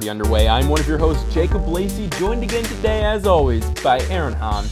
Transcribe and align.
already 0.00 0.08
underway. 0.08 0.48
I'm 0.48 0.70
one 0.70 0.80
of 0.80 0.88
your 0.88 0.96
hosts, 0.96 1.30
Jacob 1.34 1.68
Lacey, 1.68 2.08
joined 2.18 2.42
again 2.42 2.64
today, 2.64 3.04
as 3.04 3.26
always, 3.26 3.68
by 3.82 4.00
Aaron 4.08 4.32
Hahn 4.32 4.64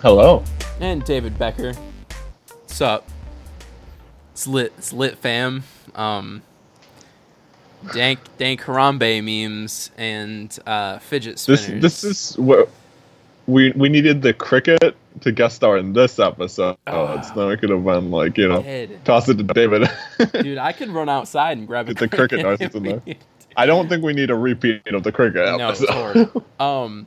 Hello. 0.00 0.42
and 0.80 1.04
David 1.04 1.38
Becker. 1.38 1.74
What's 2.62 2.80
up? 2.80 3.06
It's 4.32 4.46
lit, 4.46 4.72
it's 4.78 4.94
lit, 4.94 5.18
fam. 5.18 5.64
Um, 5.94 6.40
dank, 7.92 8.20
dank 8.38 8.62
Harambe 8.62 9.22
memes 9.22 9.90
and 9.98 10.58
uh, 10.66 10.98
fidget 11.00 11.36
This 11.46 11.64
spinners. 11.64 11.82
this 11.82 12.04
is 12.04 12.38
what 12.38 12.70
we 13.46 13.72
we 13.72 13.90
needed 13.90 14.22
the 14.22 14.32
cricket 14.32 14.96
to 15.20 15.30
guest 15.30 15.56
star 15.56 15.76
in 15.76 15.92
this 15.92 16.18
episode. 16.18 16.78
Ah. 16.86 17.20
so 17.20 17.34
then 17.34 17.48
we 17.48 17.56
could 17.58 17.68
have 17.68 17.84
been 17.84 18.10
like 18.10 18.38
you 18.38 18.48
know 18.48 18.62
Dead. 18.62 19.04
toss 19.04 19.28
it 19.28 19.36
to 19.36 19.44
David. 19.44 19.90
Dude, 20.32 20.56
I 20.56 20.72
could 20.72 20.88
run 20.88 21.10
outside 21.10 21.58
and 21.58 21.66
grab 21.66 21.86
a 21.88 21.94
Get 21.94 21.98
the 22.10 22.16
cricket 22.16 22.40
cricket 22.40 22.60
noises 22.60 22.74
in 22.74 22.82
there. 22.82 23.16
I 23.56 23.66
don't 23.66 23.88
think 23.88 24.02
we 24.02 24.12
need 24.12 24.30
a 24.30 24.34
repeat 24.34 24.86
of 24.88 25.02
the 25.02 25.12
cricket 25.12 25.46
No, 25.58 25.68
it's 25.70 25.82
episode. 25.82 26.42
Um, 26.60 27.06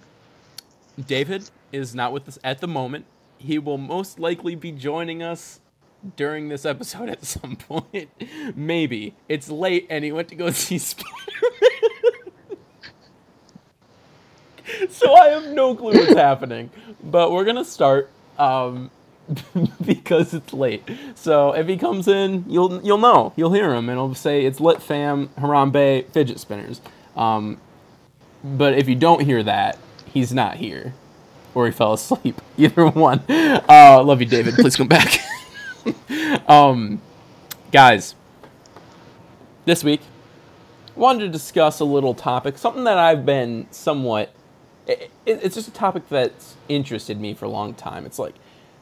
David 1.05 1.49
is 1.71 1.93
not 1.93 2.13
with 2.13 2.27
us 2.27 2.39
at 2.43 2.59
the 2.59 2.67
moment. 2.67 3.05
He 3.37 3.59
will 3.59 3.77
most 3.77 4.19
likely 4.19 4.55
be 4.55 4.71
joining 4.71 5.21
us 5.21 5.59
during 6.15 6.49
this 6.49 6.65
episode 6.65 7.09
at 7.09 7.23
some 7.25 7.55
point. 7.67 8.09
Maybe 8.55 9.13
it's 9.27 9.49
late 9.49 9.87
and 9.89 10.03
he 10.05 10.11
went 10.11 10.29
to 10.29 10.35
go 10.35 10.49
see 10.51 10.77
Spider-Man. 10.77 11.11
so 14.89 15.13
I 15.15 15.27
have 15.29 15.45
no 15.49 15.75
clue 15.75 15.93
what's 15.93 16.13
happening, 16.13 16.69
but 17.03 17.31
we're 17.31 17.45
gonna 17.45 17.65
start. 17.65 18.09
Um, 18.37 18.91
because 19.85 20.33
it's 20.33 20.53
late. 20.53 20.83
So 21.15 21.53
if 21.53 21.67
he 21.67 21.77
comes 21.77 22.07
in, 22.07 22.45
you'll 22.47 22.81
you'll 22.83 22.97
know. 22.97 23.33
You'll 23.35 23.53
hear 23.53 23.73
him, 23.73 23.89
and 23.89 23.97
he'll 23.97 24.15
say 24.15 24.45
it's 24.45 24.59
lit 24.59 24.81
fam 24.81 25.29
Harambe 25.39 26.05
fidget 26.11 26.39
spinners. 26.39 26.81
Um, 27.15 27.59
but 28.43 28.73
if 28.77 28.87
you 28.87 28.95
don't 28.95 29.21
hear 29.21 29.43
that, 29.43 29.77
he's 30.13 30.33
not 30.33 30.55
here, 30.57 30.93
or 31.53 31.65
he 31.65 31.71
fell 31.71 31.93
asleep. 31.93 32.41
Either 32.57 32.87
one. 32.87 33.21
Uh, 33.29 34.01
love 34.03 34.21
you, 34.21 34.27
David. 34.27 34.55
Please 34.55 34.75
come 34.75 34.87
back. 34.87 35.19
um, 36.49 37.01
guys, 37.71 38.15
this 39.65 39.83
week 39.83 40.01
wanted 40.95 41.19
to 41.21 41.29
discuss 41.29 41.79
a 41.79 41.85
little 41.85 42.13
topic, 42.13 42.57
something 42.57 42.83
that 42.85 42.97
I've 42.97 43.25
been 43.25 43.67
somewhat. 43.71 44.31
It, 44.87 45.11
it- 45.25 45.39
it's 45.43 45.55
just 45.55 45.67
a 45.67 45.71
topic 45.73 46.07
that's 46.09 46.55
interested 46.69 47.19
me 47.19 47.33
for 47.33 47.45
a 47.45 47.49
long 47.49 47.73
time. 47.73 48.05
It's 48.05 48.17
like 48.19 48.35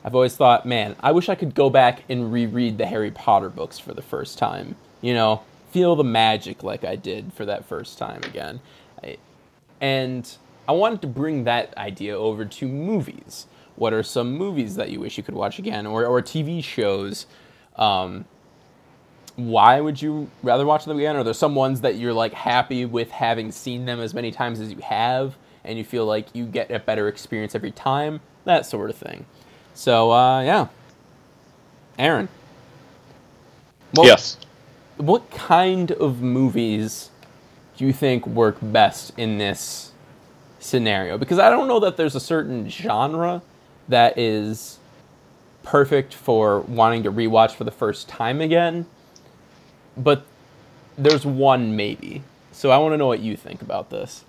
I've 0.05 0.13
always 0.13 0.37
thought, 0.37 0.67
man, 0.67 0.95
I 0.99 1.11
wish 1.11 1.29
I 1.29 1.35
could 1.35 1.55
go 1.55 1.71
back 1.71 2.03
and 2.09 2.31
reread 2.31 2.77
the 2.77 2.85
Harry 2.85 3.09
Potter 3.09 3.49
books 3.49 3.79
for 3.79 3.91
the 3.91 4.03
first 4.03 4.37
time. 4.37 4.75
You 5.01 5.15
know, 5.15 5.41
feel 5.71 5.95
the 5.95 6.03
magic 6.03 6.61
like 6.61 6.83
I 6.83 6.95
did 6.95 7.33
for 7.33 7.43
that 7.45 7.65
first 7.65 7.97
time 7.97 8.21
again. 8.23 8.61
I, 9.03 9.17
and 9.81 10.31
I 10.69 10.73
wanted 10.73 11.01
to 11.01 11.07
bring 11.07 11.45
that 11.45 11.75
idea 11.75 12.15
over 12.15 12.45
to 12.45 12.67
movies. 12.67 13.47
What 13.77 13.93
are 13.93 14.03
some 14.03 14.37
movies 14.37 14.75
that 14.75 14.91
you 14.91 14.99
wish 14.99 15.17
you 15.17 15.23
could 15.23 15.33
watch 15.33 15.57
again, 15.57 15.87
or 15.87 16.05
or 16.05 16.21
TV 16.21 16.63
shows? 16.63 17.25
Um, 17.75 18.25
why 19.37 19.81
would 19.81 20.03
you 20.03 20.29
rather 20.43 20.67
watch 20.67 20.85
them 20.85 20.97
again? 20.97 21.15
Are 21.15 21.23
there 21.23 21.33
some 21.33 21.55
ones 21.55 21.81
that 21.81 21.95
you're 21.95 22.13
like 22.13 22.33
happy 22.33 22.85
with 22.85 23.09
having 23.09 23.51
seen 23.51 23.85
them 23.85 23.99
as 23.99 24.13
many 24.13 24.31
times 24.31 24.59
as 24.59 24.71
you 24.71 24.77
have, 24.77 25.35
and 25.63 25.79
you 25.79 25.83
feel 25.83 26.05
like 26.05 26.27
you 26.35 26.45
get 26.45 26.69
a 26.69 26.77
better 26.77 27.07
experience 27.07 27.55
every 27.55 27.71
time? 27.71 28.21
That 28.44 28.67
sort 28.67 28.91
of 28.91 28.95
thing. 28.95 29.25
So 29.75 30.12
uh, 30.12 30.41
yeah, 30.41 30.68
Aaron. 32.00 32.28
What, 33.91 34.08
yes. 34.08 34.38
What 34.97 35.30
kind 35.31 35.91
of 35.91 36.22
movies 36.22 37.12
do 37.78 37.86
you 37.86 37.94
think 37.94 38.25
work 38.25 38.58
best 38.62 39.13
in 39.18 39.38
this 39.38 39.91
scenario? 40.59 41.18
Because 41.18 41.40
I 41.40 41.50
don't 41.50 41.68
know 41.68 41.80
that 41.81 41.97
there's 41.97 42.16
a 42.16 42.19
certain 42.19 42.69
genre 42.69 43.41
that 43.88 44.18
is 44.18 44.80
perfect 45.63 46.13
for 46.13 46.62
wanting 46.62 47.03
to 47.03 47.12
rewatch 47.12 47.52
for 47.52 47.63
the 47.66 47.72
first 47.72 48.07
time 48.07 48.42
again, 48.42 48.86
but 49.97 50.25
there's 50.97 51.25
one 51.25 51.75
maybe. 51.75 52.24
So 52.52 52.72
I 52.72 52.78
want 52.78 52.94
to 52.94 52.97
know 52.97 53.07
what 53.07 53.19
you 53.19 53.36
think 53.36 53.62
about 53.62 53.90
this. 53.90 54.24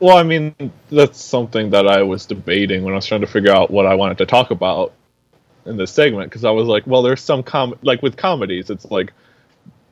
Well, 0.00 0.16
I 0.16 0.22
mean, 0.22 0.54
that's 0.90 1.22
something 1.22 1.70
that 1.70 1.88
I 1.88 2.02
was 2.02 2.26
debating 2.26 2.84
when 2.84 2.94
I 2.94 2.96
was 2.96 3.06
trying 3.06 3.22
to 3.22 3.26
figure 3.26 3.52
out 3.52 3.70
what 3.70 3.86
I 3.86 3.94
wanted 3.94 4.18
to 4.18 4.26
talk 4.26 4.50
about 4.50 4.92
in 5.66 5.76
this 5.76 5.90
segment 5.90 6.30
because 6.30 6.44
I 6.44 6.50
was 6.50 6.68
like, 6.68 6.86
well, 6.86 7.02
there's 7.02 7.20
some 7.20 7.42
com 7.42 7.74
like 7.82 8.02
with 8.02 8.16
comedies, 8.16 8.70
it's 8.70 8.84
like 8.86 9.12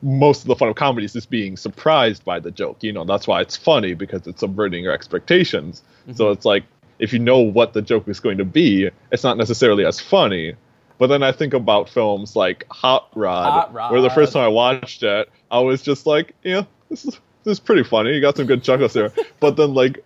most 0.01 0.41
of 0.41 0.47
the 0.47 0.55
fun 0.55 0.69
of 0.69 0.75
comedies 0.75 1.15
is 1.15 1.25
being 1.25 1.57
surprised 1.57 2.23
by 2.23 2.39
the 2.39 2.51
joke. 2.51 2.83
You 2.83 2.93
know, 2.93 3.03
that's 3.03 3.27
why 3.27 3.41
it's 3.41 3.57
funny 3.57 3.93
because 3.93 4.27
it's 4.27 4.39
subverting 4.39 4.83
your 4.83 4.93
expectations. 4.93 5.83
So 6.13 6.25
mm-hmm. 6.25 6.33
it's 6.33 6.45
like 6.45 6.63
if 6.99 7.13
you 7.13 7.19
know 7.19 7.39
what 7.39 7.73
the 7.73 7.81
joke 7.81 8.07
is 8.07 8.19
going 8.19 8.37
to 8.37 8.45
be, 8.45 8.89
it's 9.11 9.23
not 9.23 9.37
necessarily 9.37 9.85
as 9.85 9.99
funny. 9.99 10.55
But 10.97 11.07
then 11.07 11.21
I 11.21 11.31
think 11.31 11.53
about 11.53 11.89
films 11.89 12.35
like 12.35 12.65
Hot 12.71 13.09
Rod, 13.13 13.69
Hot 13.69 13.91
where 13.91 14.01
the 14.01 14.09
first 14.09 14.33
time 14.33 14.43
I 14.43 14.47
watched 14.47 15.03
it, 15.03 15.29
I 15.51 15.59
was 15.59 15.83
just 15.83 16.07
like, 16.07 16.33
yeah, 16.43 16.63
this 16.89 17.05
is 17.05 17.19
is 17.53 17.59
pretty 17.59 17.83
funny. 17.83 18.13
You 18.13 18.21
got 18.21 18.37
some 18.37 18.45
good 18.45 18.63
chuckles 18.63 18.93
there. 18.93 19.11
but 19.39 19.55
then 19.57 19.73
like 19.73 20.03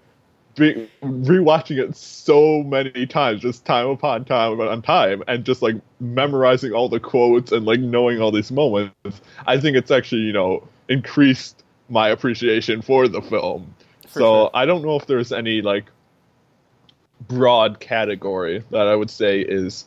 be, 0.56 0.90
rewatching 1.02 1.78
it 1.78 1.96
so 1.96 2.64
many 2.64 3.06
times, 3.06 3.42
just 3.42 3.66
time 3.66 3.88
upon 3.88 4.26
time 4.26 4.60
upon 4.60 4.82
time, 4.82 5.24
and 5.28 5.46
just 5.46 5.62
like 5.62 5.76
memorizing 6.00 6.74
all 6.74 6.90
the 6.90 7.00
quotes 7.00 7.52
and 7.52 7.66
like 7.66 7.80
knowing 7.80 8.22
all 8.22 8.32
these 8.32 8.52
moments, 8.52 9.22
I 9.48 9.60
think 9.60 9.78
it's 9.78 9.92
actually 9.92 10.22
you 10.22 10.34
know 10.34 10.68
increased 10.90 11.64
my 11.90 12.10
appreciation 12.10 12.82
for 12.82 13.08
the 13.08 13.22
film. 13.22 13.74
For 14.08 14.20
so 14.20 14.20
sure. 14.20 14.50
I 14.54 14.66
don't 14.66 14.84
know 14.84 14.96
if 14.96 15.08
there's 15.08 15.32
any 15.32 15.62
like 15.62 15.86
broad 17.28 17.80
category 17.80 18.64
that 18.72 18.88
I 18.88 18.96
would 18.96 19.10
say 19.10 19.42
is 19.42 19.86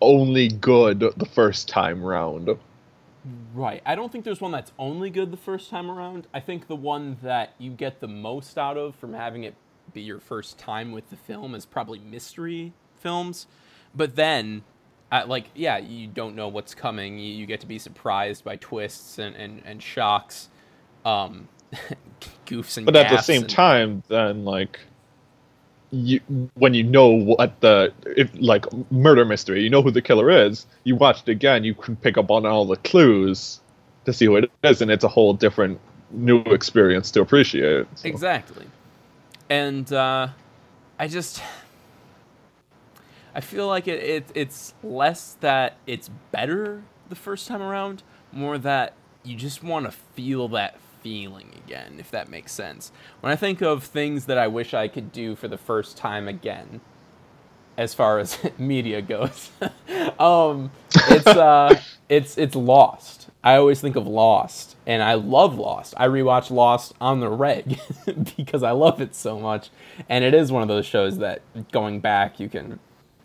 only 0.00 0.48
good 0.48 1.00
the 1.00 1.26
first 1.26 1.68
time 1.68 2.02
round. 2.02 2.50
Right. 3.54 3.82
I 3.84 3.94
don't 3.94 4.10
think 4.10 4.24
there's 4.24 4.40
one 4.40 4.52
that's 4.52 4.72
only 4.78 5.10
good 5.10 5.30
the 5.30 5.36
first 5.36 5.70
time 5.70 5.90
around. 5.90 6.26
I 6.32 6.40
think 6.40 6.68
the 6.68 6.76
one 6.76 7.18
that 7.22 7.54
you 7.58 7.70
get 7.72 8.00
the 8.00 8.08
most 8.08 8.56
out 8.56 8.76
of 8.76 8.94
from 8.96 9.12
having 9.12 9.44
it 9.44 9.54
be 9.92 10.00
your 10.02 10.20
first 10.20 10.58
time 10.58 10.92
with 10.92 11.10
the 11.10 11.16
film 11.16 11.54
is 11.54 11.66
probably 11.66 11.98
mystery 11.98 12.72
films. 12.98 13.46
But 13.94 14.16
then, 14.16 14.62
uh, 15.12 15.24
like, 15.26 15.46
yeah, 15.54 15.78
you 15.78 16.06
don't 16.06 16.34
know 16.34 16.48
what's 16.48 16.74
coming. 16.74 17.18
You, 17.18 17.34
you 17.34 17.46
get 17.46 17.60
to 17.60 17.66
be 17.66 17.78
surprised 17.78 18.44
by 18.44 18.56
twists 18.56 19.18
and, 19.18 19.34
and, 19.36 19.62
and 19.64 19.82
shocks, 19.82 20.48
um, 21.04 21.48
goofs 22.46 22.76
and 22.76 22.86
but 22.86 22.96
at 22.96 23.10
the 23.10 23.20
same 23.22 23.42
and- 23.42 23.50
time 23.50 24.02
then 24.08 24.44
like 24.44 24.80
you 25.92 26.20
when 26.54 26.72
you 26.72 26.84
know 26.84 27.08
what 27.08 27.60
the 27.60 27.92
if 28.16 28.30
like 28.38 28.64
murder 28.92 29.24
mystery 29.24 29.62
you 29.62 29.68
know 29.68 29.82
who 29.82 29.90
the 29.90 30.02
killer 30.02 30.30
is 30.30 30.66
you 30.84 30.94
watch 30.94 31.22
it 31.22 31.28
again 31.28 31.64
you 31.64 31.74
can 31.74 31.96
pick 31.96 32.16
up 32.16 32.30
on 32.30 32.46
all 32.46 32.64
the 32.64 32.76
clues 32.76 33.60
to 34.04 34.12
see 34.12 34.26
who 34.26 34.36
it 34.36 34.50
is 34.62 34.80
and 34.80 34.90
it's 34.90 35.02
a 35.02 35.08
whole 35.08 35.34
different 35.34 35.80
new 36.12 36.40
experience 36.42 37.10
to 37.10 37.20
appreciate 37.20 37.86
so. 37.94 38.08
Exactly. 38.08 38.66
And 39.48 39.92
uh, 39.92 40.28
I 40.98 41.08
just 41.08 41.42
I 43.34 43.40
feel 43.40 43.66
like 43.66 43.88
it, 43.88 44.02
it 44.02 44.26
it's 44.34 44.74
less 44.82 45.36
that 45.40 45.76
it's 45.86 46.10
better 46.30 46.82
the 47.08 47.16
first 47.16 47.48
time 47.48 47.62
around, 47.62 48.02
more 48.32 48.58
that 48.58 48.94
you 49.24 49.36
just 49.36 49.62
want 49.62 49.86
to 49.86 49.90
feel 49.90 50.48
that 50.48 50.78
feeling 51.02 51.52
again, 51.64 51.96
if 51.98 52.10
that 52.10 52.28
makes 52.28 52.52
sense. 52.52 52.92
When 53.20 53.32
I 53.32 53.36
think 53.36 53.60
of 53.60 53.84
things 53.84 54.26
that 54.26 54.38
I 54.38 54.46
wish 54.46 54.74
I 54.74 54.88
could 54.88 55.12
do 55.12 55.34
for 55.36 55.48
the 55.48 55.58
first 55.58 55.96
time 55.96 56.28
again, 56.28 56.80
as 57.76 57.94
far 57.94 58.18
as 58.18 58.38
media 58.58 59.02
goes, 59.02 59.50
um, 60.18 60.70
it's 61.08 61.26
uh, 61.26 61.80
it's 62.08 62.36
it's 62.38 62.54
Lost. 62.54 63.28
I 63.42 63.56
always 63.56 63.80
think 63.80 63.96
of 63.96 64.06
Lost, 64.06 64.76
and 64.86 65.02
I 65.02 65.14
love 65.14 65.58
Lost. 65.58 65.94
I 65.96 66.06
rewatch 66.08 66.50
Lost 66.50 66.92
on 67.00 67.20
the 67.20 67.30
reg 67.30 67.78
because 68.36 68.62
I 68.62 68.72
love 68.72 69.00
it 69.00 69.14
so 69.14 69.38
much, 69.38 69.70
and 70.08 70.24
it 70.24 70.34
is 70.34 70.52
one 70.52 70.62
of 70.62 70.68
those 70.68 70.86
shows 70.86 71.18
that 71.18 71.42
going 71.72 72.00
back 72.00 72.38
you 72.38 72.48
can 72.48 72.78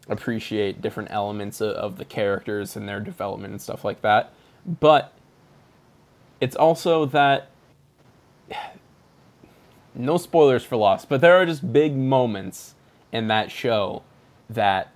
appreciate 0.07 0.81
different 0.81 1.09
elements 1.11 1.61
of, 1.61 1.71
of 1.71 1.97
the 1.97 2.05
characters 2.05 2.75
and 2.75 2.87
their 2.87 2.99
development 2.99 3.51
and 3.51 3.61
stuff 3.61 3.83
like 3.83 4.01
that. 4.01 4.31
But 4.65 5.13
it's 6.39 6.55
also 6.55 7.05
that 7.07 7.49
no 9.95 10.17
spoilers 10.17 10.63
for 10.63 10.75
Lost, 10.75 11.09
but 11.09 11.21
there 11.21 11.35
are 11.35 11.45
just 11.45 11.71
big 11.71 11.95
moments 11.95 12.75
in 13.11 13.27
that 13.27 13.51
show 13.51 14.03
that 14.49 14.91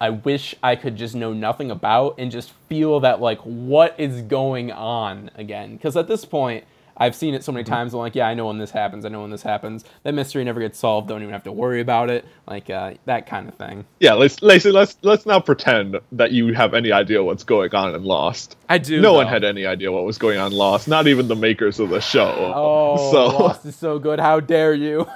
I 0.00 0.10
wish 0.10 0.54
I 0.62 0.76
could 0.76 0.96
just 0.96 1.14
know 1.14 1.32
nothing 1.32 1.70
about 1.70 2.16
and 2.18 2.30
just 2.30 2.52
feel 2.68 3.00
that 3.00 3.20
like 3.20 3.38
what 3.40 3.94
is 3.98 4.22
going 4.22 4.72
on 4.72 5.30
again. 5.34 5.76
Because 5.76 5.96
at 5.96 6.08
this 6.08 6.24
point, 6.24 6.64
I've 6.96 7.14
seen 7.14 7.34
it 7.34 7.42
so 7.44 7.52
many 7.52 7.64
times. 7.64 7.92
I'm 7.94 8.00
like, 8.00 8.14
yeah, 8.14 8.26
I 8.28 8.34
know 8.34 8.46
when 8.46 8.58
this 8.58 8.70
happens. 8.70 9.04
I 9.04 9.08
know 9.08 9.22
when 9.22 9.30
this 9.30 9.42
happens. 9.42 9.84
That 10.04 10.14
mystery 10.14 10.44
never 10.44 10.60
gets 10.60 10.78
solved. 10.78 11.08
Don't 11.08 11.22
even 11.22 11.32
have 11.32 11.44
to 11.44 11.52
worry 11.52 11.80
about 11.80 12.10
it. 12.10 12.24
Like 12.46 12.70
uh, 12.70 12.94
that 13.06 13.26
kind 13.26 13.48
of 13.48 13.54
thing. 13.56 13.84
Yeah, 14.00 14.14
let's 14.14 14.42
Lacey, 14.42 14.70
let's 14.70 14.96
let's 15.02 15.26
not 15.26 15.46
pretend 15.46 15.98
that 16.12 16.32
you 16.32 16.52
have 16.54 16.74
any 16.74 16.92
idea 16.92 17.22
what's 17.22 17.44
going 17.44 17.74
on 17.74 17.94
in 17.94 18.04
Lost. 18.04 18.56
I 18.68 18.78
do. 18.78 19.00
No 19.00 19.12
though. 19.12 19.18
one 19.18 19.26
had 19.26 19.44
any 19.44 19.66
idea 19.66 19.90
what 19.90 20.04
was 20.04 20.18
going 20.18 20.38
on 20.38 20.52
in 20.52 20.58
Lost. 20.58 20.88
Not 20.88 21.06
even 21.06 21.28
the 21.28 21.36
makers 21.36 21.80
of 21.80 21.90
the 21.90 22.00
show. 22.00 22.52
Oh, 22.54 23.10
so 23.12 23.26
Lost 23.38 23.66
is 23.66 23.76
so 23.76 23.98
good. 23.98 24.20
How 24.20 24.40
dare 24.40 24.74
you? 24.74 25.06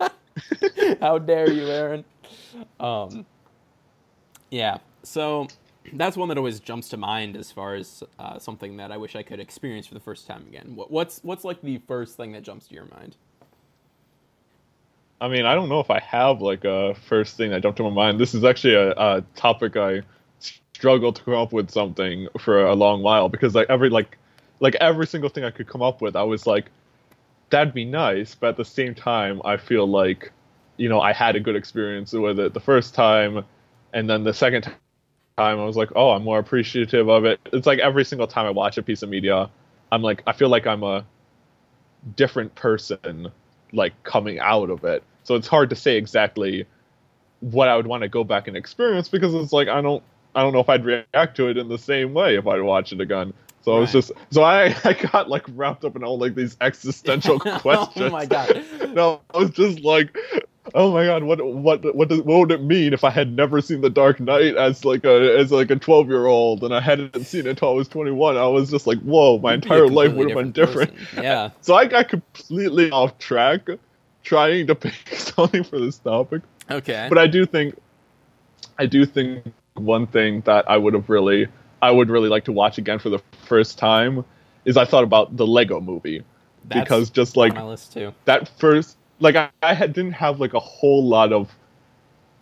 How 1.00 1.18
dare 1.18 1.50
you, 1.50 1.66
Aaron? 1.68 2.04
Um, 2.80 3.26
yeah. 4.50 4.78
So 5.02 5.48
that's 5.94 6.16
one 6.16 6.28
that 6.28 6.38
always 6.38 6.60
jumps 6.60 6.88
to 6.90 6.96
mind 6.96 7.36
as 7.36 7.50
far 7.50 7.74
as 7.74 8.02
uh, 8.18 8.38
something 8.38 8.76
that 8.78 8.90
I 8.92 8.96
wish 8.96 9.16
I 9.16 9.22
could 9.22 9.40
experience 9.40 9.86
for 9.86 9.94
the 9.94 10.00
first 10.00 10.26
time 10.26 10.44
again. 10.48 10.72
What, 10.74 10.90
what's 10.90 11.20
what's 11.22 11.44
like 11.44 11.60
the 11.62 11.78
first 11.86 12.16
thing 12.16 12.32
that 12.32 12.42
jumps 12.42 12.68
to 12.68 12.74
your 12.74 12.86
mind? 12.86 13.16
I 15.20 15.28
mean, 15.28 15.46
I 15.46 15.54
don't 15.54 15.68
know 15.68 15.80
if 15.80 15.90
I 15.90 16.00
have 16.00 16.40
like 16.40 16.64
a 16.64 16.94
first 16.94 17.36
thing 17.36 17.50
that 17.50 17.62
jumped 17.62 17.78
to 17.78 17.82
my 17.82 17.90
mind. 17.90 18.20
This 18.20 18.34
is 18.34 18.44
actually 18.44 18.74
a, 18.74 18.90
a 18.92 19.24
topic 19.34 19.76
I 19.76 20.02
struggled 20.38 21.16
to 21.16 21.22
come 21.24 21.34
up 21.34 21.52
with 21.52 21.70
something 21.70 22.28
for 22.38 22.64
a 22.64 22.74
long 22.74 23.02
while 23.02 23.28
because 23.28 23.54
like 23.54 23.68
every 23.68 23.90
like 23.90 24.16
like 24.60 24.76
every 24.76 25.06
single 25.06 25.30
thing 25.30 25.44
I 25.44 25.50
could 25.50 25.68
come 25.68 25.82
up 25.82 26.00
with, 26.00 26.16
I 26.16 26.22
was 26.22 26.46
like, 26.46 26.70
that'd 27.50 27.74
be 27.74 27.84
nice, 27.84 28.34
but 28.34 28.50
at 28.50 28.56
the 28.56 28.64
same 28.64 28.94
time, 28.94 29.40
I 29.44 29.56
feel 29.56 29.86
like, 29.86 30.32
you 30.76 30.88
know, 30.88 31.00
I 31.00 31.12
had 31.12 31.36
a 31.36 31.40
good 31.40 31.56
experience 31.56 32.12
with 32.12 32.38
it 32.38 32.54
the 32.54 32.60
first 32.60 32.94
time, 32.94 33.44
and 33.92 34.08
then 34.08 34.24
the 34.24 34.34
second 34.34 34.70
time, 35.38 35.60
I 35.60 35.64
was 35.64 35.76
like, 35.76 35.90
oh, 35.94 36.10
I'm 36.10 36.24
more 36.24 36.38
appreciative 36.40 37.08
of 37.08 37.24
it. 37.24 37.38
It's 37.52 37.66
like 37.66 37.78
every 37.78 38.04
single 38.04 38.26
time 38.26 38.46
I 38.46 38.50
watch 38.50 38.76
a 38.76 38.82
piece 38.82 39.02
of 39.02 39.08
media, 39.08 39.48
I'm 39.92 40.02
like, 40.02 40.22
I 40.26 40.32
feel 40.32 40.48
like 40.48 40.66
I'm 40.66 40.82
a 40.82 41.06
different 42.16 42.54
person, 42.56 43.30
like 43.72 43.92
coming 44.02 44.40
out 44.40 44.68
of 44.68 44.84
it. 44.84 45.04
So 45.22 45.36
it's 45.36 45.46
hard 45.46 45.70
to 45.70 45.76
say 45.76 45.96
exactly 45.96 46.66
what 47.40 47.68
I 47.68 47.76
would 47.76 47.86
want 47.86 48.02
to 48.02 48.08
go 48.08 48.24
back 48.24 48.48
and 48.48 48.56
experience 48.56 49.08
because 49.08 49.32
it's 49.34 49.52
like 49.52 49.68
I 49.68 49.80
don't 49.80 50.02
I 50.34 50.42
don't 50.42 50.52
know 50.52 50.60
if 50.60 50.68
I'd 50.68 50.84
react 50.84 51.36
to 51.36 51.48
it 51.48 51.56
in 51.56 51.68
the 51.68 51.78
same 51.78 52.14
way 52.14 52.36
if 52.36 52.46
I'd 52.46 52.62
watch 52.62 52.92
it 52.92 53.00
again. 53.00 53.32
So 53.62 53.76
I 53.76 53.80
was 53.80 53.92
just 53.92 54.10
so 54.30 54.42
I 54.42 54.74
I 54.84 54.94
got 54.94 55.28
like 55.28 55.44
wrapped 55.54 55.84
up 55.84 55.94
in 55.94 56.02
all 56.02 56.18
like 56.18 56.34
these 56.34 56.56
existential 56.60 57.38
questions. 57.38 57.92
oh 57.96 58.10
my 58.10 58.26
god. 58.26 58.64
no, 58.90 59.20
I 59.32 59.38
was 59.38 59.50
just 59.50 59.80
like, 59.80 60.16
oh 60.74 60.92
my 60.92 61.04
god, 61.04 61.22
what 61.22 61.44
what 61.44 61.94
what 61.94 62.08
does, 62.08 62.22
what 62.22 62.38
would 62.38 62.52
it 62.52 62.62
mean 62.62 62.92
if 62.92 63.04
I 63.04 63.10
had 63.10 63.34
never 63.34 63.60
seen 63.60 63.80
The 63.80 63.90
Dark 63.90 64.20
Knight 64.20 64.56
as 64.56 64.84
like 64.84 65.04
a 65.04 65.38
as 65.38 65.50
like 65.52 65.70
a 65.70 65.76
twelve 65.76 66.08
year 66.08 66.26
old 66.26 66.62
and 66.64 66.74
I 66.74 66.80
hadn't 66.80 67.24
seen 67.26 67.46
it 67.46 67.50
until 67.50 67.70
I 67.70 67.72
was 67.72 67.88
twenty 67.88 68.10
one? 68.10 68.36
I 68.36 68.46
was 68.46 68.70
just 68.70 68.86
like, 68.86 68.98
whoa, 69.00 69.38
my 69.38 69.54
You'd 69.54 69.62
be 69.62 69.68
a 69.68 69.72
entire 69.74 69.88
life 69.88 70.12
would 70.14 70.30
have 70.30 70.38
been 70.38 70.52
different. 70.52 70.94
person. 70.96 71.22
Yeah. 71.22 71.50
So 71.60 71.74
I 71.74 71.86
got 71.86 72.08
completely 72.08 72.90
off 72.90 73.18
track 73.18 73.68
trying 74.22 74.66
to 74.66 74.74
pick 74.74 74.94
something 75.14 75.64
for 75.64 75.78
this 75.80 75.98
topic. 75.98 76.42
Okay. 76.70 77.06
But 77.08 77.18
I 77.18 77.26
do 77.26 77.46
think 77.46 77.76
I 78.78 78.86
do 78.86 79.06
think 79.06 79.44
one 79.74 80.06
thing 80.06 80.42
that 80.42 80.68
I 80.70 80.76
would 80.76 80.94
have 80.94 81.08
really 81.08 81.48
I 81.80 81.90
would 81.90 82.10
really 82.10 82.28
like 82.28 82.44
to 82.44 82.52
watch 82.52 82.78
again 82.78 82.98
for 82.98 83.08
the 83.08 83.20
first 83.46 83.78
time 83.78 84.24
is 84.64 84.76
I 84.76 84.84
thought 84.84 85.04
about 85.04 85.36
the 85.36 85.46
Lego 85.46 85.80
movie. 85.80 86.22
That's 86.64 86.80
because 86.84 87.10
just 87.10 87.36
on 87.36 87.40
like 87.40 87.54
my 87.54 87.62
list 87.62 87.94
too. 87.94 88.12
that 88.26 88.48
first 88.58 88.97
like 89.20 89.36
I, 89.36 89.50
I 89.62 89.74
had, 89.74 89.92
didn't 89.92 90.12
have 90.12 90.40
like 90.40 90.54
a 90.54 90.60
whole 90.60 91.06
lot 91.06 91.32
of 91.32 91.54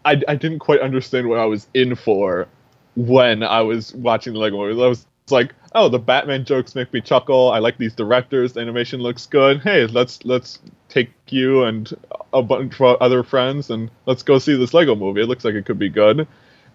I, 0.04 0.22
I 0.28 0.36
didn't 0.36 0.60
quite 0.60 0.80
understand 0.80 1.28
what 1.28 1.38
I 1.38 1.46
was 1.46 1.66
in 1.74 1.96
for 1.96 2.46
when 2.94 3.42
I 3.42 3.62
was 3.62 3.92
watching 3.94 4.34
the 4.34 4.38
Lego 4.38 4.56
movie. 4.56 4.80
I 4.82 4.86
was 4.86 5.06
like, 5.30 5.52
oh, 5.74 5.88
the 5.88 5.98
Batman 5.98 6.44
jokes 6.44 6.74
make 6.74 6.92
me 6.92 7.00
chuckle. 7.00 7.50
I 7.50 7.58
like 7.58 7.76
these 7.76 7.94
directors. 7.94 8.52
The 8.52 8.60
animation 8.60 9.00
looks 9.00 9.26
good. 9.26 9.60
Hey, 9.60 9.86
let's 9.86 10.24
let's 10.24 10.60
take 10.88 11.10
you 11.28 11.64
and 11.64 11.92
a 12.32 12.42
bunch 12.42 12.80
of 12.80 12.96
other 13.00 13.22
friends 13.22 13.70
and 13.70 13.90
let's 14.06 14.22
go 14.22 14.38
see 14.38 14.56
this 14.56 14.72
Lego 14.72 14.94
movie. 14.94 15.22
It 15.22 15.26
looks 15.26 15.44
like 15.44 15.54
it 15.54 15.66
could 15.66 15.78
be 15.78 15.88
good. 15.88 16.26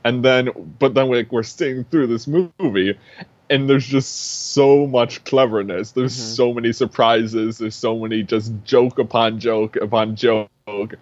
And 0.03 0.25
then, 0.25 0.49
but 0.79 0.93
then 0.93 1.09
like 1.09 1.31
we're 1.31 1.43
sitting 1.43 1.83
through 1.85 2.07
this 2.07 2.27
movie, 2.27 2.97
and 3.51 3.69
there's 3.69 3.85
just 3.85 4.53
so 4.53 4.87
much 4.87 5.23
cleverness. 5.25 5.91
There's 5.91 6.15
Mhm. 6.17 6.35
so 6.35 6.53
many 6.53 6.71
surprises. 6.73 7.57
There's 7.59 7.75
so 7.75 7.99
many 7.99 8.23
just 8.23 8.51
joke 8.63 8.97
upon 8.97 9.39
joke 9.39 9.75
upon 9.75 10.15
joke, 10.15 10.95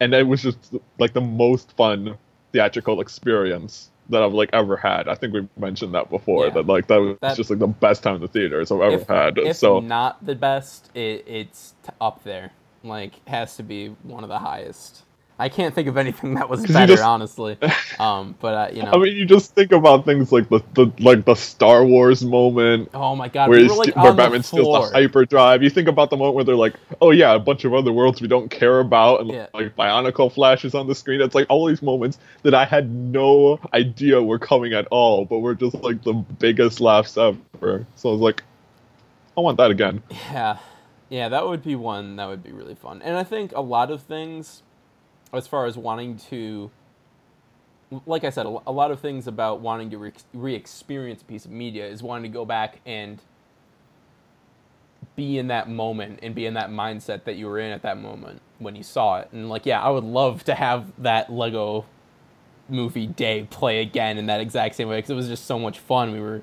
and 0.00 0.14
it 0.14 0.26
was 0.28 0.42
just 0.42 0.58
like 0.98 1.14
the 1.14 1.20
most 1.20 1.72
fun 1.76 2.16
theatrical 2.52 3.00
experience 3.00 3.90
that 4.10 4.22
I've 4.22 4.34
like 4.34 4.50
ever 4.52 4.76
had. 4.76 5.08
I 5.08 5.14
think 5.16 5.32
we 5.34 5.48
mentioned 5.56 5.94
that 5.94 6.10
before. 6.10 6.44
Yeah. 6.46 6.52
That 6.52 6.66
like 6.66 6.86
that 6.86 7.00
was 7.00 7.16
That- 7.22 7.36
just 7.36 7.50
like 7.50 7.58
the 7.58 7.66
best 7.66 8.02
time 8.04 8.16
in 8.16 8.20
the 8.20 8.28
theaters 8.28 8.70
I've 8.70 8.80
ever 8.80 8.94
if, 9.02 9.08
had. 9.08 9.38
if 9.38 9.56
so 9.56 9.80
not 9.80 10.24
the 10.24 10.36
best, 10.36 10.90
it, 10.94 11.24
it's 11.26 11.74
up 12.00 12.22
there. 12.22 12.52
Like 12.84 13.26
has 13.26 13.56
to 13.56 13.64
be 13.64 13.88
one 14.04 14.22
of 14.22 14.28
the 14.28 14.38
highest. 14.38 15.02
I 15.38 15.50
can't 15.50 15.74
think 15.74 15.86
of 15.86 15.98
anything 15.98 16.34
that 16.34 16.48
was 16.48 16.66
better, 16.72 16.94
just- 16.94 17.02
honestly. 17.02 17.58
Um, 17.98 18.34
but 18.40 18.54
uh, 18.54 18.74
you 18.74 18.82
know, 18.84 18.92
I 18.92 18.96
mean, 18.96 19.16
you 19.16 19.26
just 19.26 19.54
think 19.54 19.70
about 19.72 20.04
things 20.06 20.32
like 20.32 20.48
the, 20.48 20.60
the 20.74 20.90
like 20.98 21.24
the 21.26 21.34
Star 21.34 21.84
Wars 21.84 22.24
moment 22.24 22.88
oh 22.94 23.14
my 23.14 23.28
god, 23.28 23.50
where, 23.50 23.60
we 23.60 23.68
like 23.68 23.94
where 23.96 24.14
Batman 24.14 24.40
the 24.40 24.46
steals 24.46 24.90
the 24.90 24.94
hyperdrive. 24.96 25.62
You 25.62 25.68
think 25.70 25.88
about 25.88 26.08
the 26.10 26.16
moment 26.16 26.36
where 26.36 26.44
they're 26.44 26.56
like, 26.56 26.74
"Oh 27.02 27.10
yeah, 27.10 27.34
a 27.34 27.38
bunch 27.38 27.64
of 27.64 27.74
other 27.74 27.92
worlds 27.92 28.22
we 28.22 28.28
don't 28.28 28.50
care 28.50 28.80
about," 28.80 29.20
and 29.20 29.30
Yeah. 29.30 29.46
like 29.52 29.76
Bionicle 29.76 30.32
flashes 30.32 30.74
on 30.74 30.86
the 30.86 30.94
screen. 30.94 31.20
It's 31.20 31.34
like 31.34 31.46
all 31.50 31.66
these 31.66 31.82
moments 31.82 32.18
that 32.42 32.54
I 32.54 32.64
had 32.64 32.90
no 32.90 33.60
idea 33.74 34.22
were 34.22 34.38
coming 34.38 34.72
at 34.72 34.86
all, 34.90 35.26
but 35.26 35.40
were 35.40 35.54
just 35.54 35.74
like 35.76 36.02
the 36.02 36.14
biggest 36.14 36.80
laughs 36.80 37.18
ever. 37.18 37.86
So 37.96 38.08
I 38.08 38.12
was 38.12 38.20
like, 38.22 38.42
I 39.36 39.40
want 39.42 39.58
that 39.58 39.70
again. 39.70 40.02
Yeah, 40.10 40.58
yeah, 41.10 41.28
that 41.28 41.46
would 41.46 41.62
be 41.62 41.76
one 41.76 42.16
that 42.16 42.26
would 42.26 42.42
be 42.42 42.52
really 42.52 42.74
fun. 42.74 43.02
And 43.02 43.16
I 43.16 43.22
think 43.24 43.52
a 43.54 43.60
lot 43.60 43.90
of 43.90 44.02
things, 44.02 44.62
as 45.32 45.46
far 45.46 45.66
as 45.66 45.76
wanting 45.76 46.16
to, 46.30 46.70
like 48.06 48.24
I 48.24 48.30
said, 48.30 48.46
a, 48.46 48.72
lot 48.72 48.90
of 48.90 49.00
things 49.00 49.26
about 49.26 49.60
wanting 49.60 49.90
to 49.90 49.98
re- 49.98 50.12
re-experience 50.32 51.22
a 51.22 51.24
piece 51.24 51.44
of 51.44 51.50
media 51.50 51.86
is 51.86 52.02
wanting 52.02 52.30
to 52.30 52.34
go 52.34 52.44
back 52.44 52.80
and 52.86 53.20
be 55.14 55.38
in 55.38 55.48
that 55.48 55.68
moment 55.68 56.20
and 56.22 56.34
be 56.34 56.46
in 56.46 56.54
that 56.54 56.70
mindset 56.70 57.24
that 57.24 57.36
you 57.36 57.46
were 57.46 57.58
in 57.58 57.70
at 57.72 57.82
that 57.82 57.98
moment 57.98 58.40
when 58.58 58.76
you 58.76 58.82
saw 58.82 59.18
it. 59.18 59.28
And 59.32 59.48
like, 59.48 59.66
yeah, 59.66 59.80
I 59.80 59.90
would 59.90 60.04
love 60.04 60.44
to 60.44 60.54
have 60.54 60.92
that 61.02 61.32
Lego 61.32 61.86
movie 62.68 63.06
day 63.06 63.46
play 63.50 63.80
again 63.80 64.18
in 64.18 64.26
that 64.26 64.40
exact 64.40 64.74
same 64.74 64.88
way 64.88 64.96
because 64.98 65.10
it 65.10 65.14
was 65.14 65.28
just 65.28 65.46
so 65.46 65.58
much 65.58 65.78
fun. 65.78 66.12
We 66.12 66.20
were 66.20 66.42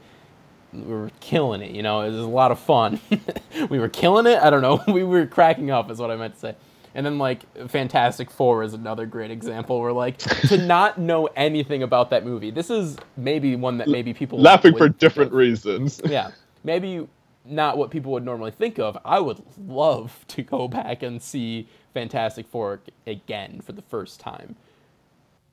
we 0.74 0.82
were 0.82 1.12
killing 1.20 1.62
it, 1.62 1.72
you 1.72 1.84
know. 1.84 2.02
It 2.02 2.10
was 2.12 2.20
a 2.20 2.28
lot 2.28 2.52
of 2.52 2.60
fun. 2.60 3.00
we 3.70 3.80
were 3.80 3.90
killing 3.90 4.26
it. 4.26 4.40
I 4.42 4.50
don't 4.50 4.62
know. 4.62 4.84
We 4.92 5.04
were 5.04 5.28
cracking 5.28 5.70
up, 5.70 5.92
is 5.92 6.00
what 6.00 6.10
I 6.12 6.16
meant 6.16 6.34
to 6.36 6.40
say. 6.40 6.56
And 6.96 7.06
then 7.06 7.18
like 7.18 7.70
Fantastic 7.70 8.30
Four 8.30 8.64
is 8.64 8.74
another 8.74 9.06
great 9.06 9.32
example 9.32 9.80
where 9.82 9.92
like 9.92 10.18
to 10.20 10.58
not 10.58 11.00
know 11.00 11.28
anything 11.36 11.82
about 11.82 12.12
that 12.12 12.24
movie. 12.24 12.52
This 12.52 12.70
is 12.70 12.98
maybe 13.18 13.56
one 13.56 13.78
that 13.80 13.88
maybe 13.88 14.14
people 14.14 14.40
Laughing 14.40 14.78
for 14.78 14.90
different 14.90 15.32
of. 15.32 15.38
reasons. 15.38 16.00
Yeah, 16.06 16.32
maybe 16.64 17.08
not 17.46 17.78
what 17.78 17.90
people 17.90 18.12
would 18.14 18.24
normally 18.24 18.52
think 18.52 18.78
of. 18.80 18.98
I 19.04 19.20
would 19.20 19.42
love 19.68 20.24
to 20.30 20.44
go 20.44 20.68
back 20.68 21.02
and 21.02 21.20
see 21.22 21.68
Fantastic 21.96 22.48
Four 22.48 22.82
again 23.08 23.62
for 23.62 23.72
the 23.72 23.82
first 23.82 24.20
time. 24.20 24.56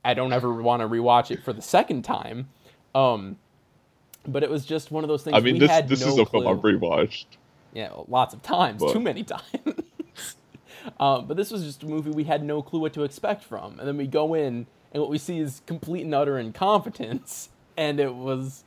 I 0.04 0.14
don't 0.14 0.32
ever 0.32 0.52
want 0.62 0.80
to 0.80 0.88
rewatch 0.88 1.30
it 1.30 1.42
for 1.42 1.52
the 1.52 1.62
second 1.62 2.02
time. 2.02 2.48
Um, 2.94 3.36
but 4.26 4.42
it 4.42 4.50
was 4.50 4.66
just 4.66 4.90
one 4.90 5.04
of 5.04 5.08
those 5.08 5.22
things. 5.22 5.34
I 5.36 5.40
mean, 5.40 5.58
this 5.58 5.70
this 5.88 6.00
no 6.04 6.08
is 6.12 6.18
a 6.18 6.26
film. 6.26 6.46
I've 6.46 6.58
rewatched. 6.58 7.26
Yeah, 7.72 7.90
lots 8.08 8.34
of 8.34 8.42
times, 8.42 8.82
But- 8.82 8.92
too 8.92 9.00
many 9.00 9.22
times. 9.24 9.42
Um, 11.00 11.26
but 11.26 11.36
this 11.36 11.50
was 11.50 11.64
just 11.64 11.82
a 11.82 11.86
movie 11.86 12.10
we 12.10 12.24
had 12.24 12.44
no 12.44 12.62
clue 12.62 12.80
what 12.80 12.94
to 12.94 13.04
expect 13.04 13.44
from, 13.44 13.78
and 13.78 13.88
then 13.88 13.96
we 13.96 14.06
go 14.06 14.34
in, 14.34 14.66
and 14.92 15.00
what 15.02 15.10
we 15.10 15.18
see 15.18 15.38
is 15.40 15.62
complete 15.66 16.04
and 16.04 16.14
utter 16.14 16.38
incompetence, 16.38 17.50
and 17.76 18.00
it 18.00 18.14
was 18.14 18.64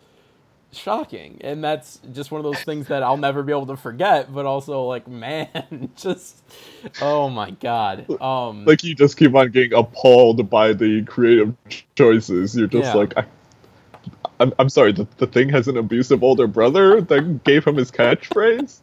shocking. 0.74 1.40
And 1.42 1.64
that's 1.64 2.00
just 2.14 2.32
one 2.32 2.40
of 2.40 2.44
those 2.46 2.64
things 2.64 2.88
that 2.88 3.04
I'll 3.04 3.18
never 3.18 3.44
be 3.44 3.52
able 3.54 3.68
to 3.68 3.78
forget. 3.78 4.34
But 4.34 4.46
also, 4.46 4.84
like, 4.86 5.08
man, 5.10 5.92
just 5.96 6.44
oh 7.02 7.30
my 7.30 7.52
god. 7.52 8.08
Um, 8.22 8.68
Like 8.68 8.84
you 8.84 8.96
just 8.96 9.18
keep 9.18 9.36
on 9.36 9.52
getting 9.52 9.74
appalled 9.78 10.50
by 10.50 10.74
the 10.74 11.04
creative 11.06 11.56
choices. 11.96 12.56
You're 12.58 12.68
just 12.68 12.94
Yeah. 12.94 12.96
like, 12.96 13.14
I, 13.18 13.26
I'm, 14.40 14.54
I'm 14.60 14.70
sorry. 14.70 14.94
The, 14.94 15.08
the 15.18 15.28
thing 15.28 15.50
has 15.50 15.68
an 15.68 15.78
abusive 15.78 16.24
older 16.24 16.48
brother 16.48 17.02
that 17.02 17.44
gave 17.44 17.66
him 17.66 17.76
his 17.78 17.92
catchphrase. 17.92 18.82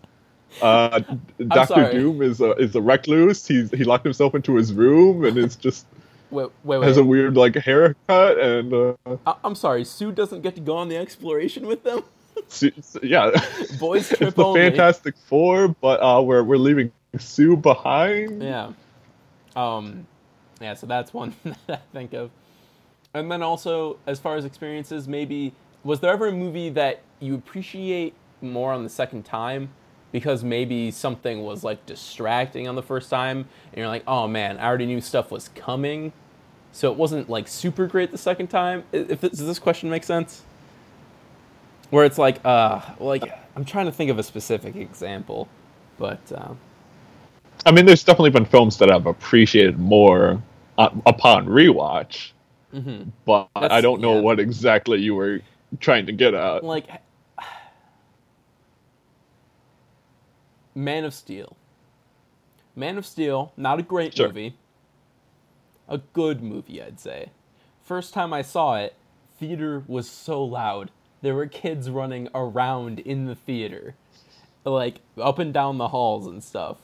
Uh, 0.61 1.01
Doctor. 1.49 1.93
Doom 1.93 2.23
is 2.23 2.41
a 2.41 2.53
is 2.53 2.75
a 2.75 2.81
recluse. 2.83 3.47
He's 3.47 3.71
he 3.71 3.85
locked 3.85 4.05
himself 4.05 4.35
into 4.35 4.57
his 4.57 4.73
room 4.73 5.25
and 5.25 5.37
is 5.39 5.57
just 5.57 5.87
wait, 6.31 6.49
wait, 6.65 6.79
wait. 6.79 6.87
has 6.87 6.97
a 6.97 7.05
weird 7.05 7.37
like 7.37 7.55
haircut 7.57 8.39
and 8.39 8.73
uh, 8.73 8.95
I- 9.27 9.37
I'm 9.45 9.55
sorry. 9.55 9.85
Sue 9.85 10.13
doesn't 10.13 10.43
get 10.43 10.55
to 10.57 10.61
go 10.61 10.77
on 10.77 10.89
the 10.89 10.97
exploration 10.97 11.67
with 11.67 11.85
them. 11.85 12.03
Su- 12.49 12.73
Su- 12.81 13.01
yeah. 13.03 13.31
Boys 13.79 14.11
it's 14.13 14.35
the 14.35 14.45
only. 14.45 14.61
Fantastic 14.61 15.15
Four, 15.27 15.69
but 15.69 16.01
uh, 16.03 16.21
we're 16.23 16.43
we're 16.43 16.57
leaving 16.59 16.91
Sue 17.19 17.57
behind. 17.57 18.43
Yeah. 18.43 18.73
Um, 19.57 20.07
yeah, 20.61 20.75
so 20.75 20.87
that's 20.87 21.13
one 21.15 21.35
that 21.45 21.59
I 21.69 21.77
think 21.93 22.13
of. 22.13 22.31
And 23.15 23.31
then 23.31 23.43
also, 23.43 23.99
as 24.07 24.21
far 24.21 24.37
as 24.37 24.45
experiences, 24.45 25.09
maybe 25.09 25.53
was 25.83 25.99
there 26.01 26.13
ever 26.13 26.29
a 26.29 26.33
movie 26.33 26.69
that 26.71 27.01
you 27.19 27.35
appreciate 27.35 28.15
more 28.41 28.73
on 28.73 28.85
the 28.85 28.89
second 28.89 29.25
time, 29.25 29.71
because 30.13 30.43
maybe 30.45 30.91
something 30.91 31.43
was 31.43 31.65
like 31.65 31.87
distracting 31.87 32.69
on 32.69 32.75
the 32.75 32.83
first 32.83 33.11
time 33.11 33.49
and 33.73 33.79
you're 33.79 33.89
like, 33.89 34.05
"Oh 34.07 34.29
man, 34.29 34.59
I 34.59 34.67
already 34.67 34.87
knew 34.87 35.01
stuff 35.01 35.31
was 35.31 35.49
coming." 35.55 36.13
So 36.73 36.91
it 36.91 36.97
wasn't 36.97 37.29
like 37.29 37.49
super 37.49 37.87
great 37.87 38.11
the 38.11 38.19
second 38.19 38.49
time. 38.49 38.85
If 38.93 39.21
this, 39.21 39.33
does 39.33 39.47
this 39.47 39.59
question 39.59 39.91
make 39.91 40.05
sense? 40.05 40.43
Where 41.91 42.05
it's 42.05 42.19
like 42.19 42.41
uh 42.45 42.81
like 42.99 43.25
I'm 43.57 43.65
trying 43.65 43.87
to 43.87 43.93
think 43.93 44.11
of 44.11 44.19
a 44.19 44.23
specific 44.23 44.77
example, 44.77 45.49
but 45.99 46.21
um, 46.35 46.59
I 47.67 47.73
mean, 47.73 47.87
there's 47.87 48.05
definitely 48.05 48.31
been 48.31 48.47
films 48.47 48.79
that 48.79 48.91
I've 48.91 49.07
appreciated 49.07 49.79
more 49.79 50.43
uh, 50.79 50.91
upon 51.07 51.47
rewatch, 51.47 52.33
but 53.27 53.49
I 53.55 53.81
don't 53.81 54.01
know 54.01 54.15
yeah. 54.17 54.21
what 54.21 54.41
exactly 54.41 55.01
you 55.01 55.15
were 55.15 55.41
trying 55.81 56.07
to 56.07 56.13
get 56.13 56.35
at. 56.35 56.65
like 56.65 56.87
Man 60.75 61.05
of 61.05 61.15
Steel. 61.15 61.57
Man 62.77 62.97
of 62.99 63.07
Steel, 63.07 63.53
not 63.57 63.79
a 63.79 63.83
great 63.83 64.15
Sure. 64.17 64.29
movie. 64.29 64.55
A 65.89 65.99
good 65.99 66.43
movie, 66.43 66.83
I'd 66.83 67.01
say. 67.01 67.31
First 67.83 68.15
time 68.15 68.33
I 68.33 68.43
saw 68.43 68.77
it, 68.77 68.95
theater 69.39 69.83
was 69.89 70.09
so 70.09 70.43
loud. 70.45 70.91
There 71.23 71.35
were 71.35 71.47
kids 71.47 71.91
running 71.91 72.29
around 72.35 73.01
in 73.01 73.27
the 73.27 73.35
theater. 73.35 73.95
Like 74.65 75.01
up 75.19 75.39
and 75.39 75.53
down 75.53 75.79
the 75.79 75.89
halls 75.89 76.27
and 76.27 76.43
stuff. 76.45 76.79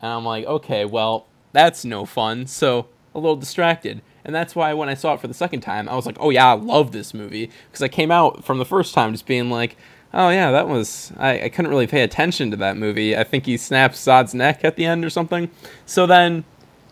And 0.00 0.10
I'm 0.12 0.24
like, 0.24 0.44
okay, 0.46 0.84
well, 0.84 1.26
that's 1.52 1.84
no 1.84 2.04
fun. 2.04 2.46
So 2.46 2.86
a 3.14 3.18
little 3.20 3.36
distracted. 3.36 4.02
And 4.24 4.34
that's 4.34 4.54
why 4.54 4.72
when 4.74 4.88
I 4.88 4.94
saw 4.94 5.14
it 5.14 5.20
for 5.20 5.28
the 5.28 5.34
second 5.34 5.60
time, 5.60 5.88
I 5.88 5.94
was 5.94 6.06
like, 6.06 6.16
oh 6.20 6.30
yeah, 6.30 6.48
I 6.48 6.54
love 6.54 6.92
this 6.92 7.14
movie. 7.14 7.50
Because 7.70 7.82
I 7.82 7.88
came 7.88 8.10
out 8.10 8.44
from 8.44 8.58
the 8.58 8.64
first 8.64 8.94
time 8.94 9.12
just 9.12 9.26
being 9.26 9.50
like, 9.50 9.76
oh 10.14 10.30
yeah, 10.30 10.50
that 10.50 10.68
was. 10.68 11.12
I, 11.16 11.42
I 11.42 11.48
couldn't 11.48 11.70
really 11.70 11.86
pay 11.86 12.02
attention 12.02 12.50
to 12.50 12.56
that 12.58 12.76
movie. 12.76 13.16
I 13.16 13.24
think 13.24 13.46
he 13.46 13.56
snaps 13.56 14.04
Zod's 14.04 14.34
neck 14.34 14.64
at 14.64 14.76
the 14.76 14.84
end 14.84 15.04
or 15.04 15.10
something. 15.10 15.50
So 15.86 16.06
then. 16.06 16.44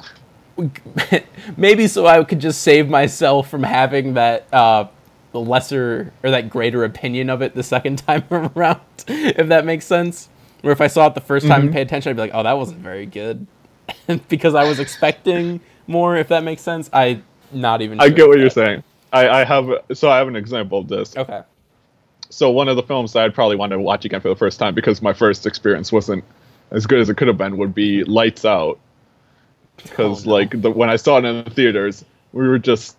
maybe 1.57 1.89
so 1.89 2.07
I 2.07 2.23
could 2.23 2.39
just 2.39 2.63
save 2.63 2.89
myself 2.89 3.51
from 3.51 3.65
having 3.65 4.15
that 4.15 4.47
uh, 4.55 4.87
the 5.35 5.41
lesser 5.41 6.13
or 6.23 6.31
that 6.31 6.49
greater 6.49 6.85
opinion 6.85 7.29
of 7.29 7.43
it 7.43 7.55
the 7.55 7.63
second 7.63 7.99
time 8.07 8.25
around, 8.31 8.81
if 9.07 9.49
that 9.49 9.67
makes 9.67 9.85
sense. 9.85 10.31
Where 10.63 10.73
if 10.73 10.81
I 10.81 10.87
saw 10.87 11.09
it 11.09 11.15
the 11.15 11.21
1st 11.21 11.49
time 11.49 11.61
and 11.63 11.73
paid 11.73 11.83
attention, 11.83 12.09
I'd 12.09 12.17
be 12.17 12.23
like, 12.23 12.31
"Oh, 12.33 12.43
that 12.43 12.57
wasn't 12.57 12.79
very 12.79 13.05
good," 13.05 13.47
because 14.31 14.55
I 14.55 14.65
was 14.65 14.79
expecting 14.79 15.61
more. 15.87 16.17
If 16.17 16.29
that 16.29 16.43
makes 16.43 16.63
sense, 16.63 16.89
I 16.91 17.21
not 17.53 17.83
even. 17.83 18.01
I 18.01 18.09
get 18.09 18.27
what 18.27 18.39
you're 18.39 18.49
saying. 18.49 18.83
I, 19.13 19.29
I 19.29 19.45
have 19.45 19.69
so 19.93 20.09
I 20.09 20.17
have 20.17 20.29
an 20.29 20.37
example 20.37 20.79
of 20.79 20.89
this. 20.89 21.15
Okay. 21.19 21.43
So 22.35 22.50
one 22.50 22.67
of 22.69 22.75
the 22.75 22.83
films 22.83 23.12
that 23.12 23.23
I'd 23.23 23.33
probably 23.35 23.55
want 23.55 23.71
to 23.71 23.79
watch 23.79 24.05
again 24.05 24.21
for 24.21 24.29
the 24.29 24.35
first 24.35 24.59
time 24.59 24.75
because 24.75 25.00
my 25.00 25.12
first 25.12 25.47
experience 25.47 25.93
wasn't 25.93 26.25
as 26.73 26.85
good 26.85 26.99
as 26.99 27.09
it 27.09 27.17
could 27.17 27.29
have 27.29 27.38
been 27.38 27.57
would 27.59 27.75
be 27.75 28.03
Lights 28.03 28.45
Out. 28.45 28.81
Because 29.76 30.26
Oh, 30.26 30.31
no. 30.31 30.35
like 30.37 30.61
the 30.61 30.71
when 30.71 30.91
I 30.91 30.97
saw 30.97 31.19
it 31.19 31.25
in 31.25 31.45
the 31.45 31.50
theaters, 31.50 32.05
we 32.33 32.49
were 32.49 32.59
just. 32.59 32.97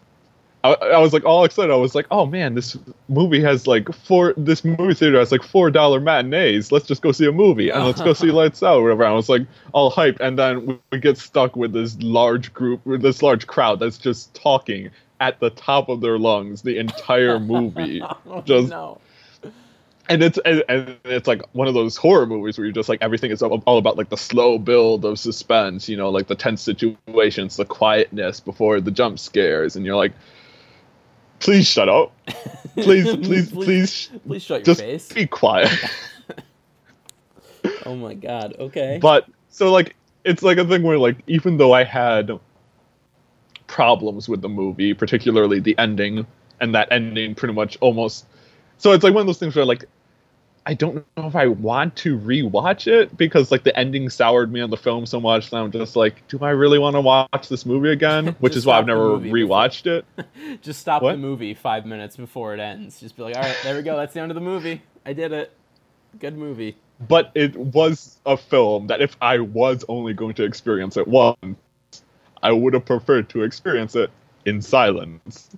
I, 0.63 0.74
I 0.74 0.98
was 1.00 1.12
like 1.13 1.25
all 1.25 1.44
excited. 1.44 1.72
I 1.72 1.75
was 1.75 1.94
like, 1.96 2.08
"Oh 2.12 2.25
man, 2.25 2.56
this 2.56 2.77
movie 3.10 3.42
has 3.42 3.68
like 3.68 3.94
four. 3.94 4.34
This 4.38 4.63
movie 4.63 4.94
theater 4.94 5.20
has 5.20 5.32
like 5.34 5.44
four 5.44 5.70
dollar 5.70 6.00
matinees. 6.00 6.72
Let's 6.72 6.88
just 6.88 7.01
go 7.01 7.12
see 7.12 7.25
a 7.27 7.32
movie 7.32 7.70
and 7.70 7.86
let's 7.86 8.01
go 8.01 8.13
see 8.13 8.32
Lights 8.32 8.63
Out." 8.63 8.77
Or 8.77 8.84
whatever. 8.84 9.06
I 9.06 9.12
was 9.12 9.27
like 9.30 9.46
all 9.74 9.92
hyped, 9.92 10.22
and 10.22 10.39
then 10.39 10.65
we, 10.65 10.80
we 10.94 11.00
get 11.00 11.18
stuck 11.18 11.56
with 11.58 11.74
this 11.74 11.98
large 12.01 12.54
group, 12.54 12.86
with 12.86 13.01
this 13.01 13.22
large 13.22 13.48
crowd 13.48 13.80
that's 13.80 13.98
just 13.98 14.34
talking 14.34 14.89
at 15.20 15.39
the 15.39 15.50
top 15.50 15.88
of 15.89 16.01
their 16.01 16.18
lungs 16.18 16.62
the 16.62 16.77
entire 16.77 17.38
movie. 17.39 18.01
Oh, 18.27 18.42
just 18.42 18.70
no. 18.70 19.00
And 20.09 20.24
it's 20.24 20.38
and, 20.45 20.63
and 20.69 20.97
it's 21.05 21.27
like 21.27 21.41
one 21.53 21.67
of 21.67 21.74
those 21.74 21.97
horror 21.97 22.25
movies 22.25 22.57
where 22.57 22.65
you're 22.65 22.74
just 22.74 22.89
like 22.89 23.01
everything 23.01 23.31
is 23.31 23.41
all 23.41 23.77
about 23.77 23.97
like 23.97 24.09
the 24.09 24.17
slow 24.17 24.57
build 24.57 25.05
of 25.05 25.19
suspense 25.19 25.88
you 25.89 25.97
know 25.97 26.09
like 26.09 26.27
the 26.27 26.35
tense 26.35 26.62
situations 26.62 27.57
the 27.57 27.65
quietness 27.65 28.39
before 28.39 28.79
the 28.81 28.91
jump 28.91 29.19
scares 29.19 29.75
and 29.75 29.85
you're 29.85 29.95
like 29.95 30.13
please 31.39 31.67
shut 31.67 31.89
up 31.89 32.12
please 32.75 33.15
please 33.25 33.51
please 33.51 34.09
Please 34.27 34.43
shut 34.43 34.59
your 34.59 34.65
just 34.75 34.81
face. 34.81 35.12
be 35.13 35.27
quiet 35.27 35.69
Oh 37.88 37.95
my 37.95 38.13
god. 38.13 38.55
Okay. 38.59 39.00
but 39.01 39.27
so 39.50 39.71
like 39.71 39.95
it's 40.24 40.43
like 40.43 40.57
a 40.57 40.65
thing 40.65 40.83
where 40.83 40.97
like 41.00 41.17
even 41.27 41.57
though 41.57 41.71
i 41.74 41.83
had 41.83 42.31
problems 43.67 44.29
with 44.29 44.41
the 44.41 44.50
movie 44.50 44.93
particularly 44.93 45.59
the 45.59 45.77
ending 45.79 46.25
and 46.62 46.75
that 46.75 46.88
ending 46.91 47.33
pretty 47.35 47.53
much 47.53 47.77
almost 47.81 48.25
so 48.77 48.91
it's 48.91 49.03
like 49.03 49.13
one 49.13 49.21
of 49.21 49.27
those 49.27 49.39
things 49.39 49.55
where 49.55 49.65
like 49.65 49.85
i 50.65 50.74
don't 50.74 50.95
know 51.17 51.27
if 51.27 51.36
i 51.36 51.48
want 51.48 51.95
to 51.95 52.17
rewatch 52.17 52.88
it 52.88 53.15
because 53.17 53.51
like 53.51 53.63
the 53.63 53.77
ending 53.77 54.10
soured 54.10 54.51
me 54.51 54.62
on 54.62 54.69
the 54.69 54.77
film 54.77 55.05
so 55.05 55.19
much 55.19 55.50
that 55.50 55.57
i'm 55.57 55.72
just 55.72 55.95
like 55.95 56.27
do 56.27 56.39
i 56.41 56.50
really 56.50 56.79
want 56.79 56.95
to 56.95 57.01
watch 57.01 57.48
this 57.50 57.65
movie 57.65 57.89
again 57.91 58.27
which 58.39 58.55
is 58.55 58.65
why 58.65 58.77
i've 58.77 58.86
never 58.88 59.17
rewatched 59.17 59.86
it 59.88 60.05
Just 60.62 60.79
stop 60.79 61.01
What? 61.01 61.13
the 61.13 61.17
movie 61.17 61.53
five 61.53 61.86
minutes 61.86 62.15
before 62.17 62.53
it 62.53 62.60
ends. 62.60 63.00
Just 63.00 63.15
be 63.17 63.24
like, 63.24 63.36
all 63.36 63.41
right, 63.41 63.57
there 63.63 63.75
we 63.75 63.81
go. 63.84 63.95
That's 63.98 64.13
the 64.13 64.22
end 64.22 64.31
of 64.31 64.36
the 64.36 64.41
movie. 64.41 64.81
I 65.05 65.13
did 65.13 65.31
it. 65.31 65.51
Good 66.19 66.38
movie. 66.38 66.77
but 67.07 67.31
it 67.36 67.55
was 67.55 68.17
a 68.25 68.38
film 68.38 68.88
that 68.88 69.01
if 69.01 69.15
i 69.22 69.38
was 69.39 69.84
only 69.89 70.13
going 70.13 70.34
to 70.36 70.43
experience 70.43 70.95
it 70.98 71.07
once 71.07 71.57
i 72.41 72.51
would 72.51 72.74
have 72.74 72.86
preferred 72.86 73.27
to 73.29 73.43
experience 73.43 73.95
it 73.95 74.10
in 74.45 74.62
silence 74.62 75.50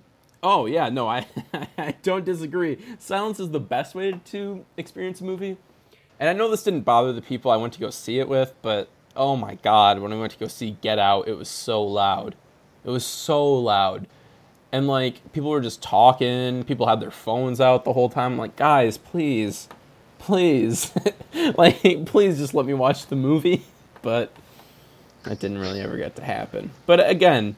Oh 0.42 0.66
yeah, 0.66 0.88
no, 0.88 1.08
I 1.08 1.26
I 1.78 1.94
don't 2.02 2.24
disagree. 2.24 2.78
Silence 2.98 3.40
is 3.40 3.50
the 3.50 3.60
best 3.60 3.94
way 3.94 4.20
to 4.26 4.64
experience 4.76 5.20
a 5.20 5.24
movie. 5.24 5.56
And 6.20 6.28
I 6.28 6.32
know 6.32 6.50
this 6.50 6.64
didn't 6.64 6.80
bother 6.82 7.12
the 7.12 7.22
people 7.22 7.50
I 7.50 7.56
went 7.56 7.72
to 7.74 7.80
go 7.80 7.90
see 7.90 8.18
it 8.18 8.28
with, 8.28 8.54
but 8.62 8.88
oh 9.16 9.36
my 9.36 9.56
god, 9.56 10.00
when 10.00 10.12
I 10.12 10.18
went 10.18 10.32
to 10.32 10.38
go 10.38 10.46
see 10.48 10.76
Get 10.80 10.98
Out, 10.98 11.28
it 11.28 11.34
was 11.34 11.48
so 11.48 11.82
loud. 11.82 12.34
It 12.84 12.90
was 12.90 13.04
so 13.04 13.46
loud. 13.52 14.06
And 14.72 14.86
like 14.86 15.32
people 15.32 15.50
were 15.50 15.60
just 15.60 15.82
talking, 15.82 16.64
people 16.64 16.86
had 16.86 17.00
their 17.00 17.10
phones 17.10 17.60
out 17.60 17.84
the 17.84 17.92
whole 17.92 18.08
time. 18.08 18.32
I'm 18.32 18.38
like, 18.38 18.56
guys, 18.56 18.98
please, 18.98 19.68
please, 20.18 20.92
like, 21.56 22.06
please 22.06 22.38
just 22.38 22.54
let 22.54 22.66
me 22.66 22.74
watch 22.74 23.06
the 23.06 23.16
movie. 23.16 23.64
But 24.00 24.30
that 25.24 25.40
didn't 25.40 25.58
really 25.58 25.80
ever 25.80 25.96
get 25.96 26.14
to 26.16 26.24
happen. 26.24 26.70
But 26.86 27.10
again, 27.10 27.56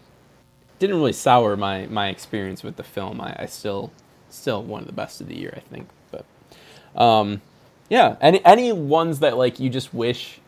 didn't 0.80 0.96
really 0.96 1.12
sour 1.12 1.56
my 1.56 1.86
my 1.86 2.08
experience 2.08 2.64
with 2.64 2.74
the 2.74 2.82
film. 2.82 3.20
I, 3.20 3.36
I 3.40 3.46
still 3.46 3.92
still 4.28 4.62
one 4.62 4.80
of 4.80 4.86
the 4.88 4.92
best 4.92 5.20
of 5.20 5.28
the 5.28 5.36
year, 5.36 5.54
I 5.56 5.60
think. 5.60 5.88
But 6.10 6.24
um, 7.00 7.42
yeah, 7.88 8.16
any 8.20 8.44
any 8.44 8.72
ones 8.72 9.20
that 9.20 9.36
like 9.36 9.60
you 9.60 9.70
just 9.70 9.94
wish 9.94 10.40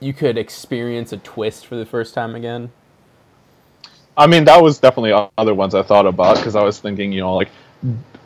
you 0.00 0.12
could 0.12 0.36
experience 0.36 1.12
a 1.12 1.16
twist 1.16 1.66
for 1.66 1.76
the 1.76 1.86
first 1.86 2.12
time 2.12 2.34
again. 2.34 2.70
I 4.16 4.26
mean, 4.26 4.44
that 4.44 4.60
was 4.60 4.78
definitely 4.78 5.28
other 5.38 5.54
ones 5.54 5.74
I 5.74 5.82
thought 5.82 6.06
about 6.06 6.36
because 6.36 6.56
I 6.56 6.62
was 6.62 6.80
thinking, 6.80 7.12
you 7.12 7.20
know, 7.20 7.36
like, 7.36 7.50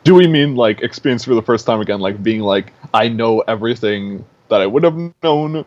do 0.03 0.15
we 0.15 0.27
mean 0.27 0.55
like 0.55 0.81
experience 0.81 1.23
for 1.23 1.35
the 1.35 1.41
first 1.41 1.67
time 1.67 1.79
again, 1.79 1.99
like 1.99 2.21
being 2.23 2.41
like 2.41 2.73
I 2.93 3.07
know 3.07 3.41
everything 3.41 4.25
that 4.49 4.61
I 4.61 4.65
would 4.65 4.83
have 4.83 4.97
known 5.21 5.63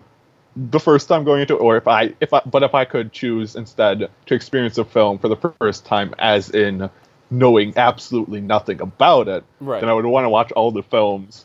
the 0.57 0.81
first 0.81 1.09
time 1.09 1.25
going 1.25 1.43
into 1.43 1.55
it, 1.55 1.61
or 1.61 1.77
if 1.77 1.87
I 1.87 2.15
if 2.21 2.33
I 2.33 2.41
but 2.47 2.63
if 2.63 2.75
I 2.75 2.85
could 2.87 3.13
choose 3.13 3.57
instead 3.57 4.09
to 4.27 4.35
experience 4.35 4.79
a 4.79 4.85
film 4.85 5.19
for 5.19 5.29
the 5.29 5.37
first 5.37 5.85
time 5.85 6.15
as 6.19 6.51
in 6.51 6.89
knowing 7.31 7.75
absolutely 7.77 8.41
nothing 8.41 8.81
about 8.81 9.29
it, 9.29 9.45
Right. 9.61 9.81
then 9.81 9.91
I 9.91 9.93
would 9.93 10.07
want 10.07 10.25
to 10.25 10.31
watch 10.31 10.53
all 10.53 10.71
the 10.71 10.83
films 10.83 11.45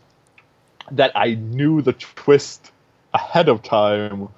that 0.91 1.11
I 1.15 1.33
knew 1.35 1.81
the 1.81 1.93
twist 1.93 2.71
ahead 3.13 3.49
of 3.49 3.61
time 3.63 4.29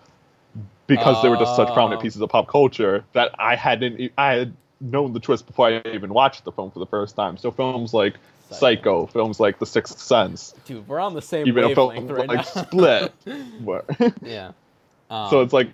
because 0.88 1.22
they 1.22 1.30
were 1.30 1.38
just 1.38 1.56
such 1.56 1.72
prominent 1.74 2.00
Oh. 2.00 2.04
pieces 2.04 2.22
of 2.22 2.30
pop 2.30 2.48
culture 2.48 3.04
that 3.14 3.36
I 3.40 3.56
hadn't 3.56 4.12
I 4.18 4.34
had 4.34 4.54
known 4.82 5.14
the 5.14 5.20
twist 5.20 5.46
before 5.48 5.68
I 5.68 5.82
even 5.94 6.14
watched 6.14 6.44
the 6.46 6.52
film 6.52 6.72
for 6.72 6.80
the 6.80 6.86
first 6.88 7.16
time. 7.16 7.38
So 7.38 7.52
films 7.52 7.94
like 7.94 8.16
Psycho. 8.50 8.60
Psycho, 8.60 9.06
films 9.08 9.40
like 9.40 9.58
The 9.60 9.66
Sixth 9.66 9.98
Sense, 10.00 10.54
Dude, 10.66 10.86
we're 10.88 11.00
on 11.00 11.14
the 11.14 11.22
same 11.22 11.48
even 11.48 11.64
a 11.64 11.68
wavelength 11.70 12.08
film 12.08 12.20
right 12.20 12.28
like 12.28 12.38
now. 12.56 12.62
Split. 12.64 13.14
yeah. 14.22 14.52
Um, 15.10 15.30
so 15.30 15.42
it's 15.42 15.54
like 15.54 15.70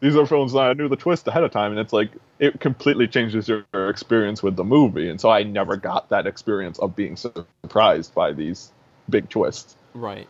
these 0.00 0.16
are 0.16 0.26
films 0.26 0.52
that 0.52 0.60
I 0.60 0.72
knew 0.74 0.88
the 0.88 0.96
twist 0.96 1.26
ahead 1.26 1.42
of 1.42 1.50
time, 1.50 1.72
and 1.72 1.80
it's 1.80 1.92
like 1.92 2.10
it 2.38 2.60
completely 2.60 3.08
changes 3.08 3.48
your 3.48 3.64
experience 3.88 4.42
with 4.42 4.56
the 4.56 4.64
movie. 4.64 5.08
And 5.08 5.20
so 5.20 5.30
I 5.30 5.42
never 5.42 5.76
got 5.76 6.08
that 6.10 6.26
experience 6.26 6.78
of 6.78 6.94
being 6.94 7.16
surprised 7.16 8.14
by 8.14 8.32
these 8.32 8.72
big 9.10 9.28
twists. 9.28 9.76
Right. 9.94 10.28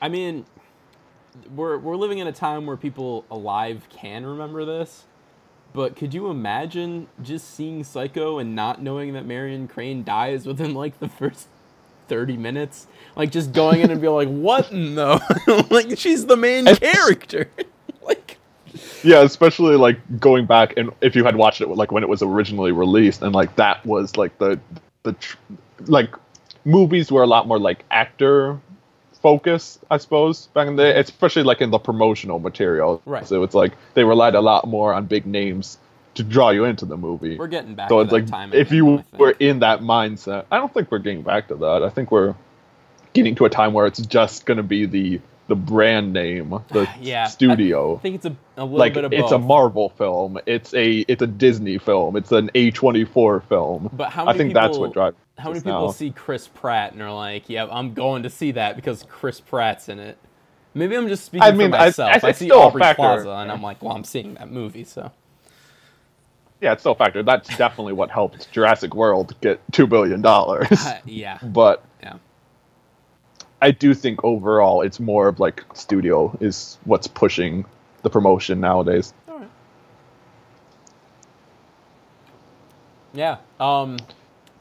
I 0.00 0.08
mean, 0.08 0.46
we're 1.54 1.78
we're 1.78 1.96
living 1.96 2.18
in 2.18 2.26
a 2.26 2.32
time 2.32 2.66
where 2.66 2.76
people 2.76 3.24
alive 3.30 3.86
can 3.90 4.24
remember 4.24 4.64
this, 4.64 5.04
but 5.72 5.96
could 5.96 6.14
you 6.14 6.28
imagine 6.28 7.08
just 7.22 7.50
seeing 7.50 7.84
Psycho 7.84 8.38
and 8.38 8.54
not 8.54 8.80
knowing 8.80 9.12
that 9.14 9.26
Marion 9.26 9.68
Crane 9.68 10.04
dies 10.04 10.46
within 10.46 10.72
like 10.74 10.98
the 10.98 11.08
first 11.08 11.48
thirty 12.08 12.36
minutes? 12.36 12.86
Like 13.16 13.30
just 13.30 13.52
going 13.52 13.80
in 13.80 13.90
and 13.90 14.00
be 14.00 14.08
like, 14.08 14.28
"What 14.28 14.70
in 14.72 14.94
the 14.94 15.66
like? 15.70 15.98
She's 15.98 16.26
the 16.26 16.36
main 16.36 16.66
character." 16.66 17.48
like, 18.02 18.38
Yeah, 19.02 19.22
especially 19.22 19.76
like 19.76 19.98
going 20.18 20.46
back 20.46 20.74
and 20.76 20.90
if 21.00 21.14
you 21.14 21.24
had 21.24 21.36
watched 21.36 21.60
it 21.60 21.68
like 21.68 21.92
when 21.92 22.02
it 22.02 22.08
was 22.08 22.22
originally 22.22 22.72
released, 22.72 23.22
and 23.22 23.34
like 23.34 23.56
that 23.56 23.84
was 23.86 24.16
like 24.16 24.36
the 24.38 24.58
the 25.02 25.12
tr- 25.14 25.36
like 25.86 26.14
movies 26.64 27.12
were 27.12 27.22
a 27.22 27.26
lot 27.26 27.46
more 27.46 27.58
like 27.58 27.84
actor 27.90 28.60
focus, 29.24 29.78
I 29.90 29.96
suppose, 29.96 30.48
back 30.48 30.68
in 30.68 30.76
the 30.76 30.82
day, 30.82 31.00
especially 31.00 31.44
like 31.44 31.62
in 31.62 31.70
the 31.70 31.78
promotional 31.78 32.38
material. 32.38 33.00
Right. 33.06 33.26
So 33.26 33.42
it's 33.42 33.54
like 33.54 33.72
they 33.94 34.04
relied 34.04 34.34
a 34.34 34.42
lot 34.42 34.68
more 34.68 34.92
on 34.92 35.06
big 35.06 35.24
names 35.24 35.78
to 36.14 36.22
draw 36.22 36.50
you 36.50 36.64
into 36.64 36.84
the 36.84 36.96
movie. 36.96 37.36
We're 37.36 37.46
getting 37.48 37.74
back 37.74 37.88
so 37.88 37.96
to 37.98 38.02
it's 38.02 38.10
that 38.10 38.16
like 38.16 38.26
time. 38.26 38.52
if 38.52 38.70
you 38.72 38.98
I 38.98 39.04
were 39.16 39.30
in 39.32 39.60
that 39.60 39.80
mindset, 39.80 40.46
I 40.50 40.58
don't 40.58 40.72
think 40.72 40.90
we're 40.90 40.98
getting 40.98 41.22
back 41.22 41.48
to 41.48 41.54
that. 41.56 41.82
I 41.82 41.88
think 41.90 42.10
we're 42.10 42.34
getting 43.12 43.34
to 43.36 43.44
a 43.44 43.50
time 43.50 43.72
where 43.72 43.86
it's 43.86 44.00
just 44.00 44.46
going 44.46 44.56
to 44.58 44.62
be 44.62 44.86
the 44.86 45.20
the 45.46 45.54
brand 45.54 46.12
name, 46.14 46.50
the 46.70 46.88
Yeah, 47.00 47.26
studio. 47.26 47.96
I 47.96 47.98
think 47.98 48.14
it's 48.16 48.24
a, 48.26 48.36
a 48.56 48.64
little 48.64 48.78
like 48.78 48.94
bit 48.94 49.04
of 49.04 49.12
it's 49.12 49.30
a. 49.32 49.38
Marvel 49.38 49.90
film, 49.90 50.38
it's 50.46 50.72
a 50.74 51.00
it's 51.00 51.20
a 51.22 51.26
Disney 51.26 51.78
film, 51.78 52.16
it's 52.16 52.32
an 52.32 52.50
A 52.54 52.70
twenty 52.70 53.04
four 53.04 53.40
film. 53.40 53.90
But 53.92 54.10
how 54.10 54.22
I 54.22 54.26
many 54.28 54.38
think 54.38 54.54
that's 54.54 54.68
people- 54.68 54.80
what 54.80 54.92
drives. 54.94 55.16
How 55.36 55.48
many 55.48 55.60
people 55.62 55.86
now. 55.86 55.90
see 55.90 56.10
Chris 56.12 56.46
Pratt 56.46 56.92
and 56.92 57.02
are 57.02 57.12
like, 57.12 57.48
"Yeah, 57.50 57.66
I'm 57.68 57.92
going 57.92 58.22
to 58.22 58.30
see 58.30 58.52
that 58.52 58.76
because 58.76 59.04
Chris 59.08 59.40
Pratt's 59.40 59.88
in 59.88 59.98
it." 59.98 60.16
Maybe 60.74 60.96
I'm 60.96 61.08
just 61.08 61.24
speaking 61.24 61.42
I 61.42 61.50
mean, 61.50 61.72
for 61.72 61.76
myself. 61.78 62.10
I- 62.22 62.26
I, 62.26 62.30
it's 62.30 62.38
see 62.38 62.50
Aubrey. 62.52 62.80
Plaza, 62.94 63.28
and 63.30 63.50
I'm 63.50 63.60
like, 63.60 63.82
"Well, 63.82 63.94
I'm 63.96 64.04
seeing 64.04 64.34
that 64.34 64.50
movie." 64.50 64.84
So 64.84 65.10
Yeah, 66.64 66.72
it's 66.72 66.80
still 66.82 66.92
a 66.92 66.96
factor. 66.96 67.22
That's 67.22 67.54
definitely 67.58 67.92
what 67.92 68.10
helped 68.10 68.50
Jurassic 68.50 68.94
World 68.94 69.36
get 69.42 69.60
two 69.70 69.86
billion 69.86 70.22
dollars. 70.22 70.72
uh, 70.72 70.98
yeah, 71.04 71.38
but 71.42 71.84
yeah, 72.02 72.16
I 73.60 73.70
do 73.70 73.92
think 73.92 74.24
overall 74.24 74.80
it's 74.80 74.98
more 74.98 75.28
of 75.28 75.38
like 75.38 75.62
studio 75.74 76.34
is 76.40 76.78
what's 76.84 77.06
pushing 77.06 77.66
the 78.02 78.08
promotion 78.08 78.60
nowadays. 78.60 79.12
all 79.28 79.40
right, 79.40 79.50
yeah. 83.12 83.36
Um, 83.60 83.98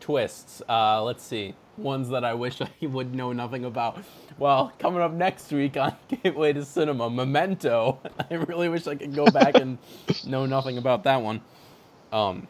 twists. 0.02 0.62
Uh, 0.68 1.02
let's 1.04 1.24
see. 1.24 1.56
Ones 1.78 2.10
that 2.10 2.26
I 2.26 2.34
wish 2.34 2.62
I 2.84 2.86
would 2.86 3.16
know 3.16 3.32
nothing 3.32 3.64
about. 3.64 4.04
Well, 4.38 4.74
coming 4.78 5.02
up 5.02 5.14
next 5.14 5.54
week 5.54 5.78
on 5.78 5.96
Gateway 6.10 6.52
to 6.52 6.66
Cinema, 6.66 7.10
Memento. 7.10 8.00
I 8.30 8.34
really 8.36 8.68
wish 8.68 8.88
I 8.88 8.96
could 8.96 9.16
go 9.16 9.26
back 9.26 9.56
and 9.56 9.78
know 10.26 10.46
nothing 10.46 10.78
about 10.78 11.06
that 11.06 11.22
one. 11.22 11.42
Um, 12.14 12.48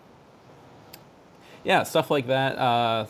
yeah, 1.63 1.83
stuff 1.83 2.11
like 2.11 2.27
that. 2.27 2.57
Uh, 2.57 3.05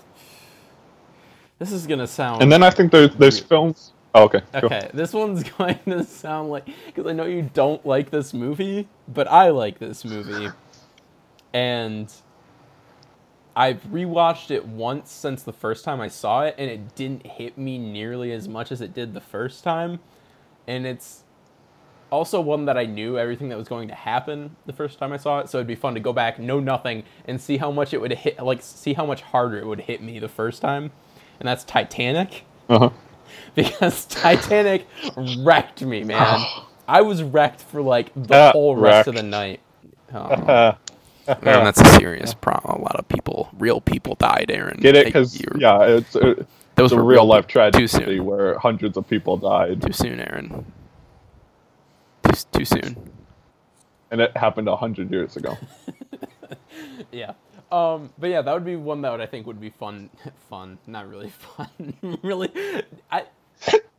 this 1.59 1.71
is 1.71 1.87
gonna 1.87 2.07
sound 2.07 2.41
And 2.41 2.51
then 2.51 2.61
I 2.61 2.69
think 2.69 2.91
there's 2.91 3.15
there's 3.15 3.39
films. 3.39 3.91
Oh, 4.15 4.25
okay. 4.25 4.41
go. 4.51 4.67
okay. 4.67 4.91
This 4.93 5.11
one's 5.11 5.43
going 5.57 5.79
to 5.87 6.03
sound 6.03 6.49
like 6.49 6.67
because 6.85 7.07
I 7.07 7.13
know 7.13 7.25
you 7.25 7.49
don't 7.53 7.83
like 7.85 8.11
this 8.11 8.33
movie, 8.33 8.87
but 9.07 9.27
I 9.27 9.49
like 9.49 9.79
this 9.79 10.05
movie, 10.05 10.49
and 11.51 12.13
I've 13.55 13.83
rewatched 13.85 14.51
it 14.51 14.67
once 14.67 15.11
since 15.11 15.41
the 15.41 15.53
first 15.53 15.83
time 15.83 15.99
I 15.99 16.09
saw 16.09 16.43
it, 16.43 16.53
and 16.59 16.69
it 16.69 16.95
didn't 16.95 17.25
hit 17.25 17.57
me 17.57 17.79
nearly 17.79 18.31
as 18.31 18.47
much 18.47 18.71
as 18.71 18.81
it 18.81 18.93
did 18.93 19.15
the 19.15 19.21
first 19.21 19.63
time, 19.63 19.99
and 20.67 20.85
it's 20.85 21.22
also 22.13 22.39
one 22.39 22.65
that 22.65 22.77
I 22.77 22.85
knew 22.85 23.17
everything 23.17 23.49
that 23.49 23.57
was 23.57 23.67
going 23.67 23.87
to 23.89 23.95
happen 23.95 24.55
the 24.65 24.73
first 24.73 24.99
time 24.99 25.11
I 25.11 25.17
saw 25.17 25.39
it, 25.39 25.49
so 25.49 25.57
it'd 25.57 25.67
be 25.67 25.75
fun 25.75 25.95
to 25.95 25.99
go 25.99 26.13
back, 26.13 26.39
know 26.39 26.59
nothing, 26.59 27.03
and 27.25 27.41
see 27.41 27.57
how 27.57 27.71
much 27.71 27.93
it 27.93 27.99
would 27.99 28.13
hit, 28.13 28.39
like 28.41 28.61
see 28.61 28.93
how 28.93 29.05
much 29.05 29.21
harder 29.21 29.57
it 29.57 29.65
would 29.65 29.81
hit 29.81 30.01
me 30.01 30.19
the 30.19 30.29
first 30.29 30.61
time, 30.61 30.91
and 31.39 31.47
that's 31.47 31.63
Titanic 31.63 32.45
Uh-huh. 32.69 32.91
because 33.55 34.05
Titanic 34.05 34.85
wrecked 35.39 35.81
me, 35.81 36.03
man. 36.03 36.39
I 36.87 37.01
was 37.01 37.23
wrecked 37.23 37.61
for 37.61 37.81
like 37.81 38.11
the 38.15 38.35
Uh, 38.35 38.51
whole 38.51 38.75
rest 38.75 39.07
of 39.07 39.15
the 39.15 39.23
night. 39.23 39.59
Oh, 41.25 41.35
man, 41.41 41.63
that's 41.63 41.79
a 41.79 41.85
serious 41.97 42.33
problem. 42.33 42.81
A 42.81 42.83
lot 42.83 42.97
of 42.97 43.07
people, 43.07 43.49
real 43.57 43.79
people, 43.79 44.15
died, 44.15 44.51
Aaron. 44.53 44.77
get 44.81 44.95
it? 44.95 45.05
Like, 45.05 45.05
Because 45.13 45.39
you're- 45.39 45.59
yeah, 45.59 45.81
it's 45.83 46.15
uh, 46.17 46.33
those 46.75 46.91
it's 46.91 46.91
a 46.91 46.95
were 46.97 47.03
real 47.03 47.25
life 47.25 47.47
tragedy 47.47 47.83
Too 47.83 47.87
soon. 47.87 48.25
where 48.25 48.59
hundreds 48.59 48.97
of 48.97 49.07
people 49.09 49.37
died, 49.37 49.81
Too 49.81 49.93
soon, 49.93 50.19
Aaron. 50.19 50.65
Too, 52.33 52.59
too 52.59 52.65
soon. 52.65 52.97
and 54.11 54.21
it 54.21 54.35
happened 54.37 54.67
a 54.67 54.75
hundred 54.75 55.11
years 55.11 55.35
ago. 55.37 55.57
Yeah. 57.11 57.33
Um, 57.71 58.11
but 58.19 58.29
yeah, 58.29 58.41
that 58.41 58.53
would 58.53 58.65
be 58.65 58.75
one 58.75 59.01
that 59.01 59.11
would, 59.11 59.21
I 59.21 59.25
think 59.25 59.47
would 59.47 59.61
be 59.61 59.69
fun. 59.69 60.09
Fun, 60.49 60.77
not 60.87 61.09
really 61.09 61.29
fun. 61.57 61.93
really, 62.21 62.51
I, 63.11 63.25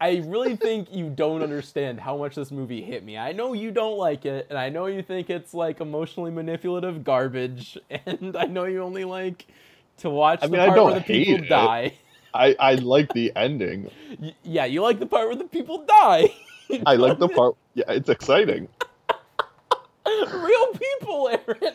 I 0.00 0.22
really 0.26 0.56
think 0.56 0.92
you 0.92 1.08
don't 1.10 1.42
understand 1.42 2.00
how 2.00 2.16
much 2.16 2.34
this 2.36 2.50
movie 2.50 2.82
hit 2.82 3.04
me. 3.04 3.18
I 3.18 3.32
know 3.32 3.52
you 3.52 3.70
don't 3.70 3.98
like 3.98 4.26
it, 4.26 4.46
and 4.50 4.58
I 4.58 4.68
know 4.68 4.86
you 4.86 5.02
think 5.02 5.30
it's 5.30 5.54
like 5.54 5.80
emotionally 5.80 6.30
manipulative 6.30 7.02
garbage, 7.04 7.78
and 7.90 8.36
I 8.36 8.44
know 8.46 8.64
you 8.64 8.82
only 8.82 9.04
like 9.04 9.46
to 9.98 10.10
watch 10.10 10.40
I 10.42 10.46
the 10.48 10.52
mean, 10.52 10.60
I 10.60 10.66
part 10.66 10.76
don't 10.76 10.86
where 10.86 10.94
the 10.94 11.00
people 11.00 11.36
hate 11.36 11.44
it. 11.44 11.48
die. 11.48 11.94
I 12.34 12.56
I 12.60 12.74
like 12.76 13.12
the 13.12 13.32
ending. 13.36 13.90
Yeah, 14.44 14.66
you 14.66 14.82
like 14.82 14.98
the 15.00 15.06
part 15.06 15.26
where 15.28 15.36
the 15.36 15.44
people 15.44 15.84
die. 15.86 16.30
I 16.86 16.96
like 16.96 17.18
the 17.18 17.28
part. 17.28 17.56
Yeah, 17.74 17.84
it's 17.88 18.08
exciting. 18.08 18.68
real 20.06 20.66
people, 20.72 21.28
Aaron. 21.30 21.74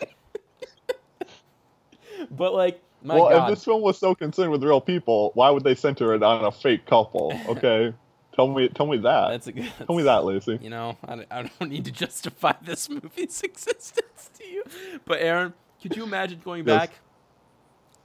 but 2.31 2.53
like, 2.53 2.81
my 3.03 3.15
well, 3.15 3.29
God. 3.29 3.49
if 3.51 3.55
this 3.57 3.65
film 3.65 3.81
was 3.81 3.97
so 3.97 4.13
concerned 4.15 4.51
with 4.51 4.63
real 4.63 4.81
people, 4.81 5.31
why 5.33 5.49
would 5.49 5.63
they 5.63 5.75
center 5.75 6.13
it 6.13 6.23
on 6.23 6.43
a 6.45 6.51
fake 6.51 6.85
couple? 6.85 7.33
Okay, 7.47 7.93
tell 8.35 8.47
me, 8.47 8.67
tell 8.69 8.87
me 8.87 8.97
that. 8.97 9.29
That's 9.29 9.47
a 9.47 9.51
good. 9.53 9.71
tell 9.85 9.95
me 9.95 10.03
that, 10.03 10.23
Lacey. 10.25 10.59
You 10.61 10.69
know, 10.69 10.97
I, 11.07 11.15
don't- 11.15 11.27
I 11.31 11.43
don't 11.43 11.69
need 11.69 11.85
to 11.85 11.91
justify 11.91 12.53
this 12.61 12.89
movie's 12.89 13.41
existence 13.41 14.29
to 14.37 14.45
you. 14.45 14.63
But 15.05 15.21
Aaron, 15.21 15.53
could 15.81 15.95
you 15.95 16.03
imagine 16.03 16.41
going 16.43 16.67
Yes. 16.67 16.77
back 16.77 16.91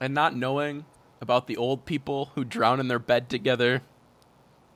and 0.00 0.14
not 0.14 0.36
knowing 0.36 0.84
about 1.20 1.46
the 1.46 1.56
old 1.56 1.86
people 1.86 2.30
who 2.34 2.44
drown 2.44 2.78
in 2.80 2.88
their 2.88 2.98
bed 2.98 3.28
together, 3.30 3.82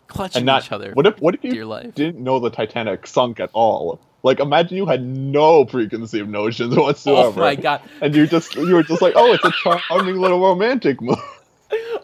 clutching 0.08 0.40
And 0.40 0.46
not 0.46 0.64
each 0.64 0.72
other? 0.72 0.92
What 0.92 1.06
if 1.06 1.20
what 1.20 1.34
if 1.34 1.44
you 1.44 1.64
life. 1.64 1.94
didn't 1.94 2.22
know 2.22 2.40
the 2.40 2.50
Titanic 2.50 3.06
sunk 3.06 3.38
at 3.40 3.50
all? 3.52 4.00
Like, 4.24 4.40
imagine 4.40 4.76
you 4.76 4.86
had 4.86 5.04
no 5.04 5.64
preconceived 5.64 6.28
notions 6.28 6.74
whatsoever. 6.74 7.40
oh 7.40 7.44
my 7.44 7.54
god! 7.54 7.82
And 8.00 8.14
you 8.14 8.26
just 8.26 8.56
you 8.56 8.74
were 8.74 8.82
just 8.82 9.00
like, 9.00 9.14
oh, 9.16 9.32
it's 9.32 9.44
a 9.44 9.52
charming 9.88 10.16
little 10.16 10.40
romantic 10.40 11.00
movie. 11.00 11.20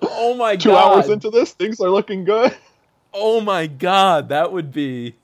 Oh 0.03 0.35
my 0.37 0.55
Two 0.57 0.71
god! 0.71 0.97
hours 0.97 1.09
into 1.09 1.31
this, 1.31 1.53
things 1.53 1.81
are 1.81 1.91
looking 1.91 2.25
good. 2.25 2.57
Oh 3.13 3.41
my 3.41 3.67
god, 3.67 4.29
that 4.29 4.53
would 4.53 4.73
be. 4.73 5.17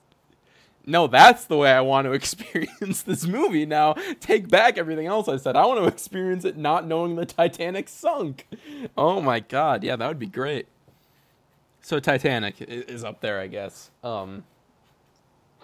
No, 0.86 1.06
that's 1.06 1.44
the 1.44 1.56
way 1.56 1.70
I 1.70 1.82
want 1.82 2.06
to 2.06 2.12
experience 2.14 3.02
this 3.02 3.24
movie 3.26 3.66
now. 3.66 3.94
Take 4.18 4.48
back 4.48 4.78
everything 4.78 5.06
else 5.06 5.28
I 5.28 5.36
said. 5.36 5.54
I 5.54 5.66
want 5.66 5.80
to 5.80 5.86
experience 5.86 6.44
it 6.44 6.56
not 6.56 6.86
knowing 6.86 7.14
the 7.16 7.26
Titanic 7.26 7.88
sunk. 7.88 8.46
Oh 8.96 9.20
my 9.20 9.38
god, 9.40 9.84
yeah, 9.84 9.94
that 9.96 10.08
would 10.08 10.18
be 10.18 10.26
great. 10.26 10.66
So 11.82 11.98
Titanic 12.00 12.56
is 12.60 13.04
up 13.04 13.20
there, 13.20 13.40
I 13.40 13.46
guess. 13.46 13.90
Um, 14.04 14.44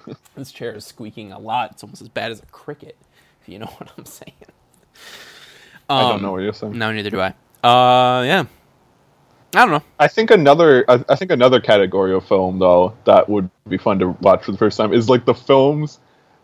this 0.35 0.53
chair 0.53 0.75
is 0.75 0.85
squeaking 0.85 1.33
a 1.33 1.39
lot. 1.39 1.73
It's 1.73 1.83
almost 1.83 2.03
as 2.03 2.09
bad 2.09 2.31
as 2.33 2.41
a 2.43 2.47
cricket, 2.47 2.97
if 3.43 3.49
you 3.49 3.59
know 3.59 3.67
what 3.79 3.91
I'm 3.97 4.05
saying. 4.05 4.33
I 5.89 6.01
don't 6.03 6.17
Um, 6.17 6.23
know 6.23 6.33
what 6.33 6.43
you're 6.43 6.53
saying. 6.53 6.77
No, 6.77 6.93
neither 6.93 7.11
do 7.11 7.21
I. 7.21 7.29
Uh, 7.63 8.23
yeah. 8.23 8.45
I 9.55 9.61
don't 9.61 9.71
know. 9.71 9.83
I 9.99 10.09
think 10.09 10.31
another 10.31 10.85
I, 10.89 11.05
I 11.09 11.17
think 11.17 11.31
another 11.31 11.61
category 11.61 12.13
of 12.13 12.27
film 12.27 12.59
though 12.59 12.95
that 13.05 13.29
would 13.29 13.49
be 13.69 13.79
fun 13.79 13.99
to 14.01 14.09
watch 14.21 14.45
for 14.45 14.53
the 14.53 14.59
first 14.59 14.77
time 14.77 14.93
is 14.93 15.09
like 15.09 15.25
the 15.25 15.35
films 15.35 15.99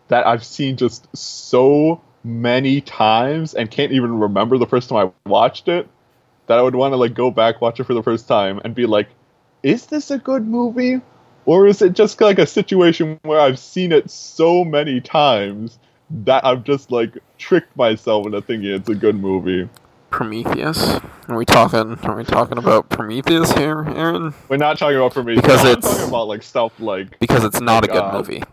that 0.08 0.26
I've 0.26 0.44
seen 0.44 0.76
just 0.76 1.14
so 1.16 2.00
many 2.24 2.80
times 2.80 3.54
and 3.54 3.70
can't 3.70 3.92
even 3.92 4.18
remember 4.18 4.56
the 4.56 4.66
first 4.66 4.88
time 4.88 5.11
I 5.26 5.28
watched 5.28 5.68
it 5.68 5.88
that 6.46 6.58
I 6.58 6.62
would 6.62 6.74
want 6.74 6.92
to 6.92 6.96
like 6.96 7.12
go 7.14 7.30
back 7.30 7.61
watch 7.61 7.80
it 7.80 7.85
for 7.85 7.94
the 7.94 8.02
first 8.02 8.28
time 8.28 8.61
and 8.64 8.74
be 8.74 8.87
like 8.87 9.08
is 9.62 9.87
this 9.87 10.11
a 10.11 10.18
good 10.18 10.46
movie 10.46 11.01
or 11.44 11.66
is 11.66 11.83
it 11.83 11.92
just 11.94 12.20
like 12.20 12.38
a 12.38 12.46
situation 12.46 13.18
where 13.22 13.40
I've 13.40 13.59
seen 13.59 13.92
it 13.92 14.11
so 14.11 14.64
many 14.64 15.01
times 15.01 15.79
that 16.25 16.44
I've 16.44 16.64
just 16.64 16.90
like 16.90 17.16
tricked 17.38 17.77
myself 17.77 18.27
into 18.27 18.40
thinking 18.42 18.70
it's 18.70 18.88
a 18.88 18.94
good 18.94 19.16
movie. 19.18 19.68
Prometheus? 20.11 21.01
Are 21.29 21.37
we 21.38 21.46
talking? 21.46 21.98
Are 22.03 22.16
we 22.16 22.25
talking 22.25 22.59
about 22.59 22.90
Prometheus 22.90 23.51
here, 23.53 23.85
Aaron? 23.96 24.35
We're 24.48 24.59
not 24.59 24.79
talking 24.79 24.96
about 24.98 25.14
Prometheus. 25.14 25.42
me 25.42 25.42
Because 25.42 25.61
I'm 25.64 25.70
it's- 25.79 25.90
talking 25.92 26.09
about 26.09 26.29
like 26.29 26.42
stuff 26.42 26.79
like 26.81 27.18
Because 27.18 27.44
it's 27.44 27.61
not 27.61 27.85
a 27.85 27.87
good 27.87 27.94
God. 27.94 28.14
movie. 28.14 28.42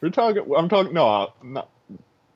We're 0.00 0.10
talking. 0.10 0.44
I'm 0.56 0.68
talking. 0.68 0.94
No, 0.94 1.08
uh, 1.08 1.26
not 1.42 1.68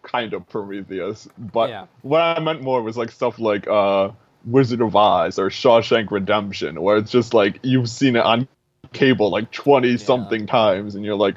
kind 0.03 0.35
of 0.35 0.47
Prometheus, 0.49 1.29
but 1.39 1.71
Yeah. 1.71 1.87
what 2.03 2.21
I 2.21 2.39
meant 2.41 2.61
more 2.63 2.83
was 2.83 2.97
like 2.97 3.11
stuff 3.11 3.39
like 3.39 3.67
uh, 3.67 4.11
Wizard 4.47 4.81
of 4.81 4.95
Oz 4.97 5.39
or 5.39 5.49
Shawshank 5.51 6.11
Redemption, 6.11 6.81
where 6.81 6.97
it's 6.97 7.11
just 7.11 7.35
like 7.35 7.61
you've 7.63 7.89
seen 7.89 8.17
it 8.17 8.25
on 8.25 8.49
cable 8.93 9.31
like 9.31 9.51
twenty 9.51 9.97
something 9.97 10.47
times, 10.47 10.95
and 10.95 11.05
you're 11.05 11.17
like, 11.17 11.37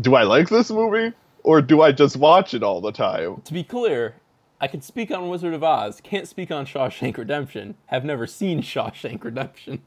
do 0.00 0.14
I 0.14 0.22
like 0.24 0.48
this 0.48 0.70
movie 0.70 1.14
or 1.42 1.60
do 1.62 1.82
I 1.82 1.92
just 1.92 2.16
watch 2.16 2.54
it 2.54 2.62
all 2.62 2.80
the 2.80 2.92
time? 2.92 3.42
To 3.44 3.52
be 3.52 3.62
clear, 3.62 4.14
I 4.60 4.66
can 4.66 4.80
speak 4.80 5.10
on 5.10 5.28
Wizard 5.28 5.54
of 5.54 5.62
Oz, 5.62 6.00
can't 6.02 6.26
speak 6.26 6.50
on 6.50 6.66
Shawshank 6.66 7.18
Redemption. 7.18 7.76
Have 7.86 8.04
never 8.04 8.26
seen 8.26 8.62
Shawshank 8.62 9.22
Redemption. 9.22 9.82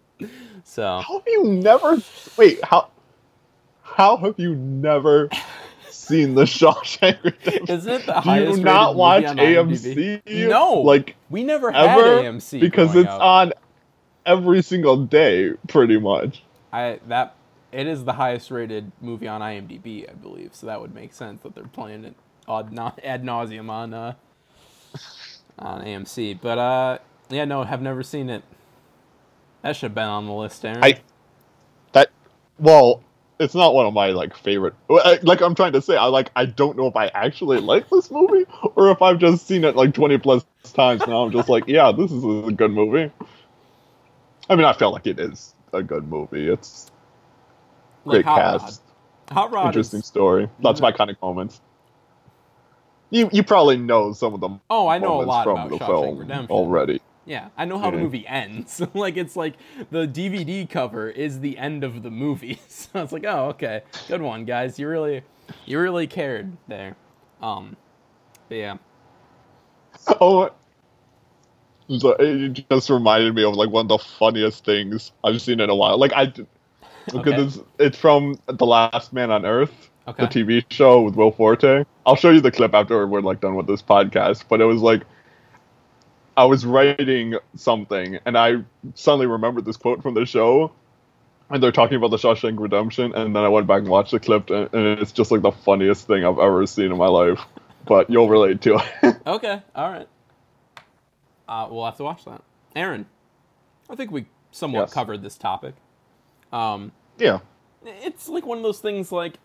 So 0.64 1.02
How 1.06 1.20
have 1.20 1.28
you 1.28 1.44
never? 1.46 1.98
Wait, 2.38 2.64
how? 2.64 2.90
How 3.82 4.18
have 4.18 4.36
you 4.38 4.56
never 4.56 5.30
seen 6.08 6.36
The 6.36 6.44
Shawshank 6.46 7.24
Redemption. 7.24 7.76
Isn't 7.76 7.94
it 7.94 8.06
the 8.06 8.14
Do 8.14 8.20
highest 8.20 8.58
you 8.60 8.64
not 8.64 8.96
watch? 8.96 9.24
AMC? 9.24 10.48
No. 10.48 10.82
like 10.82 11.16
We 11.30 11.44
never 11.44 11.72
had 11.72 12.00
ever 12.00 12.22
AMC 12.24 12.60
because 12.60 12.96
it's 12.96 13.10
on 13.10 13.54
every 14.26 14.62
single 14.62 15.06
day, 15.06 15.54
pretty 15.68 16.00
much. 16.00 16.44
I 16.72 17.00
that 17.08 17.36
it 17.72 17.88
is 17.88 18.06
the 18.06 18.14
highest 18.14 18.52
rated 18.52 18.92
movie 19.02 19.28
on 19.28 19.42
IMDb, 19.42 20.10
I 20.10 20.14
believe. 20.14 20.54
So 20.54 20.68
that 20.68 20.80
would 20.82 20.94
make 20.94 21.14
sense 21.14 21.42
that 21.42 21.56
they're 21.56 21.66
playing 21.66 22.06
it 22.06 22.16
ad, 22.48 22.78
ad 23.04 23.24
nauseum 23.24 23.70
on 23.70 23.94
uh, 23.94 24.14
on 25.60 25.84
AMC. 25.84 26.40
But 26.42 26.58
uh, 26.58 26.98
yeah, 27.30 27.46
no, 27.46 27.64
have 27.64 27.82
never 27.82 28.04
seen 28.04 28.30
it. 28.30 28.44
That 29.62 29.76
should 29.76 29.88
have 29.88 29.96
been 29.96 30.08
on 30.08 30.26
the 30.26 30.34
list, 30.34 30.64
Aaron. 30.64 30.84
I 30.84 31.00
that 31.94 32.10
well, 32.60 33.04
it's 33.40 33.54
not 33.56 33.74
one 33.74 33.86
of 33.86 33.94
my 33.94 34.08
like 34.10 34.36
favorite. 34.36 34.74
Like 34.90 35.42
I'm 35.42 35.56
trying 35.56 35.74
to 35.74 35.82
say, 35.82 35.96
I 35.98 36.06
like 36.06 36.32
I 36.36 36.46
don't 36.46 36.78
know 36.78 36.88
if 36.88 36.96
I 36.96 37.08
actually 37.08 37.60
like 37.60 37.90
this 37.90 38.10
movie 38.12 38.46
or 38.76 38.92
if 38.92 39.02
I've 39.02 39.20
just 39.20 39.48
seen 39.48 39.64
it 39.64 39.76
like 39.76 39.94
20 39.94 40.18
plus 40.20 40.46
times 40.74 41.02
now. 41.08 41.24
I'm 41.24 41.32
just 41.32 41.50
like, 41.50 41.64
yeah, 41.68 41.92
this 41.92 42.12
is 42.12 42.24
a 42.24 42.52
good 42.52 42.72
movie. 42.72 43.12
I 44.50 44.56
mean, 44.56 44.66
I 44.66 44.74
feel 44.74 44.92
like 44.92 45.06
it 45.08 45.20
is 45.20 45.54
a 45.74 45.84
good 45.84 46.08
movie. 46.08 46.48
It's 46.50 46.90
Like 48.06 48.24
great 48.24 48.26
Hot 48.26 48.38
cast, 48.62 48.82
Rod. 49.30 49.34
Hot 49.36 49.52
Rod 49.52 49.66
interesting 49.68 50.00
is- 50.00 50.06
story, 50.06 50.50
lots 50.62 50.80
of 50.80 50.86
iconic 50.94 51.18
moments. 51.22 51.62
You 53.10 53.30
you 53.32 53.42
probably 53.44 53.78
know 53.78 54.12
some 54.14 54.34
of 54.34 54.42
them. 54.42 54.60
Oh, 54.70 54.88
I 54.88 54.98
know 54.98 55.22
a 55.22 55.24
lot 55.24 55.44
from 55.46 55.58
about 55.58 55.70
the 55.70 55.78
Shawshank 55.78 55.88
film 55.88 56.18
Redemption. 56.18 56.52
already. 56.56 57.02
Yeah, 57.28 57.50
I 57.58 57.66
know 57.66 57.78
how 57.78 57.92
the 57.92 57.98
movie 57.98 58.26
ends. 58.26 58.82
like 58.94 59.18
it's 59.18 59.36
like 59.36 59.56
the 59.92 60.08
DVD 60.08 60.68
cover 60.70 61.10
is 61.10 61.42
the 61.42 61.58
end 61.58 61.84
of 61.84 62.02
the 62.02 62.10
movie. 62.10 62.60
so 62.70 63.04
it's 63.04 63.12
like, 63.12 63.26
oh, 63.28 63.50
okay, 63.50 63.84
good 64.08 64.22
one, 64.22 64.46
guys. 64.46 64.80
You 64.80 64.88
really, 64.88 65.24
you 65.66 65.80
really 65.80 66.08
cared 66.08 66.56
there. 66.70 66.96
Um, 67.42 67.76
but 68.50 68.56
yeah. 68.56 68.78
Oh, 70.22 70.52
it 71.90 72.66
just 72.70 72.90
reminded 72.90 73.34
me 73.36 73.44
of 73.44 73.56
like 73.56 73.70
one 73.70 73.86
of 73.86 73.90
the 73.90 73.98
funniest 73.98 74.66
things 74.66 75.12
I've 75.24 75.42
seen 75.42 75.60
in 75.60 75.70
a 75.70 75.76
while. 75.76 75.98
Like 75.98 76.14
I, 76.14 76.26
because 76.26 77.34
Okay. 77.34 77.42
it's 77.44 77.60
it's 77.80 77.98
from 77.98 78.40
The 78.48 78.66
Last 78.66 79.14
Man 79.14 79.32
on 79.32 79.46
Earth, 79.46 79.90
Okay. 80.08 80.26
the 80.26 80.30
TV 80.30 80.66
show 80.70 81.02
with 81.02 81.16
Will 81.16 81.32
Forte. 81.32 81.84
I'll 82.06 82.16
show 82.16 82.30
you 82.32 82.42
the 82.42 82.52
clip 82.52 82.74
after 82.74 83.06
we're 83.08 83.22
like 83.22 83.42
done 83.42 83.56
with 83.56 83.68
this 83.68 83.82
podcast. 83.82 84.46
But 84.50 84.62
it 84.62 84.66
was 84.66 84.82
like 84.82 85.04
I 86.38 86.46
was 86.46 86.66
writing 86.66 87.36
something 87.58 88.20
and 88.26 88.38
I 88.38 88.58
suddenly 88.96 89.28
remembered 89.28 89.66
this 89.66 89.78
quote 89.78 90.04
from 90.04 90.16
the 90.16 90.26
show. 90.28 90.74
And 91.50 91.64
they're 91.64 91.72
talking 91.72 91.98
about 91.98 92.12
the 92.12 92.18
Shawshank 92.18 92.60
Redemption, 92.60 93.14
and 93.16 93.36
then 93.36 93.44
I 93.44 93.50
went 93.50 93.68
back 93.68 93.80
and 93.80 93.90
watched 93.90 94.12
the 94.12 94.20
clip, 94.20 94.50
and, 94.50 94.70
and 94.74 95.00
it's 95.00 95.14
just 95.14 95.32
like 95.32 95.42
the 95.44 95.52
funniest 95.52 96.08
thing 96.08 96.26
I've 96.26 96.40
ever 96.40 96.68
seen 96.68 96.92
in 96.92 96.98
my 96.98 97.08
life. 97.08 97.40
But 97.86 98.10
you'll 98.10 98.30
relate 98.30 98.62
to 98.64 98.82
it. 99.04 99.16
Okay, 99.28 99.62
all 99.76 99.92
right. 99.92 100.08
Uh, 101.48 101.68
we'll 101.72 101.86
have 101.86 101.98
to 101.98 102.04
watch 102.04 102.26
that. 102.26 102.44
Aaron, 102.76 103.08
I 103.90 103.96
think 103.96 104.12
we 104.12 104.28
somewhat 104.52 104.84
Yes. 104.84 104.94
covered 104.94 105.24
this 105.24 105.38
topic. 105.38 105.76
Um, 106.54 106.94
yeah. 107.18 107.40
it's 107.86 108.30
like 108.30 108.46
one 108.46 108.58
of 108.58 108.64
those 108.64 108.80
things. 108.80 109.12
Like, 109.12 109.40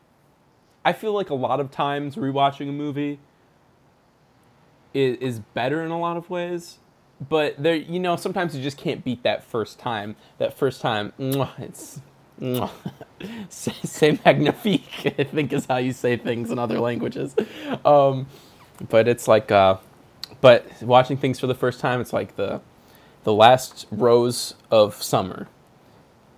I 0.84 0.92
feel 0.92 1.12
like 1.12 1.30
a 1.30 1.34
lot 1.34 1.60
of 1.60 1.70
times 1.70 2.16
rewatching 2.16 2.68
a 2.68 2.72
movie 2.72 3.20
is, 4.94 5.18
is 5.18 5.38
better 5.40 5.82
in 5.84 5.90
a 5.92 6.00
lot 6.00 6.16
of 6.16 6.30
ways, 6.30 6.78
but 7.30 7.62
there, 7.62 7.76
you 7.76 8.00
know, 8.00 8.16
sometimes 8.16 8.56
you 8.56 8.62
just 8.62 8.78
can't 8.78 9.04
beat 9.04 9.22
that 9.24 9.44
first 9.44 9.78
time. 9.78 10.16
That 10.38 10.56
first 10.58 10.80
time, 10.82 11.12
it's. 11.58 12.00
say, 13.50 14.20
magnifique, 14.24 15.14
I 15.18 15.24
think 15.24 15.52
is 15.52 15.66
how 15.66 15.78
you 15.78 15.92
say 15.92 16.16
things 16.16 16.50
in 16.50 16.58
other 16.58 16.80
languages. 16.80 17.36
Um, 17.84 18.26
but 18.90 19.08
it's 19.08 19.28
like, 19.28 19.50
uh, 19.52 19.78
but 20.40 20.66
watching 20.82 21.16
things 21.18 21.40
for 21.40 21.46
the 21.48 21.54
first 21.54 21.80
time, 21.80 22.00
it's 22.00 22.12
like 22.12 22.36
the, 22.36 22.60
the 23.24 23.32
last 23.34 23.86
rose 23.92 24.54
of 24.70 25.02
summer 25.02 25.48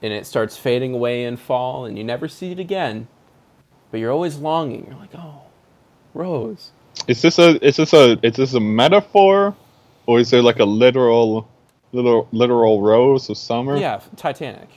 and 0.02 0.12
it 0.12 0.26
starts 0.26 0.56
fading 0.56 0.94
away 0.94 1.24
in 1.24 1.36
fall 1.36 1.84
and 1.86 1.98
you 1.98 2.04
never 2.04 2.28
see 2.28 2.52
it 2.52 2.60
again 2.60 3.08
but 3.90 4.00
you're 4.00 4.12
always 4.12 4.36
longing 4.38 4.86
you're 4.88 4.98
like 4.98 5.14
oh 5.16 5.42
rose 6.14 6.72
Is 7.08 7.22
this 7.22 7.38
a 7.38 7.64
is 7.66 7.76
this 7.76 7.92
a 7.92 8.18
is 8.26 8.36
this 8.36 8.54
a 8.54 8.60
metaphor, 8.60 9.56
or 10.06 10.20
is 10.20 10.30
there 10.30 10.42
like 10.42 10.58
a 10.58 10.64
literal, 10.64 11.48
literal 11.92 12.28
literal 12.32 12.80
rose 12.82 13.28
of 13.30 13.36
summer? 13.38 13.76
yeah 13.76 14.00
titanic 14.16 14.68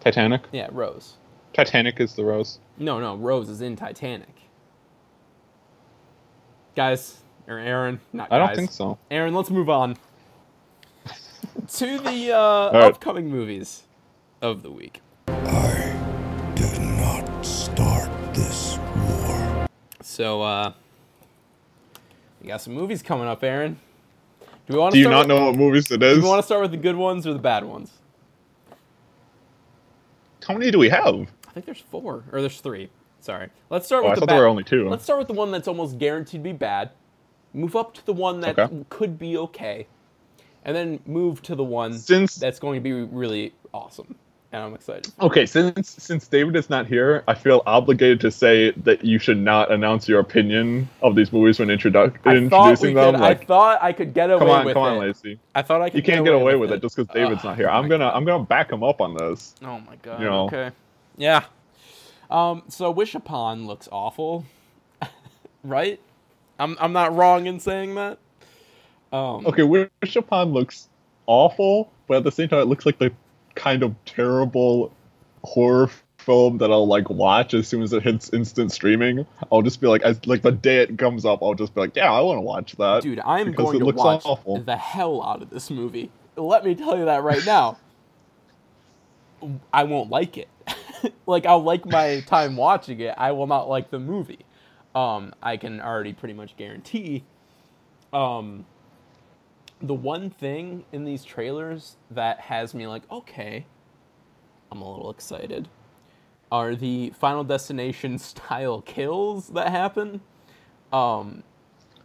Titanic. 0.00 0.42
yeah 0.52 0.68
rose 0.72 1.14
Titanic 1.54 2.00
is 2.00 2.14
the 2.14 2.24
rose. 2.24 2.58
no 2.78 2.98
no 3.00 3.14
rose 3.16 3.48
is 3.48 3.60
in 3.60 3.76
titanic 3.76 4.34
guys 6.74 7.18
or 7.46 7.58
aaron 7.58 8.00
not 8.12 8.30
guys. 8.30 8.36
I 8.36 8.46
don't 8.46 8.56
think 8.56 8.72
so. 8.72 8.98
aaron 9.10 9.34
let's 9.34 9.50
move 9.50 9.68
on 9.68 9.96
to 11.68 11.98
the 11.98 12.32
uh, 12.36 12.70
right. 12.72 12.82
upcoming 12.84 13.28
movies 13.30 13.82
of 14.40 14.62
the 14.62 14.70
week 14.70 15.00
I 15.28 16.52
did 16.54 16.80
not 16.80 17.44
start 17.44 18.10
this 18.34 18.78
war. 18.96 19.66
so 20.00 20.42
uh 20.42 20.72
we 22.40 22.48
got 22.48 22.60
some 22.60 22.72
movies 22.74 23.02
coming 23.02 23.26
up 23.28 23.44
aaron 23.44 23.78
do 24.72 24.76
we 24.78 24.82
want 24.82 24.94
Do 24.94 24.98
you 25.00 25.08
not 25.08 25.28
know 25.28 25.46
what 25.46 25.56
movies 25.56 25.90
it 25.90 26.00
do 26.00 26.06
we 26.22 26.28
want 26.28 26.40
to 26.40 26.42
start 26.46 26.62
with 26.62 26.72
the 26.72 26.76
good 26.78 26.96
ones 26.96 27.26
or 27.26 27.32
the 27.32 27.38
bad 27.38 27.64
ones 27.64 27.90
How 30.46 30.54
many 30.54 30.70
do 30.70 30.78
we 30.78 30.88
have? 30.88 31.28
I 31.48 31.52
think 31.52 31.66
there's 31.66 31.80
four 31.80 32.24
or 32.32 32.40
there's 32.40 32.60
three. 32.60 32.90
Sorry. 33.20 33.50
Let's 33.70 33.86
start 33.86 34.04
Oh, 34.04 34.08
with 34.08 34.12
I 34.12 34.14
the 34.16 34.20
thought 34.22 34.28
bad. 34.28 34.34
there 34.34 34.42
were 34.42 34.48
only 34.48 34.64
two. 34.64 34.88
Let's 34.88 35.04
start 35.04 35.18
with 35.18 35.28
the 35.28 35.34
one 35.34 35.50
that's 35.52 35.68
almost 35.68 35.98
guaranteed 35.98 36.40
to 36.40 36.44
be 36.44 36.52
bad. 36.52 36.90
Move 37.54 37.76
up 37.76 37.94
to 37.94 38.06
the 38.06 38.12
one 38.12 38.40
that 38.40 38.58
Okay. 38.58 38.84
could 38.88 39.18
be 39.18 39.36
okay, 39.38 39.86
and 40.64 40.74
then 40.76 41.00
move 41.06 41.42
to 41.42 41.54
the 41.54 41.64
one 41.64 41.92
Since 41.92 42.36
that's 42.36 42.58
going 42.58 42.76
to 42.76 42.82
be 42.82 42.92
really 42.92 43.54
awesome. 43.74 44.16
And 44.52 44.62
I'm 44.62 44.74
excited. 44.74 45.10
okay, 45.20 45.46
since 45.46 45.90
since 45.90 46.28
David 46.28 46.56
is 46.56 46.68
not 46.68 46.86
here, 46.86 47.24
I 47.26 47.34
feel 47.34 47.62
obligated 47.66 48.20
to 48.20 48.30
say 48.30 48.72
that 48.72 49.02
you 49.04 49.18
should 49.18 49.38
not 49.38 49.72
announce 49.72 50.08
your 50.08 50.20
opinion 50.20 50.88
of 51.00 51.16
these 51.16 51.32
movies 51.32 51.58
when 51.58 51.68
introdu- 51.68 52.14
I 52.26 52.40
thought 52.50 52.82
we 52.82 52.90
introducing 52.90 52.94
could. 52.94 53.14
them. 53.14 53.20
Like, 53.22 53.42
I 53.42 53.44
thought 53.46 53.82
I 53.82 53.92
could 53.94 54.12
get 54.12 54.30
away 54.30 54.38
come 54.40 54.50
on, 54.50 54.64
with 54.66 54.74
come 54.74 54.82
on, 54.82 54.96
it. 54.98 55.06
Lacey. 55.08 55.38
I 55.54 55.62
thought 55.62 55.80
I 55.80 55.88
could. 55.88 55.96
You 55.96 56.02
can't 56.02 56.24
get 56.24 56.34
away 56.34 56.56
with 56.56 56.70
it 56.70 56.82
just 56.82 56.96
because 56.96 57.12
David's 57.14 57.44
not 57.44 57.56
here. 57.56 57.68
I'm 57.70 57.88
gonna 57.88 58.04
God. 58.04 58.16
I'm 58.16 58.24
gonna 58.26 58.44
back 58.44 58.70
him 58.70 58.82
up 58.84 59.00
on 59.00 59.14
this. 59.14 59.54
Oh 59.62 59.80
my 59.80 59.96
god. 60.02 60.20
You 60.20 60.26
know. 60.26 60.44
Okay. 60.46 60.70
Yeah. 61.16 61.44
Um. 62.30 62.62
So 62.68 62.90
Wish 62.90 63.14
Upon 63.14 63.66
looks 63.66 63.88
awful, 63.90 64.44
right? 65.64 65.98
I'm 66.58 66.76
I'm 66.80 66.92
not 66.92 67.14
wrong 67.14 67.46
in 67.46 67.58
saying 67.58 67.94
that. 67.94 68.18
Um, 69.12 69.46
Okay, 69.46 69.62
Wish 69.62 70.16
Upon 70.16 70.52
looks 70.52 70.88
awful, 71.26 71.90
but 72.06 72.18
at 72.18 72.24
the 72.24 72.32
same 72.32 72.48
time, 72.48 72.60
it 72.60 72.66
looks 72.66 72.86
like 72.86 72.98
the 72.98 73.12
kind 73.54 73.82
of 73.82 73.94
terrible 74.04 74.92
horror 75.44 75.90
film 76.22 76.58
that 76.58 76.70
I'll 76.70 76.86
like 76.86 77.10
watch 77.10 77.52
as 77.54 77.66
soon 77.68 77.82
as 77.82 77.92
it 77.92 78.02
hits 78.02 78.30
instant 78.32 78.72
streaming. 78.72 79.26
I'll 79.50 79.62
just 79.62 79.80
be 79.80 79.86
like, 79.86 80.02
as 80.02 80.24
like 80.26 80.42
the 80.42 80.52
day 80.52 80.78
it 80.78 80.98
comes 80.98 81.24
up, 81.24 81.42
I'll 81.42 81.54
just 81.54 81.74
be 81.74 81.80
like, 81.80 81.96
yeah, 81.96 82.12
I 82.12 82.20
want 82.20 82.38
to 82.38 82.42
watch 82.42 82.76
that. 82.76 83.02
Dude, 83.02 83.20
I'm 83.20 83.52
going 83.52 83.80
to 83.80 83.86
watch 83.86 84.22
awful. 84.24 84.58
the 84.62 84.76
hell 84.76 85.22
out 85.22 85.42
of 85.42 85.50
this 85.50 85.70
movie. 85.70 86.10
Let 86.36 86.64
me 86.64 86.74
tell 86.74 86.96
you 86.96 87.04
that 87.06 87.22
right 87.22 87.44
now. 87.44 87.78
I 89.72 89.84
won't 89.84 90.10
like 90.10 90.38
it. 90.38 90.48
like 91.26 91.46
I'll 91.46 91.62
like 91.62 91.84
my 91.84 92.20
time 92.26 92.56
watching 92.56 93.00
it. 93.00 93.14
I 93.16 93.32
will 93.32 93.48
not 93.48 93.68
like 93.68 93.90
the 93.90 93.98
movie. 93.98 94.44
Um, 94.94 95.34
I 95.42 95.56
can 95.56 95.80
already 95.80 96.12
pretty 96.12 96.34
much 96.34 96.56
guarantee. 96.56 97.24
Um, 98.12 98.66
the 99.82 99.94
one 99.94 100.30
thing 100.30 100.84
in 100.92 101.04
these 101.04 101.24
trailers 101.24 101.96
that 102.10 102.40
has 102.40 102.74
me 102.74 102.86
like, 102.86 103.02
okay, 103.10 103.66
I'm 104.70 104.80
a 104.80 104.90
little 104.90 105.10
excited, 105.10 105.68
are 106.50 106.74
the 106.76 107.10
Final 107.18 107.44
Destination 107.44 108.18
style 108.18 108.80
kills 108.82 109.48
that 109.48 109.68
happen. 109.70 110.20
Um, 110.92 111.42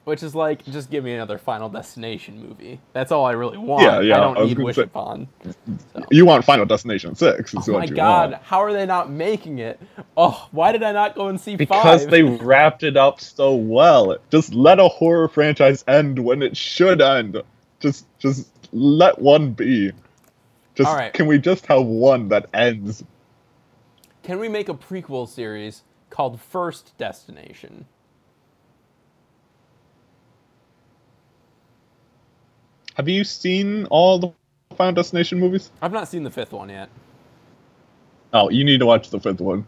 which 0.05 0.23
is 0.23 0.33
like, 0.33 0.63
just 0.63 0.89
give 0.89 1.03
me 1.03 1.11
another 1.13 1.37
Final 1.37 1.67
Destination 1.67 2.41
movie. 2.47 2.79
That's 2.93 3.11
all 3.11 3.25
I 3.25 3.31
really 3.33 3.57
want. 3.57 3.83
Yeah, 3.83 3.99
yeah, 3.99 4.15
I 4.15 4.19
don't 4.21 4.37
I 4.37 4.45
need 4.45 4.57
Wish 4.57 4.77
say- 4.77 4.83
Upon. 4.83 5.27
You 6.09 6.25
want 6.25 6.45
Final 6.45 6.65
Destination 6.65 7.13
Six? 7.13 7.53
Is 7.53 7.67
Oh 7.67 7.73
what 7.73 7.79
my 7.79 7.85
you 7.87 7.93
god, 7.95 8.31
want. 8.31 8.43
how 8.43 8.63
are 8.63 8.71
they 8.71 8.85
not 8.85 9.11
making 9.11 9.59
it? 9.59 9.81
Oh, 10.15 10.47
why 10.51 10.71
did 10.71 10.81
I 10.81 10.93
not 10.93 11.13
go 11.15 11.27
and 11.27 11.37
see 11.37 11.57
Because 11.57 12.03
five? 12.03 12.09
they 12.11 12.23
wrapped 12.23 12.83
it 12.83 12.95
up 12.95 13.19
so 13.19 13.53
well. 13.53 14.15
Just 14.31 14.53
let 14.53 14.79
a 14.79 14.87
horror 14.87 15.27
franchise 15.27 15.83
end 15.89 16.17
when 16.19 16.41
it 16.41 16.55
should 16.55 17.01
end. 17.01 17.41
Just, 17.79 18.05
just 18.19 18.49
let 18.71 19.19
one 19.19 19.51
be. 19.51 19.91
Just 20.75 20.93
right. 20.93 21.13
can 21.13 21.25
we 21.27 21.39
just 21.39 21.65
have 21.67 21.83
one 21.83 22.29
that 22.29 22.49
ends? 22.53 23.03
Can 24.23 24.39
we 24.39 24.49
make 24.49 24.69
a 24.69 24.73
prequel 24.73 25.27
series 25.27 25.83
called 26.09 26.39
First 26.39 26.97
Destination? 26.97 27.85
Have 32.95 33.07
you 33.07 33.23
seen 33.23 33.85
all 33.85 34.19
the 34.19 34.75
Final 34.75 34.93
Destination 34.93 35.39
movies? 35.39 35.71
I've 35.81 35.91
not 35.91 36.07
seen 36.07 36.23
the 36.23 36.31
fifth 36.31 36.51
one 36.51 36.69
yet. 36.69 36.89
Oh, 38.33 38.49
you 38.49 38.63
need 38.63 38.79
to 38.79 38.85
watch 38.85 39.09
the 39.09 39.19
fifth 39.19 39.39
one. 39.39 39.65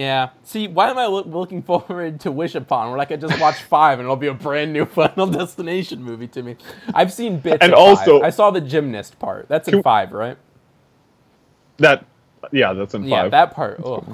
Yeah. 0.00 0.30
See, 0.44 0.66
why 0.66 0.88
am 0.90 0.96
I 0.98 1.06
loo- 1.06 1.24
looking 1.24 1.62
forward 1.70 2.20
to 2.20 2.32
Wish 2.32 2.54
Upon, 2.54 2.88
where 2.88 2.96
like 2.98 3.08
I 3.08 3.16
could 3.16 3.28
just 3.28 3.38
watch 3.40 3.62
five 3.62 3.98
and 3.98 4.06
it'll 4.06 4.16
be 4.16 4.28
a 4.28 4.34
brand 4.34 4.72
new 4.72 4.84
Final 4.98 5.26
Destination 5.26 6.02
movie 6.02 6.26
to 6.28 6.42
me? 6.42 6.56
I've 6.94 7.12
seen 7.12 7.38
bits. 7.38 7.58
And 7.60 7.72
of 7.74 7.78
also- 7.78 8.18
five. 8.20 8.26
I 8.26 8.30
saw 8.30 8.50
the 8.50 8.62
gymnast 8.62 9.18
part. 9.18 9.46
That's 9.48 9.68
in 9.68 9.82
five, 9.82 10.12
right? 10.12 10.38
That, 11.76 12.04
yeah, 12.50 12.72
that's 12.72 12.94
in 12.94 13.02
Five. 13.02 13.10
Yeah, 13.10 13.28
that 13.28 13.54
part. 13.54 13.80
Oh, 13.84 14.04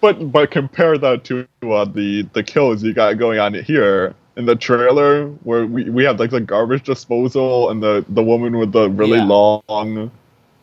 But 0.00 0.30
but 0.32 0.50
compare 0.50 0.98
that 0.98 1.24
to 1.24 1.46
uh, 1.62 1.84
the 1.86 2.22
the 2.34 2.42
kills 2.42 2.82
you 2.82 2.92
got 2.92 3.16
going 3.16 3.38
on 3.38 3.54
here 3.54 4.14
in 4.36 4.44
the 4.44 4.54
trailer, 4.56 5.28
where 5.44 5.66
we, 5.66 5.88
we 5.88 6.04
have 6.04 6.18
like 6.20 6.30
the 6.30 6.40
garbage 6.40 6.82
disposal 6.84 7.70
and 7.70 7.82
the 7.82 8.04
the 8.08 8.22
woman 8.22 8.58
with 8.58 8.72
the 8.72 8.90
really 8.90 9.18
Yeah. 9.18 9.24
long, 9.26 10.10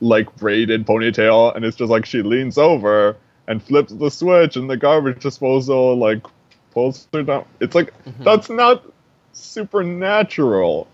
like 0.01 0.33
braided 0.35 0.85
ponytail, 0.85 1.55
and 1.55 1.65
it's 1.65 1.75
just 1.77 1.89
like 1.89 2.05
she 2.05 2.21
leans 2.21 2.57
over 2.57 3.15
and 3.51 3.63
flips 3.63 3.93
the 3.93 4.09
switch, 4.09 4.55
and 4.57 4.69
the 4.69 4.77
garbage 4.77 5.21
disposal 5.21 5.95
like 5.97 6.25
pulls 6.71 7.07
her 7.13 7.23
down. 7.23 7.45
It's 7.59 7.75
like 7.75 7.93
Mm-hmm. 8.05 8.23
that's 8.23 8.49
not 8.49 8.83
supernatural. 9.33 10.87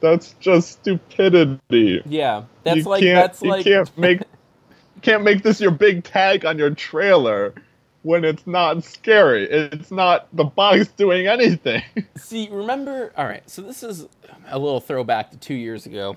That's 0.00 0.34
just 0.40 0.72
stupidity. 0.72 2.02
yeah. 2.06 2.44
That's 2.64 2.78
you 2.78 2.82
like 2.84 3.02
can't, 3.02 3.16
that's 3.16 3.42
you 3.42 3.50
like 3.50 3.64
can't 3.64 3.98
make 3.98 4.20
you 4.20 5.02
can't 5.02 5.24
make 5.24 5.42
this 5.42 5.60
your 5.60 5.72
big 5.72 6.04
tag 6.04 6.46
on 6.46 6.58
your 6.58 6.70
trailer 6.70 7.54
when 8.02 8.24
it's 8.24 8.46
not 8.46 8.84
scary. 8.84 9.44
It's 9.50 9.90
not 9.90 10.28
the 10.34 10.44
body's 10.44 10.88
doing 10.88 11.26
anything. 11.26 11.82
See, 12.16 12.48
remember? 12.50 13.12
All 13.16 13.26
right, 13.26 13.48
so 13.50 13.60
this 13.62 13.82
is 13.82 14.06
a 14.48 14.58
little 14.58 14.80
throwback 14.80 15.32
to 15.32 15.36
two 15.36 15.54
years 15.54 15.84
ago. 15.86 16.16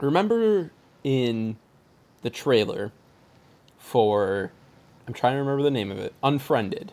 Remember 0.00 0.70
in 1.04 1.56
the 2.22 2.30
trailer 2.30 2.92
for, 3.84 4.50
I'm 5.06 5.14
trying 5.14 5.34
to 5.34 5.38
remember 5.38 5.62
the 5.62 5.70
name 5.70 5.92
of 5.92 5.98
it, 5.98 6.14
Unfriended. 6.22 6.92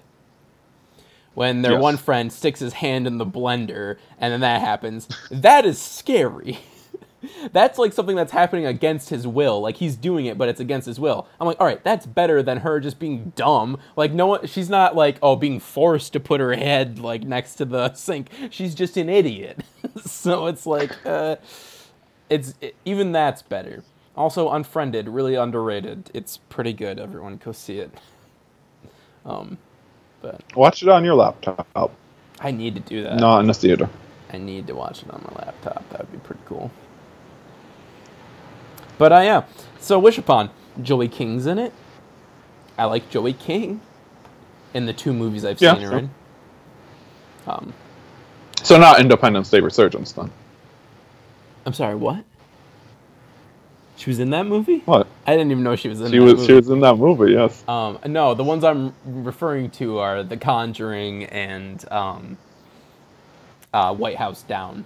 When 1.34 1.62
their 1.62 1.74
Yes. 1.74 1.82
one 1.82 1.98
friend 1.98 2.32
sticks 2.32 2.60
his 2.60 2.74
hand 2.74 3.08
in 3.08 3.18
the 3.18 3.26
blender 3.26 3.98
and 4.20 4.34
then 4.34 4.42
that 4.42 4.60
happens, 4.60 5.08
that 5.32 5.66
is 5.66 5.80
scary. 5.82 6.60
that's 7.54 7.78
like 7.80 7.94
something 7.94 8.18
that's 8.18 8.34
happening 8.34 8.66
against 8.66 9.10
his 9.10 9.26
will. 9.26 9.62
Like 9.62 9.78
he's 9.78 9.96
doing 9.96 10.26
it, 10.26 10.38
but 10.38 10.50
it's 10.50 10.60
against 10.60 10.88
his 10.88 11.00
will. 11.00 11.28
I'm 11.40 11.48
like, 11.48 11.56
all 11.62 11.66
right, 11.66 11.82
that's 11.86 12.06
better 12.06 12.44
than 12.44 12.58
her 12.60 12.82
just 12.82 13.00
being 13.00 13.32
dumb. 13.38 13.80
Like 13.96 14.12
no 14.12 14.28
one, 14.28 14.46
she's 14.46 14.70
not 14.70 14.94
like 14.96 15.18
oh 15.22 15.38
being 15.38 15.62
forced 15.62 16.12
to 16.14 16.20
put 16.20 16.42
her 16.42 16.54
head 16.54 17.00
like 17.00 17.24
next 17.24 17.56
to 17.56 17.66
the 17.66 17.94
sink. 17.94 18.28
She's 18.50 18.76
just 18.76 18.98
an 18.98 19.08
idiot. 19.08 19.62
so 20.06 20.48
it's 20.48 20.66
like, 20.66 20.92
uh, 21.06 21.38
it's 22.30 22.56
it, 22.60 22.76
even 22.84 23.14
that's 23.14 23.42
better. 23.42 23.84
Also, 24.16 24.50
Unfriended, 24.52 25.08
really 25.10 25.36
underrated. 25.36 26.12
It's 26.14 26.38
pretty 26.38 26.74
good. 26.74 27.00
Everyone 27.00 27.38
go 27.38 27.52
see 27.52 27.80
it. 27.80 27.92
Um, 29.26 29.58
but 30.22 30.42
Watch 30.56 30.84
it 30.84 30.90
on 30.90 31.06
your 31.06 31.16
laptop, 31.16 31.68
I 32.40 32.52
need 32.52 32.76
to 32.76 32.82
do 32.82 33.04
that. 33.04 33.18
not 33.20 33.42
in 33.44 33.50
a 33.50 33.54
theater. 33.54 33.90
I 34.32 34.38
need 34.38 34.68
to 34.68 34.76
watch 34.76 35.04
it 35.04 35.12
on 35.12 35.24
my 35.30 35.46
laptop. 35.46 35.88
That 35.90 36.02
would 36.02 36.12
be 36.12 36.18
pretty 36.20 36.42
cool. 36.46 36.72
But 38.98 39.12
uh, 39.14 39.20
yeah, 39.22 39.44
so 39.80 40.00
Wish 40.00 40.18
Upon, 40.18 40.50
Joey 40.82 41.08
King's 41.08 41.46
in 41.48 41.58
it. 41.60 41.74
I 42.78 42.86
like 42.86 43.10
Joey 43.10 43.34
King 43.34 43.82
in 44.74 44.86
the 44.86 44.94
two 44.94 45.14
movies 45.14 45.46
I've 45.46 45.62
Yeah, 45.62 45.74
seen 45.76 45.82
her 45.84 45.98
in. 45.98 46.10
Um, 47.48 47.74
So 48.64 48.78
not 48.78 49.00
Independence 49.00 49.50
Day 49.50 49.60
Resurgence 49.60 50.12
then. 50.14 50.32
I'm 51.66 51.74
sorry, 51.74 51.96
what? 51.96 52.24
She 54.02 54.10
was 54.10 54.18
in 54.20 54.32
that 54.32 54.48
movie? 54.48 54.80
What? 54.86 55.06
I 55.28 55.34
didn't 55.34 55.52
even 55.52 55.64
know 55.64 55.76
she 55.76 55.88
was 55.88 56.02
in 56.02 56.10
She 56.10 56.18
that 56.18 56.24
was 56.24 56.34
movie. 56.34 56.48
she 56.48 56.54
was 56.54 56.70
in 56.70 56.80
that 56.80 56.96
movie, 56.96 57.34
yes. 57.34 57.64
Um, 57.68 58.00
no, 58.08 58.34
the 58.34 58.44
ones 58.44 58.64
I'm 58.64 58.96
referring 59.06 59.70
to 59.72 60.00
are 60.00 60.24
The 60.24 60.38
Conjuring 60.38 61.26
and 61.26 61.86
um, 61.92 62.40
uh, 63.72 63.94
White 63.94 64.18
House 64.18 64.42
Down. 64.42 64.86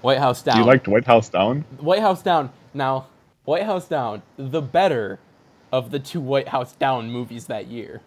White 0.00 0.18
House 0.18 0.42
Down. 0.42 0.58
You 0.58 0.64
liked 0.64 0.86
White 0.86 1.08
House 1.08 1.28
Down? 1.28 1.62
White 1.80 1.98
House 1.98 2.22
Down. 2.22 2.52
Now, 2.72 3.08
White 3.44 3.64
House 3.64 3.88
Down, 3.88 4.22
the 4.36 4.62
better 4.62 5.18
of 5.72 5.90
the 5.90 5.98
two 5.98 6.20
White 6.20 6.50
House 6.50 6.74
Down 6.74 7.10
movies 7.10 7.46
that 7.46 7.66
year. 7.66 8.00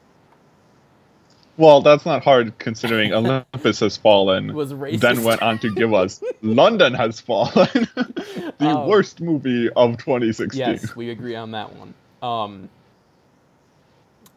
Well, 1.57 1.81
that's 1.81 2.05
not 2.05 2.23
hard 2.23 2.57
considering 2.59 3.13
Olympus 3.13 3.79
has 3.81 3.97
fallen. 3.97 4.53
Was 4.53 4.73
racist. 4.73 5.01
Then 5.01 5.23
went 5.23 5.41
on 5.43 5.59
to 5.59 5.71
give 5.71 5.93
us 5.93 6.23
London 6.41 6.93
has 6.95 7.19
fallen, 7.19 7.51
the 7.95 8.55
Oh. 8.61 8.85
worst 8.85 9.21
movie 9.21 9.69
of 9.75 9.97
2016. 9.97 10.55
Yes, 10.57 10.95
we 10.95 11.09
agree 11.11 11.35
on 11.35 11.51
that 11.51 11.73
one. 11.75 11.95
Um, 12.21 12.69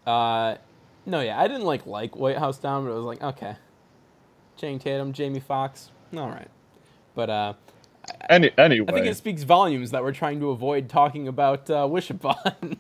uh, 0.07 0.57
no, 1.07 1.21
yeah, 1.21 1.41
I 1.41 1.49
didn't 1.49 1.65
like 1.65 1.87
like 1.87 2.17
White 2.17 2.39
House 2.39 2.59
Down, 2.59 2.85
but 2.85 2.93
I 2.93 2.95
was 2.97 3.05
like 3.05 3.23
okay, 3.23 3.57
Channing 4.57 4.79
Tatum, 4.81 5.13
Jamie 5.13 5.41
Foxx, 5.41 5.91
all 6.17 6.29
right, 6.29 6.51
but 7.15 7.31
uh, 7.31 7.55
Any 8.31 8.51
anyway, 8.59 8.89
I 8.89 8.93
think 8.93 9.07
it 9.07 9.17
speaks 9.17 9.45
volumes 9.45 9.93
that 9.93 10.03
we're 10.03 10.13
trying 10.13 10.41
to 10.41 10.51
avoid 10.51 10.89
talking 10.89 11.29
about 11.29 11.71
uh, 11.71 11.87
Wish 11.91 12.11
Upon. 12.11 12.79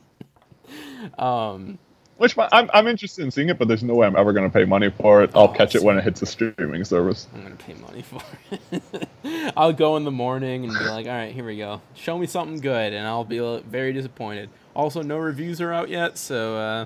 um, 1.18 1.78
which 2.18 2.36
I'm 2.52 2.70
I'm 2.72 2.86
interested 2.86 3.24
in 3.24 3.30
seeing 3.30 3.48
it, 3.48 3.58
but 3.58 3.68
there's 3.68 3.82
no 3.82 3.94
way 3.94 4.06
I'm 4.06 4.16
ever 4.16 4.32
going 4.32 4.48
to 4.48 4.52
pay 4.52 4.64
money 4.64 4.90
for 4.90 5.22
it. 5.22 5.30
I'll 5.34 5.44
Oh, 5.44 5.48
catch 5.48 5.74
it 5.74 5.82
when 5.82 5.98
it 5.98 6.04
hits 6.04 6.22
a 6.22 6.26
streaming 6.26 6.84
service. 6.84 7.26
I'm 7.34 7.42
gonna 7.42 7.56
pay 7.56 7.74
money 7.74 8.02
for 8.02 8.20
it. 8.72 9.52
I'll 9.56 9.72
go 9.72 9.96
in 9.96 10.04
the 10.04 10.10
morning 10.10 10.64
and 10.64 10.78
be 10.78 10.84
like, 10.86 11.06
all 11.06 11.12
right, 11.12 11.32
here 11.34 11.44
we 11.44 11.56
go. 11.58 11.80
Show 11.94 12.16
me 12.18 12.26
something 12.26 12.58
good, 12.60 12.92
and 12.94 13.06
I'll 13.06 13.24
be 13.24 13.38
uh, 13.40 13.58
very 13.60 13.92
disappointed. 13.92 14.48
Also, 14.74 15.02
no 15.02 15.18
reviews 15.18 15.60
are 15.60 15.72
out 15.72 15.88
yet, 15.88 16.16
so 16.18 16.56
uh, 16.56 16.84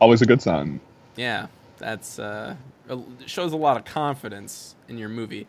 Always 0.00 0.20
a 0.22 0.26
good 0.26 0.42
sign. 0.42 0.80
yeah, 1.16 1.46
that's 1.78 2.18
uh, 2.18 2.56
it 2.90 2.98
shows 3.26 3.52
a 3.52 3.56
lot 3.56 3.76
of 3.78 3.84
confidence 3.84 4.74
in 4.88 4.98
your 4.98 5.08
movie. 5.08 5.46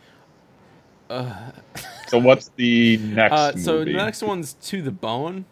So 1.10 2.20
what's 2.20 2.50
the 2.56 2.98
next 3.02 3.34
Uh, 3.34 3.52
so 3.58 3.74
movie? 3.80 3.92
the 3.92 3.98
next 3.98 4.22
one's 4.24 4.54
To 4.54 4.82
the 4.82 4.92
Bone, 4.92 5.46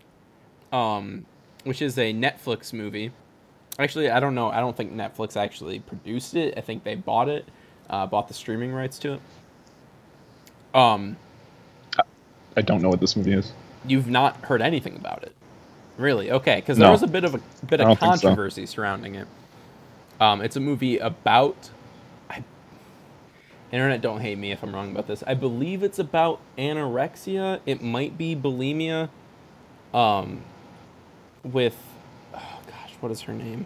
um, 0.72 1.26
which 1.66 1.82
is 1.82 1.98
a 2.00 2.14
Netflix 2.14 2.72
movie. 2.72 3.12
Actually, 3.78 4.10
I 4.10 4.22
don't 4.22 4.36
know. 4.36 4.50
I 4.50 4.62
don't 4.62 4.76
think 4.78 4.94
Netflix 4.94 5.36
actually 5.36 5.80
produced 5.80 6.34
it. 6.36 6.54
I 6.58 6.62
think 6.62 6.84
they 6.86 6.96
bought 6.96 7.28
it, 7.28 7.46
uh, 7.90 8.06
bought 8.06 8.30
the 8.30 8.34
streaming 8.34 8.72
rights 8.72 8.98
to 9.00 9.14
it. 9.16 9.22
Um, 10.74 11.18
I 12.56 12.62
don't 12.62 12.82
know 12.82 12.90
what 12.90 13.02
this 13.02 13.16
movie 13.18 13.34
is. 13.34 13.52
you've 13.88 14.08
not 14.10 14.38
heard 14.46 14.62
anything 14.62 14.96
about 14.96 15.24
it, 15.24 15.34
really? 15.98 16.32
Okay, 16.32 16.56
because 16.56 16.78
there 16.78 16.88
No. 16.88 16.92
was 16.94 17.04
a 17.04 17.08
bit 17.08 17.24
of 17.26 17.36
a 17.36 17.42
bit 17.66 17.82
of 17.82 17.88
don't 17.88 18.00
so. 18.00 18.06
controversy 18.06 18.66
surrounding 18.66 19.16
it. 19.16 19.28
Um, 20.22 20.42
it's 20.42 20.56
a 20.56 20.60
movie 20.62 20.98
about. 21.00 21.70
I, 22.30 22.44
internet, 23.72 24.02
don't 24.02 24.22
hate 24.22 24.38
me 24.38 24.52
if 24.52 24.64
I'm 24.64 24.74
wrong 24.74 24.92
about 24.92 25.08
this. 25.08 25.24
I 25.28 25.34
believe 25.34 25.84
it's 25.84 26.00
about 26.00 26.40
anorexia. 26.58 27.60
It 27.66 27.82
might 27.82 28.18
be 28.18 28.36
bulimia. 28.36 29.10
Um, 29.94 30.42
with, 31.46 31.78
oh 32.34 32.60
gosh, 32.68 32.94
what 33.00 33.12
is 33.12 33.22
her 33.22 33.34
name? 33.34 33.66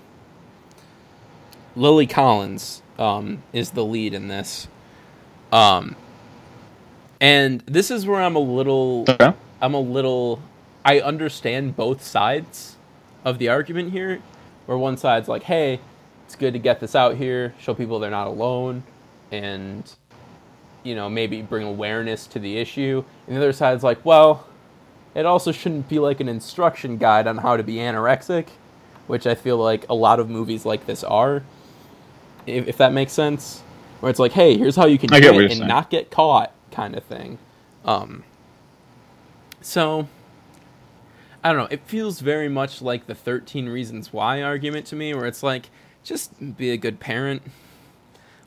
Lily 1.76 2.08
Collins 2.08 2.82
um, 2.98 3.42
is 3.54 3.72
the 3.72 3.86
lead 3.86 4.14
in 4.14 4.28
this. 4.28 4.68
Um, 5.52 5.96
and 7.22 7.62
this 7.62 7.90
is 7.90 8.06
where 8.06 8.22
I'm 8.22 8.36
a 8.36 8.40
little 8.40 9.06
Okay. 9.10 9.34
I'm 9.62 9.74
a 9.74 9.80
little 9.80 10.42
I 10.86 11.00
understand 11.00 11.76
both 11.76 12.04
sides 12.04 12.76
of 13.26 13.40
the 13.40 13.50
argument 13.50 13.92
here, 13.92 14.22
where 14.66 14.78
one 14.78 14.98
side's 14.98 15.28
like, 15.28 15.44
hey, 15.44 15.80
it's 16.26 16.36
good 16.36 16.54
to 16.54 16.60
get 16.60 16.80
this 16.80 16.96
out 16.96 17.16
here, 17.18 17.54
show 17.60 17.74
people 17.74 18.00
they're 18.00 18.10
not 18.10 18.28
alone, 18.28 18.84
and 19.32 19.92
you 20.84 20.96
know, 20.96 21.10
maybe 21.10 21.42
bring 21.42 21.66
awareness 21.66 22.26
to 22.28 22.40
the 22.40 22.58
issue. 22.58 23.04
And 23.28 23.36
the 23.36 23.42
other 23.42 23.54
side's 23.54 23.84
like, 23.84 24.04
well, 24.06 24.48
it 25.16 25.26
also 25.26 25.52
shouldn't 25.52 25.90
be 25.90 26.00
like 26.00 26.20
an 26.20 26.30
instruction 26.30 26.98
guide 26.98 27.28
on 27.28 27.38
how 27.38 27.58
to 27.58 27.64
be 27.64 27.76
anorexic, 27.76 28.48
which 29.08 29.26
I 29.26 29.36
feel 29.36 29.58
like 29.58 29.88
a 29.90 29.94
lot 29.96 30.20
of 30.20 30.30
movies 30.30 30.66
like 30.66 30.86
this 30.86 31.04
are. 31.04 31.44
If, 32.46 32.68
if 32.68 32.78
that 32.78 32.94
makes 32.94 33.12
sense. 33.12 33.62
Where 34.00 34.10
it's 34.10 34.20
like, 34.20 34.32
hey, 34.32 34.58
here's 34.58 34.78
how 34.78 34.86
you 34.86 34.98
can 34.98 35.10
do 35.10 35.18
it 35.18 35.26
and 35.26 35.52
saying. 35.52 35.68
not 35.68 35.90
get 35.90 36.10
caught, 36.10 36.54
kind 36.72 36.96
of 36.96 37.04
thing. 37.04 37.38
Um, 37.84 38.24
so, 39.60 40.08
I 41.44 41.52
don't 41.52 41.58
know. 41.58 41.68
It 41.70 41.82
feels 41.86 42.22
very 42.22 42.48
much 42.48 42.82
like 42.82 43.08
the 43.08 43.16
13 43.16 43.68
Reasons 43.68 44.14
Why 44.14 44.42
argument 44.42 44.86
to 44.88 44.96
me, 44.96 45.14
where 45.14 45.26
it's 45.26 45.44
like, 45.44 45.70
just 46.04 46.58
be 46.58 46.70
a 46.72 46.78
good 46.78 47.02
parent. 47.02 47.42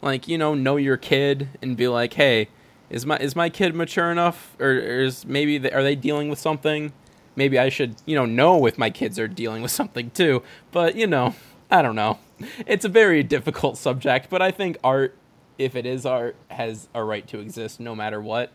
Like, 0.00 0.26
you 0.26 0.38
know, 0.38 0.54
know 0.54 0.76
your 0.76 0.96
kid 0.96 1.48
and 1.60 1.76
be 1.76 1.86
like, 1.86 2.14
hey, 2.14 2.48
is 2.92 3.06
my 3.06 3.16
is 3.16 3.34
my 3.34 3.48
kid 3.48 3.74
mature 3.74 4.12
enough, 4.12 4.54
or, 4.60 4.68
or 4.68 5.00
is 5.00 5.24
maybe 5.24 5.56
they, 5.58 5.72
are 5.72 5.82
they 5.82 5.96
dealing 5.96 6.28
with 6.28 6.38
something? 6.38 6.92
Maybe 7.34 7.58
I 7.58 7.70
should, 7.70 7.96
you 8.04 8.14
know, 8.14 8.26
know 8.26 8.66
if 8.66 8.76
my 8.76 8.90
kids 8.90 9.18
are 9.18 9.26
dealing 9.26 9.62
with 9.62 9.70
something 9.70 10.10
too. 10.10 10.42
But 10.70 10.94
you 10.94 11.06
know, 11.06 11.34
I 11.70 11.80
don't 11.80 11.96
know. 11.96 12.18
It's 12.66 12.84
a 12.84 12.90
very 12.90 13.22
difficult 13.22 13.78
subject, 13.78 14.28
but 14.28 14.42
I 14.42 14.50
think 14.50 14.76
art, 14.84 15.16
if 15.58 15.74
it 15.74 15.86
is 15.86 16.04
art, 16.04 16.36
has 16.48 16.88
a 16.94 17.02
right 17.02 17.26
to 17.28 17.38
exist 17.40 17.80
no 17.80 17.94
matter 17.94 18.20
what, 18.20 18.50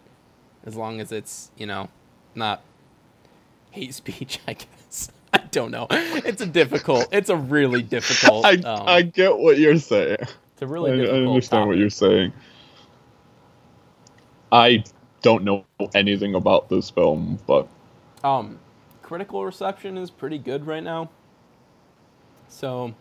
as 0.64 0.76
long 0.76 1.02
as 1.02 1.12
it's 1.12 1.50
you 1.58 1.66
know, 1.66 1.90
not 2.36 2.62
hate 3.72 3.96
speech. 3.96 4.40
I 4.48 4.54
guess 4.54 5.10
I 5.34 5.40
don't 5.50 5.72
know. 5.72 5.88
It's 5.90 6.44
a 6.44 6.48
difficult. 6.48 7.08
It's 7.12 7.32
a 7.32 7.36
really 7.36 7.82
difficult. 7.82 8.46
I 8.46 8.54
um, 8.58 8.88
I 8.88 9.02
get 9.02 9.36
what 9.36 9.58
you're 9.58 9.80
saying. 9.80 10.18
it's 10.20 10.62
a 10.62 10.68
really 10.68 11.10
I, 11.10 11.12
I 11.12 11.28
understand 11.28 11.68
what 11.68 11.78
you're 11.78 11.90
saying. 11.90 12.34
I 14.52 14.86
don't 15.24 15.44
know 15.46 15.66
anything 15.96 16.36
about 16.36 16.70
this 16.70 16.90
film, 16.92 17.40
but 17.48 17.68
Um, 18.24 18.60
critical 19.04 19.46
reception 19.46 19.98
is 19.98 20.12
pretty 20.12 20.40
good 20.40 20.68
right 20.68 20.84
now. 20.84 21.10
So, 22.50 22.96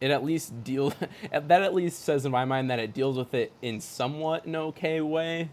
it 0.00 0.10
at 0.10 0.24
least 0.24 0.64
deal 0.64 0.92
that 1.32 1.50
at 1.62 1.74
least 1.74 2.04
says 2.04 2.26
in 2.26 2.32
my 2.32 2.44
mind 2.44 2.70
that 2.70 2.78
it 2.80 2.94
deals 2.94 3.18
with 3.18 3.34
it 3.34 3.52
in 3.62 3.80
somewhat 3.80 4.46
an 4.46 4.56
okay 4.56 5.00
way, 5.00 5.50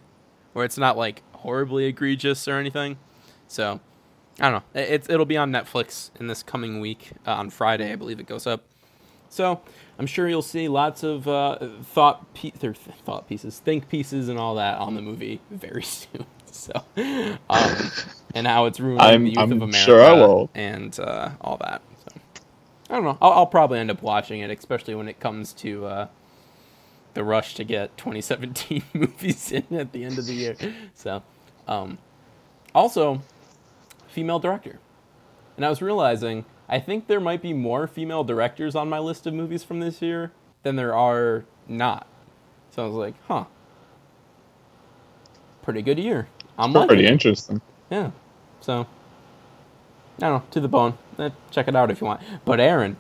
where 0.54 0.66
it's 0.66 0.78
not 0.80 0.98
like 0.98 1.24
horribly 1.34 1.86
egregious 1.86 2.48
or 2.48 2.58
anything. 2.58 2.98
So, 3.48 3.80
I 4.40 4.52
don't 4.52 4.64
know. 4.76 4.82
It- 4.82 5.10
it'll 5.10 5.26
be 5.28 5.38
on 5.38 5.52
Netflix 5.52 6.12
in 6.20 6.28
this 6.28 6.44
coming 6.44 6.80
week 6.82 7.12
uh, 7.28 7.34
on 7.34 7.50
Friday, 7.52 7.92
I 7.94 7.96
believe 7.98 8.20
it 8.20 8.28
goes 8.28 8.48
up. 8.48 8.64
So 9.30 9.62
I'm 10.02 10.08
sure 10.08 10.28
you'll 10.28 10.42
see 10.42 10.68
lots 10.68 11.04
of 11.04 11.28
uh, 11.28 11.60
thought 11.84 12.34
pe- 12.34 12.50
th- 12.50 12.76
thought 13.06 13.30
pieces, 13.30 13.60
think 13.60 13.88
pieces, 13.88 14.30
and 14.30 14.40
all 14.40 14.56
that 14.56 14.80
on 14.80 14.96
the 14.96 15.02
movie 15.04 15.42
very 15.52 15.84
soon. 16.00 16.26
So, 16.48 16.72
um, 17.52 17.92
and 18.34 18.48
how 18.48 18.66
it's 18.66 18.80
ruining 18.80 19.00
I'm- 19.00 19.24
the 19.26 19.30
youth 19.30 19.38
I'm 19.38 19.52
of 19.52 19.62
America 19.62 19.78
sure 19.86 20.02
I 20.02 20.14
will. 20.14 20.50
and 20.56 21.00
uh, 21.00 21.30
all 21.40 21.58
that. 21.58 21.84
So 22.00 22.20
I 22.90 22.96
don't 22.96 23.04
know. 23.04 23.18
I'll, 23.22 23.32
I'll 23.32 23.46
probably 23.46 23.78
end 23.78 23.92
up 23.92 24.02
watching 24.02 24.40
it, 24.40 24.50
especially 24.50 24.96
when 24.96 25.08
it 25.08 25.20
comes 25.20 25.54
to 25.54 25.86
uh, 25.86 26.08
the 27.14 27.24
rush 27.24 27.54
to 27.56 27.64
get 27.64 27.96
2017 27.98 28.82
movies 28.96 29.52
in 29.52 29.66
at 29.78 29.92
the 29.92 30.04
end 30.04 30.18
of 30.18 30.26
the 30.26 30.34
year. 30.34 30.56
So, 30.96 31.22
um, 31.68 32.00
also, 32.74 33.22
female 34.08 34.40
director. 34.40 34.80
And 35.58 35.64
I 35.66 35.70
was 35.70 35.80
realizing, 35.80 36.44
I 36.72 36.80
think 36.80 37.08
there 37.08 37.20
might 37.20 37.42
be 37.42 37.52
more 37.52 37.86
female 37.86 38.24
directors 38.24 38.76
on 38.76 38.88
my 38.88 38.98
list 38.98 39.28
of 39.28 39.34
movies 39.34 39.62
from 39.62 39.82
this 39.82 40.02
year 40.02 40.32
than 40.64 40.78
there 40.78 40.96
are 40.96 41.44
not. 41.68 42.08
So 42.72 42.84
I 42.84 42.86
was 42.88 42.96
like, 42.96 43.16
huh. 43.28 43.44
Pretty 45.62 45.82
good 45.82 46.00
year. 46.00 46.30
I'm 46.58 46.72
pretty 46.72 46.88
liking 46.88 47.06
it. 47.06 47.12
interesting. 47.12 47.62
Yeah. 47.90 48.12
So, 48.62 48.88
I 50.18 50.22
don't 50.22 50.32
know, 50.32 50.44
to 50.52 50.62
the 50.62 50.70
bone. 50.70 50.98
Eh, 51.20 51.30
check 51.52 51.68
it 51.68 51.76
out 51.76 51.92
if 51.92 52.00
you 52.00 52.08
want. 52.08 52.22
But 52.46 52.62
Aaron. 52.62 52.96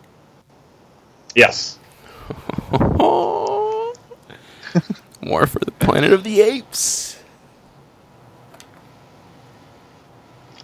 Yes. 1.33 1.79
War 2.71 3.93
for 5.47 5.59
the 5.59 5.71
Planet 5.79 6.11
of 6.11 6.25
the 6.25 6.41
Apes. 6.41 7.17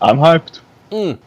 I'm 0.02 0.18
hyped. 0.18 0.60
Mm. 0.92 1.20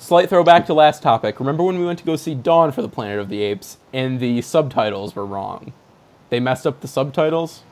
Slight 0.00 0.30
throwback 0.30 0.64
to 0.64 0.72
last 0.72 1.02
topic. 1.02 1.38
Remember 1.38 1.62
when 1.62 1.78
we 1.78 1.84
went 1.84 1.98
to 1.98 2.06
go 2.06 2.16
see 2.16 2.34
Dawn 2.34 2.72
for 2.72 2.80
the 2.80 2.88
Planet 2.88 3.18
of 3.18 3.28
the 3.28 3.42
Apes 3.42 3.76
and 3.92 4.18
the 4.18 4.40
subtitles 4.40 5.14
were 5.14 5.26
wrong? 5.26 5.74
They 6.30 6.40
messed 6.40 6.66
up 6.66 6.80
the 6.80 6.88
subtitles? 6.88 7.62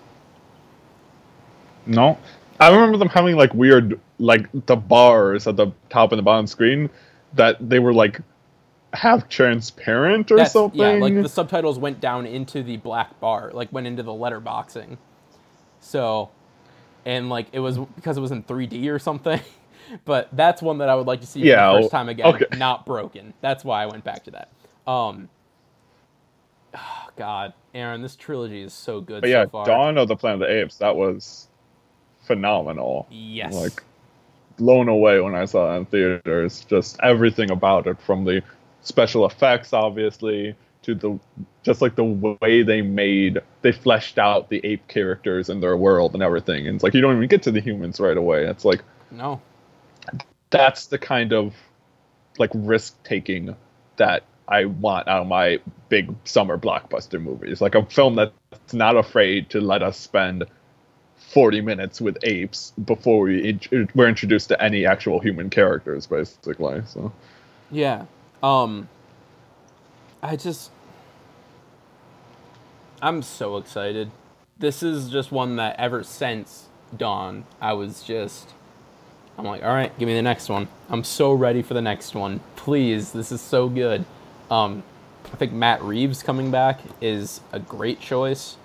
No. 1.86 2.18
I 2.60 2.68
remember 2.70 2.98
them 2.98 3.08
having 3.08 3.34
like 3.36 3.54
weird 3.54 3.98
like 4.18 4.46
the 4.66 4.76
bars 4.76 5.46
at 5.46 5.56
the 5.56 5.72
top 5.88 6.12
and 6.12 6.18
the 6.18 6.22
bottom 6.22 6.46
screen 6.46 6.90
that 7.32 7.56
they 7.66 7.78
were 7.78 7.94
like 7.94 8.20
half 8.92 9.26
transparent 9.30 10.30
or 10.30 10.36
That's- 10.36 10.52
something. 10.52 10.78
Yeah, 10.78 10.92
like 11.00 11.14
the 11.14 11.30
subtitles 11.30 11.78
went 11.78 11.98
down 11.98 12.26
into 12.26 12.62
the 12.62 12.76
black 12.76 13.18
bar, 13.20 13.52
like 13.54 13.72
went 13.72 13.86
into 13.86 14.02
the 14.02 14.12
letterboxing. 14.12 14.98
So, 15.80 16.28
and 17.06 17.30
like 17.30 17.46
it 17.52 17.60
was 17.60 17.78
because 17.78 18.18
it 18.18 18.20
was 18.20 18.32
in 18.32 18.42
3D 18.42 18.86
or 18.92 18.98
something. 18.98 19.40
But 20.04 20.28
that's 20.32 20.62
one 20.62 20.78
that 20.78 20.88
I 20.88 20.94
would 20.94 21.06
like 21.06 21.20
to 21.20 21.26
see 21.26 21.40
Yeah, 21.40 21.70
for 21.70 21.76
the 21.76 21.82
first 21.82 21.92
time 21.92 22.08
again, 22.08 22.26
okay. 22.26 22.46
not 22.56 22.86
broken. 22.86 23.34
That's 23.40 23.64
why 23.64 23.82
I 23.82 23.86
went 23.86 24.04
back 24.04 24.24
to 24.24 24.30
that. 24.32 24.50
Um, 24.86 25.28
oh, 26.74 27.08
God, 27.16 27.52
Aaron, 27.74 28.02
this 28.02 28.16
trilogy 28.16 28.62
is 28.62 28.72
so 28.72 29.00
good 29.00 29.22
but 29.22 29.30
yeah, 29.30 29.44
so 29.44 29.50
far. 29.50 29.66
Dawn 29.66 29.98
of 29.98 30.08
the 30.08 30.16
Planet 30.16 30.42
of 30.42 30.48
the 30.48 30.62
Apes, 30.62 30.76
that 30.78 30.96
was 30.96 31.48
phenomenal. 32.22 33.06
yes, 33.10 33.54
Like 33.54 33.82
blown 34.58 34.88
away 34.88 35.20
when 35.20 35.34
I 35.34 35.44
saw 35.46 35.74
it 35.74 35.78
in 35.78 35.86
theaters. 35.86 36.64
Just 36.68 36.98
everything 37.02 37.50
about 37.50 37.86
it, 37.86 38.00
from 38.00 38.24
the 38.24 38.42
special 38.82 39.24
effects, 39.26 39.72
obviously, 39.72 40.54
to 40.82 40.94
the 40.94 41.18
just 41.62 41.82
like 41.82 41.96
the 41.96 42.04
way 42.40 42.62
they 42.62 42.82
made, 42.82 43.38
they 43.62 43.72
fleshed 43.72 44.18
out 44.18 44.48
the 44.48 44.60
ape 44.64 44.86
characters 44.88 45.48
in 45.48 45.60
their 45.60 45.76
world 45.76 46.14
and 46.14 46.22
everything. 46.22 46.66
And 46.66 46.76
it's 46.76 46.84
like 46.84 46.94
you 46.94 47.00
don't 47.00 47.16
even 47.16 47.28
get 47.28 47.42
to 47.42 47.50
the 47.50 47.60
humans 47.60 48.00
right 48.00 48.16
away. 48.16 48.46
It's 48.46 48.64
like 48.64 48.82
no, 49.10 49.40
that's 50.50 50.86
the 50.86 50.98
kind 50.98 51.32
of 51.32 51.54
like 52.38 52.50
risk 52.54 53.02
taking 53.04 53.54
that 53.96 54.24
I 54.48 54.64
want 54.64 55.08
out 55.08 55.22
of 55.22 55.26
my 55.26 55.60
big 55.88 56.14
summer 56.24 56.56
blockbuster 56.56 57.20
movies. 57.20 57.60
Like 57.60 57.74
a 57.74 57.84
film 57.84 58.14
that's 58.14 58.72
not 58.72 58.96
afraid 58.96 59.50
to 59.50 59.60
let 59.60 59.82
us 59.82 59.98
spend 59.98 60.44
40 61.16 61.60
minutes 61.60 62.00
with 62.00 62.16
apes 62.22 62.72
before 62.84 63.20
we 63.20 63.58
we're 63.94 64.08
introduced 64.08 64.48
to 64.48 64.62
any 64.62 64.86
actual 64.86 65.20
human 65.20 65.50
characters, 65.50 66.06
basically. 66.06 66.82
So 66.86 67.12
Yeah. 67.70 68.06
Um 68.42 68.88
I 70.22 70.36
just 70.36 70.70
I'm 73.02 73.22
so 73.22 73.58
excited. 73.58 74.10
This 74.58 74.82
is 74.82 75.10
just 75.10 75.30
one 75.30 75.56
that 75.56 75.76
ever 75.78 76.02
since 76.02 76.66
Dawn, 76.96 77.44
I 77.60 77.74
was 77.74 78.02
just 78.02 78.54
I'm 79.38 79.44
like, 79.44 79.62
all 79.62 79.68
right, 79.72 79.96
give 79.98 80.08
me 80.08 80.14
the 80.14 80.22
next 80.22 80.48
one. 80.48 80.66
I'm 80.90 81.04
so 81.04 81.32
ready 81.32 81.62
for 81.62 81.74
the 81.74 81.80
next 81.80 82.14
one. 82.14 82.40
Please, 82.56 83.12
this 83.12 83.30
is 83.30 83.40
so 83.40 83.68
good. 83.68 84.04
Um, 84.50 84.82
I 85.32 85.36
think 85.36 85.52
Matt 85.52 85.80
Reeves 85.82 86.24
coming 86.24 86.50
back 86.50 86.80
is 87.00 87.40
a 87.52 87.60
great 87.60 88.00
choice. 88.00 88.56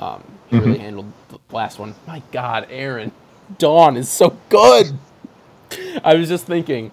Um, 0.00 0.22
he 0.48 0.58
really 0.58 0.78
handled 0.78 1.12
the 1.28 1.38
last 1.50 1.78
one. 1.78 1.94
My 2.06 2.22
God, 2.30 2.68
Aaron, 2.70 3.10
Dawn 3.58 3.96
is 3.96 4.08
so 4.08 4.36
good. 4.48 4.96
I 6.04 6.14
was 6.14 6.28
just 6.28 6.46
thinking, 6.46 6.92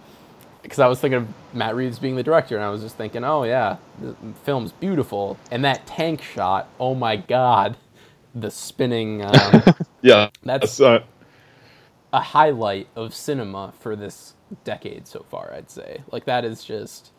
because 0.63 0.79
I 0.79 0.87
was 0.87 0.99
thinking 0.99 1.17
of 1.17 1.27
Matt 1.53 1.75
Reeves 1.75 1.99
being 1.99 2.15
the 2.15 2.23
director, 2.23 2.55
and 2.55 2.63
I 2.63 2.69
was 2.69 2.81
just 2.81 2.97
thinking, 2.97 3.23
oh 3.23 3.43
yeah, 3.43 3.77
the 4.01 4.15
film's 4.43 4.71
beautiful, 4.71 5.37
and 5.51 5.63
that 5.65 5.85
tank 5.85 6.23
shot, 6.23 6.67
oh 6.79 6.95
my 6.95 7.17
god, 7.17 7.77
the 8.33 8.49
spinning, 8.49 9.23
um, 9.23 9.63
yeah, 10.01 10.29
That's- 10.43 10.79
uh, 10.79 11.03
a 12.11 12.19
highlight 12.21 12.87
of 12.95 13.13
cinema 13.13 13.73
for 13.79 13.95
this 13.95 14.33
decade 14.63 15.07
so 15.07 15.25
far. 15.29 15.53
I'd 15.53 15.69
say, 15.69 16.01
like 16.11 16.25
that 16.25 16.43
is 16.45 16.63
just 16.63 17.11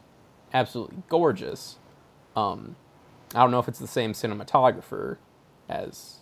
absolutely 0.52 1.02
gorgeous. 1.08 1.76
Um, 2.36 2.76
I 3.34 3.40
don't 3.42 3.50
know 3.52 3.60
if 3.60 3.68
it's 3.68 3.78
the 3.78 3.86
same 3.86 4.12
cinematographer 4.12 5.16
as 5.68 6.16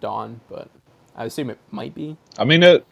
Dawn, 0.00 0.40
but 0.48 0.68
I 1.16 1.24
assume 1.26 1.50
it 1.50 1.58
might 1.70 1.94
be 1.94 2.16
I 2.38 2.44
mean 2.44 2.62
it. 2.62 2.84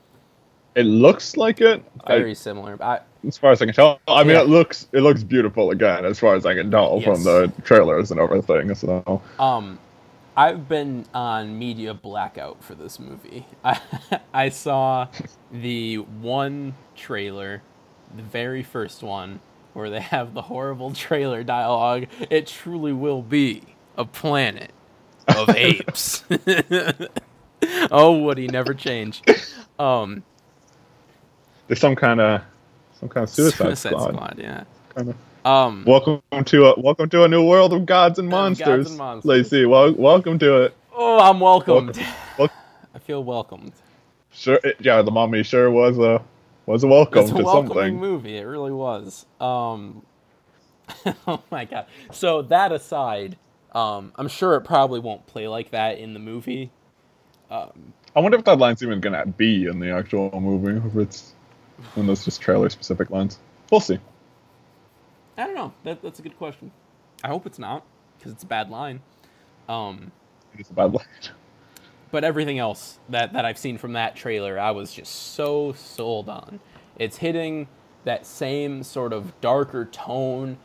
It 0.74 0.84
looks 0.84 1.36
like 1.36 1.60
it. 1.60 1.84
I- 2.04 2.16
very 2.18 2.34
similar. 2.34 2.78
I, 2.82 3.00
as 3.26 3.36
far 3.36 3.50
as 3.52 3.60
I 3.60 3.66
can 3.66 3.74
tell, 3.74 4.00
I 4.08 4.22
mean 4.24 4.34
Yeah. 4.36 4.42
it 4.42 4.48
looks 4.48 4.86
it 4.92 5.00
looks 5.00 5.22
beautiful 5.24 5.70
again, 5.72 6.04
as 6.04 6.18
far 6.18 6.34
as 6.34 6.46
I 6.46 6.54
can 6.54 6.70
tell 6.70 6.96
Yes. 7.00 7.04
from 7.04 7.24
the 7.24 7.52
trailers 7.64 8.10
and 8.10 8.20
everything. 8.20 8.74
So 8.74 9.20
Um, 9.38 9.78
I've 10.36 10.68
been 10.68 11.06
on 11.12 11.58
media 11.58 11.94
blackout 11.94 12.62
for 12.64 12.74
this 12.74 12.98
movie. 12.98 13.46
I, 13.64 13.80
I 14.34 14.48
saw 14.48 15.08
the 15.50 15.96
one 15.96 16.74
trailer, 16.96 17.62
the 18.14 18.22
very 18.22 18.62
first 18.62 19.02
one, 19.02 19.40
where 19.74 19.90
they 19.90 20.00
have 20.00 20.34
the 20.34 20.42
horrible 20.42 20.92
trailer 20.94 21.42
dialogue. 21.42 22.06
It 22.30 22.46
truly 22.46 22.92
will 22.92 23.22
be 23.22 23.62
a 23.96 24.04
planet 24.04 24.72
of 25.28 25.50
apes. 25.56 26.24
oh, 27.90 28.18
Woody, 28.18 28.48
never 28.48 28.74
change. 28.74 29.22
Um, 29.78 30.22
there's 31.66 31.80
some 31.80 31.96
kind 31.96 32.20
of 32.20 32.42
some 32.98 33.08
kind 33.08 33.24
of 33.24 33.30
Suicide, 33.30 33.76
Suicide 33.76 33.90
Squad. 33.90 34.12
Squad, 34.14 34.34
yeah. 34.38 34.64
Kinda. 34.94 35.14
Um, 35.44 35.84
Welcome 35.84 36.22
to 36.44 36.66
a 36.66 36.80
welcome 36.80 37.08
to 37.10 37.24
a 37.24 37.28
new 37.28 37.44
world 37.44 37.72
of 37.72 37.84
gods 37.84 38.18
and 38.20 38.30
Gods 38.30 38.60
monsters. 38.60 38.88
and 38.90 38.98
monsters. 38.98 39.28
Lacey, 39.28 39.64
wel- 39.66 39.94
welcome 39.94 40.38
to 40.38 40.62
it. 40.62 40.76
oh, 40.94 41.18
I'm 41.18 41.40
welcomed. 41.40 41.96
Welcome. 41.96 42.14
Wel- 42.38 42.50
I 42.94 42.98
feel 43.00 43.24
welcomed. 43.24 43.72
Sure, 44.30 44.60
it- 44.62 44.76
yeah, 44.80 45.02
the 45.02 45.10
mummy 45.10 45.42
sure 45.42 45.68
was 45.70 45.98
a 45.98 46.22
was 46.66 46.84
a 46.84 46.86
welcome 46.86 47.22
it's 47.22 47.32
a 47.32 47.34
to 47.38 47.42
welcoming 47.42 47.74
something. 47.74 47.98
movie. 47.98 48.36
It 48.36 48.42
really 48.44 48.70
was. 48.70 49.26
Um, 49.40 50.02
oh 51.26 51.42
my 51.50 51.64
god. 51.64 51.86
So 52.12 52.42
that 52.42 52.70
aside, 52.70 53.36
um, 53.72 54.12
I'm 54.14 54.28
sure 54.28 54.54
it 54.54 54.60
probably 54.60 55.00
won't 55.00 55.26
play 55.26 55.48
like 55.48 55.72
that 55.72 55.98
in 55.98 56.14
the 56.14 56.20
movie. 56.20 56.70
Um, 57.50 57.92
I 58.14 58.20
wonder 58.20 58.38
if 58.38 58.44
that 58.44 58.58
line's 58.58 58.80
even 58.84 59.00
gonna 59.00 59.26
be 59.26 59.66
in 59.66 59.80
the 59.80 59.90
actual 59.90 60.30
movie, 60.40 60.86
if 60.86 60.94
it's 60.96 61.32
of 61.96 62.06
those 62.06 62.24
just 62.24 62.40
trailer 62.40 62.70
specific 62.70 63.10
lines. 63.10 63.40
We'll 63.72 63.80
see. 63.80 63.98
I 65.36 65.46
don't 65.46 65.54
know. 65.54 65.72
That, 65.84 66.02
that's 66.02 66.18
a 66.18 66.22
good 66.22 66.36
question. 66.38 66.70
I 67.24 67.28
hope 67.28 67.46
it's 67.46 67.58
not 67.58 67.84
because 68.18 68.32
it's 68.32 68.42
a 68.42 68.46
bad 68.46 68.70
line. 68.70 69.00
Um, 69.68 70.12
It's 70.58 70.70
a 70.70 70.74
bad 70.74 70.92
line. 70.92 71.04
but 72.10 72.24
everything 72.24 72.58
else 72.58 72.98
that, 73.08 73.32
that 73.32 73.44
I've 73.44 73.58
seen 73.58 73.78
from 73.78 73.94
that 73.94 74.16
trailer, 74.16 74.58
I 74.58 74.70
was 74.72 74.92
just 74.92 75.34
so 75.34 75.72
sold 75.72 76.28
on. 76.28 76.60
It's 76.98 77.18
hitting 77.18 77.68
that 78.04 78.26
same 78.26 78.82
sort 78.82 79.12
of 79.12 79.40
darker 79.40 79.84
tone. 79.86 80.58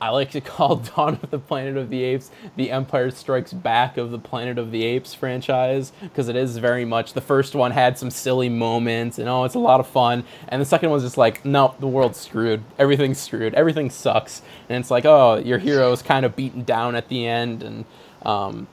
I- 0.00 0.10
like 0.10 0.30
to 0.32 0.40
call 0.42 0.76
Dawn 0.76 1.18
of 1.22 1.30
the 1.30 1.38
Planet 1.38 1.76
of 1.76 1.90
the 1.90 2.02
Apes 2.04 2.30
the 2.56 2.70
Empire 2.70 3.10
Strikes 3.10 3.52
Back 3.52 3.96
of 3.96 4.10
the 4.10 4.18
Planet 4.18 4.58
of 4.58 4.70
the 4.70 4.84
Apes 4.84 5.14
franchise 5.14 5.92
because 6.00 6.28
it 6.28 6.36
is 6.36 6.58
very 6.58 6.84
much 6.84 7.12
the 7.12 7.20
first 7.20 7.54
one 7.54 7.70
had 7.70 7.98
some 7.98 8.10
silly 8.10 8.48
moments 8.48 9.18
and 9.18 9.28
oh 9.28 9.44
it's 9.44 9.54
a 9.54 9.58
lot 9.60 9.80
of 9.80 9.86
fun 9.86 10.24
and 10.48 10.60
the 10.60 10.66
second 10.66 10.90
one's 10.90 11.02
just 11.02 11.16
like 11.18 11.44
no 11.44 11.74
the 11.80 11.88
world's 11.88 12.18
screwed 12.18 12.62
everything's 12.78 13.18
screwed 13.18 13.54
everything 13.54 13.90
sucks 13.90 14.42
and 14.68 14.80
it's 14.80 14.90
like 14.90 15.04
oh 15.04 15.36
your 15.36 15.58
hero 15.58 15.92
is 15.92 16.02
kind 16.02 16.24
of 16.24 16.34
beaten 16.36 16.64
down 16.64 16.94
at 16.94 17.08
the 17.08 17.26
end 17.26 17.62
and 17.62 17.84
um, 18.24 18.66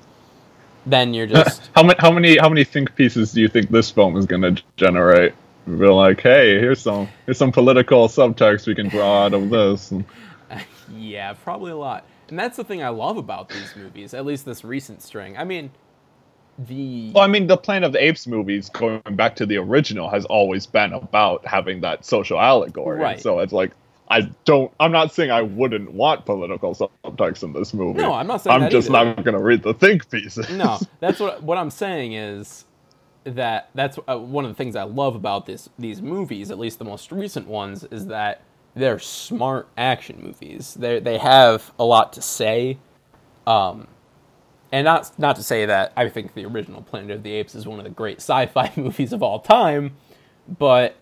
then 0.86 1.13
you're 1.13 1.28
just 1.28 1.69
how 1.76 1.84
many 1.84 1.95
how 1.99 2.11
many 2.11 2.38
how 2.38 2.49
many 2.49 2.63
think 2.63 2.95
pieces 2.95 3.32
do 3.32 3.41
you 3.41 3.47
think 3.47 3.69
this 3.69 3.89
film 3.91 4.17
is 4.17 4.26
going 4.26 4.41
to 4.41 4.61
generate? 4.78 5.34
We're 5.67 5.91
like, 5.91 6.21
hey, 6.21 6.59
here's 6.59 6.82
some 6.82 7.07
here's 7.26 7.38
some 7.38 7.51
political 7.51 8.07
subtext 8.07 8.67
we 8.67 8.76
can 8.76 8.89
draw 8.89 9.26
out 9.26 9.34
of 9.34 9.49
this. 9.49 9.91
Yeah, 10.93 11.33
probably 11.33 11.71
a 11.71 11.77
lot. 11.77 12.05
And 12.29 12.39
that's 12.39 12.57
the 12.57 12.63
thing 12.63 12.83
I 12.83 12.89
love 12.89 13.17
about 13.17 13.49
these 13.49 13.75
movies, 13.75 14.13
at 14.13 14.25
least 14.25 14.45
this 14.45 14.63
recent 14.63 15.01
string. 15.01 15.38
I 15.38 15.43
mean, 15.43 15.71
the 16.57 17.11
Well, 17.13 17.23
I 17.23 17.27
mean, 17.27 17.47
the 17.47 17.57
Planet 17.57 17.88
of 17.88 17.93
the 17.93 18.03
Apes 18.03 18.27
movies, 18.27 18.69
going 18.69 19.01
back 19.11 19.36
to 19.38 19.45
the 19.45 19.57
original, 19.57 20.09
has 20.09 20.25
always 20.25 20.65
been 20.65 20.93
about 20.93 21.45
having 21.45 21.81
that 21.81 22.05
social 22.05 22.39
allegory. 22.39 22.99
Right. 22.99 23.21
So 23.21 23.39
it's 23.39 23.53
like, 23.53 23.71
I 24.09 24.29
don't. 24.45 24.71
I'm 24.79 24.91
not 24.91 25.11
saying 25.13 25.31
I 25.31 25.41
wouldn't 25.41 25.91
want 25.91 26.25
political 26.25 26.75
subtext 26.75 27.43
in 27.43 27.53
this 27.53 27.73
movie. 27.73 28.01
No, 28.01 28.13
I'm 28.13 28.27
not 28.27 28.41
saying 28.41 28.63
I'm 28.63 28.69
just 28.69 28.89
either. 28.89 29.15
not 29.15 29.23
going 29.23 29.36
to 29.36 29.43
read 29.43 29.63
the 29.63 29.73
think 29.73 30.09
pieces. 30.09 30.49
no, 30.51 30.79
that's 30.99 31.19
what 31.19 31.41
what 31.41 31.57
I'm 31.57 31.71
saying 31.71 32.13
is 32.13 32.65
that 33.23 33.69
that's 33.73 33.97
uh, 34.07 34.17
one 34.17 34.45
of 34.45 34.51
the 34.51 34.55
things 34.55 34.75
I 34.75 34.83
love 34.83 35.15
about 35.15 35.47
this 35.47 35.69
these 35.79 36.01
movies, 36.01 36.51
at 36.51 36.59
least 36.59 36.77
the 36.77 36.86
most 36.86 37.11
recent 37.11 37.47
ones, 37.47 37.83
is 37.86 38.05
that 38.07 38.41
they're 38.76 38.99
smart 38.99 39.67
action 39.78 40.21
movies. 40.21 40.73
They 40.76 40.99
they 40.99 41.17
have 41.17 41.71
a 41.80 41.86
lot 41.86 42.13
to 42.13 42.21
say, 42.21 42.78
um, 43.47 43.88
and 44.71 44.86
not 44.86 45.17
not 45.17 45.38
to 45.38 45.43
say 45.43 45.65
that 45.65 45.93
I 45.95 46.09
think 46.09 46.34
the 46.34 46.45
original 46.45 46.82
Planet 46.82 47.11
of 47.11 47.23
the 47.23 47.32
Apes 47.34 47.55
is 47.55 47.65
one 47.65 47.80
of 47.80 47.86
the 47.86 47.91
great 47.91 48.17
sci-fi 48.17 48.71
movies 48.78 49.13
of 49.13 49.23
all 49.23 49.39
time, 49.39 49.95
but 50.47 50.97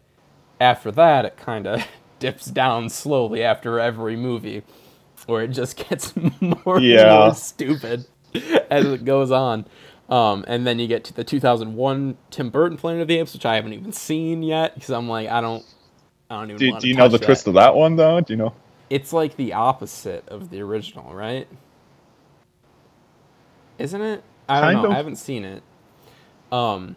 after 0.61 0.91
that 0.91 1.25
it 1.25 1.35
kind 1.35 1.67
of 1.67 1.85
dips 2.19 2.45
down 2.45 2.89
slowly 2.89 3.43
after 3.43 3.79
every 3.79 4.15
movie, 4.15 4.63
where 5.25 5.43
it 5.43 5.49
just 5.49 5.75
gets 5.89 6.15
more 6.15 6.79
and 7.01 7.09
more 7.25 7.33
stupid 7.35 8.05
as 8.69 8.85
it 8.85 9.03
goes 9.03 9.31
on. 9.31 9.65
Um, 10.09 10.43
and 10.47 10.67
then 10.67 10.79
you 10.79 10.87
get 10.87 11.05
to 11.05 11.13
the 11.13 11.23
2001 11.23 12.17
Tim 12.29 12.49
Burton 12.49 12.77
Planet 12.77 13.01
of 13.01 13.07
the 13.07 13.17
Apes, 13.17 13.33
which 13.33 13.45
I 13.45 13.55
haven't 13.55 13.73
even 13.73 13.93
seen 13.93 14.43
yet 14.43 14.75
because 14.75 14.91
I'm 14.91 15.07
like, 15.07 15.29
I 15.29 15.41
don't, 15.41 15.65
I 16.33 16.39
don't 16.39 16.51
even. 16.51 16.57
Do, 16.57 16.79
do 16.79 16.87
you 16.87 16.95
know 16.95 17.07
the 17.07 17.17
that. 17.17 17.25
twist 17.25 17.47
of 17.47 17.53
that 17.55 17.75
one 17.75 17.95
though? 17.95 18.19
Do 18.21 18.33
you 18.33 18.37
know? 18.37 18.53
It's 18.89 19.13
like 19.13 19.35
the 19.37 19.53
opposite 19.53 20.27
of 20.29 20.49
the 20.49 20.61
original, 20.61 21.13
right? 21.13 21.47
Isn't 23.79 24.01
it? 24.01 24.23
I 24.49 24.61
don't 24.61 24.73
Kind 24.73 24.81
know. 24.81 24.85
of. 24.85 24.91
I 24.91 24.95
haven't 24.95 25.15
seen 25.17 25.45
it. 25.45 25.63
Um, 26.51 26.95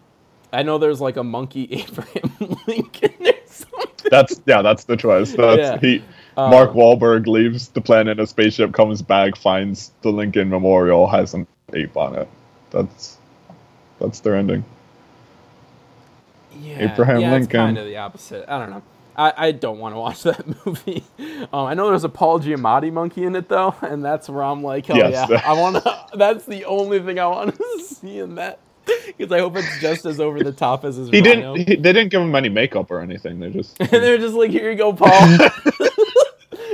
I 0.53 0.63
know 0.63 0.79
there's 0.79 1.01
like 1.01 1.17
a 1.17 1.25
monkey 1.25 1.65
Abraham 1.73 2.57
Lincoln 2.67 3.15
or 3.27 3.33
something. 3.47 4.09
That's 4.11 4.41
yeah, 4.47 4.63
that's 4.63 4.85
the 4.85 4.97
twist. 4.97 5.37
That's 5.37 5.59
Yeah. 5.59 5.79
he. 5.81 6.03
Um, 6.37 6.51
Mark 6.51 6.73
Wahlberg 6.73 7.27
leaves 7.27 7.69
the 7.69 7.81
planet 7.81 8.19
in 8.19 8.23
a 8.25 8.27
spaceship, 8.27 8.73
comes 8.75 9.01
back, 9.01 9.37
finds 9.37 9.93
the 10.03 10.11
Lincoln 10.11 10.51
Memorial, 10.51 11.07
has 11.07 11.33
an 11.35 11.47
ape 11.73 11.97
on 11.97 12.15
it. 12.15 12.29
That's 12.71 13.19
that's 13.99 14.21
their 14.21 14.35
ending. 14.37 14.65
Yeah, 16.61 16.93
Abraham 16.93 17.21
yeah, 17.21 17.33
Lincoln. 17.33 17.51
Kind 17.61 17.79
of 17.79 17.87
the 17.87 17.97
opposite. 17.97 18.45
I 18.51 18.59
don't 18.59 18.71
know. 18.71 18.83
I, 19.17 19.33
I 19.49 19.53
don't 19.53 19.79
want 19.79 19.95
to 19.95 19.99
watch 19.99 20.23
that 20.25 20.67
movie. 20.67 21.05
Um, 21.53 21.67
I 21.67 21.75
know 21.75 21.89
there's 21.89 22.05
a 22.05 22.09
Paul 22.09 22.41
Giamatti 22.41 22.93
monkey 22.93 23.25
in 23.25 23.35
it 23.37 23.49
though, 23.49 23.75
and 23.83 24.05
that's 24.05 24.29
where 24.29 24.43
I'm 24.43 24.63
like, 24.63 24.87
hell 24.87 24.97
Yes. 24.99 25.29
yeah, 25.31 25.43
I 25.45 25.53
want 25.55 25.77
to. 25.83 26.07
That's 26.17 26.45
the 26.47 26.65
only 26.67 27.01
thing 27.01 27.19
I 27.19 27.27
want 27.27 27.55
to 27.57 27.79
see 27.85 28.19
in 28.19 28.35
that, 28.37 28.59
because 29.07 29.33
I 29.33 29.39
hope 29.41 29.57
it's 29.57 29.81
just 29.81 30.05
as 30.07 30.21
over 30.21 30.43
the 30.43 30.53
top 30.53 30.85
as 30.85 30.97
his 30.97 31.09
He 31.11 31.21
rhino. 31.21 31.57
didn't. 31.57 31.69
He, 31.69 31.77
they 31.77 31.93
didn't 31.93 32.11
give 32.11 32.21
him 32.23 32.35
any 32.35 32.49
makeup 32.49 32.91
or 32.91 33.01
anything. 33.01 33.41
They 33.41 33.51
just. 33.51 33.79
and 33.81 33.89
they're 33.91 34.19
just 34.19 34.35
like, 34.35 34.51
here 34.51 34.71
you 34.71 34.77
go, 34.77 34.93
Paul. 34.93 35.11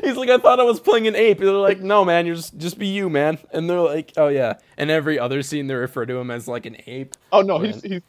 He's 0.05 0.17
like, 0.17 0.31
I 0.31 0.39
thought 0.39 0.59
I 0.59 0.65
was 0.65 0.81
playing 0.81 1.07
an 1.07 1.15
ape. 1.15 1.39
And 1.39 1.49
they're 1.49 1.55
like, 1.55 1.81
no, 1.81 2.05
man, 2.05 2.27
you're 2.27 2.35
just 2.35 2.57
just 2.59 2.77
be 2.79 2.89
you, 2.89 3.09
man. 3.09 3.39
And 3.53 3.71
they're 3.71 3.81
like, 3.81 4.13
oh 4.17 4.29
yeah. 4.29 4.55
And 4.77 4.91
every 4.91 5.19
other 5.19 5.43
scene, 5.43 5.69
they 5.69 5.75
refer 5.75 6.07
to 6.07 6.17
him 6.17 6.31
as 6.31 6.49
like 6.49 6.67
an 6.67 6.77
ape. 6.87 7.15
oh 7.33 7.41
no, 7.43 7.59
he's 7.61 7.83
he's. 7.83 8.01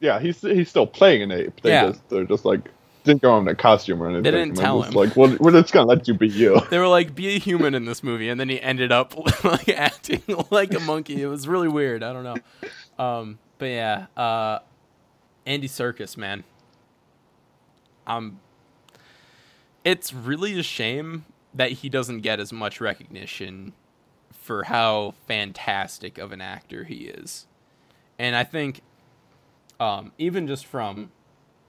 Yeah, 0.00 0.18
he's 0.18 0.40
he's 0.40 0.68
still 0.68 0.86
playing 0.86 1.22
an 1.22 1.30
ape. 1.30 1.60
They 1.62 1.70
Yeah. 1.70 1.88
just 1.90 2.08
they're 2.08 2.24
just 2.24 2.44
like 2.44 2.60
didn't 3.04 3.22
go 3.22 3.36
him 3.36 3.48
a 3.48 3.54
costume 3.54 4.02
or 4.02 4.06
anything. 4.06 4.22
They 4.22 4.30
didn't 4.30 4.56
tell 4.56 4.82
him. 4.82 4.92
Like, 4.94 5.16
well, 5.16 5.36
we're 5.40 5.52
just 5.52 5.72
gonna 5.72 5.86
let 5.86 6.06
you 6.06 6.14
be 6.14 6.28
you. 6.28 6.60
They 6.70 6.78
were 6.78 6.88
like, 6.88 7.14
be 7.14 7.34
a 7.34 7.38
human 7.38 7.74
in 7.74 7.84
this 7.84 8.02
movie, 8.02 8.28
and 8.28 8.40
then 8.40 8.48
he 8.48 8.60
ended 8.60 8.92
up 8.92 9.14
like 9.44 9.68
acting 9.68 10.22
like 10.50 10.72
a 10.74 10.80
monkey. 10.80 11.20
It 11.22 11.26
was 11.26 11.48
really 11.48 11.68
weird. 11.68 12.02
I 12.02 12.12
don't 12.12 12.24
know. 12.24 13.04
Um, 13.04 13.38
but 13.58 13.66
yeah, 13.66 14.06
uh, 14.16 14.60
Andy 15.44 15.68
Serkis, 15.68 16.16
man. 16.16 16.44
Um, 18.06 18.40
it's 19.84 20.12
really 20.12 20.58
a 20.58 20.62
shame 20.62 21.24
that 21.54 21.72
he 21.72 21.88
doesn't 21.88 22.20
get 22.20 22.40
as 22.40 22.52
much 22.52 22.80
recognition 22.80 23.72
for 24.32 24.64
how 24.64 25.14
fantastic 25.26 26.18
of 26.18 26.32
an 26.32 26.40
actor 26.40 26.84
he 26.84 27.04
is, 27.04 27.46
and 28.18 28.34
I 28.34 28.44
think, 28.44 28.80
um, 29.78 30.12
even 30.18 30.46
just 30.46 30.66
from 30.66 31.12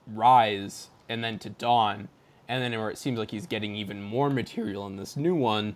Rise 0.08 0.90
and 1.10 1.24
then 1.24 1.40
to 1.40 1.50
Dawn, 1.50 2.08
and 2.48 2.62
then 2.64 2.78
where 2.80 2.90
it 2.90 2.98
seems 2.98 3.18
like 3.20 3.32
he's 3.32 3.48
getting 3.48 3.76
even 3.76 4.02
more 4.02 4.30
material 4.30 4.86
in 4.88 4.96
this 4.98 5.16
new 5.18 5.36
one, 5.36 5.76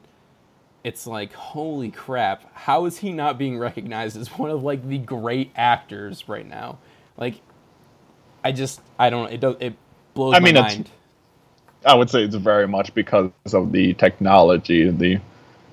it's 0.83 1.05
like, 1.07 1.33
holy 1.33 1.91
crap, 1.91 2.53
how 2.55 2.85
is 2.85 2.97
he 2.99 3.11
not 3.11 3.37
being 3.37 3.57
recognized 3.57 4.15
as 4.17 4.27
one 4.37 4.49
of 4.51 4.63
like 4.63 4.87
the 4.87 4.97
great 4.97 5.51
actors 5.55 6.27
right 6.29 6.47
now? 6.47 6.77
Like, 7.17 7.41
I 8.43 8.51
just, 8.51 8.81
I 8.97 9.09
don't, 9.09 9.31
it 9.31 9.39
does, 9.39 9.55
it 9.59 9.73
blows 10.13 10.35
I 10.35 10.39
my 10.39 10.45
mean, 10.45 10.55
it's- 10.57 10.75
mind. 10.75 10.89
I 11.85 11.93
would 11.93 12.09
say 12.09 12.23
it's 12.23 12.35
very 12.35 12.67
much 12.67 12.93
because 12.95 13.31
of 13.53 13.71
the 13.71 13.93
technology, 13.93 14.89
the 14.89 15.19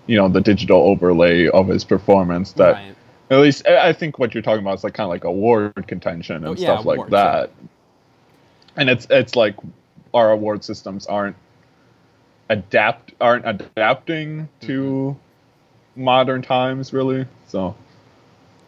you 0.07 0.17
know 0.17 0.29
the 0.29 0.41
digital 0.41 0.83
overlay 0.83 1.49
of 1.49 1.67
his 1.67 1.83
performance 1.83 2.53
that 2.53 2.75
Right. 2.75 2.95
at 3.31 3.39
least 3.39 3.67
I 3.67 3.93
think 3.95 4.19
what 4.19 4.35
you're 4.35 4.43
talking 4.43 4.61
about 4.61 4.75
is 4.75 4.85
like 4.85 4.93
kind 4.95 5.07
of 5.07 5.11
like 5.11 5.25
award 5.25 5.73
contention 5.89 6.37
and 6.37 6.47
Oh, 6.47 6.53
yeah, 6.53 6.75
stuff 6.75 6.85
like 6.85 7.09
that. 7.09 7.51
And 8.77 8.91
it's 8.91 9.07
it's 9.11 9.37
like 9.37 9.57
our 10.15 10.33
award 10.33 10.65
systems 10.65 11.07
aren't 11.07 11.37
adapt 12.51 13.15
aren't 13.21 13.47
adapting 13.49 14.49
to 14.63 15.17
Mm-hmm. 15.17 15.21
modern 15.97 16.43
times 16.43 16.93
really. 16.93 17.27
So 17.49 17.77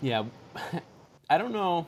Yeah, 0.03 0.25
I 1.31 1.39
don't 1.39 1.53
know. 1.53 1.87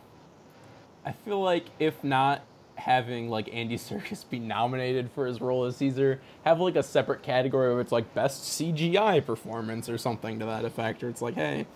I 1.04 1.12
feel 1.12 1.42
like 1.42 1.66
if 1.78 2.04
not 2.04 2.42
having 2.76 3.30
like 3.30 3.48
Andy 3.54 3.76
Serkis 3.78 4.28
be 4.28 4.38
nominated 4.40 5.10
for 5.12 5.26
his 5.26 5.40
role 5.40 5.64
as 5.64 5.76
Caesar, 5.78 6.20
have 6.44 6.60
like 6.60 6.76
a 6.76 6.82
separate 6.82 7.22
category 7.22 7.72
where 7.72 7.80
it's 7.82 7.92
like 7.92 8.14
best 8.14 8.44
CGI 8.44 9.24
performance 9.24 9.88
or 9.88 9.98
something 9.98 10.38
to 10.40 10.46
that 10.46 10.64
effect, 10.64 11.02
or 11.04 11.08
it's 11.10 11.22
like 11.22 11.34
hey, 11.34 11.66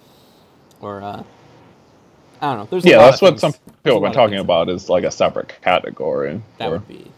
or 0.80 1.02
uh, 1.02 1.24
I 2.42 2.48
don't 2.50 2.58
know. 2.58 2.66
There's 2.70 2.86
a 2.86 2.90
yeah, 2.90 2.96
lot 2.96 3.10
that's 3.10 3.22
of 3.22 3.22
what 3.22 3.40
some 3.40 3.54
people 3.84 3.94
have 3.96 4.02
been 4.02 4.12
talking 4.12 4.38
about 4.40 4.70
is 4.70 4.90
like 4.90 5.04
a 5.04 5.12
separate 5.12 5.60
category 5.62 6.42
That 6.58 6.70
for 6.70 6.72
would 6.72 6.88
be. 6.88 7.12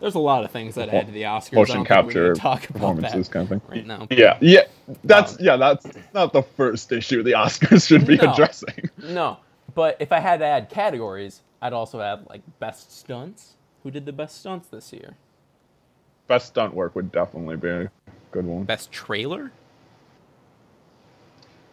There's 0.00 0.16
a 0.16 0.20
lot 0.20 0.44
of 0.44 0.52
things 0.52 0.76
that 0.76 0.90
add 0.90 1.06
to 1.06 1.12
the 1.12 1.22
Oscars. 1.22 1.70
I 1.70 1.74
motion 1.74 1.76
don't 1.76 1.88
think 1.88 2.06
we 2.06 2.14
capture 2.14 2.24
need 2.24 2.34
talk 2.34 2.68
about 2.70 2.72
performances 2.74 3.28
that 3.28 3.30
kind 3.30 3.44
of 3.44 3.48
thing. 3.50 3.62
right 3.68 3.86
now. 3.86 4.08
Yeah, 4.10 4.38
yeah, 4.40 4.62
that's 5.04 5.36
Um, 5.36 5.40
yeah, 5.40 5.56
that's 5.56 5.86
not 6.14 6.32
the 6.32 6.42
first 6.42 6.92
issue 6.92 7.22
the 7.22 7.32
Oscars 7.32 7.86
should 7.86 8.06
be 8.06 8.18
No. 8.18 8.24
addressing. 8.32 8.90
No, 8.98 9.38
but 9.74 9.96
if 10.00 10.12
I 10.12 10.20
had 10.20 10.40
to 10.40 10.46
add 10.46 10.70
categories, 10.70 11.42
I'd 11.62 11.72
also 11.74 12.00
add 12.00 12.26
like 12.28 12.42
best 12.60 12.96
stunts. 12.96 13.56
Who 13.84 13.90
did 13.90 14.06
the 14.06 14.12
best 14.12 14.38
stunts 14.40 14.68
this 14.68 14.92
year? 14.92 15.16
Best 16.28 16.48
stunt 16.48 16.74
work 16.74 16.94
would 16.96 17.12
definitely 17.12 17.56
be 17.56 17.68
a 17.68 17.90
good 18.32 18.46
one. 18.46 18.64
Best 18.64 18.92
trailer? 18.92 19.52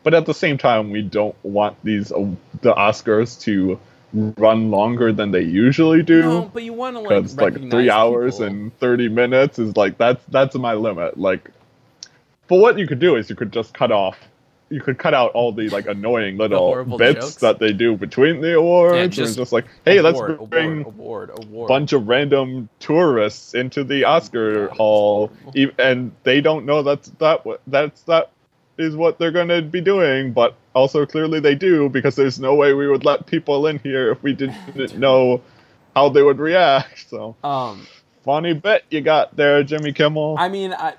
But 0.04 0.14
at 0.14 0.26
the 0.26 0.34
same 0.34 0.58
time, 0.58 0.92
we 0.92 1.02
don't 1.02 1.36
want 1.44 1.78
these 1.84 2.12
uh, 2.12 2.26
the 2.62 2.74
Oscars 2.74 3.40
to 3.42 3.80
run 4.14 4.72
longer 4.72 5.12
than 5.14 5.32
they 5.32 5.42
usually 5.44 6.04
do. 6.04 6.22
No, 6.22 6.52
but 6.54 6.64
you 6.64 6.74
want 6.74 6.96
to 6.96 7.00
like 7.02 7.10
because 7.18 7.38
like 7.38 7.54
three 7.70 7.90
hours 7.90 8.40
people. 8.40 8.48
and 8.48 8.78
30 8.80 9.10
minutes 9.10 9.60
is 9.60 9.78
like 9.78 9.98
that's 9.98 10.24
that's 10.28 10.56
my 10.56 10.74
limit 10.74 11.18
like 11.18 11.52
but 12.48 12.58
what 12.58 12.78
you 12.80 12.88
could 12.88 13.00
do 13.00 13.16
is 13.16 13.30
you 13.30 13.36
could 13.36 13.54
just 13.54 13.74
cut 13.74 13.92
off 13.92 14.18
you 14.70 14.82
could 14.82 14.98
cut 15.00 15.14
out 15.14 15.32
all 15.34 15.52
the 15.52 15.70
like 15.70 15.88
annoying 15.88 16.38
little 16.38 16.74
bits 16.98 17.36
jokes. 17.36 17.36
that 17.38 17.60
they 17.60 17.74
do 17.74 17.96
between 17.98 18.42
the 18.42 18.56
awards 18.58 18.94
Yeah, 18.96 19.04
and 19.04 19.12
just 19.12 19.32
it's 19.32 19.38
just 19.38 19.52
like 19.52 19.66
hey 19.86 20.02
award, 20.02 20.06
let's 20.06 20.22
award, 20.40 20.52
bring 20.52 20.82
award, 20.86 21.32
award. 21.34 21.70
bunch 21.70 21.94
of 21.94 22.08
random 22.08 22.70
tourists 22.80 23.54
into 23.56 23.84
the 23.84 24.06
Oscar 24.06 24.70
God, 24.70 24.78
hall, 24.78 25.32
e- 25.56 25.72
and 25.80 26.12
they 26.24 26.42
don't 26.42 26.66
know 26.66 26.84
that's 26.84 27.10
that 27.20 27.44
that's 27.68 28.02
that 28.04 28.32
is 28.80 28.96
what 28.96 29.20
they're 29.20 29.32
going 29.32 29.50
to 29.50 29.62
be 29.62 29.82
doing. 29.82 30.34
But 30.34 30.56
also 30.74 31.06
clearly 31.06 31.40
they 31.40 31.56
do 31.56 31.90
because 31.90 32.16
there's 32.16 32.40
no 32.40 32.56
way 32.56 32.74
we 32.74 32.88
would 32.88 33.06
let 33.06 33.26
people 33.28 33.68
in 33.68 33.80
here 33.80 34.12
if 34.12 34.24
we 34.24 34.34
didn't 34.34 34.98
know 34.98 35.42
how 35.96 36.10
they 36.10 36.24
would 36.24 36.40
react. 36.40 37.10
So 37.10 37.36
Um, 37.44 37.86
funny 38.24 38.54
bit 38.54 38.86
you 38.90 39.02
got 39.02 39.36
there, 39.36 39.64
Jimmy 39.64 39.92
Kimmel. 39.94 40.36
I 40.40 40.50
mean, 40.50 40.74
I, 40.74 40.94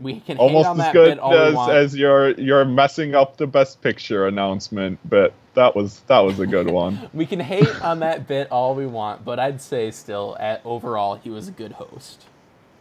we 0.00 0.20
can 0.20 0.36
hate 0.36 0.42
Almost 0.42 0.68
on 0.68 0.80
as 0.80 0.84
that 0.84 0.92
good 0.92 1.08
bit 1.14 1.18
all 1.18 1.34
as, 1.34 1.68
as 1.68 1.96
your 1.96 2.30
your 2.32 2.64
messing 2.64 3.14
up 3.14 3.36
the 3.36 3.46
best 3.46 3.80
picture 3.82 4.26
announcement, 4.26 4.98
but 5.08 5.32
that 5.54 5.74
was 5.76 6.00
that 6.08 6.20
was 6.20 6.40
a 6.40 6.46
good 6.46 6.68
one. 6.68 6.98
We 7.14 7.26
can 7.26 7.40
hate 7.40 7.80
on 7.80 8.00
that 8.00 8.26
bit 8.26 8.50
all 8.50 8.74
we 8.74 8.86
want, 8.86 9.24
but 9.24 9.38
I'd 9.38 9.62
say 9.62 9.90
still, 9.90 10.36
at 10.40 10.60
overall, 10.64 11.14
he 11.16 11.30
was 11.30 11.48
a 11.48 11.52
good 11.52 11.72
host. 11.72 12.24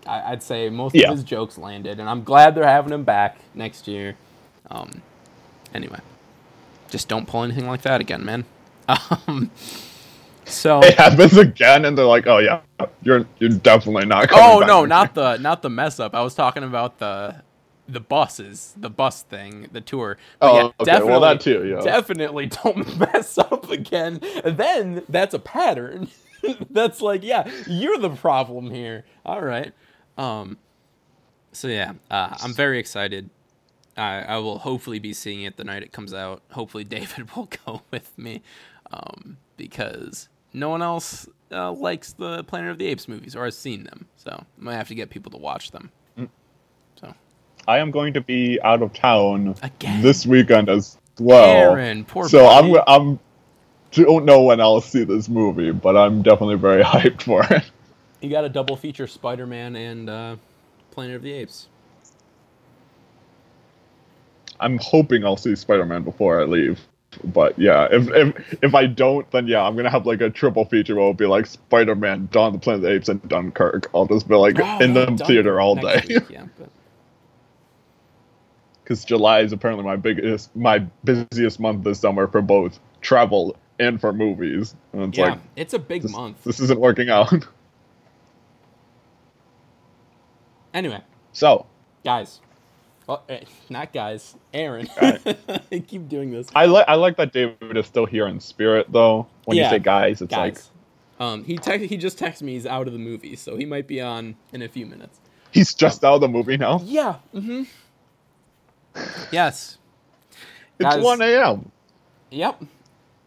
I, 0.08 0.32
I'd 0.34 0.43
say 0.43 0.70
most 0.70 0.95
Yeah. 0.95 1.12
of 1.12 1.18
his 1.18 1.24
jokes 1.24 1.58
landed, 1.58 1.99
and 1.99 2.10
I'm 2.10 2.24
glad 2.24 2.56
they're 2.56 2.64
having 2.68 2.91
him 2.91 3.04
back 3.04 3.38
next 3.54 3.88
year. 3.88 4.16
Um, 4.70 5.01
anyway, 5.74 5.99
just 6.89 7.07
don't 7.07 7.28
pull 7.28 7.43
anything 7.43 7.68
like 7.68 7.82
that 7.84 8.01
again, 8.01 8.24
man. 8.26 8.45
Um, 9.28 9.49
so, 10.45 10.82
It 10.84 10.95
happens 10.95 11.38
again, 11.38 11.86
and 11.86 11.97
they're 11.97 12.05
like, 12.05 12.28
"Oh 12.28 12.39
yeah, 12.39 12.61
you're 13.01 13.26
you're 13.39 13.49
definitely 13.49 14.05
not." 14.05 14.30
Oh 14.34 14.59
no, 14.59 14.80
again." 14.80 14.89
not 14.89 15.14
the 15.16 15.38
not 15.38 15.61
the 15.61 15.70
mess 15.70 15.99
up. 15.99 16.14
I 16.14 16.22
was 16.22 16.36
talking 16.36 16.64
about 16.64 16.99
the 16.99 17.43
the 17.88 17.99
buses, 17.99 18.74
the 18.78 18.89
bus 18.89 19.24
thing, 19.24 19.68
the 19.72 19.82
tour. 19.82 20.18
But 20.39 20.51
Oh, 20.51 20.55
yeah, 20.55 20.64
okay, 20.64 20.74
well, 20.80 20.86
definitely, 20.86 21.20
that 21.20 21.41
too, 21.41 21.68
yeah. 21.68 21.82
Definitely 21.82 22.45
don't 22.47 22.99
mess 23.14 23.38
up 23.38 23.70
again. 23.70 24.22
Then 24.43 25.03
that's 25.09 25.34
a 25.34 25.39
pattern. 25.39 26.09
that's 26.70 27.01
like, 27.01 27.24
yeah, 27.24 27.49
you're 27.68 27.97
the 27.97 28.09
problem 28.09 28.72
here. 28.72 29.05
All 29.26 29.41
right. 29.41 29.74
Um. 30.18 30.57
So 31.51 31.68
yeah, 31.68 31.93
uh, 32.09 32.36
I'm 32.41 32.53
very 32.53 32.80
excited. 32.80 33.30
I, 33.95 34.21
I 34.21 34.37
will 34.37 34.59
hopefully 34.59 34.99
be 34.99 35.13
seeing 35.13 35.43
it 35.43 35.57
the 35.57 35.63
night 35.63 35.83
it 35.83 35.91
comes 35.91 36.13
out. 36.13 36.41
Hopefully, 36.51 36.83
David 36.83 37.35
will 37.35 37.49
go 37.65 37.81
with 37.91 38.17
me, 38.17 38.41
um, 38.91 39.37
because 39.57 40.29
no 40.53 40.69
one 40.69 40.81
else 40.81 41.27
uh, 41.51 41.71
likes 41.71 42.13
the 42.13 42.43
Planet 42.43 42.71
of 42.71 42.77
the 42.77 42.87
Apes 42.87 43.07
movies 43.07 43.35
or 43.35 43.45
has 43.45 43.57
seen 43.57 43.83
them. 43.83 44.07
So 44.15 44.31
I 44.31 44.45
might 44.57 44.75
have 44.75 44.87
to 44.89 44.95
get 44.95 45.09
people 45.09 45.31
to 45.31 45.37
watch 45.37 45.71
them. 45.71 45.91
So 46.95 47.13
I 47.67 47.77
am 47.79 47.91
going 47.91 48.13
to 48.13 48.21
be 48.21 48.59
out 48.61 48.81
of 48.81 48.93
town 48.93 49.55
Again? 49.61 50.01
this 50.01 50.25
weekend 50.25 50.69
as 50.69 50.97
well. 51.19 51.73
Aaron, 51.73 52.05
poor 52.05 52.27
so 52.29 52.47
I'm. 52.47 52.75
I'm 52.87 53.19
don't 53.91 54.25
know 54.25 54.41
when 54.41 54.59
I'll 54.59 54.81
see 54.81 55.03
this 55.03 55.29
movie, 55.29 55.71
but 55.71 55.95
I'm 55.95 56.23
definitely 56.23 56.55
very 56.55 56.83
hyped 56.83 57.23
for 57.23 57.43
it. 57.53 57.63
you 58.21 58.29
got 58.29 58.43
a 58.43 58.49
double 58.49 58.75
feature 58.75 59.05
Spider-Man 59.05 59.75
and 59.75 60.09
uh, 60.09 60.35
Planet 60.91 61.17
of 61.17 61.21
the 61.21 61.31
Apes. 61.31 61.67
I'm 64.60 64.78
hoping 64.80 65.26
I'll 65.26 65.38
see 65.38 65.56
Spider-Man 65.56 66.04
before 66.04 66.41
I 66.41 66.45
leave. 66.45 66.80
But 67.24 67.58
yeah, 67.60 67.88
if 67.91 68.10
if 68.10 68.64
if 68.64 68.76
I 68.76 68.88
don't, 68.88 69.30
then 69.32 69.47
yeah, 69.47 69.62
I'm 69.62 69.76
gonna 69.76 69.89
have 69.91 70.08
like 70.08 70.22
a 70.22 70.32
triple 70.32 70.66
feature 70.66 70.95
where 70.95 71.04
it'll 71.04 71.14
be 71.14 71.28
like 71.28 71.45
Spider-Man, 71.45 72.30
Dawn 72.32 72.47
of 72.47 72.54
the 72.54 72.60
Planet 72.60 72.80
of 72.84 72.89
the 72.89 72.95
Apes, 72.95 73.10
and 73.10 73.28
Dunkirk. 73.30 73.89
I'll 73.93 74.08
just 74.08 74.28
be 74.28 74.36
like 74.36 74.60
Oh, 74.60 74.80
in 74.80 74.93
the 74.93 75.06
Dunkirk 75.06 75.28
theater 75.28 75.62
all 75.62 75.76
day. 75.76 76.01
week, 76.08 76.24
yeah, 76.30 76.45
but 76.58 76.70
because 78.84 79.06
July 79.06 79.41
is 79.41 79.54
apparently 79.54 79.86
my 79.86 79.95
biggest, 79.95 80.56
my 80.56 80.80
busiest 81.04 81.60
month 81.60 81.84
this 81.84 81.99
summer 81.99 82.28
for 82.28 82.41
both 82.41 82.80
travel 83.01 83.56
and 83.80 83.99
for 84.01 84.12
movies. 84.12 84.76
And 84.91 85.04
it's 85.04 85.18
yeah, 85.18 85.30
like 85.32 85.39
it's 85.56 85.74
a 85.74 85.80
big 85.80 86.01
this, 86.01 86.12
month. 86.12 86.43
this 86.43 86.60
isn't 86.60 86.80
working 86.80 87.10
out. 87.10 87.32
Anyway, 90.74 91.01
so 91.34 91.68
guys, 92.04 92.41
well, 93.08 93.24
eh, 93.30 93.41
not 93.70 93.93
guys, 93.93 94.36
Aaron. 94.54 94.88
I 95.01 95.84
keep 95.88 96.08
doing 96.10 96.32
this. 96.32 96.47
I 96.56 96.66
like 96.66 96.86
I 96.88 96.95
like 96.95 97.18
that 97.18 97.34
David 97.34 97.78
is 97.78 97.86
still 97.88 98.06
here 98.06 98.28
in 98.28 98.39
spirit 98.39 98.88
though. 98.91 99.28
When 99.45 99.58
Yeah, 99.58 99.66
you 99.66 99.70
say 99.78 99.80
guys, 99.80 100.22
it's 100.22 100.32
guys. 100.34 100.70
like 101.20 101.28
Um, 101.28 101.43
he 101.43 101.58
text, 101.58 101.88
he 101.89 101.97
just 101.97 102.18
texted 102.18 102.43
me 102.43 102.54
he's 102.54 102.66
out 102.66 102.88
of 102.88 102.93
the 102.93 102.99
movie, 102.99 103.36
so 103.36 103.56
he 103.56 103.66
might 103.66 103.88
be 103.88 104.01
on 104.01 104.36
in 104.54 104.62
a 104.62 104.68
few 104.70 104.86
minutes. 104.86 105.20
he's 105.51 105.74
just 105.74 106.04
out 106.04 106.16
of 106.16 106.22
the 106.22 106.28
movie 106.28 106.58
now. 106.58 106.80
Yeah. 106.84 107.16
Mm-hmm. 107.34 107.64
Yes. 109.32 109.78
It's 110.80 110.95
Guys. 110.95 111.04
one 111.04 111.22
a.m. 111.22 111.72
Yep. 112.32 112.64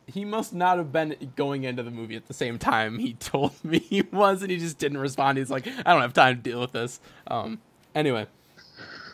He 0.09 0.25
must 0.25 0.55
not 0.55 0.79
have 0.79 0.93
been 0.93 1.33
going 1.37 1.65
into 1.65 1.83
the 1.83 1.91
movie 1.91 2.15
at 2.17 2.27
the 2.27 2.35
same 2.35 2.59
time 2.59 2.99
he 2.99 3.15
told 3.15 3.53
me 3.65 3.79
he 3.91 4.03
was, 4.03 4.43
and 4.43 4.51
he 4.51 4.57
just 4.59 4.79
didn't 4.79 4.99
respond. 4.99 5.39
He's 5.39 5.51
like, 5.51 5.67
I 5.67 5.93
don't 5.93 6.03
have 6.03 6.13
time 6.13 6.37
to 6.37 6.43
deal 6.43 6.61
with 6.61 6.73
this. 6.73 7.01
Um. 7.27 7.61
Anyway, 7.95 8.27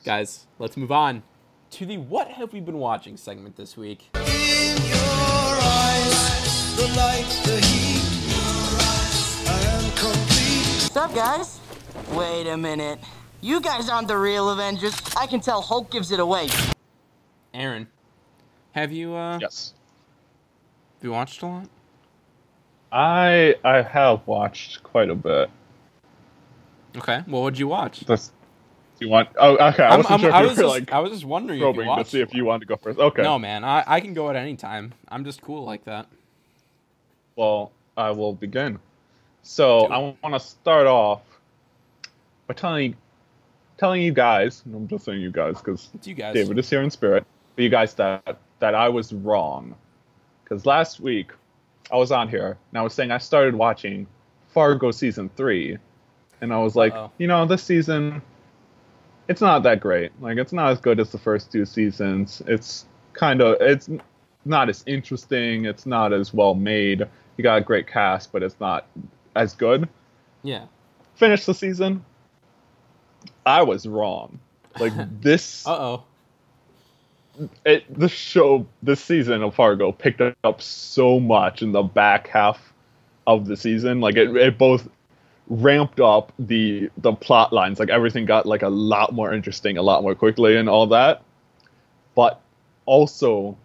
guys, 0.03 0.47
let's 0.59 0.77
move 0.77 0.93
on 0.93 1.23
to 1.71 1.87
the 1.87 1.99
"What 1.99 2.29
have 2.29 2.53
we 2.53 2.61
been 2.61 2.79
watching" 2.79 3.17
segment 3.17 3.57
this 3.57 3.77
week. 3.77 4.11
In 4.15 4.77
your 4.87 5.59
eyes, 5.63 6.77
the 6.77 6.87
light, 6.97 7.27
the 7.45 7.61
heat. 7.67 8.03
I 9.49 9.61
am 9.65 9.91
complete. 9.93 10.83
What's 10.83 10.97
up, 10.97 11.15
guys? 11.15 11.61
Wait 12.13 12.47
a 12.49 12.57
minute. 12.57 12.99
You 13.41 13.61
guys 13.61 13.89
aren't 13.89 14.09
the 14.09 14.17
real 14.19 14.51
Avengers. 14.51 14.95
I 15.17 15.27
can 15.27 15.41
tell 15.41 15.61
Hulk 15.63 15.91
gives 15.91 16.13
it 16.13 16.21
away. 16.21 16.49
Aaron, 17.55 17.89
have 18.73 18.93
you 18.93 19.15
uh, 19.15 19.39
Yes, 19.41 19.75
have 20.97 21.05
you 21.05 21.13
watched 21.13 21.43
a 21.43 21.47
lot? 21.47 21.69
I 22.91 23.57
I 23.65 23.83
have 23.83 24.27
watched 24.27 24.83
quite 24.83 25.11
a 25.11 25.15
bit. 25.15 25.51
Okay. 26.97 27.23
Well, 27.27 27.43
what'd 27.43 27.59
you 27.59 27.69
watch? 27.69 28.01
This, 28.01 28.29
do 28.29 28.35
you 29.03 29.09
want? 29.09 29.29
Oh, 29.39 29.55
okay. 29.55 29.83
I 29.83 29.89
I'm- 29.89 29.99
wasn't 29.99 30.11
I'm- 30.11 30.21
sure 30.21 30.33
I 30.33 30.43
was 30.43 30.57
just, 30.57 30.69
like 30.69 30.93
I 30.93 30.99
was 31.01 31.13
just 31.13 31.25
wondering 31.25 31.61
if 31.61 31.77
you 31.77 31.83
probing 31.85 32.05
to 32.05 32.11
see 32.11 32.21
if 32.21 32.35
you 32.35 32.45
wanted 32.45 32.61
to 32.61 32.67
go 32.67 32.77
first. 32.77 32.99
Okay. 32.99 33.23
No, 33.23 33.39
man, 33.39 33.65
I, 33.65 33.85
I 33.87 34.01
can 34.01 34.15
go 34.15 34.31
at 34.31 34.37
any 34.37 34.57
time. 34.57 34.95
I'm 35.09 35.25
just 35.25 35.43
cool 35.43 35.65
like 35.65 35.85
that. 35.85 36.07
Well, 37.37 37.73
I 37.97 38.11
will 38.11 38.33
begin. 38.33 38.79
So 39.43 39.87
I 39.87 39.99
want 40.23 40.35
to 40.35 40.41
start 40.41 40.87
off 40.87 41.23
by 42.47 42.55
telling 42.55 42.97
telling 43.79 44.03
you 44.03 44.13
guys, 44.13 44.63
and 44.65 44.75
I'm 44.75 44.89
just 44.89 45.05
saying 45.05 45.21
you 45.21 45.31
guys 45.33 45.59
because 45.59 45.91
It's 45.95 46.07
you 46.07 46.15
guys. 46.15 46.35
David 46.35 46.59
is 46.59 46.71
here 46.71 46.83
in 46.83 46.91
spirit, 46.91 47.25
but 47.57 47.63
you 47.63 47.69
guys 47.69 47.95
that 47.95 48.39
that 48.61 48.75
I 48.75 48.89
was 48.89 49.13
wrong. 49.13 49.75
Because 50.45 50.67
last 50.67 51.01
week 51.01 51.33
I 51.91 51.97
was 51.97 52.13
on 52.13 52.29
here 52.29 52.57
and 52.71 52.79
I 52.79 52.83
was 52.83 52.95
saying 52.95 53.11
I 53.11 53.19
started 53.19 53.55
watching 53.55 54.07
Fargo 54.49 54.91
season 54.91 55.31
three, 55.37 55.79
and 56.41 56.53
I 56.53 56.59
was 56.59 56.77
like, 56.77 56.93
Uh-oh. 56.93 57.11
you 57.19 57.27
know, 57.27 57.45
this 57.47 57.63
season 57.63 58.23
it's 59.29 59.41
not 59.41 59.63
that 59.63 59.81
great. 59.81 60.13
Like 60.21 60.39
it's 60.39 60.53
not 60.53 60.71
as 60.73 60.81
good 60.81 61.01
as 61.01 61.11
the 61.11 61.19
first 61.19 61.53
two 61.53 61.65
seasons. 61.65 62.43
It's 62.47 62.87
kind 63.13 63.41
of 63.41 63.57
it's 63.61 63.89
not 64.45 64.69
as 64.69 64.83
interesting. 64.87 65.65
It's 65.65 65.87
not 65.87 66.13
as 66.13 66.35
well 66.35 66.55
made. 66.55 67.07
You 67.37 67.43
got 67.43 67.59
a 67.59 67.61
great 67.61 67.87
cast, 67.87 68.33
but 68.33 68.43
it's 68.43 68.57
not 68.61 68.87
as 69.37 69.55
good. 69.55 69.89
Yeah. 70.43 70.67
Finish 71.15 71.45
the 71.47 71.55
season. 71.55 72.05
I 73.47 73.63
was 73.63 73.87
wrong. 73.87 74.39
Like 74.79 74.93
this, 75.21 75.67
Uh 75.67 75.77
oh. 75.79 76.05
it, 77.65 77.85
the 77.99 78.09
show, 78.09 78.67
this 78.83 79.01
season 79.03 79.43
of 79.43 79.55
Fargo 79.55 79.93
picked 79.93 80.21
up 80.45 80.61
so 80.63 81.21
much 81.21 81.63
in 81.63 81.73
the 81.73 81.83
back 81.83 82.29
half 82.29 82.73
of 83.27 83.47
the 83.47 83.57
season. 83.57 84.01
Like 84.01 84.17
it, 84.17 84.35
it 84.37 84.59
both 84.59 84.89
ramped 85.49 86.01
up 86.01 86.33
the 86.39 86.91
the 86.99 87.13
plot 87.13 87.53
lines. 87.53 87.79
Like 87.79 87.91
everything 87.91 88.25
got 88.25 88.47
like 88.47 88.63
a 88.63 88.69
lot 88.69 89.13
more 89.13 89.33
interesting, 89.33 89.77
a 89.79 89.83
lot 89.83 90.03
more 90.03 90.15
quickly, 90.15 90.57
and 90.57 90.69
all 90.69 90.87
that. 90.89 91.23
But 92.15 92.41
also, 92.87 93.57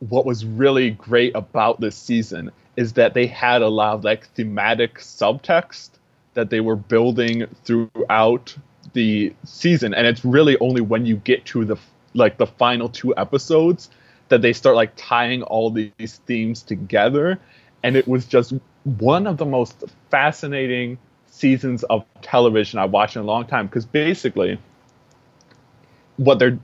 what 0.00 0.26
was 0.26 0.44
really 0.44 0.90
great 0.90 1.34
about 1.34 1.80
this 1.80 1.96
season 1.96 2.50
is 2.76 2.94
that 2.94 3.14
they 3.14 3.26
had 3.26 3.62
a 3.62 3.68
lot 3.68 3.94
of 3.94 4.04
like 4.04 4.26
thematic 4.34 4.98
subtext 4.98 5.90
that 6.34 6.50
they 6.50 6.60
were 6.60 6.76
building 6.76 7.46
throughout 7.64 8.56
the 8.92 9.32
season 9.44 9.94
and 9.94 10.06
it's 10.06 10.24
really 10.24 10.56
only 10.58 10.80
when 10.80 11.06
you 11.06 11.16
get 11.16 11.44
to 11.44 11.64
the 11.64 11.76
like 12.14 12.38
the 12.38 12.46
final 12.46 12.88
two 12.88 13.14
episodes 13.16 13.90
that 14.28 14.42
they 14.42 14.52
start 14.52 14.74
like 14.74 14.92
tying 14.96 15.42
all 15.42 15.70
these 15.70 16.20
themes 16.26 16.62
together 16.62 17.38
and 17.82 17.96
it 17.96 18.08
was 18.08 18.24
just 18.24 18.52
one 18.84 19.26
of 19.26 19.36
the 19.36 19.44
most 19.44 19.84
fascinating 20.10 20.98
seasons 21.26 21.82
of 21.84 22.04
television 22.22 22.78
I've 22.78 22.90
watched 22.90 23.16
in 23.16 23.22
a 23.22 23.24
long 23.24 23.46
time 23.46 23.66
because 23.66 23.86
basically 23.86 24.58
what 26.16 26.38
they're 26.38 26.58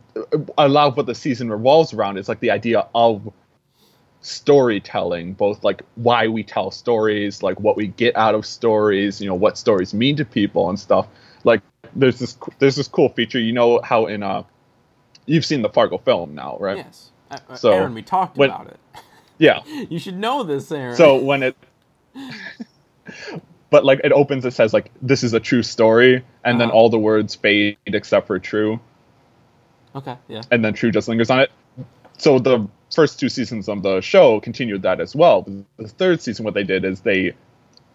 a 0.58 0.68
lot 0.68 0.88
of 0.88 0.96
what 0.96 1.06
the 1.06 1.14
season 1.14 1.50
revolves 1.50 1.94
around 1.94 2.18
is 2.18 2.28
like 2.28 2.40
the 2.40 2.50
idea 2.50 2.86
of 2.94 3.32
storytelling 4.20 5.32
both 5.34 5.62
like 5.62 5.82
why 5.94 6.26
we 6.26 6.42
tell 6.42 6.70
stories 6.70 7.42
like 7.42 7.58
what 7.60 7.76
we 7.76 7.86
get 7.86 8.16
out 8.16 8.34
of 8.34 8.44
stories 8.44 9.20
you 9.20 9.28
know 9.28 9.34
what 9.34 9.56
stories 9.56 9.94
mean 9.94 10.16
to 10.16 10.24
people 10.24 10.68
and 10.68 10.80
stuff 10.80 11.06
like 11.44 11.62
there's 11.94 12.18
this 12.18 12.36
there's 12.58 12.74
this 12.74 12.88
cool 12.88 13.08
feature 13.10 13.38
you 13.38 13.52
know 13.52 13.80
how 13.84 14.06
in 14.06 14.22
uh 14.24 14.42
you've 15.26 15.44
seen 15.44 15.62
the 15.62 15.68
fargo 15.68 15.96
film 15.98 16.34
now 16.34 16.56
right 16.58 16.78
Yes. 16.78 17.10
Uh, 17.30 17.54
So, 17.56 17.72
Aaron, 17.72 17.94
we 17.94 18.02
talked 18.02 18.36
when- 18.36 18.50
about 18.50 18.66
it. 18.66 18.78
yeah 19.38 19.62
You 19.88 19.98
should 20.00 20.16
know 20.18 20.42
this, 20.42 20.70
Aaron. 20.72 20.96
so 20.96 21.16
when 21.22 21.42
it 21.44 21.56
but 23.76 23.84
like 23.84 24.00
it 24.08 24.12
opens 24.22 24.42
it 24.50 24.54
says 24.60 24.72
like 24.78 24.86
this 25.10 25.22
is 25.28 25.32
a 25.40 25.40
true 25.50 25.62
story 25.62 26.12
and 26.46 26.54
then 26.60 26.68
Uh-huh. 26.68 26.78
all 26.78 26.88
the 26.96 27.02
words 27.10 27.34
fade 27.34 27.76
except 28.00 28.26
for 28.26 28.38
true 28.38 28.72
okay, 30.00 30.16
yeah. 30.28 30.42
and 30.50 30.64
then 30.64 30.72
True 30.74 30.90
just 30.90 31.08
lingers 31.08 31.30
on 31.30 31.40
it. 31.40 31.50
So 32.18 32.38
the 32.38 32.58
first 32.94 33.20
two 33.20 33.28
seasons 33.28 33.68
of 33.68 33.82
the 33.82 34.00
show 34.00 34.40
continued 34.40 34.82
that 34.88 35.00
as 35.00 35.14
well. 35.14 35.46
The 35.78 35.88
third 35.88 36.20
season, 36.22 36.44
what 36.46 36.54
they 36.54 36.64
did 36.64 36.84
is 36.84 37.00
they 37.00 37.34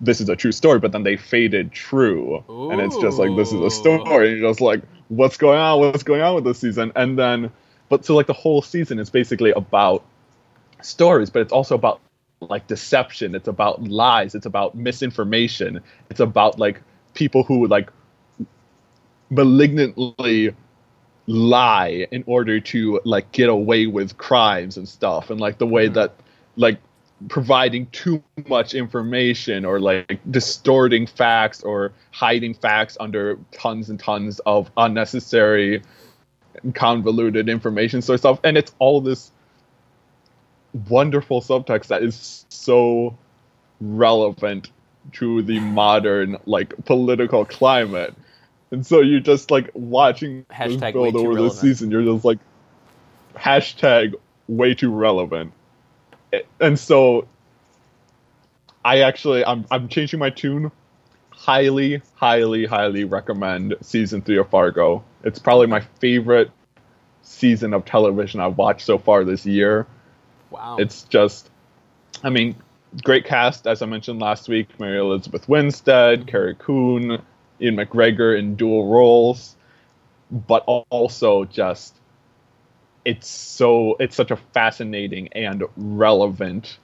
this 0.10 0.20
is 0.22 0.30
a 0.30 0.36
true 0.36 0.52
story, 0.52 0.80
but 0.80 0.92
then 0.92 1.04
they 1.04 1.18
faded 1.18 1.72
true, 1.72 2.44
and 2.72 2.82
it's 2.82 2.98
just 2.98 3.18
like 3.20 3.32
this 3.36 3.52
is 3.54 3.62
a 3.62 3.70
story. 3.70 4.30
And 4.32 4.40
you're 4.40 4.50
just 4.52 4.62
like, 4.62 4.82
what's 5.10 5.38
going 5.38 5.60
on? 5.60 5.80
What's 5.80 6.04
going 6.04 6.22
on 6.22 6.34
with 6.36 6.44
this 6.44 6.60
season? 6.60 6.92
And 6.96 7.18
then, 7.18 7.52
but 7.90 8.06
so 8.06 8.16
like 8.16 8.28
the 8.28 8.34
whole 8.44 8.62
season 8.64 8.98
is 9.00 9.10
basically 9.12 9.52
about 9.52 10.04
stories, 10.82 11.30
but 11.30 11.42
it's 11.44 11.54
also 11.54 11.76
about 11.76 12.00
like 12.42 12.68
deception. 12.68 13.36
It's 13.36 13.48
about 13.48 13.84
lies. 13.84 14.36
It's 14.36 14.46
about 14.46 14.76
misinformation. 14.76 15.82
It's 16.10 16.20
about 16.20 16.60
like 16.60 16.82
people 17.14 17.44
who 17.44 17.68
like 17.68 17.90
malignantly 19.30 20.56
lie 21.28 22.08
in 22.12 22.24
order 22.26 22.60
to 22.60 23.00
like 23.06 23.32
get 23.32 23.50
away 23.50 23.88
with 23.88 24.18
crimes 24.18 24.76
and 24.78 24.88
stuff 24.88 25.30
and 25.30 25.40
like 25.40 25.58
the 25.60 25.68
way 25.68 25.86
mm-hmm. 25.86 25.94
that 25.94 26.16
like 26.58 26.80
providing 27.30 27.86
too 27.88 28.22
much 28.48 28.74
information 28.74 29.64
or 29.64 29.80
like 29.80 30.20
distorting 30.32 31.06
facts 31.06 31.62
or 31.62 31.94
hiding 32.10 32.54
facts 32.54 32.98
under 33.00 33.38
tons 33.52 33.90
and 33.90 34.00
tons 34.00 34.40
of 34.46 34.72
unnecessary 34.76 35.82
convoluted 36.74 37.48
information 37.48 38.02
sort 38.02 38.16
of 38.16 38.20
stuff 38.20 38.40
and 38.44 38.58
it's 38.58 38.74
all 38.80 39.00
this 39.00 39.31
wonderful 40.74 41.42
subtext 41.42 41.88
that 41.88 42.04
is 42.04 42.46
so 42.50 43.18
relevant 43.80 44.72
to 45.14 45.42
the 45.42 45.60
modern 45.60 46.38
like 46.46 46.86
political 46.86 47.46
climate. 47.46 48.14
And 48.70 48.86
so 48.86 49.02
you're 49.02 49.20
just 49.20 49.52
like 49.52 49.70
watching 49.74 50.46
Hashtag 50.46 50.94
build 50.94 51.16
over 51.16 51.42
the 51.42 51.50
season. 51.50 51.92
You're 51.92 52.04
just 52.04 52.24
like 52.24 52.40
hashtag 53.36 54.16
way 54.48 54.74
too 54.74 54.92
relevant. 54.92 55.54
And 56.60 56.80
so 56.80 57.28
i 58.84 59.02
actually 59.02 59.46
i'm, 59.46 59.66
I'm 59.70 59.90
changing 59.90 60.20
my 60.20 60.30
tune. 60.30 60.72
Highly 61.30 62.02
highly 62.16 62.66
highly 62.66 63.04
recommend 63.04 63.76
season 63.82 64.22
three 64.22 64.38
of 64.38 64.50
fargo. 64.50 65.04
It's 65.24 65.40
probably 65.40 65.68
my 65.68 65.82
favorite 66.00 66.52
season 67.24 67.74
of 67.74 67.86
television 67.86 68.40
i've 68.40 68.58
watched 68.58 68.82
so 68.82 68.98
far 68.98 69.24
this 69.24 69.46
year 69.46 69.86
Wow. 70.52 70.78
it's 70.80 71.04
just 71.04 71.50
i 72.24 72.30
mean 72.30 72.56
great 73.04 73.26
cast 73.26 73.68
as 73.68 73.82
i 73.82 73.86
mentioned 73.86 74.20
last 74.20 74.50
week 74.50 74.80
mary 74.80 75.00
elizabeth 75.00 75.48
winstead 75.50 76.28
carrie 76.28 76.56
coon 76.60 77.22
ewan 77.60 77.76
mcgregor 77.78 78.38
in 78.38 78.56
dual 78.56 78.92
roles 78.92 79.56
but 80.32 80.64
also 80.68 81.46
just 81.46 81.96
it's 83.06 83.28
so 83.28 83.96
it's 84.00 84.16
such 84.16 84.32
a 84.32 84.36
fascinating 84.36 85.30
and 85.30 85.64
relevant 85.78 86.78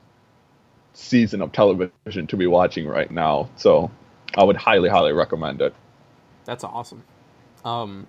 season 0.94 1.42
of 1.42 1.52
television 1.52 2.26
to 2.28 2.38
be 2.38 2.48
watching 2.48 2.88
right 2.88 3.12
now 3.12 3.50
so 3.58 3.92
i 4.38 4.44
would 4.44 4.56
highly 4.58 4.90
highly 4.90 5.14
recommend 5.14 5.62
it 5.62 5.74
That's 6.46 6.64
awesome. 6.64 7.04
Um, 7.66 8.08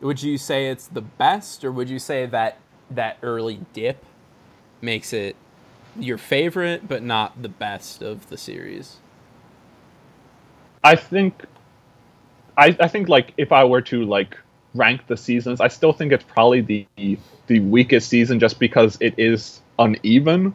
would 0.00 0.22
you 0.22 0.36
say 0.36 0.68
it's 0.68 0.86
the 0.86 1.00
best, 1.00 1.64
or 1.64 1.72
would 1.72 1.88
you 1.88 1.98
say 1.98 2.26
that 2.26 2.58
that 2.90 3.16
early 3.22 3.60
dip 3.72 4.04
makes 4.84 5.12
it 5.12 5.36
your 5.98 6.18
favorite, 6.18 6.88
but 6.88 7.02
not 7.02 7.42
the 7.42 7.48
best 7.48 8.02
of 8.02 8.28
the 8.28 8.36
series? 8.36 8.98
I 10.82 10.96
think 10.96 11.44
I, 12.56 12.76
I 12.80 12.88
think 12.88 13.08
like 13.08 13.32
if 13.36 13.52
I 13.52 13.64
were 13.64 13.82
to 13.82 14.04
like 14.04 14.36
rank 14.74 15.06
the 15.06 15.16
seasons, 15.16 15.60
I 15.60 15.68
still 15.68 15.92
think 15.92 16.12
it's 16.12 16.24
probably 16.24 16.60
the 16.60 17.18
the 17.46 17.60
weakest 17.60 18.08
season 18.08 18.40
just 18.40 18.58
because 18.58 18.96
it 19.00 19.14
is 19.18 19.60
uneven 19.78 20.54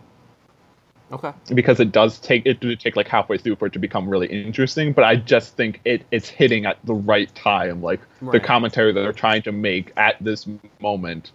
Okay. 1.12 1.34
because 1.56 1.80
it 1.80 1.92
does 1.92 2.20
take 2.20 2.46
it 2.46 2.60
did 2.60 2.80
take 2.80 2.96
like 2.96 3.08
halfway 3.08 3.38
through 3.38 3.56
for 3.56 3.66
it 3.68 3.74
to 3.74 3.80
become 3.80 4.08
really 4.08 4.28
interesting, 4.28 4.94
but 4.94 5.04
I 5.04 5.16
just 5.16 5.56
think 5.56 5.82
it 5.86 6.06
it's 6.12 6.30
hitting 6.30 6.66
at 6.66 6.78
the 6.86 6.94
right 6.94 7.34
time. 7.34 7.82
Like 7.82 8.02
the 8.32 8.40
commentary 8.40 8.94
that 8.94 9.02
they're 9.02 9.14
trying 9.14 9.42
to 9.44 9.52
make 9.52 9.92
at 9.98 10.18
this 10.22 10.48
moment 10.80 11.32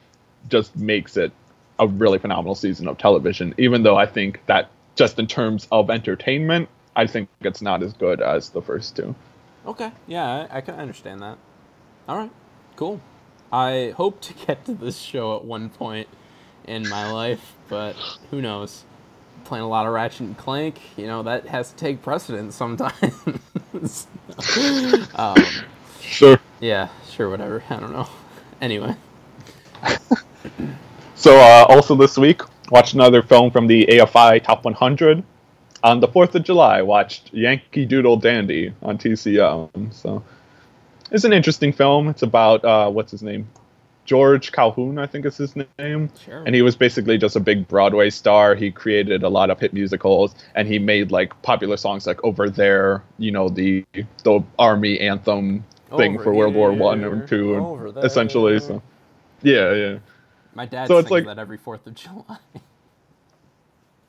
just 0.49 0.77
makes 0.77 1.17
it 1.17 1.33
a 1.79 1.87
really 1.87 2.19
phenomenal 2.19 2.55
season 2.55 2.89
of 2.89 2.99
television, 2.99 3.55
even 3.59 3.83
though 3.83 3.97
I 3.97 4.07
think 4.07 4.41
that 4.47 4.71
just 4.97 5.19
in 5.19 5.27
terms 5.27 5.67
of 5.73 5.91
entertainment, 5.91 6.69
I 6.97 7.07
think 7.07 7.29
it's 7.41 7.63
not 7.63 7.83
as 7.83 7.93
good 7.95 8.21
as 8.23 8.51
the 8.51 8.63
first 8.63 8.97
two. 8.97 9.15
Okay. 9.67 9.91
Yeah, 10.07 10.47
I, 10.51 10.59
I 10.59 10.61
can 10.61 10.77
understand 10.77 11.21
that. 11.23 11.39
All 12.09 12.17
right. 12.17 12.31
Cool. 12.77 13.01
I 13.53 13.95
hope 13.97 14.21
to 14.23 14.35
get 14.35 14.65
to 14.67 14.75
this 14.75 14.99
show 14.99 15.37
at 15.37 15.45
one 15.45 15.69
point 15.71 16.09
in 16.67 16.89
my 16.89 17.07
life, 17.07 17.55
but 17.69 17.97
who 18.31 18.41
knows? 18.41 18.85
Playing 19.45 19.65
a 19.65 19.69
lot 19.69 19.87
of 19.87 19.93
Ratchet 19.93 20.21
and 20.23 20.37
Clank, 20.39 20.81
you 20.97 21.07
know, 21.07 21.23
that 21.25 21.47
has 21.49 21.71
to 21.71 21.77
take 21.77 22.03
precedence 22.03 22.55
sometimes. 22.55 24.07
um, 25.15 25.65
Sure. 26.01 26.39
yeah, 26.61 26.89
sure, 27.11 27.29
whatever. 27.31 27.63
I 27.71 27.77
don't 27.81 27.93
know. 27.93 28.09
Anyway. 28.61 28.95
So, 31.25 31.39
uh, 31.39 31.65
also 31.71 31.95
this 31.95 32.19
week, 32.19 32.43
watched 32.71 32.93
another 32.93 33.23
film 33.23 33.51
from 33.51 33.67
the 33.67 33.87
AFI 33.87 34.43
Top 34.43 34.63
100. 34.67 35.25
On 35.83 35.99
the 35.99 36.07
4th 36.07 36.35
of 36.35 36.43
July, 36.43 36.83
watched 36.83 37.33
Yankee 37.33 37.87
Doodle 37.87 38.19
Dandy 38.19 38.75
on 38.83 38.99
TCM. 38.99 39.91
So, 39.91 40.23
it's 41.11 41.25
an 41.25 41.33
interesting 41.33 41.73
film. 41.73 42.11
It's 42.11 42.21
about, 42.21 42.63
uh, 42.63 42.91
what's 42.91 43.11
his 43.11 43.23
name? 43.23 43.49
George 44.05 44.53
Calhoun, 44.53 44.99
I 44.99 45.07
think 45.07 45.25
is 45.25 45.39
his 45.39 45.57
name. 45.79 46.11
Sure. 46.23 46.43
And 46.45 46.55
he 46.55 46.61
was 46.61 46.77
basically 46.77 47.17
just 47.17 47.37
a 47.37 47.41
big 47.41 47.67
Broadway 47.69 48.11
star. 48.11 48.55
He 48.55 48.71
created 48.71 49.23
a 49.23 49.29
lot 49.31 49.49
of 49.49 49.59
hit 49.59 49.73
musicals, 49.73 50.35
and 50.55 50.69
he 50.69 50.79
made 50.79 51.11
like 51.11 51.33
popular 51.41 51.79
songs 51.79 52.07
like 52.07 52.23
"Over 52.23 52.51
There," 52.51 53.03
you 53.17 53.31
know, 53.31 53.49
the 53.49 53.83
the 54.25 54.45
army 54.59 55.01
anthem 55.01 55.65
thing 55.97 56.17
Over 56.17 56.25
for 56.25 56.35
World 56.35 56.55
War 56.55 56.71
One 56.75 57.03
or 57.03 57.27
two, 57.27 57.55
over 57.57 57.99
essentially. 58.05 58.59
there. 58.59 58.69
So, 58.69 58.83
yeah, 59.43 59.73
yeah. 59.73 59.99
My 60.55 60.67
dad 60.67 60.89
So 60.89 61.01
sings 61.01 61.11
like- 61.11 61.27
that 61.27 61.39
every 61.39 61.57
Fourth 61.59 61.87
of 61.87 61.95
July. 61.95 62.39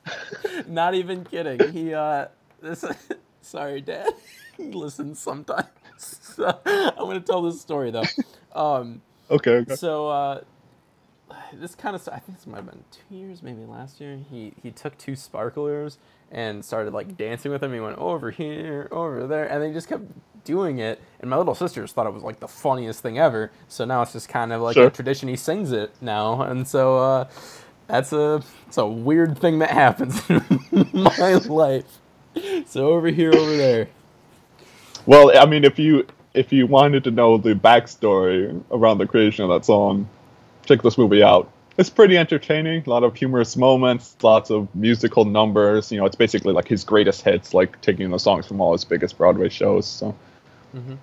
Not 0.68 0.94
even 0.94 1.24
kidding. 1.24 1.72
He 1.72 1.92
uh, 1.94 2.26
this. 2.62 2.84
sorry, 3.40 3.80
Dad. 3.80 4.10
he 4.56 4.64
listens 4.72 5.18
sometimes. 5.18 5.66
So, 5.98 6.58
I'm 6.64 6.94
gonna 7.06 7.20
tell 7.20 7.42
this 7.42 7.60
story 7.60 7.90
though. 7.90 8.04
Um, 8.54 9.02
Okay. 9.30 9.56
okay. 9.56 9.74
so 9.74 10.08
uh, 10.08 10.40
this 11.54 11.74
kind 11.74 11.96
of 11.96 12.08
I 12.12 12.18
think 12.18 12.38
this 12.38 12.46
might 12.46 12.58
have 12.58 12.66
been 12.66 12.84
two 12.92 13.14
years, 13.14 13.42
maybe 13.42 13.64
last 13.64 14.00
year. 14.00 14.18
He 14.30 14.52
he 14.62 14.70
took 14.70 14.96
two 14.98 15.16
sparklers 15.16 15.98
and 16.30 16.64
started 16.64 16.92
like 16.92 17.16
dancing 17.16 17.50
with 17.50 17.60
them. 17.62 17.72
He 17.72 17.80
went 17.80 17.98
over 17.98 18.30
here, 18.30 18.88
over 18.92 19.26
there, 19.26 19.46
and 19.50 19.62
they 19.62 19.72
just 19.72 19.88
kept 19.88 20.04
doing 20.46 20.78
it. 20.78 21.00
And 21.20 21.28
my 21.28 21.36
little 21.36 21.54
sisters 21.54 21.92
thought 21.92 22.06
it 22.06 22.14
was 22.14 22.22
like 22.22 22.40
the 22.40 22.48
funniest 22.48 23.02
thing 23.02 23.18
ever. 23.18 23.50
So 23.68 23.84
now 23.84 24.00
it's 24.02 24.12
just 24.14 24.28
kind 24.30 24.52
of 24.52 24.62
like 24.62 24.74
Sure. 24.74 24.86
a 24.86 24.90
tradition. 24.90 25.28
He 25.28 25.36
sings 25.36 25.72
it 25.72 25.94
now, 26.00 26.40
and 26.40 26.66
so 26.66 26.96
uh, 26.98 27.28
that's 27.88 28.12
a 28.14 28.42
it's 28.66 28.78
a 28.78 28.86
weird 28.86 29.38
thing 29.38 29.58
that 29.58 29.70
happens 29.70 30.22
in 30.30 30.42
my 30.94 31.34
life. 31.46 31.98
So 32.66 32.88
over 32.88 33.08
here, 33.08 33.34
over 33.34 33.56
there. 33.56 33.88
Well, 35.04 35.36
I 35.36 35.46
mean, 35.46 35.64
if 35.64 35.78
you 35.78 36.06
if 36.34 36.52
you 36.52 36.66
wanted 36.66 37.04
to 37.04 37.10
know 37.10 37.38
the 37.38 37.54
backstory 37.54 38.62
around 38.70 38.98
the 38.98 39.06
creation 39.06 39.44
of 39.44 39.50
that 39.50 39.64
song, 39.64 40.08
check 40.66 40.82
this 40.82 40.98
movie 40.98 41.22
out. 41.22 41.50
It's 41.78 41.90
pretty 41.90 42.16
entertaining. 42.16 42.82
A 42.86 42.90
lot 42.90 43.04
of 43.04 43.14
humorous 43.14 43.54
moments, 43.56 44.16
lots 44.22 44.50
of 44.50 44.74
musical 44.74 45.26
numbers. 45.26 45.92
You 45.92 45.98
know, 45.98 46.06
it's 46.06 46.16
basically 46.16 46.54
like 46.54 46.66
his 46.68 46.84
greatest 46.84 47.20
hits, 47.22 47.52
like 47.52 47.78
taking 47.82 48.10
the 48.10 48.18
songs 48.18 48.46
from 48.46 48.60
all 48.62 48.72
his 48.72 48.84
biggest 48.84 49.18
Broadway 49.18 49.50
shows. 49.50 49.86
So, 49.86 50.14
Mm-hmm. 50.74 50.94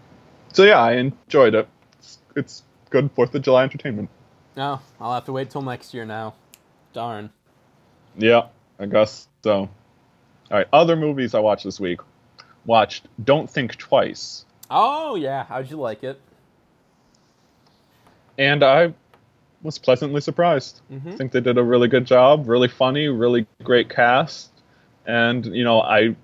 so 0.52 0.64
yeah, 0.64 0.80
I 0.80 0.94
enjoyed 0.94 1.56
it. 1.56 1.68
It's, 2.00 2.20
it's 2.36 2.64
good 2.90 3.10
Fourth 3.16 3.34
of 3.34 3.42
July 3.42 3.64
entertainment. 3.64 4.10
No, 4.56 4.80
I'll 5.00 5.14
have 5.14 5.26
to 5.26 5.32
wait 5.32 5.50
till 5.50 5.62
next 5.62 5.94
year 5.94 6.06
now. 6.06 6.36
Darn. 6.94 7.32
Yeah, 8.18 8.48
I 8.80 8.86
guess 8.86 9.28
so. 9.44 9.54
All 9.54 9.70
right, 10.52 10.68
other 10.72 10.96
movies 10.96 11.34
I 11.34 11.40
watched 11.40 11.64
this 11.64 11.80
week. 11.80 12.02
Watched 12.66 13.08
Don't 13.24 13.50
Think 13.50 13.76
Twice. 13.78 14.46
Oh 14.70 15.16
yeah, 15.16 15.44
how'd 15.46 15.70
you 15.70 15.78
like 15.78 16.04
it? 16.04 16.20
and 18.38 18.64
I 18.64 18.94
was 19.62 19.78
pleasantly 19.78 20.22
surprised. 20.22 20.82
Mm-hmm. 20.92 21.10
I 21.10 21.16
think 21.16 21.32
they 21.32 21.42
did 21.42 21.58
a 21.58 21.64
really 21.64 21.88
good 21.88 22.06
job, 22.06 22.48
really 22.48 22.68
funny, 22.68 23.08
really 23.08 23.46
great 23.64 23.90
cast, 23.90 24.52
and 25.06 25.46
you 25.46 25.64
know 25.64 25.82
I 25.82 26.16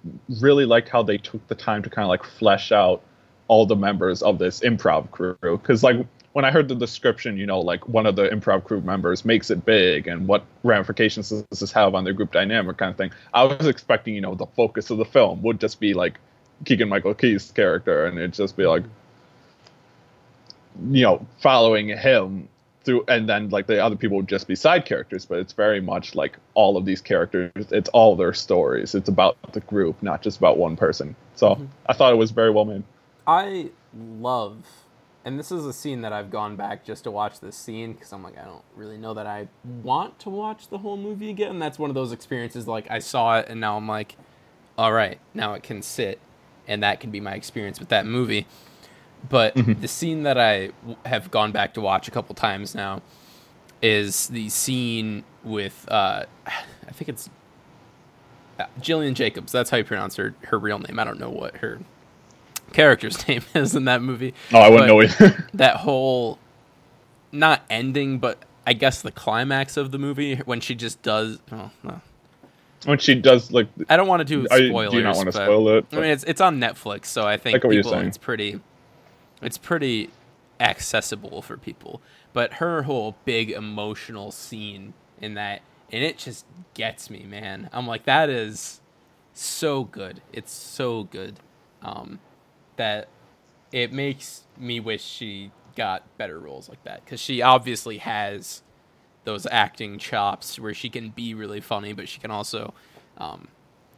really 0.42 0.66
liked 0.66 0.90
how 0.90 1.04
they 1.04 1.18
took 1.18 1.48
the 1.48 1.56
time 1.56 1.84
to 1.84 1.90
kind 1.90 2.04
of 2.04 2.10
like 2.10 2.24
flesh 2.24 2.72
out 2.72 3.02
all 3.50 3.66
the 3.66 3.76
members 3.76 4.24
of 4.24 4.40
this 4.40 4.62
improv 4.62 5.12
crew 5.12 5.36
because 5.42 5.84
like 5.84 5.98
when 6.34 6.46
I 6.46 6.52
heard 6.52 6.68
the 6.68 6.76
description, 6.76 7.38
you 7.38 7.48
know, 7.48 7.60
like 7.60 7.90
one 7.90 8.06
of 8.06 8.16
the 8.16 8.30
improv 8.30 8.64
crew 8.64 8.80
members 8.82 9.26
makes 9.26 9.50
it 9.50 9.66
big 9.66 10.08
and 10.08 10.28
what 10.28 10.46
ramifications 10.64 11.30
does 11.30 11.60
this 11.60 11.72
have 11.72 11.96
on 11.96 12.04
their 12.04 12.14
group 12.14 12.32
dynamic 12.32 12.78
kind 12.78 12.92
of 12.92 12.98
thing. 12.98 13.12
I 13.34 13.44
was 13.44 13.68
expecting, 13.68 14.16
you 14.16 14.22
know, 14.22 14.36
the 14.36 14.46
focus 14.46 14.92
of 14.92 15.00
the 15.00 15.06
film 15.06 15.42
would 15.42 15.60
just 15.60 15.80
be 15.80 15.94
like 15.94 16.20
Keegan 16.66 16.88
Michael 16.88 17.16
Key's 17.16 17.52
character 17.52 18.06
and 18.06 18.18
it'd 18.18 18.34
just 18.34 18.56
be 18.56 18.66
like 18.66 18.84
you 20.92 21.04
know, 21.04 21.26
following 21.40 21.90
him 21.90 22.48
through 22.84 23.04
and 23.08 23.28
then 23.28 23.50
like 23.50 23.68
the 23.68 23.84
other 23.84 23.96
people 23.96 24.18
would 24.18 24.28
just 24.30 24.48
be 24.48 24.56
side 24.56 24.86
characters 24.86 25.26
but 25.26 25.40
it's 25.40 25.54
very 25.54 25.82
much 25.82 26.16
like 26.16 26.38
all 26.54 26.78
of 26.78 26.86
these 26.86 27.02
characters 27.02 27.52
it's 27.72 27.90
all 27.90 28.16
their 28.16 28.34
stories 28.34 28.96
it's 28.96 29.10
about 29.10 29.38
the 29.52 29.60
group 29.62 30.02
not 30.02 30.22
just 30.22 30.38
about 30.38 30.58
one 30.58 30.78
person 30.78 31.16
so 31.36 31.56
Mm-hmm. 31.56 31.66
i 31.88 31.94
thought 31.94 32.14
it 32.14 32.16
was 32.16 32.32
very 32.32 32.52
well 32.52 32.66
made 32.66 32.84
I 33.30 33.70
love, 33.96 34.66
and 35.24 35.38
this 35.38 35.52
is 35.52 35.64
a 35.64 35.72
scene 35.72 36.02
that 36.02 36.12
I've 36.12 36.32
gone 36.32 36.56
back 36.56 36.84
just 36.84 37.04
to 37.04 37.12
watch 37.12 37.40
this 37.40 37.56
scene 37.56 37.94
because 37.94 38.12
I'm 38.12 38.24
like, 38.24 38.36
I 38.40 38.44
don't 38.44 38.64
really 38.76 38.98
know 38.98 39.14
that 39.14 39.28
I 39.28 39.50
want 39.84 40.18
to 40.22 40.32
watch 40.32 40.70
the 40.70 40.80
whole 40.80 40.98
movie 40.98 41.30
again. 41.30 41.60
That's 41.60 41.78
one 41.78 41.92
of 41.92 41.94
those 41.94 42.12
experiences 42.12 42.68
like 42.68 42.90
I 42.90 42.98
saw 42.98 43.38
it 43.38 43.46
and 43.48 43.62
now 43.62 43.78
I'm 43.78 43.88
like, 43.88 44.16
all 44.80 44.92
right, 44.92 45.20
now 45.36 45.54
it 45.54 45.62
can 45.62 45.84
sit, 45.84 46.20
and 46.68 46.82
that 46.82 47.00
can 47.00 47.12
be 47.12 47.20
my 47.20 47.36
experience 47.36 47.80
with 47.80 47.90
that 47.90 48.08
movie. 48.08 48.48
But 49.30 49.54
the 49.56 49.88
scene 49.88 50.24
that 50.24 50.40
I 50.40 50.72
have 51.06 51.30
gone 51.30 51.52
back 51.52 51.76
to 51.76 51.82
watch 51.82 52.08
a 52.08 52.12
couple 52.12 52.34
times 52.34 52.74
now 52.74 53.04
is 53.80 54.26
the 54.30 54.50
scene 54.50 55.24
with, 55.44 55.86
uh, 55.88 56.24
I 56.48 56.92
think 56.94 57.10
it's 57.10 57.30
uh, 58.60 58.66
Gillian 58.82 59.14
Jacobs. 59.14 59.52
That's 59.52 59.70
how 59.70 59.78
you 59.78 59.84
pronounce 59.84 60.16
her 60.16 60.34
her 60.46 60.58
real 60.58 60.80
name. 60.80 60.98
I 60.98 61.04
don't 61.04 61.20
know 61.20 61.30
what 61.30 61.58
her 61.58 61.80
character's 62.70 63.28
name 63.28 63.42
is 63.54 63.76
in 63.76 63.86
that 63.86 64.02
movie. 64.02 64.34
oh 64.54 64.60
i 64.60 64.70
wouldn't 64.70 64.88
know 64.88 65.02
either 65.02 65.48
That 65.54 65.78
whole, 65.78 66.40
not 67.32 67.62
ending, 67.70 68.20
but 68.20 68.44
I 68.66 68.74
guess 68.74 69.02
the 69.02 69.12
climax 69.12 69.78
of 69.78 69.92
the 69.92 69.98
movie 69.98 70.36
when 70.38 70.60
she 70.62 70.76
just 70.76 71.02
does. 71.02 71.40
Oh, 71.52 71.72
no. 71.84 72.02
when 72.86 73.00
she 73.00 73.16
does 73.16 73.52
like 73.52 73.68
I 73.90 73.98
don't 73.98 74.08
want 74.08 74.20
to 74.22 74.26
do 74.26 74.48
I- 74.52 74.60
do 74.60 74.66
you 74.98 75.02
not 75.04 75.16
wanna 75.16 75.32
but- 75.32 75.34
spoil 75.34 75.70
it? 75.78 75.86
I 75.92 75.96
mean, 75.96 76.06
it's 76.06 76.24
it's 76.26 76.42
on 76.42 76.60
Netflix, 76.60 77.06
so 77.06 77.26
I 77.28 77.38
think 77.38 77.56
I 77.56 77.58
get 77.60 77.66
what 77.68 77.74
you're 77.76 77.84
people 77.84 78.00
it's 78.00 78.18
pretty, 78.18 78.60
it's 79.42 79.58
pretty 79.58 80.10
accessible 80.60 81.42
for 81.42 81.58
people. 81.58 82.02
But 82.34 82.54
her 82.56 82.84
whole 82.84 83.16
big 83.26 83.50
emotional 83.50 84.32
scene 84.32 84.94
in 85.20 85.34
that, 85.34 85.62
and 85.92 86.04
it 86.04 86.18
just 86.20 86.46
gets 86.76 87.10
me, 87.10 87.24
man. 87.28 87.70
I'm 87.74 87.88
like, 87.88 88.04
that 88.06 88.30
is 88.30 88.82
so 89.34 89.84
good. 89.84 90.22
It's 90.32 90.52
so 90.52 91.04
good. 91.06 91.40
Um, 91.82 92.20
that 92.80 93.10
it 93.74 93.92
makes 93.92 94.44
me 94.58 94.80
wish 94.80 95.04
she 95.04 95.52
got 95.76 96.02
better 96.18 96.40
roles 96.40 96.70
like 96.70 96.82
that. 96.86 97.04
Because 97.04 97.20
she 97.20 97.42
obviously 97.42 97.98
has 97.98 98.64
those 99.26 99.46
acting 99.52 99.98
chops 100.00 100.58
where 100.58 100.74
she 100.74 100.90
can 100.90 101.10
be 101.10 101.34
really 101.34 101.60
funny, 101.60 101.92
but 101.92 102.08
she 102.08 102.22
can 102.22 102.32
also 102.32 102.74
um, 103.18 103.50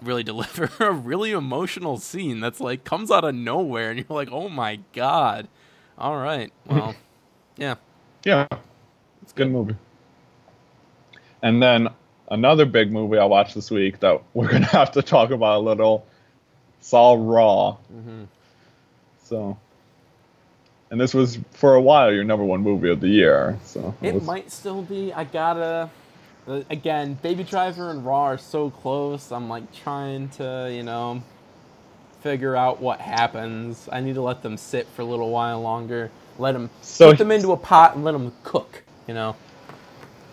really 0.02 0.24
deliver 0.32 0.70
a 0.84 0.92
really 0.92 1.32
emotional 1.32 1.98
scene 1.98 2.40
that's 2.40 2.60
like 2.60 2.84
comes 2.84 3.12
out 3.12 3.24
of 3.24 3.36
nowhere, 3.36 3.92
and 3.92 4.00
you're 4.00 4.08
like, 4.10 4.30
oh 4.32 4.50
my 4.50 4.80
god. 4.94 5.48
All 5.98 6.18
right, 6.18 6.52
well, 6.66 6.96
yeah, 7.58 7.76
yeah. 8.26 8.48
It's 9.22 9.32
a 9.32 9.36
good 9.36 9.52
movie. 9.52 9.76
And 11.44 11.62
then 11.62 11.90
another 12.32 12.66
big 12.66 12.92
movie 12.92 13.18
i 13.18 13.26
watched 13.26 13.54
this 13.54 13.70
week 13.70 14.00
that 14.00 14.22
we're 14.34 14.50
gonna 14.50 14.66
have 14.80 14.92
to 14.94 15.04
talk 15.04 15.30
about 15.30 15.60
a 15.60 15.64
little 15.64 16.06
saw 16.80 17.14
raw. 17.14 17.78
Mm-hmm. 17.94 18.24
So 19.32 19.58
and 20.92 21.00
this 21.00 21.14
was 21.14 21.40
for 21.52 21.76
a 21.76 21.82
while 21.82 22.12
your 22.12 22.26
number 22.26 22.44
one 22.44 22.62
movie 22.62 22.90
of 22.90 23.00
the 23.00 23.08
year 23.08 23.58
so 23.64 23.96
it 24.02 24.14
was- 24.14 24.24
might 24.24 24.52
still 24.52 24.82
be. 24.84 25.14
I 25.14 25.24
gotta. 25.24 25.90
uh, 26.48 26.62
Again, 26.70 27.18
Baby 27.22 27.44
Driver 27.46 27.92
and 27.92 28.06
Raw 28.06 28.24
are 28.24 28.38
so 28.38 28.70
close. 28.72 29.32
I'm 29.32 29.48
like 29.48 29.64
trying 29.74 30.28
to, 30.30 30.70
you 30.74 30.84
know, 30.84 31.22
figure 32.22 32.56
out 32.58 32.82
what 32.82 33.00
happens. 33.00 33.88
I 33.92 34.02
need 34.02 34.16
to 34.16 34.22
let 34.22 34.42
them 34.44 34.58
sit 34.58 34.86
for 34.88 35.02
a 35.04 35.06
little 35.06 35.30
while 35.30 35.62
longer. 35.62 36.10
Let 36.38 36.54
them 36.54 36.70
So 36.82 37.12
put 37.12 37.20
them 37.20 37.32
into 37.32 37.52
a 37.54 37.58
pot 37.58 37.96
and 37.96 38.04
let 38.04 38.12
them 38.14 38.34
cook. 38.44 38.84
You 39.08 39.14
know. 39.14 39.36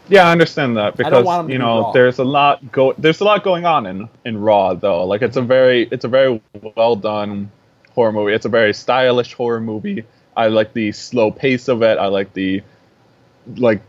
Yeah, 0.09 0.27
I 0.27 0.33
understand 0.33 0.77
that 0.79 0.97
because 0.97 1.25
want 1.25 1.41
'em 1.41 1.47
to 1.49 1.53
you 1.53 1.59
know 1.59 1.93
there's 1.93 2.19
a 2.19 2.25
lot 2.25 2.73
go 2.73 2.95
there's 2.99 3.21
a 3.21 3.25
lot 3.25 3.45
going 3.45 3.65
on 3.67 3.87
in 3.87 4.09
in 4.25 4.41
Raw 4.41 4.75
though. 4.75 5.05
Like 5.05 5.23
it's 5.23 5.37
a 5.37 5.43
very 5.43 5.87
it's 5.93 6.05
a 6.05 6.09
very 6.09 6.41
well 6.75 6.97
done 6.97 7.51
horror 7.99 8.13
movie. 8.13 8.33
It's 8.33 8.47
a 8.47 8.49
very 8.49 8.73
stylish 8.73 9.35
horror 9.35 9.61
movie. 9.61 10.05
I 10.37 10.47
like 10.49 10.73
the 10.73 10.93
slow 10.93 11.33
pace 11.33 11.67
of 11.67 11.83
it. 11.83 11.99
I 11.99 12.07
like 12.07 12.33
the 12.33 12.63
like 13.57 13.83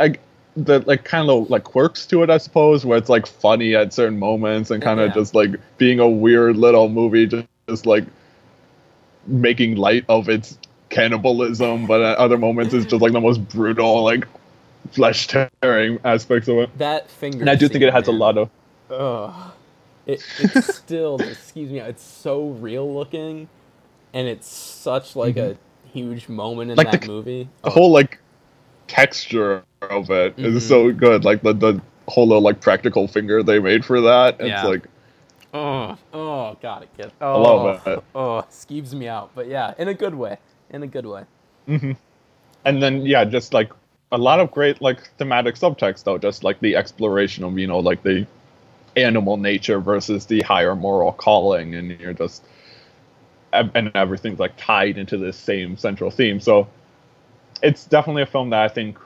I 0.00 0.16
the 0.56 0.80
like 0.80 1.04
kind 1.04 1.30
of 1.30 1.48
like 1.48 1.62
quirks 1.62 2.06
to 2.06 2.22
it, 2.24 2.30
I 2.30 2.38
suppose, 2.38 2.84
where 2.84 2.98
it's 2.98 3.08
like 3.08 3.26
funny 3.26 3.76
at 3.76 3.92
certain 3.92 4.18
moments 4.18 4.70
and 4.72 4.82
kind 4.82 4.98
of 4.98 5.10
Yeah. 5.10 5.14
just 5.14 5.34
like 5.34 5.50
being 5.78 6.00
a 6.00 6.08
weird 6.08 6.56
little 6.56 6.88
movie, 6.88 7.26
just, 7.26 7.46
just 7.68 7.86
like 7.86 8.04
making 9.26 9.76
light 9.76 10.04
of 10.08 10.28
its 10.28 10.58
cannibalism, 10.90 11.86
but 11.86 12.02
at 12.02 12.18
other 12.18 12.36
moments 12.36 12.74
it's 12.74 12.86
just 12.86 13.00
like 13.00 13.12
the 13.12 13.20
most 13.20 13.48
brutal, 13.48 14.02
like 14.02 14.26
flesh 14.90 15.28
tearing 15.28 16.00
aspects 16.04 16.48
of 16.48 16.58
it. 16.58 16.78
That 16.78 17.08
finger. 17.08 17.40
And 17.40 17.48
I 17.48 17.54
do 17.54 17.68
think 17.68 17.84
it 17.84 17.92
has 17.92 18.08
a 18.08 18.12
lot 18.12 18.36
of 18.36 18.50
Ugh. 18.90 19.52
It, 20.06 20.24
it's 20.38 20.74
still, 20.76 21.16
excuse 21.20 21.70
me, 21.70 21.78
it's 21.80 22.02
so 22.02 22.48
real 22.48 22.92
looking, 22.92 23.48
and 24.12 24.26
it's 24.28 24.48
such 24.48 25.14
like 25.16 25.36
a 25.36 25.56
huge 25.92 26.28
moment 26.28 26.70
in 26.70 26.76
Mm-hmm. 26.76 26.86
Like 26.86 26.92
that 26.92 27.00
the- 27.02 27.12
movie. 27.12 27.48
the 27.62 27.70
whole 27.70 27.90
like 27.92 28.18
texture 28.88 29.62
of 29.82 30.10
it 30.10 30.38
is 30.38 30.64
Mhm. 30.64 30.68
so 30.68 30.92
good. 30.92 31.24
Like 31.24 31.42
the 31.42 31.52
the 31.52 31.80
whole 32.08 32.26
little 32.26 32.42
like 32.42 32.60
practical 32.60 33.06
finger 33.08 33.42
they 33.42 33.58
made 33.58 33.84
for 33.84 34.00
that. 34.00 34.36
It's 34.40 34.48
Yeah. 34.48 34.64
like 34.66 34.86
Oh, 35.54 35.98
oh, 36.14 36.56
God, 36.62 36.84
it 36.84 36.96
gets. 36.96 37.12
Oh, 37.20 37.42
love 37.42 37.86
it. 37.86 38.02
Oh, 38.14 38.42
skeeves 38.50 38.94
me 38.94 39.06
out, 39.06 39.30
but 39.34 39.48
yeah, 39.48 39.74
in 39.76 39.86
a 39.88 39.92
good 39.94 40.14
way. 40.14 40.38
In 40.70 40.82
a 40.82 40.86
good 40.86 41.04
way. 41.04 41.24
and 42.64 42.82
then 42.82 43.04
yeah, 43.04 43.24
just 43.24 43.52
like 43.52 43.70
a 44.12 44.18
lot 44.18 44.40
of 44.40 44.50
great 44.50 44.80
like 44.80 45.06
thematic 45.18 45.56
subtext 45.56 46.04
though, 46.04 46.18
just 46.18 46.42
like 46.44 46.58
the 46.60 46.74
exploration 46.76 47.44
of 47.44 47.58
you 47.58 47.66
know 47.66 47.78
like 47.78 48.02
the 48.02 48.26
animal 48.96 49.36
nature 49.36 49.80
versus 49.80 50.26
the 50.26 50.40
higher 50.42 50.74
moral 50.74 51.12
calling, 51.12 51.74
and 51.74 51.98
you're 52.00 52.12
just 52.12 52.44
and 53.52 53.90
everything's 53.94 54.38
like 54.38 54.56
tied 54.56 54.96
into 54.96 55.18
this 55.18 55.36
same 55.36 55.76
central 55.76 56.10
theme. 56.10 56.40
So 56.40 56.68
it's 57.62 57.84
definitely 57.84 58.22
a 58.22 58.26
film 58.26 58.50
that 58.50 58.62
I 58.62 58.68
think 58.68 58.98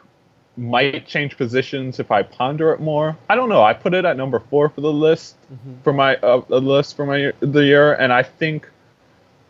might 0.56 1.06
change 1.06 1.36
positions 1.36 1.98
if 2.00 2.10
I 2.10 2.22
ponder 2.22 2.72
it 2.72 2.80
more. 2.80 3.16
I 3.28 3.34
don't 3.34 3.48
know. 3.48 3.62
I 3.62 3.74
put 3.74 3.92
it 3.92 4.04
at 4.04 4.16
number 4.16 4.40
four 4.40 4.68
for 4.68 4.80
the 4.80 4.92
list 4.92 5.36
for 5.82 5.92
my 5.92 6.16
uh, 6.16 6.42
list 6.48 6.96
for 6.96 7.04
my 7.04 7.32
the 7.40 7.64
year, 7.64 7.94
and 7.94 8.12
I 8.12 8.22
think 8.22 8.70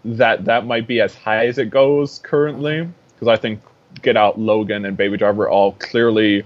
that 0.05 0.45
that 0.45 0.67
might 0.67 0.87
be 0.87 1.01
as 1.01 1.15
high 1.15 1.47
as 1.47 1.59
it 1.59 1.71
goes 1.71 2.21
currently 2.21 2.89
because 3.15 3.29
I 3.29 3.37
think 3.37 3.61
Get 4.03 4.17
Out, 4.17 4.39
Logan, 4.39 4.85
and 4.85 4.97
Baby 4.97 5.17
Driver 5.17 5.49
all 5.49 5.73
clearly 5.73 6.45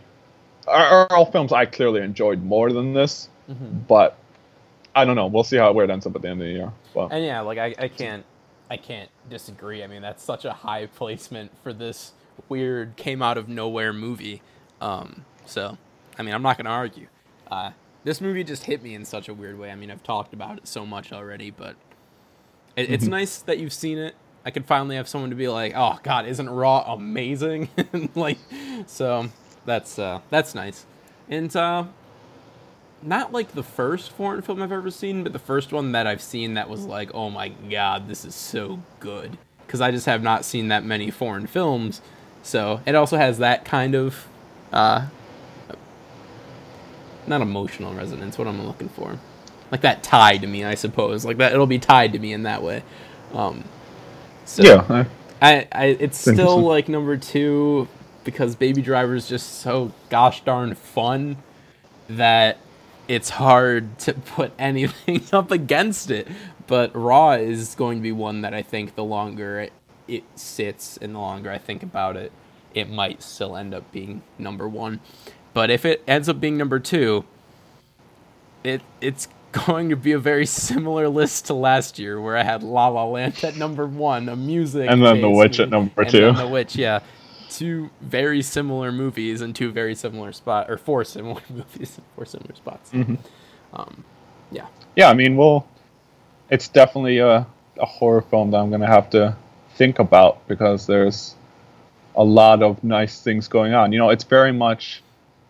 are, 0.66 1.06
are 1.10 1.12
all 1.12 1.30
films 1.30 1.52
I 1.52 1.66
clearly 1.66 2.00
enjoyed 2.00 2.42
more 2.42 2.72
than 2.72 2.92
this. 2.92 3.28
But 3.88 4.18
I 4.94 5.04
don't 5.04 5.16
know. 5.16 5.26
We'll 5.26 5.44
see 5.44 5.56
how 5.56 5.72
where 5.72 5.84
it 5.84 5.90
ends 5.90 6.06
up 6.06 6.14
at 6.16 6.22
the 6.22 6.28
end 6.28 6.40
of 6.40 6.46
the 6.46 6.52
year. 6.52 6.72
But 6.94 7.12
And 7.12 7.24
yeah, 7.24 7.40
like 7.40 7.58
I, 7.58 7.74
I 7.78 7.88
can't, 7.88 8.24
I 8.70 8.76
can't 8.76 9.10
disagree. 9.28 9.82
I 9.82 9.86
mean, 9.86 10.02
that's 10.02 10.22
such 10.22 10.44
a 10.44 10.52
high 10.52 10.86
placement 10.86 11.50
for 11.62 11.72
this 11.72 12.12
weird 12.48 12.96
came 12.96 13.22
out 13.22 13.36
of 13.36 13.48
nowhere 13.48 13.92
movie. 13.92 14.42
Um, 14.80 15.24
so, 15.44 15.78
I 16.18 16.22
mean, 16.22 16.34
I'm 16.34 16.42
not 16.42 16.56
gonna 16.56 16.70
argue. 16.70 17.08
Uh, 17.50 17.72
this 18.04 18.20
movie 18.20 18.44
just 18.44 18.64
hit 18.64 18.82
me 18.82 18.94
in 18.94 19.04
such 19.04 19.28
a 19.28 19.34
weird 19.34 19.58
way. 19.58 19.70
I 19.70 19.74
mean, 19.74 19.90
I've 19.90 20.02
talked 20.02 20.32
about 20.32 20.58
it 20.58 20.66
so 20.66 20.86
much 20.86 21.12
already, 21.12 21.50
but 21.50 21.76
it, 22.76 22.90
it's 22.90 23.06
nice 23.06 23.38
that 23.42 23.58
you've 23.58 23.72
seen 23.72 23.98
it. 23.98 24.14
I 24.44 24.50
could 24.50 24.64
finally 24.64 24.96
have 24.96 25.06
someone 25.06 25.30
to 25.30 25.36
be 25.36 25.48
like, 25.48 25.74
"Oh 25.76 25.98
God, 26.02 26.26
isn't 26.26 26.48
Raw 26.48 26.94
amazing?" 26.94 27.68
like, 28.14 28.38
so 28.86 29.28
that's 29.66 29.98
uh, 29.98 30.20
that's 30.30 30.54
nice. 30.54 30.86
And 31.28 31.54
uh, 31.54 31.84
not 33.02 33.32
like 33.32 33.52
the 33.52 33.62
first 33.62 34.10
foreign 34.12 34.42
film 34.42 34.62
I've 34.62 34.72
ever 34.72 34.90
seen, 34.90 35.22
but 35.22 35.32
the 35.32 35.38
first 35.38 35.72
one 35.72 35.92
that 35.92 36.06
I've 36.06 36.22
seen 36.22 36.54
that 36.54 36.68
was 36.68 36.84
like, 36.84 37.14
oh 37.14 37.30
my 37.30 37.48
god, 37.70 38.08
this 38.08 38.24
is 38.24 38.34
so 38.34 38.80
good. 39.00 39.38
Because 39.66 39.80
I 39.80 39.90
just 39.90 40.06
have 40.06 40.22
not 40.22 40.44
seen 40.44 40.68
that 40.68 40.84
many 40.84 41.10
foreign 41.10 41.46
films, 41.46 42.00
so 42.42 42.80
it 42.86 42.94
also 42.94 43.16
has 43.16 43.38
that 43.38 43.64
kind 43.64 43.94
of, 43.94 44.26
uh, 44.72 45.06
not 47.26 47.40
emotional 47.40 47.94
resonance. 47.94 48.36
What 48.38 48.48
I'm 48.48 48.66
looking 48.66 48.88
for? 48.88 49.18
Like 49.70 49.82
that 49.82 50.02
tie 50.02 50.36
to 50.38 50.46
me, 50.46 50.64
I 50.64 50.74
suppose. 50.74 51.24
Like 51.24 51.36
that, 51.38 51.52
it'll 51.52 51.66
be 51.66 51.78
tied 51.78 52.12
to 52.14 52.18
me 52.18 52.32
in 52.32 52.42
that 52.42 52.62
way. 52.62 52.82
Um, 53.32 53.64
so 54.44 54.62
yeah, 54.64 54.84
I- 54.88 55.06
I, 55.42 55.68
I 55.72 55.84
it's 56.00 56.18
still 56.18 56.32
interesting. 56.32 56.62
like 56.64 56.88
number 56.88 57.16
two 57.16 57.88
because 58.24 58.54
Baby 58.56 58.82
Driver 58.82 59.14
is 59.14 59.26
just 59.28 59.60
so 59.60 59.92
gosh 60.10 60.44
darn 60.44 60.74
fun 60.74 61.38
that 62.10 62.58
it's 63.10 63.30
hard 63.30 63.98
to 64.00 64.14
put 64.14 64.52
anything 64.58 65.22
up 65.32 65.50
against 65.50 66.10
it. 66.10 66.28
But 66.68 66.94
Raw 66.94 67.32
is 67.32 67.74
going 67.74 67.98
to 67.98 68.02
be 68.02 68.12
one 68.12 68.42
that 68.42 68.54
I 68.54 68.62
think 68.62 68.94
the 68.94 69.04
longer 69.04 69.60
it, 69.60 69.72
it 70.06 70.22
sits 70.36 70.96
and 70.96 71.14
the 71.16 71.18
longer 71.18 71.50
I 71.50 71.58
think 71.58 71.82
about 71.82 72.16
it, 72.16 72.30
it 72.72 72.88
might 72.88 73.20
still 73.22 73.56
end 73.56 73.74
up 73.74 73.90
being 73.90 74.22
number 74.38 74.68
one. 74.68 75.00
But 75.52 75.70
if 75.70 75.84
it 75.84 76.04
ends 76.06 76.28
up 76.28 76.40
being 76.40 76.56
number 76.56 76.78
two, 76.78 77.24
it 78.62 78.82
it's 79.00 79.26
going 79.66 79.88
to 79.90 79.96
be 79.96 80.12
a 80.12 80.18
very 80.20 80.46
similar 80.46 81.08
list 81.08 81.46
to 81.46 81.54
last 81.54 81.98
year 81.98 82.20
where 82.20 82.36
I 82.36 82.44
had 82.44 82.62
La 82.62 82.86
La 82.86 83.04
Land 83.04 83.42
at 83.42 83.56
number 83.56 83.84
one, 83.86 84.28
a 84.28 84.36
music, 84.36 84.88
And 84.88 85.02
then 85.04 85.20
The 85.20 85.30
Witch 85.30 85.58
at 85.58 85.70
movie, 85.70 85.70
number 85.70 86.04
and 86.04 86.08
two. 86.08 86.20
then 86.20 86.36
The 86.36 86.46
Witch, 86.46 86.76
yeah. 86.76 87.00
Two 87.50 87.90
very 88.00 88.42
similar 88.42 88.92
movies 88.92 89.40
and 89.40 89.54
two 89.54 89.70
very 89.72 89.94
similar 89.94 90.32
spot 90.32 90.70
or 90.70 90.78
four 90.78 91.04
similar 91.04 91.42
movies 91.50 91.98
and 91.98 92.06
four 92.14 92.24
similar 92.24 92.54
spots. 92.54 92.90
Mm-hmm. 92.92 93.16
Um, 93.72 94.04
yeah. 94.50 94.66
yeah, 94.96 95.08
I 95.08 95.14
mean, 95.14 95.36
well, 95.36 95.68
it's 96.50 96.68
definitely 96.68 97.18
a, 97.18 97.46
a 97.78 97.86
horror 97.86 98.22
film 98.22 98.50
that 98.52 98.58
I'm 98.58 98.70
gonna 98.70 98.86
have 98.86 99.10
to 99.10 99.36
think 99.76 99.98
about 99.98 100.46
because 100.48 100.86
there's 100.86 101.34
a 102.16 102.24
lot 102.24 102.62
of 102.62 102.82
nice 102.82 103.22
things 103.22 103.48
going 103.48 103.74
on. 103.74 103.92
You 103.92 103.98
know, 103.98 104.10
it's 104.10 104.24
very 104.24 104.52
much 104.52 105.02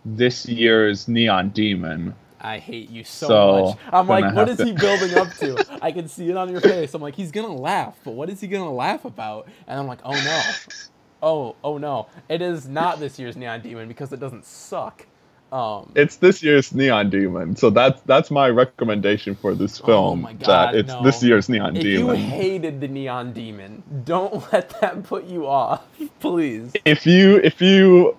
this 0.04 0.46
year's 0.46 1.08
Neon 1.08 1.50
Demon. 1.50 2.14
I 2.40 2.58
hate 2.58 2.88
you 2.88 3.04
so, 3.04 3.28
So, 3.28 3.64
much. 3.64 3.78
I'm 3.92 4.06
like, 4.08 4.34
what 4.34 4.48
is 4.48 4.56
to- 4.58 4.64
he 4.64 4.72
building 4.72 5.14
up 5.16 5.32
to? 5.36 5.78
I 5.82 5.92
can 5.92 6.08
see 6.08 6.30
it 6.30 6.36
on 6.36 6.50
your 6.50 6.60
face. 6.60 6.94
I'm 6.94 7.02
like, 7.02 7.14
he's 7.14 7.30
gonna 7.30 7.54
laugh, 7.54 7.98
but 8.04 8.12
what 8.12 8.30
is 8.30 8.40
he 8.40 8.48
gonna 8.48 8.72
laugh 8.72 9.04
about? 9.04 9.48
And 9.66 9.78
I'm 9.78 9.86
like, 9.86 10.00
oh 10.04 10.12
no, 10.12 10.42
oh 11.22 11.56
oh 11.62 11.78
no, 11.78 12.06
it 12.28 12.42
is 12.42 12.68
not 12.68 13.00
this 13.00 13.18
year's 13.18 13.36
Neon 13.36 13.60
Demon 13.60 13.88
because 13.88 14.12
it 14.12 14.20
doesn't 14.20 14.44
suck. 14.44 15.06
Um, 15.52 15.90
It's 15.96 16.16
this 16.16 16.44
year's 16.44 16.72
Neon 16.72 17.10
Demon, 17.10 17.56
so 17.56 17.70
that's 17.70 18.00
that's 18.02 18.30
my 18.30 18.48
recommendation 18.48 19.34
for 19.34 19.54
this 19.54 19.78
film. 19.78 19.90
Oh 19.90 20.16
my 20.16 20.32
God, 20.34 20.46
that 20.46 20.74
it's 20.76 20.88
no. 20.88 21.02
this 21.02 21.22
year's 21.24 21.48
Neon 21.48 21.74
Demon. 21.74 22.14
if 22.14 22.20
you 22.20 22.26
hated 22.26 22.80
the 22.80 22.86
Neon 22.86 23.32
Demon, 23.32 23.82
don't 24.04 24.52
let 24.52 24.80
that 24.80 25.02
put 25.02 25.24
you 25.24 25.46
off, 25.48 25.84
please. 26.20 26.72
if 26.84 27.04
you 27.04 27.36
if 27.38 27.60
you 27.60 28.16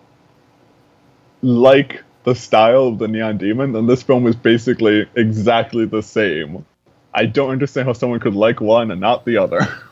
like 1.41 2.03
the 2.23 2.35
style 2.35 2.87
of 2.87 2.99
the 2.99 3.07
Neon 3.07 3.37
Demon, 3.37 3.71
then 3.71 3.87
this 3.87 4.03
film 4.03 4.27
is 4.27 4.35
basically 4.35 5.07
exactly 5.15 5.85
the 5.85 6.03
same. 6.03 6.65
I 7.13 7.25
don't 7.25 7.49
understand 7.49 7.87
how 7.87 7.93
someone 7.93 8.19
could 8.19 8.35
like 8.35 8.61
one 8.61 8.91
and 8.91 9.01
not 9.01 9.25
the 9.25 9.37
other. 9.37 9.67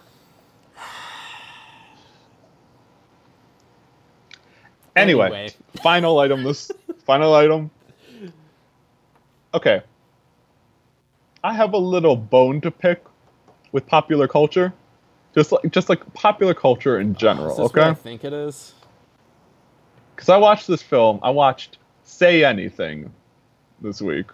anyway, 4.96 5.26
Anyway. 5.26 5.50
final 5.82 6.20
item. 6.20 6.44
This 6.44 6.72
final 7.06 7.34
item. 7.34 7.72
Okay. 9.54 9.82
I 11.44 11.54
have 11.54 11.74
a 11.74 11.78
little 11.78 12.16
bone 12.16 12.62
to 12.62 12.72
pick 12.72 13.04
with 13.72 13.88
popular 13.88 14.28
culture, 14.28 14.74
just 15.34 15.52
like 15.52 15.72
just 15.72 15.90
like 15.90 16.14
popular 16.14 16.54
culture 16.54 17.00
in 17.00 17.16
general. 17.16 17.54
Okay. 17.62 17.82
what 17.82 17.90
I 17.90 17.94
think 17.94 18.24
it 18.24 18.34
is? 18.34 18.74
because 20.16 20.28
I 20.30 20.38
watched 20.38 20.68
this 20.68 20.82
film. 20.82 21.20
I 21.24 21.30
watched 21.30 21.78
Say 22.04 22.44
Anything 22.44 23.10
this 23.82 24.02
week, 24.02 24.26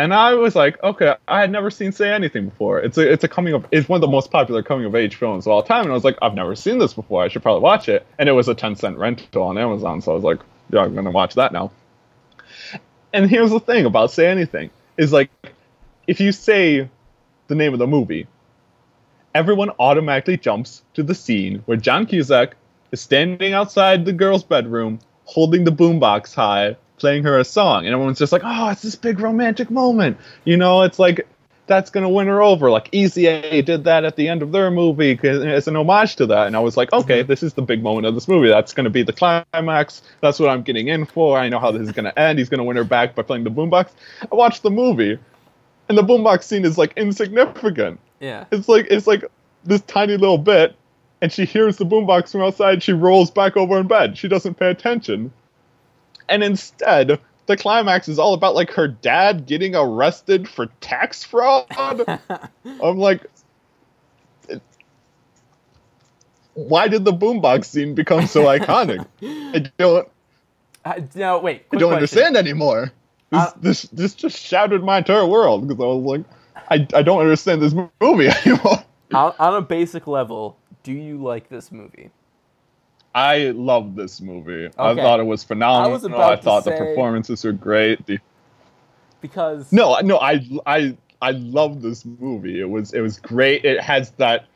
and 0.00 0.14
I 0.14 0.32
was 0.32 0.56
like, 0.56 0.82
okay, 0.82 1.14
I 1.28 1.40
had 1.40 1.50
never 1.50 1.70
seen 1.70 1.92
Say 1.92 2.10
Anything 2.10 2.46
before. 2.46 2.80
It's 2.80 2.96
a 2.96 3.12
it's 3.12 3.22
a 3.22 3.28
coming 3.28 3.52
of 3.52 3.66
it's 3.70 3.86
one 3.86 3.98
of 3.98 4.00
the 4.00 4.08
most 4.08 4.30
popular 4.30 4.62
coming 4.62 4.86
of 4.86 4.94
age 4.94 5.16
films 5.16 5.46
of 5.46 5.52
all 5.52 5.62
time, 5.62 5.82
and 5.82 5.90
I 5.90 5.94
was 5.94 6.04
like, 6.04 6.16
I've 6.22 6.32
never 6.32 6.56
seen 6.56 6.78
this 6.78 6.94
before. 6.94 7.22
I 7.22 7.28
should 7.28 7.42
probably 7.42 7.60
watch 7.60 7.86
it. 7.86 8.06
And 8.18 8.26
it 8.26 8.32
was 8.32 8.48
a 8.48 8.54
ten 8.54 8.76
cent 8.76 8.96
rental 8.96 9.42
on 9.42 9.58
Amazon, 9.58 10.00
so 10.00 10.12
I 10.12 10.14
was 10.14 10.24
like, 10.24 10.40
yeah, 10.70 10.80
I'm 10.80 10.94
gonna 10.94 11.10
watch 11.10 11.34
that 11.34 11.52
now. 11.52 11.70
And 13.12 13.28
here's 13.28 13.50
the 13.50 13.60
thing 13.60 13.84
about 13.84 14.10
Say 14.10 14.26
Anything 14.26 14.70
is 14.96 15.12
like, 15.12 15.30
if 16.06 16.18
you 16.18 16.32
say 16.32 16.88
the 17.48 17.54
name 17.54 17.74
of 17.74 17.78
the 17.78 17.86
movie, 17.86 18.26
everyone 19.34 19.70
automatically 19.78 20.38
jumps 20.38 20.82
to 20.94 21.02
the 21.02 21.14
scene 21.14 21.62
where 21.66 21.76
John 21.76 22.06
Cusack 22.06 22.56
is 22.90 23.02
standing 23.02 23.52
outside 23.52 24.06
the 24.06 24.14
girl's 24.14 24.44
bedroom, 24.44 24.98
holding 25.26 25.64
the 25.64 25.72
boombox 25.72 26.34
high, 26.34 26.76
playing 27.00 27.24
her 27.24 27.38
a 27.38 27.44
song, 27.44 27.86
and 27.86 27.92
everyone's 27.92 28.18
just 28.18 28.32
like, 28.32 28.42
"Oh, 28.44 28.68
it's 28.70 28.82
this 28.82 28.94
big 28.94 29.18
romantic 29.18 29.70
moment." 29.70 30.18
You 30.44 30.56
know, 30.56 30.82
it's 30.82 30.98
like 30.98 31.26
that's 31.66 31.90
gonna 31.90 32.08
win 32.08 32.26
her 32.26 32.42
over. 32.42 32.70
Like 32.70 32.88
Easy 32.92 33.26
A 33.26 33.62
did 33.62 33.84
that 33.84 34.04
at 34.04 34.16
the 34.16 34.28
end 34.28 34.42
of 34.42 34.52
their 34.52 34.70
movie 34.70 35.18
it's 35.22 35.66
an 35.66 35.76
homage 35.76 36.16
to 36.16 36.26
that, 36.26 36.46
and 36.46 36.56
I 36.56 36.60
was 36.60 36.76
like, 36.76 36.92
"Okay, 36.92 37.20
mm-hmm. 37.20 37.28
this 37.28 37.42
is 37.42 37.54
the 37.54 37.62
big 37.62 37.82
moment 37.82 38.06
of 38.06 38.14
this 38.14 38.28
movie. 38.28 38.48
That's 38.48 38.72
gonna 38.72 38.90
be 38.90 39.02
the 39.02 39.12
climax. 39.12 40.02
That's 40.20 40.38
what 40.38 40.48
I'm 40.48 40.62
getting 40.62 40.88
in 40.88 41.06
for. 41.06 41.38
I 41.38 41.48
know 41.48 41.58
how 41.58 41.70
this 41.72 41.82
is 41.82 41.92
gonna 41.92 42.12
end. 42.16 42.38
He's 42.38 42.48
gonna 42.48 42.64
win 42.64 42.76
her 42.76 42.84
back 42.84 43.14
by 43.14 43.22
playing 43.22 43.44
the 43.44 43.50
boombox." 43.50 43.90
I 44.30 44.34
watched 44.34 44.62
the 44.62 44.70
movie, 44.70 45.18
and 45.90 45.98
the 45.98 46.02
boombox 46.02 46.44
scene 46.44 46.64
is 46.64 46.78
like 46.78 46.92
insignificant 46.96 47.98
Yeah. 48.20 48.44
it's 48.50 48.68
like 48.68 48.86
it's 48.90 49.06
like 49.06 49.24
this 49.64 49.82
tiny 49.82 50.16
little 50.16 50.38
bit 50.38 50.76
and 51.20 51.30
she 51.32 51.44
hears 51.44 51.76
the 51.76 51.84
boombox 51.84 52.32
from 52.32 52.42
outside 52.42 52.82
she 52.82 52.92
rolls 52.92 53.30
back 53.30 53.56
over 53.56 53.78
in 53.78 53.88
bed 53.88 54.16
she 54.16 54.28
doesn't 54.28 54.54
pay 54.54 54.70
attention 54.70 55.32
and 56.30 56.44
instead 56.44 57.20
the 57.46 57.56
climax 57.58 58.08
is 58.08 58.18
all 58.18 58.34
about 58.34 58.54
like 58.56 58.72
her 58.72 58.88
dad 58.88 59.46
getting 59.46 59.76
arrested 59.76 60.48
for 60.48 60.68
tax 60.80 61.24
fraud 61.24 61.66
i'm 62.82 62.98
like 62.98 63.26
why 66.54 66.88
did 66.88 67.04
the 67.04 67.12
boombox 67.12 67.66
scene 67.66 67.94
become 67.94 68.26
so 68.26 68.44
iconic 68.44 69.06
i 69.54 69.70
don't 69.78 70.08
Uh, 70.84 71.00
no, 71.14 71.38
wait. 71.38 71.66
i 71.72 71.76
don't 71.76 71.90
question. 71.90 71.92
understand 71.92 72.36
anymore 72.36 72.92
this, 73.30 73.40
Uh, 73.40 73.50
this 73.56 73.82
this 73.92 74.14
just 74.14 74.38
shattered 74.38 74.84
my 74.84 74.98
entire 74.98 75.26
world 75.26 75.68
because 75.68 75.82
i 75.82 75.86
was 75.86 76.04
like 76.04 76.26
I, 76.70 76.86
I 76.94 77.02
don't 77.02 77.20
understand 77.20 77.62
this 77.62 77.74
movie 78.00 78.28
anymore 78.46 78.84
On, 79.12 79.34
on 79.38 79.54
a 79.56 79.62
basic 79.62 80.06
level, 80.06 80.56
do 80.82 80.92
you 80.92 81.22
like 81.22 81.48
this 81.48 81.72
movie? 81.72 82.10
I 83.14 83.50
love 83.50 83.96
this 83.96 84.20
movie. 84.20 84.68
I 84.78 84.94
thought 84.94 85.20
it 85.20 85.26
was 85.26 85.42
phenomenal. 85.44 85.90
I 85.90 85.92
was 85.92 86.04
I 86.04 86.36
thought 86.36 86.64
the 86.64 86.72
performances 86.72 87.44
were 87.44 87.52
great. 87.52 88.04
The, 88.06 88.18
Because 89.20 89.72
no, 89.72 89.98
no, 90.00 90.18
I, 90.18 90.46
I, 90.66 90.96
I 91.20 91.32
love 91.32 91.82
this 91.82 92.04
movie. 92.04 92.60
It 92.60 92.68
was, 92.68 92.92
it 92.92 93.00
was 93.00 93.18
great. 93.18 93.64
It 93.64 93.80
has 93.80 94.12
that. 94.12 94.46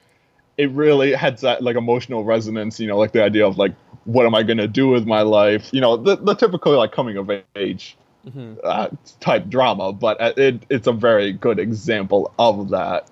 It 0.56 0.70
really 0.70 1.12
had 1.12 1.38
that 1.38 1.62
like 1.62 1.74
emotional 1.76 2.22
resonance. 2.22 2.78
You 2.78 2.86
know, 2.86 2.96
like 2.96 3.10
the 3.10 3.24
idea 3.24 3.44
of 3.44 3.58
like, 3.58 3.74
what 4.04 4.24
am 4.24 4.34
I 4.36 4.44
gonna 4.44 4.68
do 4.68 4.88
with 4.88 5.04
my 5.04 5.22
life? 5.22 5.68
You 5.72 5.80
know, 5.80 5.96
the, 5.96 6.14
the 6.16 6.34
typical 6.34 6.76
like 6.76 6.92
coming 6.92 7.16
of 7.16 7.30
age 7.56 7.96
Mhm. 8.26 8.56
uh, 8.64 8.88
type 9.20 9.48
drama, 9.48 9.92
but 9.92 10.20
uh, 10.20 10.32
it, 10.36 10.64
it's 10.70 10.86
a 10.86 10.92
very 10.92 11.32
good 11.32 11.58
example 11.58 12.32
of 12.38 12.70
that. 12.70 13.10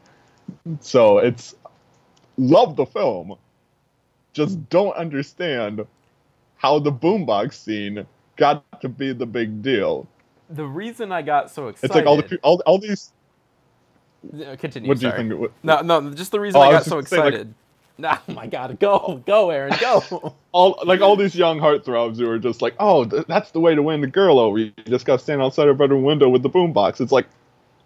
So 0.80 1.18
it's 1.18 1.54
love 2.38 2.76
the 2.76 2.86
film, 2.86 3.36
just 4.32 4.68
don't 4.70 4.94
understand 4.96 5.86
how 6.56 6.78
the 6.78 6.92
boombox 6.92 7.54
scene 7.54 8.06
got 8.36 8.80
to 8.80 8.88
be 8.88 9.12
the 9.12 9.26
big 9.26 9.62
deal. 9.62 10.06
the 10.50 10.64
reason 10.66 11.12
I 11.12 11.22
got 11.22 11.50
so 11.50 11.68
excited. 11.68 11.86
It's 11.86 11.94
like 11.94 12.06
all 12.06 12.16
the 12.16 12.38
all, 12.42 12.62
all 12.66 12.78
these. 12.78 13.12
Continue. 14.58 14.88
What 14.88 14.98
do 15.00 15.06
you 15.06 15.12
think? 15.12 15.32
It, 15.32 15.34
would- 15.38 15.52
No, 15.64 15.80
no, 15.80 16.10
just 16.12 16.30
the 16.30 16.38
reason 16.40 16.58
Oh, 16.60 16.62
I 16.62 16.70
got 16.72 16.84
so 16.84 16.92
gonna 16.96 17.06
say, 17.06 17.18
like- 17.18 17.34
excited. 17.34 17.54
oh 18.04 18.20
my 18.32 18.46
god, 18.46 18.78
go, 18.78 19.20
go, 19.26 19.50
Aaron, 19.50 19.74
go. 19.80 20.34
all 20.52 20.80
like 20.84 21.00
all 21.00 21.16
these 21.16 21.34
young 21.34 21.58
heartthrobs 21.58 22.18
who 22.18 22.28
are 22.30 22.38
just 22.38 22.62
like, 22.62 22.74
oh, 22.78 23.04
th- 23.04 23.26
that's 23.26 23.50
the 23.50 23.60
way 23.60 23.74
to 23.74 23.82
win 23.82 24.00
the 24.00 24.06
girl 24.06 24.38
over. 24.38 24.58
You 24.58 24.72
just 24.86 25.04
got 25.06 25.18
to 25.18 25.22
stand 25.24 25.42
outside 25.42 25.66
her 25.66 25.74
bedroom 25.74 26.04
window 26.04 26.28
with 26.28 26.42
the 26.44 26.50
boombox. 26.50 27.00
It's 27.00 27.10
like, 27.12 27.26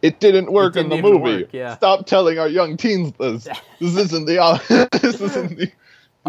it 0.02 0.20
didn't 0.20 0.52
work 0.52 0.76
in 0.76 0.90
didn't 0.90 1.02
the 1.04 1.10
movie. 1.10 1.42
work, 1.44 1.52
yeah. 1.54 1.74
Stop 1.76 2.04
telling 2.06 2.38
our 2.38 2.48
young 2.48 2.76
teens 2.76 3.14
this. 3.18 3.44
this 3.80 3.96
isn't 3.96 4.26
the 4.26 4.88
this 5.02 5.20
isn't 5.20 5.56
the, 5.58 5.72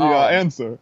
Um, 0.03 0.33
answer. 0.33 0.79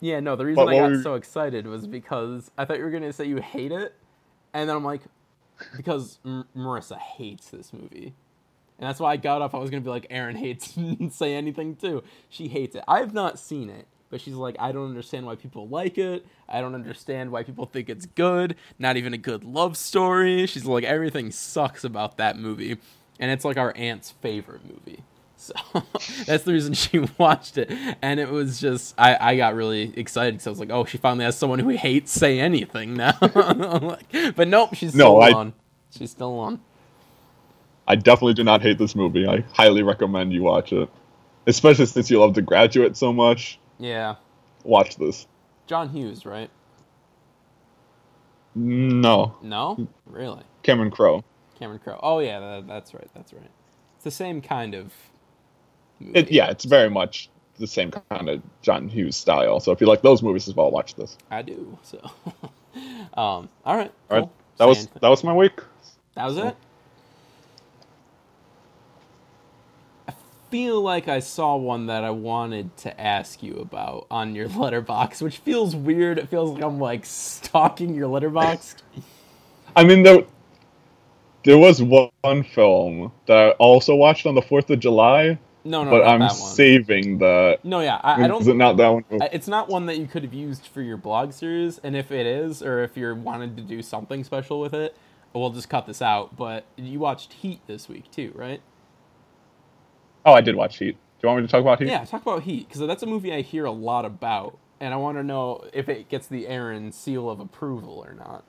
yeah, 0.00 0.20
no, 0.20 0.36
the 0.36 0.44
reason 0.44 0.64
But 0.64 0.74
I 0.74 0.78
got 0.78 0.90
you- 0.90 1.02
so 1.02 1.14
excited 1.14 1.66
was 1.66 1.86
because 1.86 2.50
I 2.58 2.64
thought 2.64 2.78
you 2.78 2.84
were 2.84 2.90
gonna 2.90 3.12
say 3.12 3.24
you 3.26 3.36
hate 3.38 3.72
it, 3.72 3.94
and 4.54 4.68
then 4.68 4.76
I'm 4.76 4.84
like, 4.84 5.02
because 5.76 6.18
M- 6.24 6.44
Marissa 6.56 6.98
hates 6.98 7.50
this 7.50 7.72
movie. 7.72 8.14
And 8.78 8.86
that's 8.86 9.00
why 9.00 9.12
I 9.12 9.16
got 9.16 9.40
up. 9.40 9.54
I 9.54 9.58
was 9.58 9.70
gonna 9.70 9.80
be 9.80 9.88
like, 9.88 10.06
Aaron 10.10 10.36
hates 10.36 10.76
say 11.16 11.34
anything 11.34 11.76
too. 11.76 12.02
She 12.28 12.48
hates 12.48 12.76
it. 12.76 12.84
I 12.86 12.98
have 12.98 13.14
not 13.14 13.38
seen 13.38 13.70
it, 13.70 13.86
but 14.10 14.20
she's 14.20 14.34
like, 14.34 14.54
I 14.58 14.70
don't 14.72 14.84
understand 14.88 15.24
why 15.24 15.34
people 15.36 15.66
like 15.68 15.96
it. 15.96 16.26
I 16.46 16.60
don't 16.60 16.74
understand 16.74 17.30
why 17.32 17.42
people 17.42 17.64
think 17.64 17.88
it's 17.88 18.04
good. 18.04 18.54
Not 18.78 18.98
even 18.98 19.14
a 19.14 19.18
good 19.18 19.44
love 19.44 19.78
story. 19.78 20.44
She's 20.46 20.66
like, 20.66 20.84
everything 20.84 21.30
sucks 21.30 21.84
about 21.84 22.18
that 22.18 22.38
movie, 22.38 22.76
and 23.18 23.30
it's 23.30 23.44
like 23.46 23.56
our 23.56 23.72
aunt's 23.76 24.10
favorite 24.10 24.62
movie. 24.66 25.02
So 25.36 25.52
that's 26.26 26.44
the 26.44 26.52
reason 26.52 26.72
she 26.74 26.98
watched 27.18 27.58
it, 27.58 27.70
and 28.02 28.18
it 28.18 28.30
was 28.30 28.60
just 28.60 28.94
I, 28.98 29.16
I 29.32 29.36
got 29.36 29.54
really 29.54 29.92
excited 29.96 30.34
because 30.34 30.46
I 30.46 30.50
was 30.50 30.58
like, 30.60 30.70
oh, 30.70 30.84
she 30.84 30.98
finally 30.98 31.24
has 31.24 31.36
someone 31.36 31.58
who 31.58 31.68
hates 31.70 32.10
say 32.12 32.40
anything 32.40 32.94
now. 32.94 33.12
But 34.34 34.48
nope, 34.48 34.74
she's 34.74 34.94
No, 34.94 35.20
still 35.20 35.22
I- 35.22 35.32
on. 35.32 35.52
She's 35.90 36.10
still 36.10 36.38
on. 36.38 36.60
I 37.88 37.94
definitely 37.94 38.34
do 38.34 38.42
not 38.44 38.62
hate 38.62 38.78
this 38.78 38.96
movie. 38.96 39.28
I 39.28 39.44
highly 39.52 39.82
recommend 39.84 40.32
you 40.32 40.42
watch 40.42 40.72
it, 40.72 40.88
especially 41.46 41.86
since 41.86 42.10
you 42.10 42.18
love 42.18 42.34
The 42.34 42.42
Graduate 42.42 42.96
so 42.96 43.12
much. 43.12 43.58
Yeah, 43.78 44.16
Watch 44.64 44.96
this. 44.96 45.26
John 45.68 45.88
Hughes, 45.90 46.26
right? 46.26 46.50
No, 48.54 49.36
No, 49.42 49.86
really. 50.06 50.42
Cameron 50.62 50.90
Crowe. 50.90 51.22
Cameron 51.58 51.78
Crowe. 51.78 52.00
Oh 52.02 52.18
yeah, 52.20 52.40
that, 52.40 52.66
that's 52.66 52.94
right. 52.94 53.08
That's 53.14 53.32
right. 53.32 53.50
It's 53.96 54.04
the 54.04 54.10
same 54.10 54.40
kind 54.40 54.74
of. 54.74 54.92
It, 56.00 56.30
yeah, 56.30 56.50
it's 56.50 56.64
very 56.64 56.90
much 56.90 57.30
the 57.58 57.66
same 57.66 57.90
kind 57.90 58.28
of 58.28 58.42
John 58.62 58.88
Hughes 58.88 59.16
style. 59.16 59.60
So 59.60 59.72
if 59.72 59.80
you 59.80 59.86
like 59.86 60.02
those 60.02 60.22
movies 60.22 60.48
as 60.48 60.54
well, 60.54 60.70
watch 60.70 60.94
this. 60.94 61.16
I 61.30 61.42
do. 61.42 61.78
So, 61.82 61.98
um, 63.14 63.48
all 63.64 63.76
right. 63.76 63.92
All 64.10 64.18
right, 64.18 64.22
cool. 64.22 64.32
that 64.58 64.64
was 64.66 64.86
that 64.86 65.08
was 65.08 65.24
my 65.24 65.32
week. 65.34 65.60
that 66.14 66.26
was 66.26 66.36
it. 66.36 66.56
I 70.08 70.14
feel 70.50 70.80
like 70.82 71.08
I 71.08 71.20
saw 71.20 71.56
one 71.56 71.86
that 71.86 72.04
I 72.04 72.10
wanted 72.10 72.76
to 72.78 73.00
ask 73.00 73.42
you 73.42 73.56
about 73.56 74.06
on 74.10 74.34
your 74.34 74.48
Letterboxd, 74.50 75.22
which 75.22 75.38
feels 75.38 75.74
weird. 75.74 76.18
It 76.18 76.28
feels 76.28 76.50
like 76.50 76.62
I'm 76.62 76.78
like 76.78 77.04
stalking 77.06 77.94
your 77.94 78.08
Letterboxd. 78.08 78.76
I 79.76 79.84
mean, 79.84 80.02
there, 80.04 80.24
there 81.44 81.58
was 81.58 81.82
one 81.82 82.42
film 82.44 83.12
that 83.26 83.36
I 83.36 83.50
also 83.52 83.94
watched 83.94 84.24
on 84.24 84.34
the 84.34 84.40
4th 84.40 84.70
of 84.70 84.80
July, 84.80 85.38
No, 85.66 85.82
no, 85.82 85.90
but 85.90 86.06
I'm 86.06 86.20
that 86.20 86.30
one. 86.30 86.54
saving 86.54 87.18
that. 87.18 87.64
no, 87.64 87.80
yeah, 87.80 88.00
I, 88.02 88.24
I 88.24 88.28
don't. 88.28 88.46
it 88.46 88.54
not 88.54 88.76
that 88.76 88.88
one? 88.88 89.04
It's 89.10 89.48
not 89.48 89.68
one 89.68 89.86
that 89.86 89.98
you 89.98 90.06
could 90.06 90.22
have 90.22 90.32
used 90.32 90.66
for 90.66 90.80
your 90.80 90.96
blog 90.96 91.32
series, 91.32 91.78
and 91.78 91.96
if 91.96 92.12
it 92.12 92.26
is, 92.26 92.62
or 92.62 92.82
if 92.82 92.96
you're 92.96 93.14
wanted 93.14 93.56
to 93.56 93.62
do 93.62 93.82
something 93.82 94.22
special 94.22 94.60
with 94.60 94.74
it, 94.74 94.96
we'll 95.34 95.50
just 95.50 95.68
cut 95.68 95.86
this 95.86 96.00
out. 96.02 96.36
But 96.36 96.64
you 96.76 96.98
watched 96.98 97.34
Heat 97.34 97.60
this 97.66 97.88
week 97.88 98.10
too, 98.10 98.32
right? 98.34 98.60
Oh, 100.24 100.32
I 100.32 100.40
did 100.40 100.56
watch 100.56 100.78
Heat. 100.78 100.92
Do 100.92 100.98
you 101.22 101.28
want 101.28 101.42
me 101.42 101.46
to 101.46 101.50
talk 101.50 101.60
about 101.60 101.78
Heat? 101.80 101.88
Yeah, 101.88 102.04
talk 102.04 102.22
about 102.22 102.42
Heat 102.42 102.68
because 102.68 102.86
that's 102.86 103.02
a 103.02 103.06
movie 103.06 103.32
I 103.32 103.42
hear 103.42 103.64
a 103.64 103.72
lot 103.72 104.04
about, 104.04 104.58
and 104.80 104.92
I 104.92 104.96
want 104.96 105.18
to 105.18 105.22
know 105.22 105.64
if 105.72 105.88
it 105.88 106.08
gets 106.08 106.26
the 106.26 106.48
Aaron 106.48 106.92
seal 106.92 107.30
of 107.30 107.40
approval 107.40 108.04
or 108.06 108.14
not. 108.14 108.44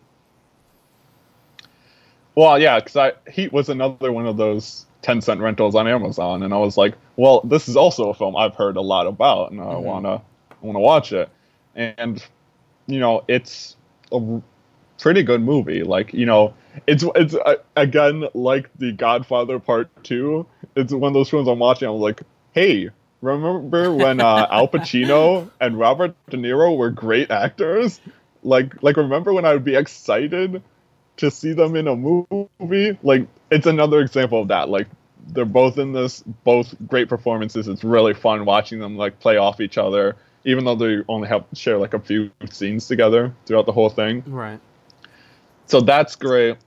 Well, 2.35 2.59
yeah, 2.59 2.79
because 2.79 2.95
I 2.95 3.13
Heat 3.31 3.53
was 3.53 3.69
another 3.69 4.11
one 4.11 4.27
of 4.27 4.37
those 4.37 4.86
ten 5.01 5.21
cent 5.21 5.41
rentals 5.41 5.75
on 5.75 5.87
Amazon, 5.87 6.43
and 6.43 6.53
I 6.53 6.57
was 6.57 6.77
like, 6.77 6.95
well, 7.15 7.41
this 7.43 7.67
is 7.67 7.75
also 7.77 8.09
a 8.09 8.13
film 8.13 8.35
I've 8.35 8.55
heard 8.55 8.77
a 8.77 8.81
lot 8.81 9.07
about, 9.07 9.51
and 9.51 9.61
I 9.61 9.75
Mhm. 9.75 9.83
wanna 9.83 10.21
wanna 10.61 10.79
watch 10.79 11.13
it, 11.13 11.29
and 11.75 12.23
you 12.87 12.99
know, 12.99 13.23
it's 13.27 13.75
a 14.11 14.41
pretty 14.99 15.23
good 15.23 15.41
movie. 15.41 15.83
Like, 15.83 16.13
you 16.13 16.25
know, 16.25 16.53
it's 16.87 17.03
it's 17.15 17.35
uh, 17.35 17.55
again 17.75 18.25
like 18.33 18.69
The 18.77 18.91
Godfather 18.91 19.59
Part 19.59 19.89
Two. 20.03 20.45
It's 20.75 20.93
one 20.93 21.09
of 21.09 21.13
those 21.13 21.29
films 21.29 21.47
I'm 21.47 21.59
watching. 21.59 21.87
I'm 21.89 21.95
like, 21.95 22.21
hey. 22.53 22.89
Remember 23.21 23.91
when 23.91 24.21
uh, 24.21 24.47
Al 24.51 24.67
Pacino 24.67 25.49
and 25.59 25.79
Robert 25.79 26.15
De 26.29 26.37
Niro 26.37 26.77
were 26.77 26.91
great 26.91 27.31
actors? 27.31 27.99
Like, 28.43 28.83
like 28.83 28.95
remember 28.95 29.33
when 29.33 29.43
I 29.43 29.53
would 29.53 29.63
be 29.63 29.75
excited 29.75 30.61
to 31.17 31.31
see 31.31 31.53
them 31.53 31.75
in 31.75 31.87
a 31.87 31.95
movie 31.95 32.97
like 33.01 33.27
it's 33.51 33.65
another 33.65 33.99
example 34.01 34.41
of 34.41 34.47
that. 34.49 34.69
Like 34.69 34.87
they're 35.27 35.45
both 35.45 35.77
in 35.77 35.93
this 35.93 36.23
both 36.43 36.75
great 36.87 37.09
performances. 37.09 37.67
It's 37.67 37.83
really 37.83 38.13
fun 38.13 38.45
watching 38.45 38.79
them 38.79 38.97
like 38.97 39.19
play 39.19 39.37
off 39.37 39.61
each 39.61 39.77
other 39.77 40.15
even 40.47 40.63
though 40.63 40.75
they 40.75 41.03
only 41.09 41.27
have 41.27 41.43
share 41.53 41.77
like 41.77 41.93
a 41.93 41.99
few 41.99 42.31
scenes 42.49 42.87
together 42.87 43.33
throughout 43.45 43.65
the 43.65 43.71
whole 43.73 43.89
thing. 43.89 44.23
Right. 44.25 44.59
so 45.67 45.81
that's 45.81 46.15
great. 46.15 46.57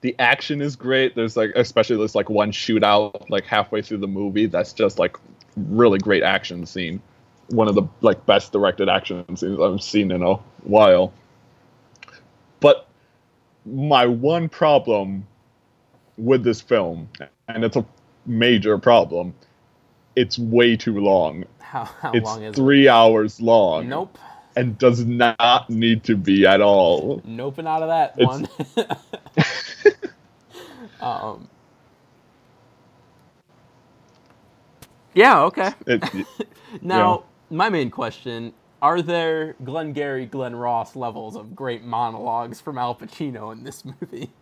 The 0.00 0.14
action 0.20 0.62
is 0.62 0.76
great. 0.76 1.16
There's 1.16 1.36
like 1.36 1.50
especially 1.56 1.96
this 1.96 2.14
like 2.14 2.30
one 2.30 2.52
shootout 2.52 3.28
like 3.28 3.44
halfway 3.44 3.82
through 3.82 3.98
the 3.98 4.06
movie 4.06 4.46
that's 4.46 4.72
just 4.72 5.00
like 5.00 5.16
really 5.56 5.98
great 5.98 6.22
action 6.22 6.64
scene. 6.64 7.02
One 7.48 7.66
of 7.66 7.74
the 7.74 7.82
like 8.02 8.24
best 8.24 8.52
directed 8.52 8.88
action 8.88 9.24
scenes 9.36 9.60
i've 9.60 9.82
seen 9.82 10.12
in 10.12 10.22
a 10.22 10.34
while. 10.62 11.12
But 12.60 12.86
my 13.66 14.06
one 14.06 14.48
problem 14.48 15.26
with 16.18 16.44
this 16.44 16.60
film 16.62 17.08
and 17.48 17.64
it's 17.64 17.76
a 17.76 17.86
major 18.26 18.78
problem 18.78 19.34
it's 20.16 20.38
way 20.38 20.76
too 20.76 20.98
long 21.00 21.44
How 21.60 21.84
how 21.84 22.12
it's 22.14 22.24
long 22.24 22.42
is 22.44 22.56
three 22.56 22.88
hours 22.88 23.40
long 23.40 23.88
Nope. 23.88 24.18
and 24.56 24.78
does 24.78 25.04
not 25.04 25.70
need 25.70 26.04
to 26.04 26.16
be 26.16 26.46
at 26.46 26.60
all 26.62 27.22
Nope, 27.24 27.58
and 27.58 27.68
out 27.68 27.82
of 27.82 27.88
that 27.88 28.16
one. 28.16 28.48
um. 31.00 31.48
Yeah. 35.14 35.42
Okay. 35.44 35.72
it, 35.86 36.02
Now, 36.82 37.24
my 37.50 37.68
main 37.70 37.90
question: 37.90 38.54
Are 38.82 39.02
there 39.02 39.54
Glenn 39.64 39.92
Glengarry 39.92 40.26
Glen 40.26 40.56
Ross 40.56 40.96
levels 40.96 41.36
of 41.36 41.56
great 41.56 41.84
monologues 41.84 42.60
from 42.60 42.78
Al 42.78 42.94
Pacino 42.94 43.52
in 43.52 43.64
this 43.64 43.84
movie? 43.84 44.32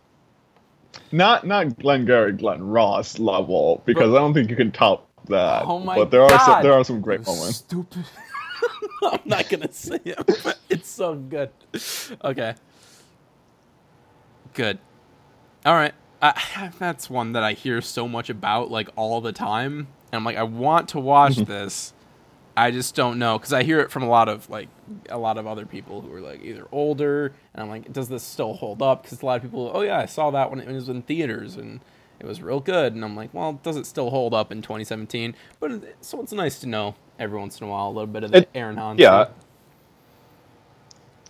Not 1.11 1.45
not 1.45 1.77
Glengarry 1.79 2.33
Glen 2.33 2.61
Ross 2.61 3.19
level 3.19 3.81
because 3.85 4.13
I 4.13 4.17
don't 4.17 4.33
think 4.33 4.49
you 4.49 4.55
can 4.55 4.71
top 4.71 5.07
that. 5.25 5.63
Oh 5.65 5.79
my 5.79 5.95
but 5.95 6.11
there 6.11 6.23
are 6.23 6.29
God, 6.29 6.45
some, 6.45 6.63
there 6.63 6.73
are 6.73 6.83
some 6.83 7.01
great 7.01 7.25
moments. 7.25 7.57
Stupid. 7.57 8.05
I'm 9.03 9.19
not 9.25 9.49
gonna 9.49 9.71
say 9.71 9.99
it. 10.03 10.17
But 10.43 10.59
it's 10.69 10.89
so 10.89 11.15
good. 11.15 11.51
Okay. 12.23 12.55
Good. 14.53 14.79
All 15.65 15.75
right. 15.75 15.93
I, 16.21 16.71
that's 16.79 17.09
one 17.09 17.33
that 17.33 17.43
I 17.43 17.53
hear 17.53 17.81
so 17.81 18.07
much 18.07 18.29
about, 18.29 18.71
like 18.71 18.89
all 18.95 19.21
the 19.21 19.31
time. 19.31 19.87
And 20.11 20.19
I'm 20.19 20.23
like, 20.23 20.37
I 20.37 20.43
want 20.43 20.89
to 20.89 20.99
watch 20.99 21.35
this. 21.45 21.93
I 22.57 22.71
just 22.71 22.95
don't 22.95 23.19
know 23.19 23.39
because 23.39 23.53
I 23.53 23.63
hear 23.63 23.81
it 23.81 23.91
from 23.91 24.03
a 24.03 24.09
lot 24.09 24.29
of 24.29 24.49
like 24.49 24.69
a 25.09 25.19
lot 25.19 25.37
of 25.39 25.47
other 25.47 25.65
people 25.67 26.01
who 26.01 26.13
are 26.13 26.21
like 26.21 26.43
either 26.43 26.67
older, 26.73 27.33
and 27.53 27.63
I'm 27.63 27.69
like, 27.69 27.93
does 27.93 28.09
this 28.09 28.23
still 28.23 28.55
hold 28.55 28.81
up? 28.83 29.03
Because 29.03 29.21
a 29.23 29.27
lot 29.27 29.37
of 29.37 29.43
people, 29.43 29.71
oh 29.73 29.81
yeah, 29.83 29.99
I 29.99 30.07
saw 30.07 30.31
that 30.31 30.51
when 30.51 30.61
it 30.61 30.67
was 30.69 30.89
in 30.89 31.03
theaters 31.03 31.57
and 31.57 31.81
it 32.19 32.27
was 32.27 32.41
real 32.41 32.59
good, 32.61 32.95
and 32.95 33.05
I'm 33.05 33.15
like, 33.15 33.33
well, 33.33 33.53
does 33.63 33.77
it 33.77 33.85
still 33.87 34.09
hold 34.11 34.33
up 34.33 34.51
in 34.51 34.63
2017? 34.63 35.35
But 35.61 35.71
it, 35.71 35.97
so 36.01 36.21
it's 36.21 36.33
nice 36.33 36.59
to 36.61 36.67
know 36.67 36.95
every 37.19 37.39
once 37.39 37.61
in 37.61 37.67
a 37.67 37.71
while 37.71 37.89
a 37.89 37.93
little 37.93 38.07
bit 38.07 38.23
of 38.25 38.31
the 38.33 38.39
It- 38.39 38.49
Aaron 38.55 38.77
Hans. 38.77 38.99
Yeah, 39.01 39.27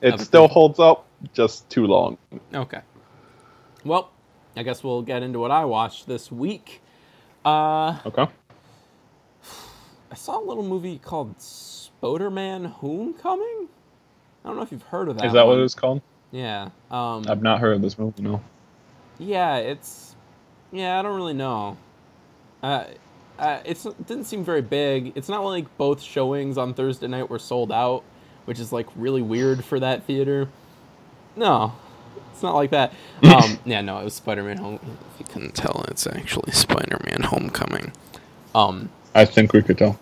it 0.02 0.20
still 0.22 0.48
holds 0.48 0.80
up, 0.80 1.06
just 1.34 1.70
too 1.70 1.88
long. 1.88 2.18
Okay. 2.54 2.82
Well, 3.86 4.12
I 4.56 4.64
guess 4.64 4.84
we'll 4.84 5.02
get 5.04 5.24
into 5.24 5.40
what 5.40 5.52
I 5.52 5.66
watched 5.66 6.08
this 6.08 6.32
week. 6.32 6.82
Uh, 7.46 7.98
Okay. 8.06 8.28
I 10.12 10.16
saw 10.16 10.40
a 10.40 10.46
little 10.46 10.64
movie 10.64 11.00
called 11.00 11.38
Spoderman 11.38 12.68
Homecoming. 12.68 13.68
I 14.44 14.48
don't 14.48 14.56
know 14.56 14.64
if 14.64 14.72
you've 14.72 14.84
heard 14.84 15.10
of 15.10 15.18
that. 15.18 15.26
Is 15.26 15.34
that 15.34 15.46
what 15.46 15.56
one. 15.56 15.66
it's 15.66 15.76
called? 15.76 16.02
Yeah. 16.32 16.70
Um, 16.90 17.26
I've 17.28 17.42
not 17.42 17.60
heard 17.60 17.76
of 17.76 17.82
this 17.82 17.98
movie. 17.98 18.22
No. 18.22 18.42
yeah, 19.20 19.58
it's. 19.58 20.16
Yeah, 20.72 21.00
I 21.00 21.02
don't 21.02 21.16
really 21.16 21.34
know. 21.34 21.78
Uh, 22.62 22.86
uh, 23.40 23.60
it's, 23.66 23.86
it 23.86 24.08
didn't 24.08 24.26
seem 24.26 24.44
very 24.44 24.62
big. 24.62 25.14
It's 25.16 25.30
not 25.30 25.44
like 25.44 25.78
both 25.78 26.02
showings 26.02 26.58
on 26.58 26.74
Thursday 26.74 27.08
night 27.08 27.30
were 27.30 27.40
sold 27.40 27.72
out, 27.72 28.04
which 28.46 28.60
is 28.60 28.74
like 28.74 28.88
really 28.96 29.22
weird 29.22 29.64
for 29.64 29.80
that 29.80 30.04
theater. 30.04 30.50
No, 31.36 31.74
it's 32.34 32.44
not 32.44 32.56
like 32.56 32.72
that. 32.72 32.94
Um, 33.24 33.60
yeah, 33.66 33.82
no, 33.82 34.00
it 34.00 34.04
was 34.04 34.16
Spider-Man 34.16 34.58
Home. 34.58 34.80
If 35.14 35.20
you 35.20 35.26
couldn't 35.26 35.54
tell, 35.54 35.86
it's 35.90 36.08
actually 36.08 36.52
Spider-Man 36.52 37.24
Homecoming. 37.24 37.92
Um, 38.56 38.90
I 39.18 39.26
think 39.26 39.54
we 39.54 39.64
could 39.64 39.80
tell. 39.80 40.00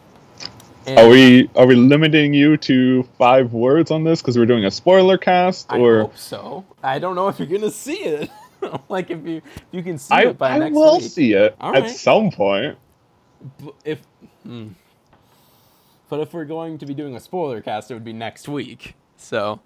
and 0.86 1.00
Are 1.00 1.08
we 1.08 1.50
are 1.56 1.66
we 1.66 1.76
limiting 1.76 2.34
you 2.34 2.58
to 2.58 3.04
five 3.18 3.54
words 3.54 3.92
on 3.92 4.04
this 4.04 4.22
because 4.22 4.38
we're 4.38 4.46
doing 4.46 4.66
a 4.66 4.72
spoiler 4.72 5.18
cast, 5.18 5.72
I 5.72 5.80
or 5.80 6.02
hope 6.02 6.18
so. 6.18 6.66
I 6.84 7.00
don't 7.00 7.16
know 7.16 7.30
if 7.30 7.40
you're 7.40 7.48
gonna 7.48 7.72
see 7.72 8.04
it. 8.04 8.30
like 8.90 9.10
if 9.12 9.26
you 9.26 9.38
if 9.38 9.64
you 9.72 9.84
can 9.84 9.98
see 9.98 10.14
I, 10.16 10.22
it 10.24 10.38
by 10.38 10.58
next 10.58 10.60
week. 10.60 10.62
I 10.62 10.70
next 10.70 10.76
will 10.76 11.00
week. 11.00 11.12
see 11.12 11.34
it 11.34 11.56
All 11.62 11.76
at 11.76 11.84
right. 11.84 11.92
some 11.92 12.30
point. 12.32 12.78
If 13.86 14.02
hmm. 14.44 14.70
but 16.10 16.20
if 16.20 16.34
we're 16.34 16.46
going 16.46 16.78
to 16.80 16.86
be 16.86 16.94
doing 16.94 17.16
a 17.16 17.22
spoiler 17.22 17.62
cast, 17.62 17.92
it 17.92 17.94
would 17.94 18.06
be 18.06 18.14
next 18.14 18.50
week. 18.50 18.96
So 19.18 19.62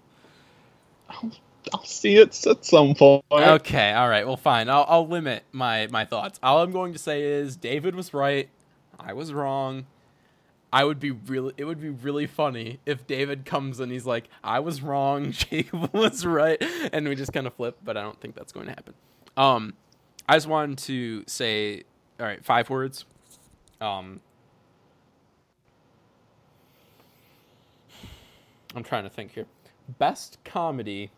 I'll 1.74 1.84
see 1.84 2.16
it 2.16 2.46
at 2.46 2.64
some 2.64 2.94
point. 2.94 3.24
okay, 3.32 3.92
all 3.92 4.08
right, 4.08 4.26
well, 4.26 4.36
fine. 4.36 4.68
I'll 4.68 4.86
I'll 4.88 5.08
limit 5.08 5.44
my 5.52 5.88
my 5.88 6.04
thoughts. 6.04 6.38
All 6.42 6.62
I'm 6.62 6.72
going 6.72 6.92
to 6.92 6.98
say 6.98 7.22
is 7.22 7.56
David 7.56 7.94
was 7.96 8.14
right. 8.14 8.48
I 9.04 9.12
was 9.12 9.32
wrong. 9.32 9.86
I 10.72 10.84
would 10.84 11.00
be 11.00 11.10
really. 11.10 11.52
It 11.56 11.64
would 11.64 11.80
be 11.80 11.90
really 11.90 12.26
funny 12.26 12.78
if 12.86 13.06
David 13.06 13.44
comes 13.44 13.80
and 13.80 13.90
he's 13.90 14.06
like, 14.06 14.28
"I 14.44 14.60
was 14.60 14.82
wrong. 14.82 15.30
Jacob 15.32 15.92
was 15.92 16.24
right," 16.24 16.62
and 16.92 17.08
we 17.08 17.16
just 17.16 17.32
kind 17.32 17.46
of 17.46 17.54
flip. 17.54 17.78
But 17.82 17.96
I 17.96 18.02
don't 18.02 18.20
think 18.20 18.34
that's 18.36 18.52
going 18.52 18.66
to 18.66 18.72
happen. 18.72 18.94
Um, 19.36 19.74
I 20.28 20.36
just 20.36 20.46
wanted 20.46 20.78
to 20.78 21.24
say, 21.26 21.82
all 22.20 22.26
right, 22.26 22.44
five 22.44 22.70
words. 22.70 23.04
Um, 23.80 24.20
I'm 28.74 28.84
trying 28.84 29.04
to 29.04 29.10
think 29.10 29.32
here. 29.32 29.46
Best 29.98 30.38
comedy, 30.44 31.10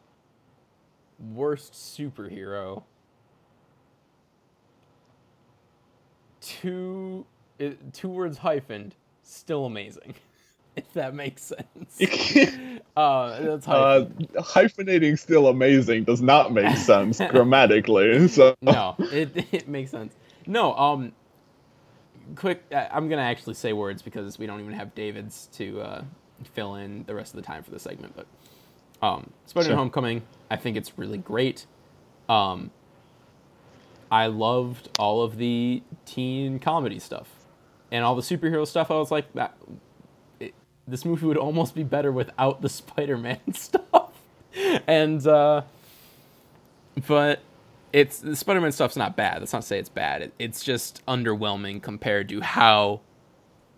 worst 1.35 1.75
superhero. 1.75 2.85
Two, 6.41 7.27
uh, 7.63 7.71
two 7.93 8.09
words 8.09 8.39
hyphened, 8.39 8.93
still 9.23 9.67
amazing. 9.67 10.15
If 10.75 10.93
that 10.95 11.15
makes 11.15 11.43
sense. 11.43 12.01
uh, 12.97 13.41
that's 13.43 13.69
Uh, 13.69 14.07
hyphenating 14.39 15.19
still 15.19 15.49
amazing 15.49 16.05
does 16.05 16.23
not 16.23 16.53
make 16.53 16.79
sense 16.79 17.21
grammatically. 17.29 18.27
So 18.29 18.55
no, 18.63 18.97
it 18.99 19.47
it 19.53 19.69
makes 19.69 19.91
sense. 19.91 20.15
No, 20.47 20.75
um, 20.75 21.13
quick. 22.37 22.63
I- 22.73 22.89
I'm 22.93 23.09
gonna 23.11 23.23
actually 23.23 23.55
say 23.55 23.75
words 23.75 24.03
because 24.03 24.39
we 24.39 24.47
don't 24.47 24.61
even 24.61 24.73
have 24.73 24.95
David's 24.95 25.49
to 25.55 25.81
uh, 25.83 26.05
fill 26.55 26.77
in 26.77 27.05
the 27.05 27.15
rest 27.15 27.35
of 27.35 27.37
the 27.43 27.47
time 27.47 27.63
for 27.63 27.71
the 27.71 27.79
segment. 27.79 28.15
But 28.17 28.27
um, 29.07 29.31
Spider-Man: 29.47 29.71
Sure. 29.73 29.77
Homecoming, 29.77 30.23
I 30.51 30.57
think 30.57 30.79
it's 30.79 30.99
really 30.99 31.19
great. 31.19 31.67
Um, 32.31 32.71
I 34.11 34.27
loved 34.29 34.91
all 34.99 35.23
of 35.23 35.37
the 35.39 35.83
teen 36.07 36.59
comedy 36.61 36.99
stuff. 36.99 37.29
And 37.93 38.05
all 38.05 38.17
the 38.17 38.23
superhero 38.23 38.67
stuff, 38.67 38.91
I 38.91 38.95
was 38.95 39.13
like, 39.13 39.33
that 39.35 39.57
it, 40.41 40.55
this 40.89 41.05
movie 41.05 41.27
would 41.27 41.37
almost 41.37 41.77
be 41.77 41.85
better 41.85 42.11
without 42.11 42.63
the 42.63 42.69
Spider-Man 42.71 43.41
stuff. 43.55 44.13
and 44.89 45.25
uh, 45.27 45.63
but 47.07 47.43
it's 47.93 48.19
the 48.21 48.35
Spider-Man 48.35 48.73
stuff's 48.73 48.97
not 48.97 49.17
bad. 49.17 49.43
That's 49.43 49.53
not 49.53 49.63
to 49.63 49.69
say 49.69 49.79
it's 49.79 49.91
bad. 49.91 50.23
It, 50.23 50.33
it's 50.39 50.65
just 50.65 51.05
underwhelming 51.07 51.83
compared 51.83 52.31
to 52.31 52.41
how 52.41 53.03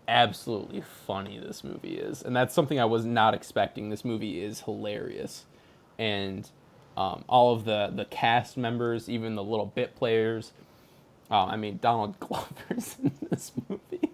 absolutely 0.07 0.81
funny 0.81 1.39
this 1.39 1.63
movie 1.63 1.97
is, 1.97 2.23
and 2.23 2.35
that's 2.35 2.55
something 2.55 2.79
I 2.79 2.85
was 2.85 3.05
not 3.05 3.33
expecting. 3.33 3.89
This 3.89 4.05
movie 4.05 4.41
is 4.41 4.61
hilarious, 4.61 5.45
and 5.99 6.49
um, 6.97 7.25
all 7.27 7.53
of 7.53 7.65
the 7.65 7.91
the 7.93 8.05
cast 8.05 8.55
members, 8.57 9.09
even 9.09 9.35
the 9.35 9.43
little 9.43 9.65
bit 9.67 9.95
players. 9.95 10.53
Uh, 11.29 11.45
I 11.45 11.57
mean, 11.57 11.79
Donald 11.81 12.19
Glover's 12.21 12.97
in 13.01 13.11
this 13.29 13.51
movie, 13.67 14.11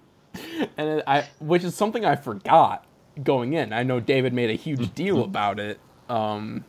and 0.78 0.90
it, 0.90 1.04
I, 1.06 1.28
which 1.40 1.64
is 1.64 1.76
something 1.76 2.06
I 2.06 2.16
forgot 2.16 2.86
going 3.22 3.54
in. 3.54 3.74
I 3.74 3.84
know 3.84 4.00
David 4.00 4.34
made 4.34 4.50
a 4.50 4.56
huge 4.56 4.94
deal 4.96 5.24
about 5.24 5.60
it, 5.60 5.80
um, 6.10 6.64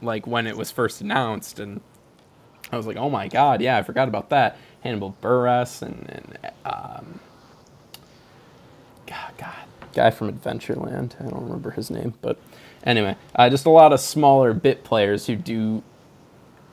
like 0.00 0.26
when 0.26 0.46
it 0.46 0.56
was 0.56 0.70
first 0.70 1.00
announced, 1.00 1.58
and 1.58 1.80
I 2.70 2.76
was 2.76 2.86
like, 2.86 2.96
oh 2.96 3.10
my 3.10 3.28
god, 3.28 3.60
yeah, 3.60 3.76
I 3.76 3.82
forgot 3.82 4.08
about 4.08 4.30
that. 4.30 4.56
Hannibal 4.80 5.16
Buress 5.22 5.82
and, 5.82 6.08
and 6.10 6.52
um, 6.64 7.20
God, 9.06 9.32
God, 9.38 9.54
guy 9.94 10.10
from 10.10 10.32
Adventureland. 10.32 11.20
I 11.20 11.28
don't 11.28 11.44
remember 11.44 11.70
his 11.70 11.90
name, 11.90 12.14
but 12.20 12.38
anyway, 12.82 13.16
uh, 13.36 13.48
just 13.50 13.66
a 13.66 13.70
lot 13.70 13.92
of 13.92 14.00
smaller 14.00 14.54
bit 14.54 14.84
players 14.84 15.26
who 15.26 15.36
do, 15.36 15.82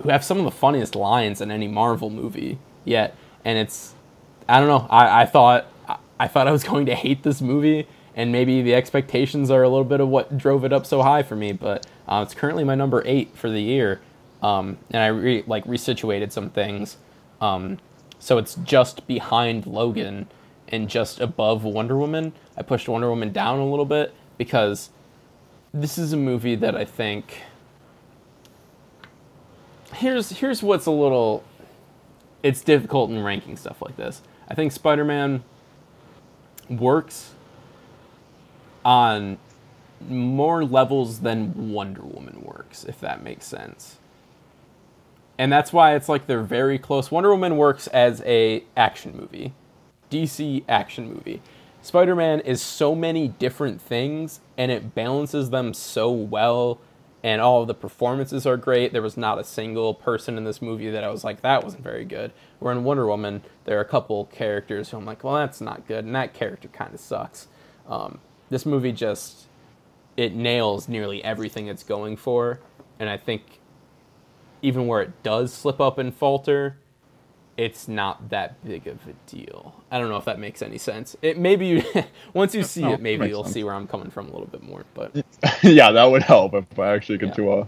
who 0.01 0.09
have 0.09 0.23
some 0.23 0.39
of 0.39 0.45
the 0.45 0.51
funniest 0.51 0.95
lines 0.95 1.41
in 1.41 1.51
any 1.51 1.67
Marvel 1.67 2.09
movie 2.09 2.57
yet, 2.85 3.15
and 3.45 3.57
it's, 3.57 3.93
I 4.47 4.59
don't 4.59 4.67
know. 4.67 4.87
I, 4.89 5.21
I 5.21 5.25
thought 5.25 5.67
I, 5.87 5.97
I 6.19 6.27
thought 6.27 6.47
I 6.47 6.51
was 6.51 6.63
going 6.71 6.85
to 6.87 6.95
hate 6.95 7.23
this 7.23 7.41
movie, 7.41 7.87
and 8.15 8.31
maybe 8.31 8.61
the 8.61 8.75
expectations 8.75 9.51
are 9.51 9.63
a 9.63 9.69
little 9.69 9.85
bit 9.85 9.99
of 9.99 10.09
what 10.09 10.37
drove 10.37 10.65
it 10.65 10.73
up 10.73 10.85
so 10.85 11.01
high 11.01 11.23
for 11.23 11.35
me. 11.35 11.51
But 11.51 11.87
uh, 12.07 12.23
it's 12.25 12.33
currently 12.33 12.63
my 12.63 12.75
number 12.75 13.03
eight 13.05 13.35
for 13.35 13.49
the 13.49 13.61
year, 13.61 14.01
um, 14.41 14.77
and 14.91 15.01
I 15.01 15.07
re- 15.07 15.43
like 15.47 15.65
resituated 15.65 16.31
some 16.31 16.49
things. 16.49 16.97
Um, 17.41 17.79
so 18.19 18.37
it's 18.37 18.55
just 18.55 19.07
behind 19.07 19.65
Logan 19.65 20.27
and 20.67 20.89
just 20.89 21.19
above 21.19 21.63
Wonder 21.63 21.97
Woman. 21.97 22.33
I 22.57 22.61
pushed 22.61 22.89
Wonder 22.89 23.09
Woman 23.09 23.31
down 23.31 23.59
a 23.59 23.65
little 23.65 23.85
bit 23.85 24.13
because 24.37 24.89
this 25.73 25.97
is 25.97 26.13
a 26.13 26.17
movie 26.17 26.55
that 26.55 26.75
I 26.75 26.83
think 26.85 27.43
here's 29.93 30.29
here's 30.29 30.61
what's 30.61 30.85
a 30.85 30.91
little 30.91 31.43
it's 32.43 32.61
difficult 32.61 33.09
in 33.09 33.23
ranking 33.23 33.57
stuff 33.57 33.81
like 33.81 33.97
this. 33.97 34.21
I 34.47 34.55
think 34.55 34.71
Spider-Man 34.71 35.43
works 36.69 37.33
on 38.85 39.37
more 40.07 40.63
levels 40.63 41.19
than 41.19 41.71
Wonder 41.71 42.01
Woman 42.01 42.41
works, 42.43 42.83
if 42.85 42.99
that 43.01 43.23
makes 43.23 43.45
sense. 43.45 43.97
And 45.37 45.51
that's 45.51 45.71
why 45.71 45.95
it's 45.95 46.09
like 46.09 46.27
they're 46.27 46.43
very 46.43 46.77
close. 46.77 47.11
Wonder 47.11 47.29
Woman 47.31 47.57
works 47.57 47.87
as 47.87 48.21
a 48.25 48.63
action 48.75 49.15
movie. 49.15 49.53
DC 50.11 50.63
action 50.67 51.13
movie. 51.13 51.41
Spider-Man 51.81 52.41
is 52.41 52.61
so 52.61 52.93
many 52.93 53.29
different 53.29 53.81
things 53.81 54.41
and 54.57 54.71
it 54.71 54.93
balances 54.95 55.49
them 55.49 55.73
so 55.73 56.11
well 56.11 56.79
and 57.23 57.41
all 57.41 57.61
of 57.61 57.67
the 57.67 57.73
performances 57.73 58.45
are 58.45 58.57
great. 58.57 58.93
There 58.93 59.01
was 59.01 59.17
not 59.17 59.39
a 59.39 59.43
single 59.43 59.93
person 59.93 60.37
in 60.37 60.43
this 60.43 60.61
movie 60.61 60.89
that 60.89 61.03
I 61.03 61.09
was 61.09 61.23
like 61.23 61.41
that 61.41 61.63
wasn't 61.63 61.83
very 61.83 62.05
good. 62.05 62.31
Where 62.59 62.71
in 62.71 62.83
Wonder 62.83 63.05
Woman 63.07 63.41
there 63.65 63.77
are 63.77 63.81
a 63.81 63.85
couple 63.85 64.25
characters 64.25 64.89
who 64.89 64.97
I'm 64.97 65.05
like, 65.05 65.23
well 65.23 65.35
that's 65.35 65.61
not 65.61 65.87
good 65.87 66.05
and 66.05 66.15
that 66.15 66.33
character 66.33 66.67
kind 66.69 66.93
of 66.93 66.99
sucks. 66.99 67.47
Um, 67.87 68.19
this 68.49 68.65
movie 68.65 68.91
just 68.91 69.47
it 70.15 70.33
nails 70.33 70.87
nearly 70.87 71.23
everything 71.23 71.67
it's 71.67 71.83
going 71.83 72.17
for 72.17 72.59
and 72.99 73.09
I 73.09 73.17
think 73.17 73.59
even 74.61 74.87
where 74.87 75.01
it 75.01 75.23
does 75.23 75.53
slip 75.53 75.79
up 75.79 75.97
and 75.97 76.13
falter, 76.13 76.77
it's 77.59 77.89
not 77.89 78.29
that 78.29 78.63
big 78.63 78.87
of 78.87 79.05
a 79.05 79.13
deal. 79.29 79.75
I 79.91 79.99
don't 79.99 80.07
know 80.07 80.15
if 80.15 80.23
that 80.25 80.39
makes 80.39 80.61
any 80.61 80.77
sense. 80.77 81.17
It 81.21 81.37
maybe 81.37 81.67
you 81.67 81.83
once 82.33 82.55
you 82.55 82.63
see 82.63 82.83
No, 82.83 82.93
it, 82.93 83.01
maybe 83.01 83.27
you'll 83.27 83.43
sense. 83.43 83.53
see 83.53 83.63
where 83.65 83.73
I'm 83.73 83.85
coming 83.87 84.09
from 84.09 84.29
a 84.29 84.31
little 84.31 84.47
bit 84.47 84.63
more. 84.63 84.85
But 84.93 85.11
yeah, 85.63 85.91
that 85.91 86.05
would 86.05 86.23
help 86.23 86.53
if 86.53 86.79
I 86.79 86.93
actually 86.93 87.17
get 87.17 87.29
Yeah. 87.29 87.33
to 87.35 87.51
uh, 87.51 87.65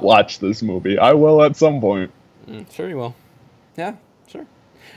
watch 0.00 0.40
this 0.40 0.60
movie. 0.62 0.98
I 0.98 1.12
will 1.12 1.40
at 1.42 1.54
some 1.56 1.80
point. 1.80 2.10
mm, 2.48 2.70
sure 2.72 2.88
you 2.88 2.96
will. 2.96 3.14
Yeah, 3.76 3.94
sure. 4.26 4.46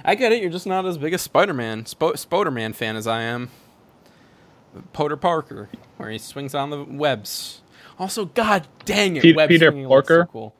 I 0.03 0.15
get 0.15 0.31
it. 0.31 0.41
You're 0.41 0.51
just 0.51 0.65
not 0.67 0.85
as 0.87 0.97
big 0.97 1.13
a 1.13 1.17
Spider-Man, 1.19 1.85
Sp- 1.85 2.17
Spoderman 2.17 2.73
fan 2.73 2.95
as 2.95 3.05
I 3.07 3.21
am. 3.21 3.49
Potter 4.93 5.17
Parker, 5.17 5.69
where 5.97 6.09
he 6.09 6.17
swings 6.17 6.53
on 6.55 6.69
the 6.69 6.83
webs. 6.83 7.61
Also, 7.99 8.25
god 8.25 8.67
dang 8.85 9.15
it, 9.17 9.21
Pete- 9.23 9.35
web 9.35 9.49
Peter 9.49 9.71
Parker. 9.71 10.23
so 10.27 10.31
cool. 10.31 10.53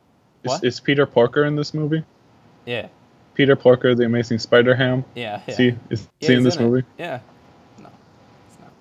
Is, 0.44 0.64
is 0.64 0.80
Peter 0.80 1.06
Parker 1.06 1.46
in 1.46 1.56
this 1.56 1.74
movie? 1.74 2.04
Yeah, 2.66 2.88
Peter 3.38 3.56
Porker, 3.56 3.94
the 3.94 4.04
Amazing 4.04 4.40
Spider 4.40 4.74
Ham. 4.76 5.06
yeah, 5.16 5.42
yeah. 5.46 5.52
Is 5.52 5.58
he 5.58 5.76
is 5.92 6.10
Yeah, 6.20 6.28
he 6.30 6.34
in 6.36 6.44
this 6.44 6.60
movie? 6.60 6.86
Yeah. 6.98 7.20
No, 7.80 7.90
it's 8.48 8.60
not. 8.60 8.72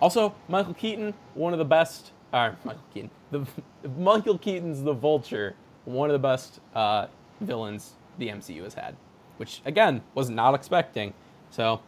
Also, 0.00 0.34
Michael 0.48 0.74
Keaton, 0.74 1.14
one 1.34 1.52
of 1.52 1.60
the 1.60 1.64
best. 1.64 2.10
Uh, 2.32 2.50
Michael 2.64 2.82
Keaton. 2.92 3.10
The 3.30 3.46
Michael 3.98 4.38
Keaton's 4.38 4.82
the 4.82 4.92
Vulture, 4.92 5.54
one 5.84 6.10
of 6.10 6.14
the 6.14 6.18
best 6.18 6.60
uh, 6.74 7.06
villains 7.40 7.92
the 8.18 8.28
MCU 8.28 8.64
has 8.64 8.74
had, 8.74 8.96
which 9.36 9.62
again 9.64 10.02
was 10.14 10.28
not 10.28 10.54
expecting. 10.54 11.14
So 11.50 11.80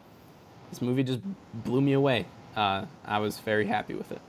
this 0.71 0.81
movie 0.81 1.03
just 1.03 1.21
blew 1.53 1.81
me 1.81 1.95
away. 1.95 2.27
Uh, 2.55 2.85
I 3.05 3.19
was 3.19 3.41
very 3.41 3.67
happy 3.67 3.95
with 3.95 4.13
it. 4.13 4.21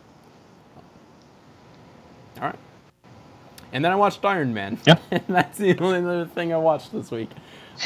All 2.37 2.47
right. 2.47 2.59
And 3.71 3.83
then 3.85 3.91
I 3.91 3.95
watched 3.95 4.23
Iron 4.25 4.53
Man. 4.53 4.79
Yeah. 4.87 4.97
and 5.11 5.23
that's 5.27 5.57
the 5.59 5.77
only 5.79 5.99
other 5.99 6.25
thing 6.25 6.51
I 6.53 6.57
watched 6.57 6.91
this 6.91 7.11
week. 7.11 7.29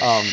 Um, 0.02 0.26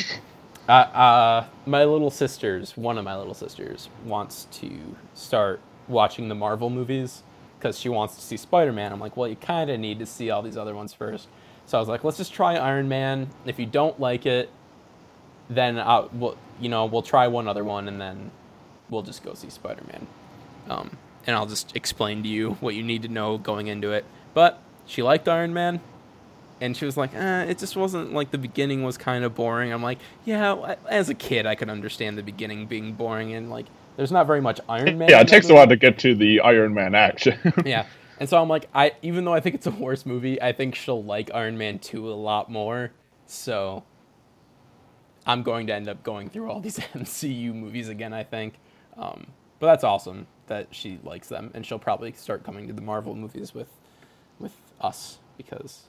uh, 0.68 0.72
uh, 0.72 1.46
my 1.64 1.84
little 1.84 2.10
sisters, 2.10 2.76
one 2.76 2.98
of 2.98 3.04
my 3.04 3.16
little 3.16 3.34
sisters, 3.34 3.88
wants 4.04 4.46
to 4.52 4.96
start 5.14 5.60
watching 5.88 6.28
the 6.28 6.34
Marvel 6.34 6.70
movies 6.70 7.22
because 7.58 7.78
she 7.78 7.88
wants 7.88 8.16
to 8.16 8.20
see 8.20 8.36
Spider 8.36 8.72
Man. 8.72 8.92
I'm 8.92 9.00
like, 9.00 9.16
well, 9.16 9.28
you 9.28 9.36
kind 9.36 9.70
of 9.70 9.80
need 9.80 9.98
to 10.00 10.06
see 10.06 10.30
all 10.30 10.42
these 10.42 10.56
other 10.56 10.74
ones 10.74 10.92
first. 10.92 11.28
So 11.66 11.78
I 11.78 11.80
was 11.80 11.88
like, 11.88 12.04
let's 12.04 12.16
just 12.16 12.32
try 12.32 12.56
Iron 12.56 12.88
Man. 12.88 13.28
If 13.44 13.58
you 13.58 13.66
don't 13.66 13.98
like 13.98 14.26
it, 14.26 14.50
then 15.48 15.78
I'll, 15.78 16.10
we'll, 16.12 16.36
you 16.60 16.68
know, 16.68 16.86
we'll 16.86 17.02
try 17.02 17.26
one 17.28 17.48
other 17.48 17.64
one, 17.64 17.88
and 17.88 18.00
then 18.00 18.30
we'll 18.90 19.02
just 19.02 19.24
go 19.24 19.34
see 19.34 19.50
Spider 19.50 19.82
Man. 19.86 20.06
Um, 20.68 20.96
and 21.26 21.34
I'll 21.34 21.46
just 21.46 21.74
explain 21.74 22.22
to 22.22 22.28
you 22.28 22.52
what 22.60 22.74
you 22.74 22.82
need 22.82 23.02
to 23.02 23.08
know 23.08 23.38
going 23.38 23.66
into 23.66 23.92
it. 23.92 24.04
But 24.34 24.60
she 24.84 25.02
liked 25.02 25.28
Iron 25.28 25.52
Man, 25.52 25.80
and 26.60 26.76
she 26.76 26.84
was 26.84 26.96
like, 26.96 27.14
eh, 27.14 27.44
it 27.44 27.58
just 27.58 27.76
wasn't 27.76 28.12
like 28.12 28.30
the 28.30 28.38
beginning 28.38 28.82
was 28.82 28.96
kind 28.96 29.24
of 29.24 29.34
boring. 29.34 29.72
I'm 29.72 29.82
like, 29.82 29.98
yeah, 30.24 30.76
as 30.88 31.08
a 31.08 31.14
kid, 31.14 31.46
I 31.46 31.54
could 31.54 31.68
understand 31.68 32.16
the 32.16 32.22
beginning 32.22 32.66
being 32.66 32.92
boring, 32.92 33.34
and 33.34 33.50
like, 33.50 33.66
there's 33.96 34.12
not 34.12 34.26
very 34.26 34.40
much 34.40 34.60
Iron 34.68 34.98
Man. 34.98 35.08
Yeah, 35.08 35.20
it 35.20 35.28
takes 35.28 35.48
a 35.48 35.54
while 35.54 35.66
to 35.66 35.76
get 35.76 35.98
to 36.00 36.14
the 36.14 36.40
Iron 36.40 36.74
Man 36.74 36.94
action. 36.94 37.38
yeah. 37.64 37.86
And 38.18 38.28
so 38.28 38.40
I'm 38.40 38.48
like, 38.48 38.68
I 38.74 38.92
even 39.02 39.24
though 39.24 39.34
I 39.34 39.40
think 39.40 39.54
it's 39.54 39.66
a 39.66 39.70
worse 39.70 40.06
movie, 40.06 40.40
I 40.40 40.52
think 40.52 40.74
she'll 40.74 41.02
like 41.02 41.30
Iron 41.34 41.58
Man 41.58 41.78
2 41.78 42.10
a 42.10 42.14
lot 42.14 42.50
more. 42.50 42.92
So 43.26 43.84
I'm 45.26 45.42
going 45.42 45.66
to 45.66 45.74
end 45.74 45.88
up 45.88 46.02
going 46.02 46.30
through 46.30 46.50
all 46.50 46.60
these 46.60 46.78
MCU 46.94 47.54
movies 47.54 47.88
again, 47.88 48.14
I 48.14 48.24
think. 48.24 48.54
Um, 48.96 49.26
but 49.58 49.66
that's 49.66 49.84
awesome 49.84 50.26
that 50.46 50.68
she 50.70 50.98
likes 51.02 51.28
them, 51.28 51.50
and 51.54 51.66
she'll 51.66 51.78
probably 51.78 52.12
start 52.12 52.44
coming 52.44 52.66
to 52.68 52.72
the 52.72 52.82
Marvel 52.82 53.14
movies 53.14 53.54
with 53.54 53.68
with 54.38 54.54
us 54.80 55.18
because 55.36 55.84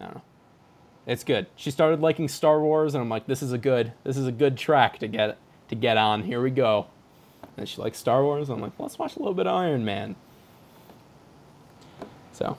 I 0.00 0.04
don't 0.04 0.14
know. 0.14 0.22
It's 1.06 1.24
good. 1.24 1.46
She 1.56 1.70
started 1.70 2.00
liking 2.00 2.28
Star 2.28 2.60
Wars, 2.60 2.94
and 2.94 3.02
I'm 3.02 3.10
like, 3.10 3.26
this 3.26 3.42
is 3.42 3.52
a 3.52 3.58
good 3.58 3.92
this 4.04 4.16
is 4.16 4.26
a 4.26 4.32
good 4.32 4.56
track 4.56 4.98
to 4.98 5.08
get 5.08 5.36
to 5.68 5.74
get 5.74 5.96
on. 5.96 6.22
Here 6.22 6.40
we 6.40 6.50
go. 6.50 6.86
And 7.56 7.68
she 7.68 7.80
likes 7.80 7.98
Star 7.98 8.22
Wars. 8.22 8.48
I'm 8.48 8.60
like, 8.60 8.72
let's 8.78 8.98
watch 8.98 9.16
a 9.16 9.18
little 9.18 9.34
bit 9.34 9.46
of 9.46 9.54
Iron 9.54 9.84
Man. 9.84 10.16
So, 12.32 12.56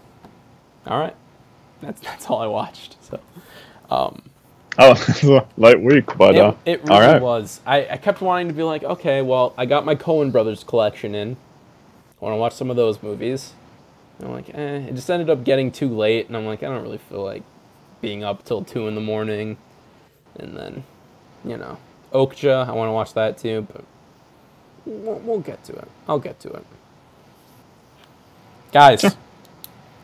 all 0.86 1.00
right, 1.00 1.16
that's 1.82 2.00
that's 2.02 2.30
all 2.30 2.40
I 2.40 2.48
watched. 2.48 2.98
So, 3.04 3.20
um, 3.90 4.22
oh, 4.78 5.48
light 5.58 5.82
week, 5.82 6.06
but 6.18 6.36
it, 6.36 6.40
uh, 6.40 6.54
it 6.66 6.84
really 6.84 7.00
right. 7.00 7.22
was. 7.22 7.62
I, 7.66 7.88
I 7.90 7.98
kept 7.98 8.22
wanting 8.22 8.48
to 8.48 8.54
be 8.54 8.64
like, 8.64 8.84
okay, 8.84 9.22
well, 9.22 9.54
I 9.58 9.66
got 9.66 9.86
my 9.86 9.96
Coen 9.96 10.32
Brothers 10.32 10.64
collection 10.64 11.16
in. 11.16 11.36
I 12.22 12.24
want 12.24 12.34
to 12.34 12.38
watch 12.38 12.54
some 12.54 12.70
of 12.70 12.76
those 12.76 13.02
movies. 13.04 13.54
And 14.20 14.28
I'm 14.28 14.34
like, 14.34 14.50
eh. 14.50 14.78
It 14.88 14.96
just 14.96 15.10
ended 15.10 15.30
up 15.30 15.44
getting 15.44 15.72
too 15.72 15.90
late, 15.90 16.28
and 16.28 16.38
I'm 16.38 16.46
like, 16.46 16.64
I 16.64 16.68
don't 16.68 16.84
really 16.84 16.98
feel 16.98 17.24
like 17.24 17.44
being 18.02 18.24
up 18.24 18.46
till 18.46 18.64
two 18.64 18.88
in 18.88 18.96
the 18.96 19.02
morning. 19.02 19.58
And 20.38 20.56
then, 20.56 20.84
you 21.44 21.58
know, 21.58 21.78
Okja, 22.14 22.68
I 22.68 22.72
want 22.72 22.90
to 22.90 22.94
watch 22.94 23.14
that 23.14 23.38
too, 23.38 23.68
but 23.72 23.84
we'll, 24.86 25.20
we'll 25.20 25.40
get 25.40 25.64
to 25.66 25.74
it. 25.74 25.88
I'll 26.08 26.20
get 26.20 26.40
to 26.42 26.50
it. 26.50 26.66
Guys, 28.72 29.16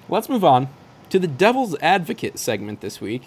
let's 0.10 0.30
move 0.30 0.44
on 0.46 0.70
to 1.10 1.20
the 1.20 1.28
Devil's 1.28 1.76
Advocate 1.82 2.40
segment 2.40 2.82
this 2.82 3.02
week. 3.02 3.24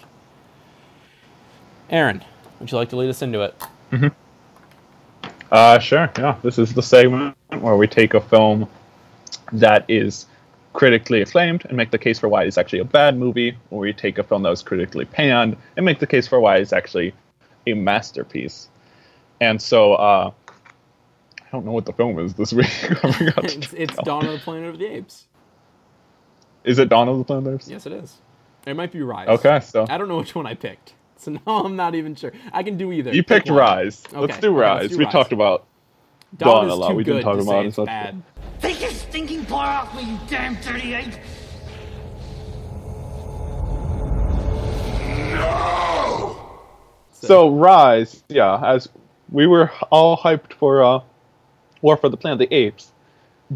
Aaron, 1.89 2.23
would 2.59 2.71
you 2.71 2.77
like 2.77 2.89
to 2.89 2.95
lead 2.95 3.09
us 3.09 3.21
into 3.21 3.41
it? 3.41 3.55
Uh, 5.51 5.77
sure. 5.79 6.11
Yeah, 6.17 6.37
this 6.41 6.57
is 6.57 6.73
the 6.73 6.81
segment 6.81 7.37
where 7.59 7.75
we 7.75 7.87
take 7.87 8.15
a 8.15 8.21
film 8.21 8.67
that 9.51 9.85
is 9.87 10.25
critically 10.75 11.21
acclaimed 11.21 11.65
and 11.65 11.75
make 11.77 11.89
the 11.91 11.97
case 11.97 12.19
for 12.19 12.27
why 12.29 12.43
it's 12.43 12.57
actually 12.57 12.79
a 12.79 12.85
bad 12.85 13.17
movie, 13.17 13.57
or 13.71 13.79
we 13.79 13.93
take 13.93 14.17
a 14.17 14.23
film 14.23 14.43
that 14.43 14.49
was 14.49 14.61
critically 14.61 15.05
panned 15.05 15.57
and 15.77 15.85
make 15.85 15.99
the 15.99 16.07
case 16.07 16.27
for 16.27 16.39
why 16.39 16.57
it's 16.57 16.73
actually 16.73 17.13
a 17.65 17.73
masterpiece. 17.73 18.69
And 19.41 19.61
so, 19.61 19.93
uh, 19.93 20.31
I 21.41 21.45
don't 21.51 21.65
know 21.65 21.71
what 21.71 21.85
the 21.85 21.93
film 21.93 22.19
is 22.19 22.33
this 22.35 22.51
week. 22.59 22.67
I 23.03 23.11
forgot 23.11 23.47
to 23.47 23.57
It's, 23.57 23.73
it's. 23.73 23.95
Dawn 24.03 24.25
of 24.25 24.33
the 24.33 24.39
Planet 24.39 24.69
of 24.69 24.77
the 24.79 24.85
Apes. 24.85 25.25
Is 26.65 26.77
it 26.79 26.89
Dawn 26.89 27.07
of 27.07 27.17
the 27.17 27.23
Planet 27.23 27.45
of 27.47 27.51
the 27.51 27.55
Apes? 27.55 27.69
Yes, 27.69 27.85
it 27.85 27.93
is. 27.93 28.17
It 28.67 28.75
might 28.75 28.91
be 28.91 29.01
Rise. 29.01 29.27
Okay, 29.27 29.59
so 29.61 29.85
I 29.89 29.97
don't 29.97 30.07
know 30.07 30.17
which 30.17 30.35
one 30.35 30.45
I 30.45 30.55
picked. 30.55 30.93
So 31.17 31.31
now 31.47 31.63
I'm 31.63 31.75
not 31.75 31.95
even 31.95 32.15
sure. 32.15 32.33
I 32.51 32.63
can 32.63 32.77
do 32.77 32.91
either. 32.91 33.13
you 33.13 33.23
Pick 33.23 33.45
picked 33.45 33.49
one. 33.49 33.59
Rise. 33.59 34.03
Okay, 34.07 34.19
Let's 34.19 34.39
do 34.39 34.57
okay, 34.57 34.67
let's 34.67 34.81
Rise. 34.81 34.89
do 34.91 34.97
we 34.97 35.03
Rise. 35.05 35.13
talked 35.13 35.31
about 35.33 35.65
Dawn, 36.37 36.55
Dawn 36.55 36.65
is 36.67 36.71
a 36.73 36.75
lot. 36.75 36.89
too 36.89 36.95
We 36.95 37.03
didn't 37.03 37.21
talk 37.23 37.39
about 37.39 37.63
it, 37.63 37.67
it's 37.67 37.75
so 37.77 37.85
bad. 37.85 38.21
Take 38.59 38.81
your 38.81 38.91
stinking 39.15 39.45
paw 39.45 39.83
off 39.83 39.95
me, 39.95 40.11
you 40.11 40.19
damn 40.27 40.55
dirty 40.55 40.93
ape! 40.93 41.13
So 47.13 47.47
Rise, 47.47 48.23
yeah, 48.27 48.61
as 48.61 48.89
we 49.31 49.47
were 49.47 49.71
all 49.89 50.17
hyped 50.17 50.51
for 50.51 50.83
uh, 50.83 50.99
War 51.81 51.95
for 51.95 52.09
the 52.09 52.17
Planet 52.17 52.41
of 52.41 52.49
the 52.49 52.53
Apes, 52.53 52.91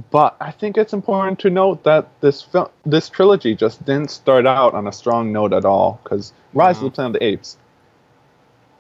but 0.10 0.38
I 0.40 0.52
think 0.52 0.77
it's 0.77 0.94
important 0.94 1.40
to 1.40 1.49
note 1.49 1.84
that 1.84 2.07
this 2.22 2.41
film, 2.41 2.69
this 2.86 3.10
trilogy, 3.10 3.53
just 3.53 3.84
didn't 3.86 4.11
start 4.11 4.48
out 4.48 4.73
on 4.73 4.88
a 4.88 4.94
strong 4.94 5.34
note 5.34 5.52
at 5.52 5.65
all. 5.65 5.99
Because 6.02 6.31
Rise 6.53 6.77
of 6.77 6.84
the 6.84 6.91
Planet 6.91 7.18
of 7.18 7.19
the 7.19 7.26
Apes 7.26 7.57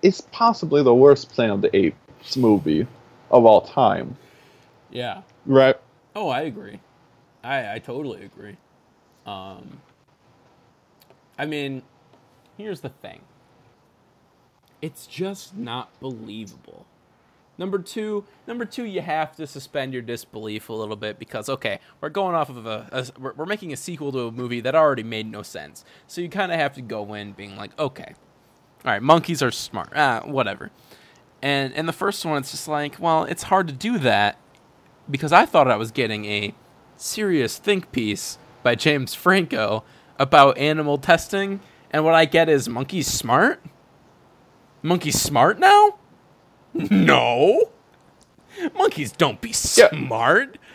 is 0.01 0.21
possibly 0.21 0.81
the 0.81 0.95
worst 0.95 1.29
Planet 1.29 1.55
of 1.55 1.61
the 1.61 1.75
Apes 1.75 2.37
movie 2.37 2.87
of 3.31 3.45
all 3.45 3.59
time, 3.63 4.15
Yeah. 4.91 5.23
right? 5.45 5.75
Oh, 6.15 6.29
I 6.29 6.41
agree. 6.41 6.79
I 7.43 7.75
I 7.75 7.79
totally 7.79 8.23
agree. 8.23 8.57
Um, 9.25 9.81
I 11.37 11.45
mean, 11.45 11.83
here's 12.57 12.81
the 12.81 12.89
thing. 12.89 13.21
It's 14.81 15.05
just 15.07 15.55
not 15.55 15.97
believable. 15.99 16.85
Number 17.57 17.79
two, 17.79 18.23
number 18.47 18.63
two, 18.63 18.85
you 18.85 19.01
have 19.01 19.35
to 19.35 19.45
suspend 19.45 19.91
your 19.91 20.01
disbelief 20.01 20.69
a 20.69 20.73
little 20.73 20.95
bit 20.95 21.19
because 21.19 21.49
okay, 21.49 21.79
we're 21.99 22.09
going 22.09 22.33
off 22.35 22.49
of 22.49 22.65
a, 22.65 22.87
a 22.91 23.19
we're, 23.19 23.33
we're 23.33 23.45
making 23.45 23.73
a 23.73 23.77
sequel 23.77 24.11
to 24.13 24.27
a 24.27 24.31
movie 24.31 24.61
that 24.61 24.75
already 24.75 25.03
made 25.03 25.29
no 25.29 25.43
sense. 25.43 25.83
So 26.07 26.21
you 26.21 26.29
kind 26.29 26.51
of 26.51 26.59
have 26.59 26.73
to 26.75 26.81
go 26.81 27.13
in 27.13 27.33
being 27.33 27.57
like, 27.57 27.77
okay, 27.77 28.15
all 28.85 28.91
right, 28.91 29.03
monkeys 29.03 29.43
are 29.43 29.51
smart, 29.51 29.91
ah, 29.95 30.21
whatever. 30.25 30.71
And 31.41 31.73
and 31.73 31.87
the 31.87 31.93
first 31.93 32.25
one, 32.25 32.37
it's 32.37 32.51
just 32.51 32.67
like, 32.69 32.97
well, 32.99 33.25
it's 33.25 33.43
hard 33.43 33.67
to 33.67 33.73
do 33.73 33.97
that 33.99 34.37
because 35.09 35.31
I 35.31 35.45
thought 35.45 35.69
I 35.69 35.75
was 35.77 35.91
getting 35.91 36.25
a 36.25 36.53
serious 36.97 37.57
think 37.57 37.91
piece 37.91 38.37
by 38.63 38.75
James 38.75 39.13
Franco 39.13 39.83
about 40.17 40.57
animal 40.57 40.97
testing, 40.97 41.61
and 41.91 42.03
what 42.05 42.13
I 42.15 42.25
get 42.25 42.49
is 42.49 42.69
monkeys 42.69 43.07
smart. 43.07 43.61
Monkeys 44.83 45.19
smart 45.21 45.59
now? 45.59 45.97
No. 46.73 47.71
Monkeys 48.77 49.11
don't 49.11 49.41
be 49.41 49.53
Yeah. 49.75 49.89
smart. 49.89 50.57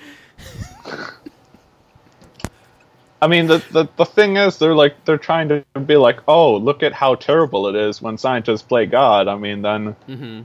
I 3.23 3.27
mean, 3.27 3.47
the, 3.47 3.65
the 3.73 3.89
the 3.97 4.05
thing 4.05 4.37
is, 4.37 4.59
they're 4.59 4.75
like 4.75 5.05
they're 5.07 5.17
trying 5.19 5.49
to 5.49 5.65
be 5.87 5.97
like, 5.97 6.21
oh, 6.29 6.57
look 6.57 6.83
at 6.83 6.93
how 6.93 7.15
terrible 7.15 7.69
it 7.69 7.75
is 7.75 8.03
when 8.03 8.19
scientists 8.19 8.63
play 8.63 8.87
God. 8.87 9.29
I 9.29 9.37
mean, 9.37 9.63
then 9.63 9.97
mm-hmm. 10.09 10.43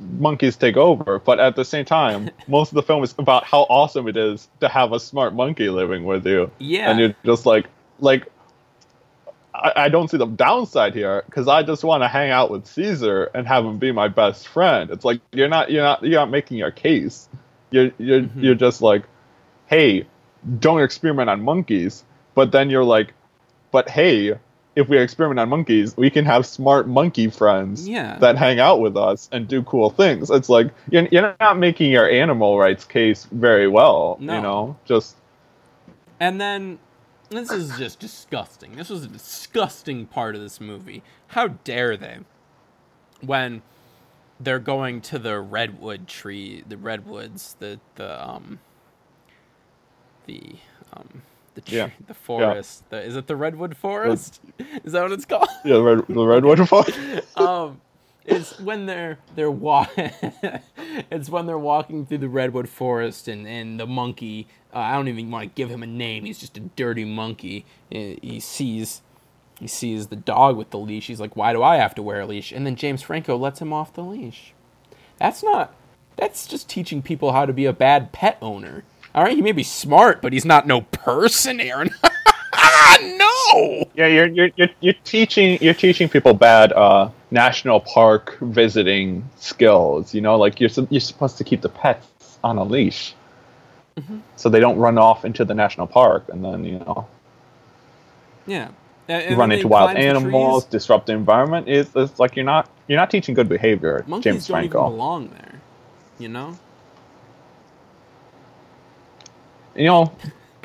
Monkeys 0.00 0.56
take 0.56 0.76
over. 0.76 1.18
But 1.18 1.40
at 1.40 1.56
the 1.56 1.64
same 1.64 1.84
time, 1.84 2.30
most 2.48 2.70
of 2.70 2.74
the 2.74 2.82
film 2.82 3.04
is 3.04 3.14
about 3.18 3.44
how 3.44 3.60
awesome 3.62 4.08
it 4.08 4.16
is 4.16 4.48
to 4.60 4.68
have 4.68 4.92
a 4.92 5.00
smart 5.00 5.34
monkey 5.34 5.68
living 5.68 6.04
with 6.04 6.26
you. 6.26 6.50
Yeah. 6.58 6.90
and 6.90 7.00
you're 7.00 7.14
just 7.24 7.46
like, 7.46 7.66
like, 7.98 8.30
I, 9.54 9.72
I 9.76 9.88
don't 9.88 10.10
see 10.10 10.16
the 10.16 10.26
downside 10.26 10.94
here 10.94 11.22
because 11.26 11.48
I 11.48 11.62
just 11.62 11.84
want 11.84 12.02
to 12.02 12.08
hang 12.08 12.30
out 12.30 12.50
with 12.50 12.66
Caesar 12.66 13.24
and 13.34 13.46
have 13.46 13.64
him 13.64 13.78
be 13.78 13.92
my 13.92 14.08
best 14.08 14.48
friend. 14.48 14.90
It's 14.90 15.04
like 15.04 15.20
you're 15.32 15.48
not 15.48 15.70
you're 15.70 15.82
not 15.82 16.02
you're 16.02 16.20
not 16.20 16.30
making 16.30 16.56
your 16.56 16.70
case. 16.70 17.28
You're 17.70 17.90
you're 17.98 18.20
mm-hmm. 18.22 18.42
you're 18.42 18.54
just 18.54 18.80
like, 18.80 19.04
hey, 19.66 20.06
don't 20.58 20.82
experiment 20.82 21.30
on 21.30 21.42
monkeys. 21.42 22.04
But 22.34 22.52
then 22.52 22.70
you're 22.70 22.84
like, 22.84 23.12
but 23.70 23.88
hey, 23.88 24.38
if 24.76 24.88
we 24.88 24.98
experiment 24.98 25.40
on 25.40 25.48
monkeys, 25.48 25.96
we 25.96 26.10
can 26.10 26.24
have 26.24 26.46
smart 26.46 26.86
monkey 26.88 27.28
friends 27.28 27.88
Yeah. 27.88 28.18
that 28.20 28.36
hang 28.38 28.60
out 28.60 28.80
with 28.80 28.96
us 28.96 29.28
and 29.32 29.48
do 29.48 29.62
cool 29.62 29.90
things. 29.90 30.30
It's 30.30 30.48
like 30.48 30.70
you're, 30.90 31.06
you're 31.10 31.34
not 31.40 31.58
making 31.58 31.90
your 31.90 32.08
animal 32.08 32.58
rights 32.58 32.84
case 32.84 33.26
very 33.32 33.68
well. 33.68 34.16
No. 34.20 34.34
You 34.36 34.42
know, 34.42 34.76
just 34.84 35.16
And 36.20 36.40
then 36.40 36.78
this 37.30 37.50
is 37.50 37.76
just 37.78 37.98
disgusting. 37.98 38.76
This 38.76 38.90
was 38.90 39.04
a 39.04 39.08
disgusting 39.08 40.06
part 40.06 40.34
of 40.34 40.40
this 40.40 40.60
movie. 40.60 41.02
How 41.28 41.48
dare 41.48 41.96
they? 41.96 42.18
When 43.20 43.62
they're 44.38 44.58
going 44.58 45.00
to 45.02 45.18
the 45.18 45.38
redwood 45.40 46.08
tree, 46.08 46.64
the 46.66 46.76
redwoods, 46.76 47.56
the 47.58 47.80
the 47.96 48.26
um 48.28 48.60
the 50.26 50.56
um 50.94 51.22
the 51.54 51.60
tree, 51.60 51.78
Yeah. 51.78 51.90
the 52.06 52.14
forest. 52.14 52.88
The, 52.90 53.02
is 53.02 53.16
it 53.16 53.26
the 53.26 53.36
redwood 53.36 53.76
forest? 53.76 54.40
is 54.84 54.92
that 54.92 55.02
what 55.02 55.12
it's 55.12 55.24
called? 55.24 55.48
yeah, 55.64 55.74
the 55.74 55.82
red, 55.82 56.06
the 56.08 56.26
redwood 56.26 56.68
forest. 56.68 56.98
um, 57.38 57.80
it's 58.24 58.58
when 58.60 58.86
they're 58.86 59.18
they're 59.34 59.50
wa- 59.50 59.86
it's 61.10 61.28
when 61.28 61.46
they're 61.46 61.58
walking 61.58 62.06
through 62.06 62.18
the 62.18 62.28
redwood 62.28 62.68
forest 62.68 63.28
and 63.28 63.46
and 63.46 63.80
the 63.80 63.86
monkey. 63.86 64.46
Uh, 64.72 64.78
I 64.78 64.92
don't 64.94 65.08
even 65.08 65.30
want 65.30 65.42
to 65.48 65.54
give 65.54 65.68
him 65.70 65.82
a 65.82 65.86
name. 65.86 66.24
He's 66.24 66.38
just 66.38 66.56
a 66.56 66.60
dirty 66.60 67.04
monkey. 67.04 67.64
Uh, 67.92 68.14
He 68.22 68.38
sees 68.40 69.02
he 69.58 69.66
sees 69.66 70.06
the 70.08 70.16
dog 70.16 70.56
with 70.56 70.70
the 70.70 70.78
leash. 70.78 71.06
He's 71.08 71.20
like, 71.20 71.34
"Why 71.36 71.52
do 71.52 71.62
I 71.62 71.76
have 71.76 71.94
to 71.96 72.02
wear 72.02 72.20
a 72.20 72.26
leash?" 72.26 72.52
And 72.52 72.66
then 72.66 72.76
James 72.76 73.02
Franco 73.02 73.36
lets 73.36 73.60
him 73.60 73.72
off 73.72 73.92
the 73.94 74.04
leash. 74.04 74.52
That's 75.18 75.42
not. 75.42 75.74
That's 76.16 76.46
just 76.46 76.68
teaching 76.68 77.02
people 77.02 77.32
how 77.32 77.46
to 77.46 77.52
be 77.52 77.64
a 77.66 77.72
bad 77.72 78.12
pet 78.12 78.36
owner. 78.42 78.84
All 79.14 79.24
right, 79.24 79.34
he 79.34 79.42
may 79.42 79.52
be 79.52 79.62
smart, 79.64 80.22
but 80.22 80.32
he's 80.32 80.44
not 80.44 80.66
no 80.66 80.82
person, 80.82 81.60
Aaron. 81.60 81.90
no. 83.02 83.84
Yeah, 83.94 84.06
you're, 84.06 84.26
you're 84.26 84.50
you're 84.56 84.68
you're 84.80 84.94
teaching 85.04 85.58
you're 85.60 85.74
teaching 85.74 86.08
people 86.08 86.34
bad 86.34 86.72
uh, 86.72 87.10
national 87.30 87.80
park 87.80 88.38
visiting 88.40 89.28
skills. 89.36 90.14
You 90.14 90.20
know, 90.20 90.36
like 90.36 90.60
you're 90.60 90.70
you're 90.90 91.00
supposed 91.00 91.38
to 91.38 91.44
keep 91.44 91.60
the 91.60 91.68
pets 91.68 92.38
on 92.44 92.56
a 92.58 92.64
leash, 92.64 93.14
so 94.36 94.48
they 94.48 94.60
don't 94.60 94.78
run 94.78 94.96
off 94.98 95.24
into 95.24 95.44
the 95.44 95.54
national 95.54 95.86
park 95.86 96.28
and 96.28 96.44
then 96.44 96.64
you 96.64 96.78
know 96.78 97.06
Yeah. 98.46 98.70
And- 99.08 99.36
run 99.36 99.50
into 99.50 99.66
wild 99.66 99.96
animals, 99.96 100.64
disrupt 100.66 101.06
the 101.06 101.14
environment. 101.14 101.68
It's, 101.68 101.90
it's 101.96 102.20
like 102.20 102.36
you're 102.36 102.44
not 102.44 102.70
you're 102.86 102.98
not 102.98 103.10
teaching 103.10 103.34
good 103.34 103.48
behavior, 103.48 104.04
Monkeys 104.06 104.24
James 104.32 104.46
don't 104.46 104.58
even 104.60 104.70
Franco. 104.70 104.88
belong 104.90 105.28
there. 105.30 105.60
You 106.20 106.28
know? 106.28 106.56
You 109.80 109.86
know, 109.86 110.12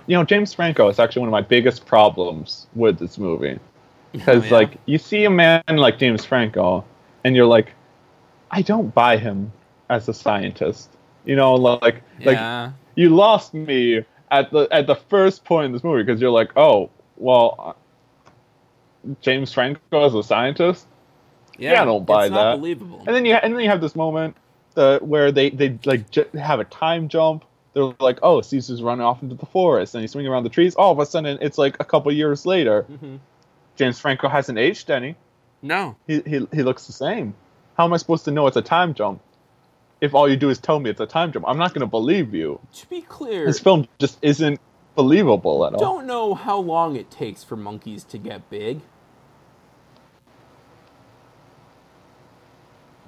you 0.08 0.18
know 0.18 0.26
James 0.26 0.54
Franco 0.54 0.90
is 0.90 1.00
actually 1.00 1.22
one 1.22 1.30
of 1.30 1.32
my 1.32 1.42
biggest 1.42 1.86
problems 1.86 2.68
with 2.76 3.00
this 3.00 3.18
movie. 3.18 3.58
because 4.12 4.44
Oh, 4.44 4.46
yeah? 4.48 4.54
like 4.54 4.78
you 4.86 4.98
see 4.98 5.24
a 5.24 5.30
man 5.30 5.64
like 5.70 5.98
James 5.98 6.26
Franco, 6.26 6.84
and 7.24 7.34
you're 7.34 7.46
like, 7.46 7.72
I 8.52 8.62
don't 8.62 8.94
buy 8.94 9.16
him 9.16 9.54
as 9.90 10.10
a 10.10 10.14
scientist. 10.14 10.90
You 11.24 11.38
know, 11.38 11.56
like 11.56 12.04
like 12.26 12.74
you 12.96 13.10
lost 13.16 13.54
me 13.54 14.04
at 14.32 14.52
the 14.52 14.68
at 14.70 14.86
the 14.86 14.96
first 14.96 15.46
point 15.46 15.68
in 15.68 15.72
this 15.72 15.84
movie 15.84 16.04
because 16.04 16.20
you're 16.20 16.30
like, 16.32 16.52
oh 16.58 16.90
well, 17.16 17.56
uh, 17.58 17.74
James 19.22 19.54
Franco 19.54 20.06
as 20.06 20.14
a 20.14 20.24
scientist, 20.24 20.88
yeah, 21.58 21.82
I 21.82 21.86
don't 21.86 22.06
buy 22.06 22.26
it's 22.26 22.32
not 22.32 22.52
that. 22.52 22.58
believable. 22.58 23.04
and 23.08 23.16
then 23.16 23.26
you 23.26 23.36
and 23.36 23.54
then 23.54 23.62
you 23.62 23.70
have 23.70 23.82
this 23.82 23.96
moment 23.96 24.36
uh, 24.76 25.00
where 25.00 25.32
they 25.32 25.52
they 25.52 25.80
like 25.86 26.12
j- 26.12 26.28
have 26.38 26.60
a 26.60 26.66
time 26.66 27.08
jump. 27.08 27.46
They're 27.76 27.94
like, 28.00 28.20
oh, 28.24 28.40
Caesar's 28.42 28.82
running 28.82 29.06
off 29.06 29.22
into 29.22 29.36
the 29.36 29.46
forest, 29.46 29.94
and 29.94 30.02
he's 30.02 30.12
swinging 30.12 30.32
around 30.32 30.44
the 30.44 30.50
trees. 30.50 30.74
All 30.76 30.92
of 30.94 30.98
a 31.00 31.06
sudden, 31.06 31.38
it's 31.42 31.58
like 31.60 31.76
a 31.80 31.84
couple 31.84 32.12
years 32.12 32.46
later. 32.46 32.86
Mhm. 32.90 33.20
James 33.76 34.00
Franco 34.00 34.28
hasn't 34.30 34.58
aged 34.58 34.90
any. 34.90 35.16
No. 35.62 35.96
He, 36.08 36.22
he 36.22 36.48
he 36.54 36.64
looks 36.64 36.88
the 36.88 36.94
same. 36.94 37.36
How 37.78 37.84
am 37.84 37.94
I 37.94 37.98
supposed 37.98 38.26
to 38.26 38.32
know 38.32 38.48
it's 38.48 38.56
a 38.56 38.62
time 38.62 38.94
jump? 38.94 39.22
If 40.00 40.16
all 40.16 40.30
you 40.30 40.38
do 40.38 40.50
is 40.50 40.58
tell 40.58 40.80
me 40.80 40.90
it's 40.90 41.02
a 41.02 41.06
time 41.06 41.32
jump, 41.34 41.46
I'm 41.48 41.58
not 41.58 41.74
going 41.74 41.82
to 41.82 41.88
believe 41.88 42.34
you. 42.34 42.60
To 42.76 42.88
be 42.90 43.02
clear, 43.02 43.46
This 43.46 43.60
film 43.60 43.88
just 44.00 44.18
isn't 44.22 44.60
believable 44.96 45.66
at 45.66 45.74
all. 45.74 45.80
don't 45.80 46.08
know 46.08 46.34
how 46.34 46.58
long 46.58 46.96
it 46.96 47.12
takes 47.12 47.44
for 47.44 47.56
monkeys 47.58 48.04
to 48.06 48.18
get 48.18 48.50
big. 48.50 48.80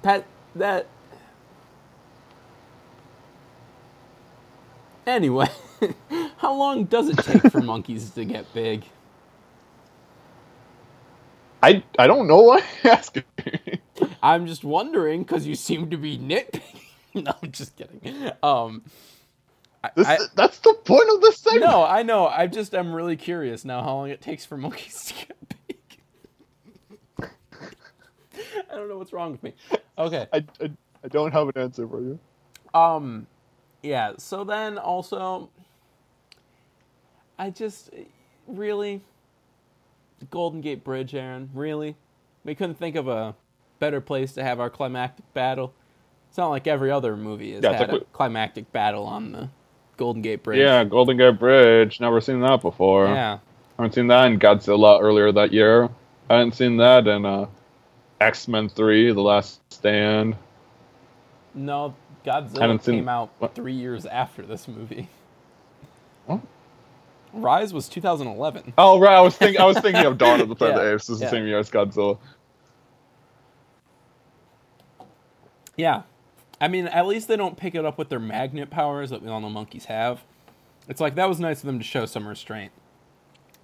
Pat, 0.02 0.26
that. 0.54 0.86
Anyway, 5.08 5.48
how 6.36 6.54
long 6.54 6.84
does 6.84 7.08
it 7.08 7.16
take 7.18 7.42
for 7.50 7.60
monkeys 7.62 8.10
to 8.10 8.26
get 8.26 8.52
big? 8.52 8.84
I 11.62 11.82
I 11.98 12.06
don't 12.06 12.28
know 12.28 12.42
why 12.42 12.62
you're 12.84 12.92
asking. 12.92 13.24
me. 13.46 13.80
I'm 14.22 14.46
just 14.46 14.64
wondering 14.64 15.22
because 15.22 15.46
you 15.46 15.54
seem 15.54 15.90
to 15.90 15.96
be 15.96 16.18
nitpicking. 16.18 17.24
no, 17.24 17.32
I'm 17.42 17.50
just 17.52 17.74
kidding. 17.76 18.30
Um, 18.42 18.82
This, 19.96 20.06
I- 20.06 20.18
that's 20.34 20.58
the 20.58 20.74
point 20.84 21.08
of 21.14 21.22
this 21.22 21.38
segment. 21.38 21.62
no, 21.62 21.84
I 21.84 22.02
know. 22.02 22.26
I 22.28 22.46
just 22.46 22.74
am 22.74 22.92
really 22.92 23.16
curious 23.16 23.64
now 23.64 23.82
how 23.82 23.94
long 23.94 24.10
it 24.10 24.20
takes 24.20 24.44
for 24.44 24.58
monkeys 24.58 25.06
to 25.06 25.14
get 25.26 25.36
big. 25.68 25.78
I 28.70 28.74
don't 28.76 28.88
know 28.90 28.98
what's 28.98 29.12
wrong 29.14 29.32
with 29.32 29.42
me. 29.42 29.54
Okay. 29.96 30.26
I, 30.32 30.44
I, 30.60 30.70
I 31.02 31.08
don't 31.08 31.32
have 31.32 31.48
an 31.48 31.56
answer 31.62 31.88
for 31.88 32.00
you. 32.02 32.18
Um, 32.74 33.26
yeah. 33.82 34.12
So 34.18 34.44
then 34.44 34.78
also, 34.78 35.50
I 37.38 37.50
just 37.50 37.90
really 38.46 39.02
the 40.18 40.26
Golden 40.26 40.60
Gate 40.60 40.84
Bridge, 40.84 41.14
Aaron. 41.14 41.50
Really, 41.54 41.96
we 42.44 42.54
couldn't 42.54 42.78
think 42.78 42.96
of 42.96 43.08
a 43.08 43.34
better 43.78 44.00
place 44.00 44.32
to 44.34 44.42
have 44.42 44.60
our 44.60 44.70
climactic 44.70 45.32
battle. 45.34 45.72
It's 46.28 46.36
not 46.36 46.48
like 46.48 46.66
every 46.66 46.90
other 46.90 47.16
movie 47.16 47.54
has 47.54 47.62
Yeah, 47.62 47.72
had 47.72 47.94
a 47.94 48.00
climactic 48.12 48.70
battle 48.72 49.04
on 49.04 49.32
the 49.32 49.48
Golden 49.96 50.22
Gate 50.22 50.42
Bridge. 50.42 50.58
Yeah, 50.58 50.84
Golden 50.84 51.16
Gate 51.16 51.38
Bridge. 51.38 52.00
Never 52.00 52.20
seen 52.20 52.40
that 52.40 52.60
before. 52.60 53.06
Yeah. 53.06 53.38
I 53.78 53.82
haven't 53.82 53.94
seen 53.94 54.08
that 54.08 54.26
in 54.26 54.38
Godzilla 54.38 55.00
earlier 55.00 55.30
that 55.32 55.52
year. 55.52 55.88
I 56.28 56.34
hadn't 56.36 56.54
seen 56.54 56.76
that 56.78 57.06
in 57.06 57.24
uh, 57.24 57.46
X 58.20 58.48
Men 58.48 58.68
Three: 58.68 59.12
The 59.12 59.20
Last 59.20 59.60
Stand. 59.72 60.36
No, 61.54 61.94
Godzilla 62.24 62.60
Haven't 62.60 62.78
came 62.78 62.94
seen- 63.00 63.08
out 63.08 63.30
what? 63.38 63.54
three 63.54 63.74
years 63.74 64.06
after 64.06 64.42
this 64.42 64.68
movie. 64.68 65.08
What? 66.26 66.40
Rise 67.32 67.72
was 67.72 67.88
2011. 67.88 68.72
Oh 68.78 68.98
right, 68.98 69.16
I 69.16 69.20
was 69.20 69.36
thinking 69.36 69.60
I 69.60 69.64
was 69.64 69.78
thinking 69.80 70.04
of 70.04 70.18
Dawn 70.18 70.40
of 70.40 70.48
the 70.48 70.54
Planet 70.54 70.76
of 70.78 70.84
the 70.84 70.94
Apes. 70.94 71.06
This 71.06 71.16
is 71.16 71.20
yeah. 71.22 71.26
the 71.26 71.30
same 71.30 71.46
year 71.46 71.58
as 71.58 71.70
Godzilla. 71.70 72.18
Yeah. 75.76 76.02
I 76.60 76.68
mean, 76.68 76.88
at 76.88 77.06
least 77.06 77.28
they 77.28 77.36
don't 77.36 77.56
pick 77.56 77.74
it 77.74 77.84
up 77.84 77.98
with 77.98 78.08
their 78.08 78.18
magnet 78.18 78.68
powers 78.68 79.10
that 79.10 79.22
we 79.22 79.28
all 79.28 79.40
know 79.40 79.48
monkeys 79.48 79.84
have. 79.86 80.22
It's 80.88 81.00
like 81.00 81.14
that 81.14 81.28
was 81.28 81.38
nice 81.38 81.60
of 81.60 81.66
them 81.66 81.78
to 81.78 81.84
show 81.84 82.04
some 82.04 82.26
restraint. 82.26 82.72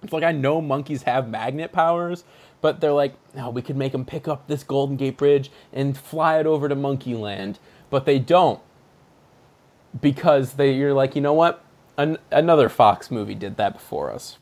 It's 0.01 0.13
like 0.13 0.23
I 0.23 0.31
know 0.31 0.61
monkeys 0.61 1.03
have 1.03 1.27
magnet 1.27 1.71
powers, 1.73 2.23
but 2.61 2.79
they're 2.79 2.93
like, 2.93 3.15
no, 3.35 3.49
we 3.49 3.61
could 3.61 3.75
make 3.75 3.91
them 3.91 4.05
pick 4.05 4.27
up 4.27 4.47
this 4.47 4.63
Golden 4.63 4.95
Gate 4.95 5.17
Bridge 5.17 5.51
and 5.73 5.97
fly 5.97 6.39
it 6.39 6.45
over 6.45 6.69
to 6.69 6.75
Monkey 6.75 7.15
Land, 7.15 7.59
but 7.95 8.05
they 8.05 8.19
don't 8.19 8.59
because 10.01 10.55
they 10.55 10.73
you're 10.73 10.93
like, 10.93 11.15
you 11.15 11.21
know 11.21 11.33
what? 11.33 11.63
An- 11.97 12.17
another 12.29 12.67
Fox 12.67 13.09
movie 13.09 13.35
did 13.35 13.55
that 13.55 13.73
before 13.75 14.11
us, 14.11 14.37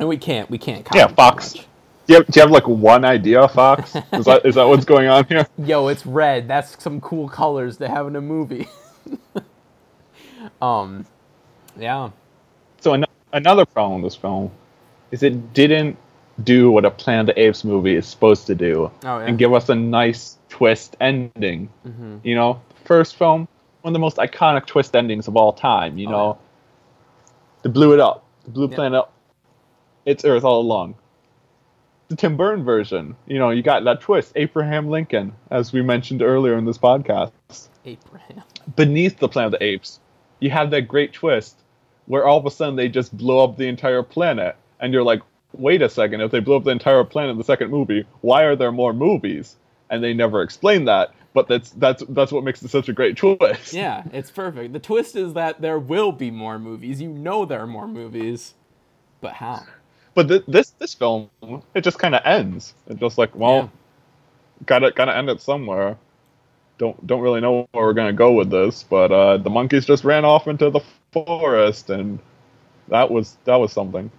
and 0.00 0.08
we 0.08 0.16
can't 0.18 0.50
we 0.50 0.58
can't. 0.58 0.84
copy 0.84 0.98
Yeah, 0.98 1.06
Fox. 1.06 1.54
Do 1.54 1.60
you, 2.08 2.14
have, 2.16 2.26
do 2.26 2.32
you 2.38 2.42
have 2.42 2.50
like 2.50 2.66
one 2.66 3.04
idea, 3.04 3.46
Fox? 3.48 4.02
Is 4.16 4.24
that 4.26 4.44
is 4.44 4.56
that 4.56 4.64
what's 4.64 4.84
going 4.84 5.08
on 5.08 5.26
here? 5.26 5.46
yo, 5.58 5.88
it's 5.88 6.04
red. 6.04 6.48
That's 6.48 6.82
some 6.82 7.00
cool 7.00 7.28
colors 7.28 7.76
to 7.78 7.88
have 7.88 8.08
in 8.08 8.16
a 8.16 8.20
movie. 8.20 8.68
um, 10.62 11.06
yeah, 11.78 12.10
So 12.80 12.94
an- 12.94 13.06
another 13.32 13.66
problem 13.66 14.02
with 14.02 14.12
this 14.12 14.20
film 14.20 14.50
is 15.12 15.22
it 15.22 15.54
didn't 15.54 15.96
do 16.44 16.70
what 16.70 16.84
a 16.84 16.90
Planet 16.90 17.30
of 17.30 17.34
the 17.36 17.42
Apes 17.42 17.64
movie 17.64 17.94
is 17.96 18.06
supposed 18.06 18.46
to 18.46 18.54
do, 18.54 18.90
Oh, 19.04 19.18
yeah. 19.18 19.26
and 19.26 19.38
give 19.38 19.52
us 19.52 19.68
a 19.68 19.74
nice 19.74 20.38
twist 20.48 20.96
ending. 21.00 21.68
Mm-hmm. 21.86 22.18
You 22.22 22.34
know, 22.34 22.60
first 22.84 23.16
film, 23.16 23.48
one 23.82 23.90
of 23.90 23.94
the 23.94 23.98
most 23.98 24.16
iconic 24.18 24.66
twist 24.66 24.94
endings 24.96 25.28
of 25.28 25.36
all 25.36 25.52
time. 25.52 25.98
You 25.98 26.08
Oh, 26.08 26.10
know, 26.10 26.38
they 27.62 27.70
blew 27.70 27.92
it 27.94 28.00
up. 28.00 28.24
the 28.44 28.50
blue 28.50 28.66
Yep. 28.68 28.74
Planet 28.74 28.98
up. 28.98 29.12
It's 30.06 30.24
Earth 30.24 30.44
all 30.44 30.60
along. 30.60 30.94
The 32.08 32.16
Tim 32.16 32.36
Burton 32.36 32.64
version, 32.64 33.14
you 33.26 33.38
know, 33.38 33.50
you 33.50 33.62
got 33.62 33.84
that 33.84 34.00
twist. 34.00 34.32
Abraham 34.34 34.88
Lincoln, 34.88 35.32
as 35.50 35.72
we 35.72 35.80
mentioned 35.82 36.22
earlier 36.22 36.56
in 36.58 36.64
this 36.64 36.78
podcast 36.78 37.30
Abraham. 37.84 38.42
beneath 38.74 39.18
the 39.18 39.28
Planet 39.28 39.54
of 39.54 39.60
the 39.60 39.64
Apes, 39.64 40.00
you 40.40 40.50
have 40.50 40.70
that 40.72 40.82
great 40.88 41.12
twist 41.12 41.56
where 42.06 42.26
all 42.26 42.38
of 42.38 42.46
a 42.46 42.50
sudden 42.50 42.74
they 42.74 42.88
just 42.88 43.16
blow 43.16 43.44
up 43.44 43.56
the 43.56 43.68
entire 43.68 44.02
planet, 44.02 44.56
and 44.80 44.92
you're 44.92 45.04
like, 45.04 45.20
wait 45.52 45.82
a 45.82 45.88
second, 45.88 46.20
if 46.20 46.30
they 46.30 46.40
blew 46.40 46.56
up 46.56 46.64
the 46.64 46.70
entire 46.70 47.04
planet 47.04 47.32
in 47.32 47.38
the 47.38 47.44
second 47.44 47.70
movie, 47.70 48.06
why 48.20 48.44
are 48.44 48.56
there 48.56 48.72
more 48.72 48.92
movies? 48.92 49.56
And 49.90 50.02
they 50.04 50.14
never 50.14 50.42
explain 50.42 50.84
that, 50.86 51.12
but 51.34 51.48
that's 51.48 51.70
that's 51.70 52.02
that's 52.10 52.32
what 52.32 52.44
makes 52.44 52.62
it 52.62 52.68
such 52.70 52.88
a 52.88 52.92
great 52.92 53.16
twist. 53.18 53.72
Yeah, 53.72 54.04
it's 54.12 54.30
perfect. 54.30 54.72
The 54.72 54.78
twist 54.80 55.16
is 55.16 55.34
that 55.34 55.60
there 55.60 55.78
will 55.78 56.12
be 56.12 56.30
more 56.30 56.58
movies. 56.58 57.00
You 57.00 57.08
know 57.08 57.44
there 57.44 57.60
are 57.60 57.66
more 57.66 57.88
movies, 57.88 58.54
but 59.20 59.34
how? 59.34 59.64
But 60.14 60.28
th- 60.28 60.44
this 60.48 60.70
this 60.78 60.94
film, 60.94 61.30
it 61.74 61.82
just 61.82 61.98
kind 61.98 62.14
of 62.14 62.22
ends. 62.24 62.74
It's 62.88 63.00
just 63.00 63.18
like, 63.18 63.34
well, 63.34 63.64
Yeah. 63.64 63.68
gotta 64.66 64.92
gotta 64.92 65.16
end 65.16 65.30
it 65.30 65.40
somewhere. 65.40 65.96
Don't 66.78 67.06
don't 67.06 67.20
really 67.20 67.40
know 67.40 67.68
where 67.72 67.84
we're 67.86 67.92
gonna 67.94 68.12
go 68.12 68.32
with 68.32 68.50
this, 68.50 68.84
but 68.84 69.12
uh, 69.12 69.36
the 69.38 69.50
monkeys 69.50 69.86
just 69.86 70.04
ran 70.04 70.24
off 70.24 70.48
into 70.48 70.70
the 70.70 70.80
forest, 71.12 71.90
and 71.90 72.18
that 72.88 73.10
was 73.10 73.36
that 73.44 73.56
was 73.56 73.72
something. 73.72 74.10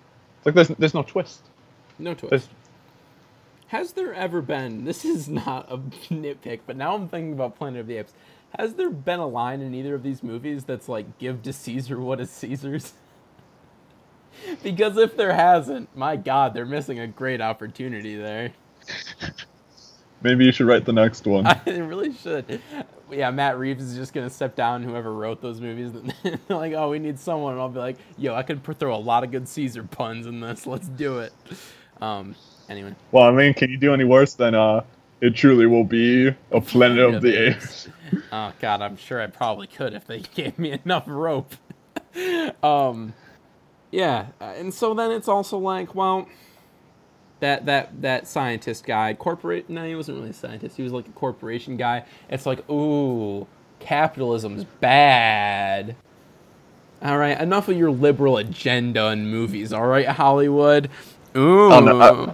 It's 0.41 0.47
like 0.47 0.55
there's 0.55 0.69
there's 0.79 0.95
no 0.95 1.03
twist. 1.03 1.49
No 1.99 2.15
twist. 2.15 2.31
There's, 2.31 2.49
Has 3.67 3.93
there 3.93 4.13
ever 4.13 4.41
been? 4.41 4.85
This 4.85 5.05
is 5.05 5.29
not 5.29 5.71
a 5.71 5.77
nitpick, 5.79 6.61
but 6.67 6.77
now 6.77 6.95
I'm 6.95 7.09
thinking 7.09 7.33
about 7.33 7.57
Planet 7.57 7.81
of 7.81 7.87
the 7.87 7.97
Apes. 7.97 8.13
Has 8.59 8.75
there 8.75 8.89
been 8.91 9.19
a 9.19 9.27
line 9.27 9.61
in 9.61 9.75
either 9.75 9.95
of 9.95 10.03
these 10.03 10.23
movies 10.23 10.65
that's 10.65 10.89
like, 10.89 11.19
"Give 11.19 11.41
to 11.43 11.53
Caesar 11.53 11.99
what 12.01 12.21
is 12.21 12.31
Caesar's"? 12.31 12.93
because 14.63 14.97
if 14.97 15.17
there 15.17 15.33
hasn't, 15.33 15.95
my 15.95 16.17
God, 16.17 16.53
they're 16.53 16.65
missing 16.65 16.99
a 16.99 17.07
great 17.07 17.41
opportunity 17.41 18.15
there. 18.17 18.53
maybe 20.21 20.45
you 20.45 20.51
should 20.51 20.67
write 20.67 20.85
the 20.85 20.93
next 20.93 21.25
one. 21.25 21.45
I 21.47 21.61
really 21.65 22.13
should. 22.13 22.61
Yeah, 23.09 23.31
Matt 23.31 23.57
Reeves 23.57 23.83
is 23.83 23.95
just 23.95 24.13
gonna 24.13 24.29
step 24.29 24.55
down. 24.55 24.83
Whoever 24.83 25.13
wrote 25.13 25.41
those 25.41 25.59
movies, 25.59 25.91
they're 26.23 26.39
like, 26.49 26.73
"Oh, 26.73 26.89
we 26.89 26.99
need 26.99 27.19
someone." 27.19 27.53
And 27.53 27.61
I'll 27.61 27.69
be 27.69 27.79
like, 27.79 27.97
"Yo, 28.17 28.33
I 28.33 28.43
could 28.43 28.63
throw 28.79 28.95
a 28.95 28.97
lot 28.97 29.23
of 29.23 29.31
good 29.31 29.47
Caesar 29.47 29.83
puns 29.83 30.27
in 30.27 30.39
this. 30.39 30.65
Let's 30.67 30.87
do 30.87 31.19
it." 31.19 31.33
Um. 32.01 32.35
Anyway, 32.69 32.95
well, 33.11 33.25
I 33.25 33.31
mean, 33.31 33.53
can 33.53 33.69
you 33.69 33.77
do 33.77 33.93
any 33.93 34.05
worse 34.05 34.33
than 34.35 34.55
uh? 34.55 34.83
It 35.19 35.35
truly 35.35 35.67
will 35.67 35.83
be 35.83 36.29
a 36.51 36.61
planet 36.61 36.97
of 36.99 37.21
the 37.21 37.31
the 37.31 37.49
apes. 37.49 37.89
oh 38.31 38.53
God, 38.59 38.81
I'm 38.81 38.97
sure 38.97 39.21
I 39.21 39.27
probably 39.27 39.67
could 39.67 39.93
if 39.93 40.07
they 40.07 40.19
gave 40.19 40.57
me 40.57 40.79
enough 40.83 41.03
rope. 41.07 41.53
um. 42.63 43.13
Yeah, 43.91 44.27
uh, 44.39 44.53
and 44.55 44.73
so 44.73 44.93
then 44.93 45.11
it's 45.11 45.27
also 45.27 45.57
like, 45.57 45.93
well, 45.93 46.27
that 47.41 47.65
that 47.65 48.01
that 48.01 48.27
scientist 48.27 48.85
guy, 48.85 49.13
corporate. 49.13 49.69
No, 49.69 49.85
he 49.85 49.93
wasn't 49.95 50.17
really 50.17 50.29
a 50.31 50.33
scientist. 50.33 50.77
He 50.77 50.83
was 50.83 50.93
like 50.93 51.07
a 51.07 51.11
corporation 51.11 51.75
guy. 51.77 52.05
It's 52.29 52.45
like, 52.45 52.67
ooh, 52.69 53.45
capitalism's 53.79 54.63
bad. 54.79 55.95
All 57.03 57.17
right, 57.17 57.39
enough 57.39 57.67
of 57.67 57.75
your 57.77 57.91
liberal 57.91 58.37
agenda 58.37 59.07
in 59.07 59.27
movies. 59.27 59.73
All 59.73 59.87
right, 59.87 60.07
Hollywood. 60.07 60.89
Ooh. 61.35 61.69
no, 61.69 61.99
uh, 61.99 62.33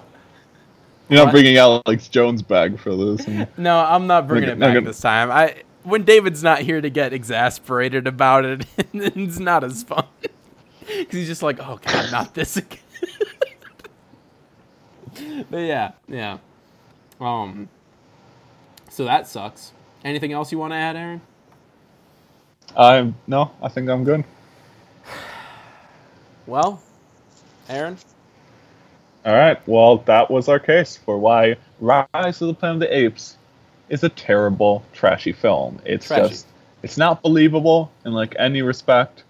You're 1.09 1.23
not 1.25 1.31
bringing 1.31 1.55
Alex 1.57 2.07
Jones 2.09 2.41
back 2.41 2.77
for 2.77 2.95
this. 2.95 3.25
and- 3.27 3.47
No, 3.57 3.79
I'm 3.79 4.07
not 4.07 4.27
bringing 4.27 4.49
it 4.49 4.59
back 4.59 4.73
gonna- 4.73 4.81
this 4.85 4.99
time. 4.99 5.31
I 5.31 5.63
when 5.83 6.03
David's 6.03 6.43
not 6.43 6.59
here 6.59 6.81
to 6.81 6.89
get 6.89 7.13
exasperated 7.13 8.07
about 8.07 8.43
it, 8.43 8.65
it's 8.93 9.39
not 9.39 9.63
as 9.63 9.83
fun 9.83 10.03
because 10.85 11.13
he's 11.17 11.27
just 11.27 11.41
like, 11.43 11.59
oh 11.61 11.79
god, 11.81 12.11
not 12.11 12.33
this 12.33 12.57
again. 12.57 12.79
but 15.49 15.57
yeah, 15.57 15.91
yeah. 16.07 16.37
Um. 17.19 17.69
So 18.89 19.05
that 19.05 19.27
sucks. 19.27 19.73
Anything 20.03 20.31
else 20.31 20.51
you 20.51 20.57
want 20.57 20.71
to 20.71 20.77
add, 20.77 20.95
Aaron? 20.95 21.21
Um, 22.75 23.15
no, 23.27 23.51
I 23.61 23.69
think 23.69 23.89
I'm 23.89 24.03
good. 24.03 24.23
Well, 26.45 26.81
Aaron. 27.67 27.97
All 29.25 29.33
right. 29.33 29.59
Well, 29.67 29.97
that 30.05 30.31
was 30.31 30.47
our 30.47 30.59
case 30.59 30.95
for 30.95 31.17
why 31.17 31.57
Rise 31.81 32.41
of 32.41 32.47
the 32.47 32.53
Planet 32.53 32.75
of 32.75 32.79
the 32.79 32.97
Apes 32.97 33.35
is 33.89 34.05
a 34.05 34.09
terrible, 34.09 34.85
trashy 34.93 35.33
film. 35.33 35.81
It's 35.83 36.07
Trashy. 36.07 36.29
just, 36.29 36.47
it's 36.83 36.97
not 36.97 37.21
believable 37.21 37.91
in 38.05 38.13
like 38.13 38.33
any 38.39 38.61
respect. 38.61 39.25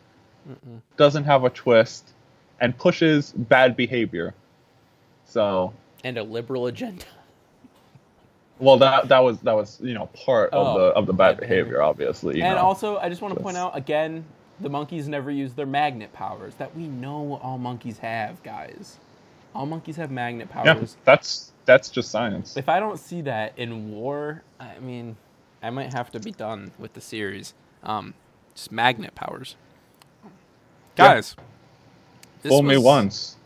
Doesn't 0.97 1.23
have 1.23 1.43
a 1.43 1.49
twist, 1.49 2.11
and 2.61 2.77
pushes 2.77 3.31
bad 3.31 3.75
behavior. 3.75 4.35
So, 5.27 5.73
And 6.03 6.17
a 6.17 6.23
liberal 6.23 6.67
agenda. 6.67 7.05
well, 8.59 8.77
that 8.79 9.09
that 9.09 9.19
was 9.19 9.39
that 9.41 9.53
was 9.55 9.79
you 9.81 9.93
know 9.93 10.07
part 10.07 10.51
Oh, 10.51 10.61
of 10.61 10.71
the 10.73 10.81
of 10.95 11.07
the 11.07 11.13
bad 11.13 11.37
bad 11.37 11.39
behavior. 11.39 11.39
behavior, 11.39 11.81
obviously. 11.83 12.37
You 12.39 12.45
And 12.45 12.53
know. 12.53 12.59
also, 12.59 12.97
I 12.97 13.09
just 13.09 13.21
want 13.21 13.33
to 13.33 13.37
point 13.37 13.57
out 13.57 13.75
again, 13.77 14.25
the 14.59 14.69
monkeys 14.69 15.07
never 15.07 15.31
use 15.31 15.53
their 15.55 15.65
magnet 15.67 16.13
powers 16.13 16.55
that 16.57 16.75
we 16.75 16.87
know 16.87 17.39
all 17.43 17.57
monkeys 17.59 17.99
have, 17.99 18.43
guys. 18.43 18.99
All 19.55 19.65
monkeys 19.67 19.97
have 19.97 20.11
magnet 20.11 20.49
powers. 20.49 20.65
yeah, 20.65 20.73
powers. 20.75 20.97
that's 21.05 21.53
that's 21.65 21.89
just 21.89 22.11
science. 22.11 22.55
If 22.55 22.69
I 22.69 22.79
don't 22.79 22.99
see 22.99 23.21
that 23.23 23.53
in 23.57 23.91
war, 23.91 24.43
I 24.59 24.79
mean, 24.79 25.17
I 25.63 25.69
might 25.71 25.91
have 25.91 26.11
to 26.11 26.19
be 26.19 26.31
done 26.31 26.71
with 26.79 26.93
the 26.93 27.01
series. 27.01 27.53
Um, 27.83 28.15
just 28.55 28.71
magnet 28.71 29.15
powers. 29.15 29.55
Guys, 30.95 31.35
this 32.43 32.51
Fool 32.51 32.63
me 32.63 32.77
once, 32.77 33.37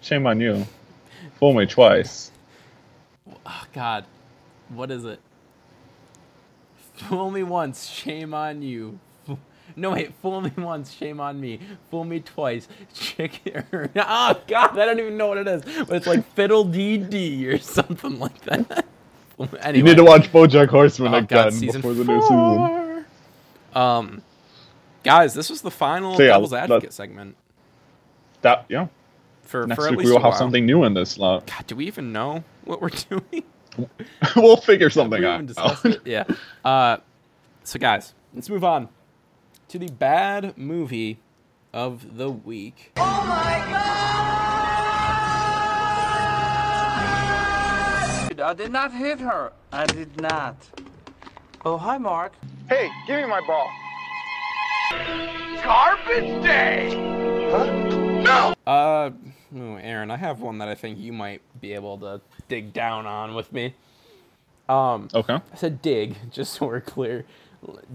shame 0.00 0.26
on 0.26 0.40
you. 0.40 0.66
Fool 1.38 1.54
me 1.54 1.66
twice. 1.66 2.30
Oh, 3.46 3.64
God, 3.72 4.04
What 4.68 4.90
is 4.90 5.04
it? 5.04 5.20
Fool 6.94 7.30
me 7.30 7.42
once, 7.42 7.86
shame 7.88 8.34
on 8.34 8.62
you. 8.62 8.98
No 9.76 9.92
wait, 9.92 10.12
fool 10.20 10.42
me 10.42 10.52
once, 10.58 10.92
shame 10.92 11.20
on 11.20 11.40
me. 11.40 11.58
Fool 11.90 12.04
me 12.04 12.20
twice, 12.20 12.68
chicken. 12.94 13.64
Oh 13.96 14.40
god, 14.46 14.78
I 14.78 14.84
don't 14.84 15.00
even 15.00 15.16
know 15.16 15.28
what 15.28 15.38
it 15.38 15.48
is, 15.48 15.62
but 15.86 15.96
it's 15.96 16.06
like 16.06 16.24
fiddle 16.34 16.64
dee 16.64 16.98
dee 16.98 17.48
or 17.48 17.58
something 17.58 18.18
like 18.18 18.38
that. 18.42 18.84
anyway, 19.40 19.76
You 19.78 19.82
need 19.82 19.96
to 19.96 20.04
watch 20.04 20.30
BoJack 20.30 20.68
Horseman 20.68 21.14
oh 21.14 21.18
again 21.18 21.50
god, 21.50 21.60
before 21.60 21.94
the 21.94 22.04
new 22.04 22.20
season. 22.20 23.04
Um, 23.74 24.22
guys, 25.02 25.34
this 25.34 25.48
was 25.50 25.62
the 25.62 25.70
final 25.70 26.14
So, 26.14 26.22
yeah, 26.22 26.32
Devil's 26.34 26.52
Advocate 26.52 26.92
segment 26.92 27.34
That 28.42 28.66
yeah. 28.68 28.88
For 29.44 29.66
Next 29.66 29.80
for 29.80 29.86
at 29.86 29.90
week 29.92 29.98
least 30.00 30.08
we 30.08 30.12
will 30.12 30.22
have 30.22 30.34
something 30.36 30.66
new 30.66 30.84
in 30.84 30.94
this 30.94 31.12
slot. 31.12 31.46
God, 31.46 31.66
do 31.66 31.76
we 31.76 31.86
even 31.86 32.12
know 32.12 32.44
what 32.64 32.80
we're 32.80 32.88
doing? 33.10 33.44
we'll 34.36 34.56
figure 34.56 34.90
something 34.90 35.20
we 35.20 35.26
out. 35.26 35.34
even 35.34 35.46
discussed 35.46 35.84
it? 35.86 36.00
Yeah. 36.04 36.24
Uh, 36.64 36.96
so 37.62 37.78
guys, 37.78 38.14
let's 38.32 38.48
move 38.48 38.64
on 38.64 38.88
to 39.68 39.78
the 39.78 39.88
bad 39.88 40.56
movie 40.56 41.18
of 41.74 42.16
the 42.16 42.30
week. 42.30 42.92
Oh 42.96 43.24
my 43.26 43.58
god! 43.68 43.84
I 48.40 48.52
did 48.54 48.72
not 48.72 48.92
hit 48.92 49.20
her. 49.20 49.52
I 49.72 49.86
did 49.86 50.20
not. 50.20 50.56
Oh, 51.64 51.78
hi, 51.78 51.98
Mark. 51.98 52.32
Hey, 52.68 52.90
give 53.06 53.20
me 53.20 53.26
my 53.26 53.40
ball. 53.46 53.70
Garbage 55.62 56.42
day! 56.42 56.90
Huh? 57.50 57.64
No! 58.22 58.54
Uh, 58.66 59.10
oh, 59.56 59.76
Aaron, 59.76 60.10
I 60.10 60.16
have 60.16 60.40
one 60.40 60.58
that 60.58 60.68
I 60.68 60.74
think 60.74 60.98
you 60.98 61.12
might 61.12 61.42
be 61.60 61.74
able 61.74 61.98
to 61.98 62.20
dig 62.48 62.72
down 62.72 63.06
on 63.06 63.34
with 63.34 63.52
me. 63.52 63.74
Um, 64.68 65.08
Okay. 65.14 65.34
I 65.34 65.56
said 65.56 65.82
dig, 65.82 66.16
just 66.32 66.54
so 66.54 66.66
we're 66.66 66.80
clear. 66.80 67.24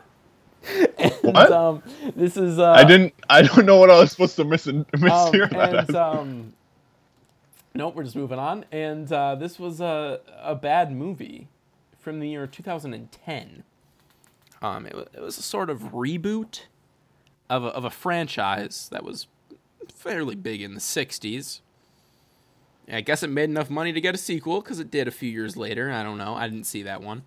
What? 1.22 1.52
um, 1.52 1.84
this 2.16 2.38
is, 2.38 2.60
uh, 2.60 2.72
I 2.72 2.84
didn't. 2.84 3.14
I 3.30 3.42
don't 3.44 3.66
know 3.66 3.78
what 3.78 3.90
I 3.90 4.00
was 4.00 4.12
supposed 4.12 4.36
to 4.38 4.44
miss 4.46 4.68
and 4.68 4.88
mishear 4.94 5.44
um, 5.44 5.50
that. 5.52 5.88
and 5.88 5.96
um, 5.96 6.54
nope, 7.74 7.96
we're 7.96 8.04
just 8.04 8.16
moving 8.16 8.40
on. 8.40 8.66
And 8.72 9.12
uh, 9.12 9.36
this 9.36 9.60
was 9.60 9.82
a 9.82 10.22
a 10.42 10.56
bad 10.56 10.92
movie 10.92 11.48
from 12.00 12.20
the 12.20 12.30
year 12.30 12.48
2010. 12.48 13.64
Um, 14.62 14.86
it, 14.86 14.96
it 15.14 15.22
was 15.22 15.38
a 15.38 15.44
sort 15.44 15.70
of 15.70 15.82
reboot 15.94 16.62
of 17.54 17.64
a, 17.64 17.68
of 17.68 17.86
a 17.86 17.90
franchise 17.92 18.90
that 18.92 19.04
was 19.04 19.28
fairly 19.94 20.36
big 20.36 20.62
in 20.62 20.74
the 20.74 20.80
60s. 20.80 21.62
I 22.92 23.02
guess 23.02 23.24
it 23.24 23.30
made 23.30 23.50
enough 23.50 23.70
money 23.70 23.94
to 23.94 24.02
get 24.02 24.16
a 24.16 24.18
sequel 24.18 24.62
because 24.62 24.80
it 24.80 24.90
did 24.92 25.08
a 25.08 25.12
few 25.12 25.30
years 25.30 25.56
later. 25.56 25.92
I 25.92 26.04
don't 26.04 26.18
know. 26.18 26.34
I 26.34 26.48
didn't 26.48 26.66
see 26.66 26.84
that 26.84 27.02
one. 27.02 27.24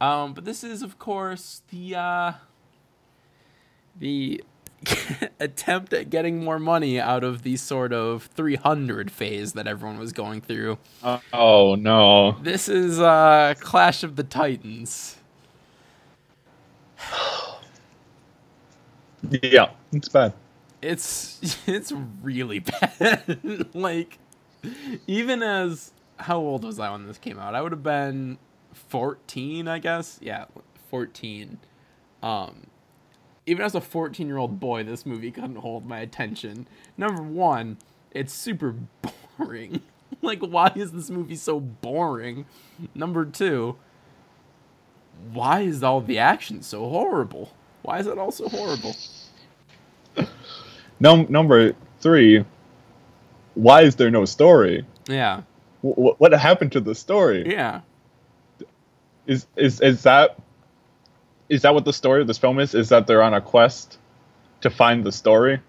Um, 0.00 0.32
but 0.32 0.44
this 0.44 0.64
is, 0.64 0.82
of 0.82 0.98
course, 0.98 1.62
the 1.70 1.94
uh, 1.94 2.32
the 3.96 4.42
attempt 5.40 5.92
at 5.92 6.10
getting 6.10 6.42
more 6.42 6.58
money 6.58 6.98
out 6.98 7.22
of 7.22 7.42
the 7.42 7.56
sort 7.56 7.92
of 7.92 8.24
300 8.34 9.12
phase 9.12 9.52
that 9.52 9.68
everyone 9.68 9.98
was 9.98 10.12
going 10.12 10.40
through. 10.40 10.78
oh 11.32 11.76
no. 11.76 12.32
This 12.42 12.68
is 12.68 12.98
uh, 12.98 13.54
Clash 13.60 14.02
of 14.02 14.16
the 14.16 14.24
Titans. 14.24 15.18
Yeah, 19.30 19.70
it's 19.92 20.08
bad. 20.08 20.34
It's 20.82 21.58
it's 21.66 21.92
really 22.22 22.60
bad. 22.60 23.70
like 23.74 24.18
even 25.06 25.42
as 25.42 25.92
how 26.18 26.38
old 26.38 26.64
was 26.64 26.78
I 26.78 26.90
when 26.92 27.06
this 27.06 27.18
came 27.18 27.38
out? 27.38 27.54
I 27.54 27.62
would 27.62 27.72
have 27.72 27.82
been 27.82 28.38
14, 28.74 29.68
I 29.68 29.78
guess. 29.80 30.18
Yeah, 30.22 30.46
14. 30.90 31.58
Um 32.22 32.68
even 33.46 33.64
as 33.64 33.74
a 33.74 33.80
14-year-old 33.80 34.60
boy, 34.60 34.84
this 34.84 35.06
movie 35.06 35.30
couldn't 35.32 35.56
hold 35.56 35.86
my 35.86 36.00
attention. 36.00 36.68
Number 36.96 37.22
1, 37.22 37.78
it's 38.12 38.32
super 38.34 38.76
boring. 39.38 39.82
like 40.22 40.40
why 40.40 40.72
is 40.76 40.92
this 40.92 41.10
movie 41.10 41.36
so 41.36 41.60
boring? 41.60 42.46
Number 42.94 43.24
2, 43.26 43.76
why 45.32 45.60
is 45.62 45.82
all 45.82 46.00
the 46.00 46.18
action 46.18 46.62
so 46.62 46.88
horrible? 46.88 47.52
Why 47.82 47.98
is 47.98 48.06
it 48.06 48.18
all 48.18 48.30
so 48.30 48.48
horrible? 48.48 48.96
Num- 51.00 51.26
number 51.28 51.74
three. 52.00 52.44
Why 53.54 53.82
is 53.82 53.96
there 53.96 54.10
no 54.10 54.24
story? 54.24 54.86
Yeah. 55.08 55.42
W- 55.82 56.14
what 56.18 56.32
happened 56.32 56.72
to 56.72 56.80
the 56.80 56.94
story? 56.94 57.44
Yeah. 57.46 57.80
Is 59.26 59.46
is 59.56 59.80
is 59.80 60.02
that 60.04 60.38
is 61.48 61.62
that 61.62 61.74
what 61.74 61.84
the 61.84 61.92
story 61.92 62.20
of 62.20 62.26
this 62.26 62.38
film 62.38 62.58
is? 62.58 62.74
Is 62.74 62.88
that 62.90 63.06
they're 63.06 63.22
on 63.22 63.34
a 63.34 63.40
quest 63.40 63.98
to 64.62 64.70
find 64.70 65.04
the 65.04 65.12
story? 65.12 65.60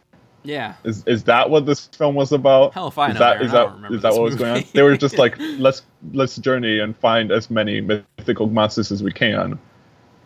Yeah. 0.43 0.75
Is 0.83 1.03
is 1.07 1.23
that 1.23 1.49
what 1.49 1.65
this 1.65 1.87
film 1.87 2.15
was 2.15 2.31
about? 2.31 2.73
Hell 2.73 2.89
if 2.89 2.97
I 2.97 3.09
is 3.09 3.13
know, 3.15 3.19
that 3.19 3.41
is 3.41 3.51
that 3.51 3.91
is 3.91 4.01
that 4.03 4.13
what 4.13 4.21
was 4.21 4.35
going 4.35 4.57
on? 4.57 4.63
They 4.73 4.83
were 4.83 4.97
just 4.97 5.17
like 5.23 5.35
let's 5.39 5.81
let's 6.13 6.35
journey 6.37 6.79
and 6.79 6.95
find 6.95 7.31
as 7.31 7.49
many 7.49 7.81
mythical 7.81 8.47
monsters 8.47 8.91
as 8.91 9.01
we 9.01 9.11
can 9.11 9.57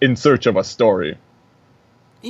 in 0.01 0.15
search 0.15 0.45
of 0.45 0.57
a 0.57 0.64
story 0.64 1.18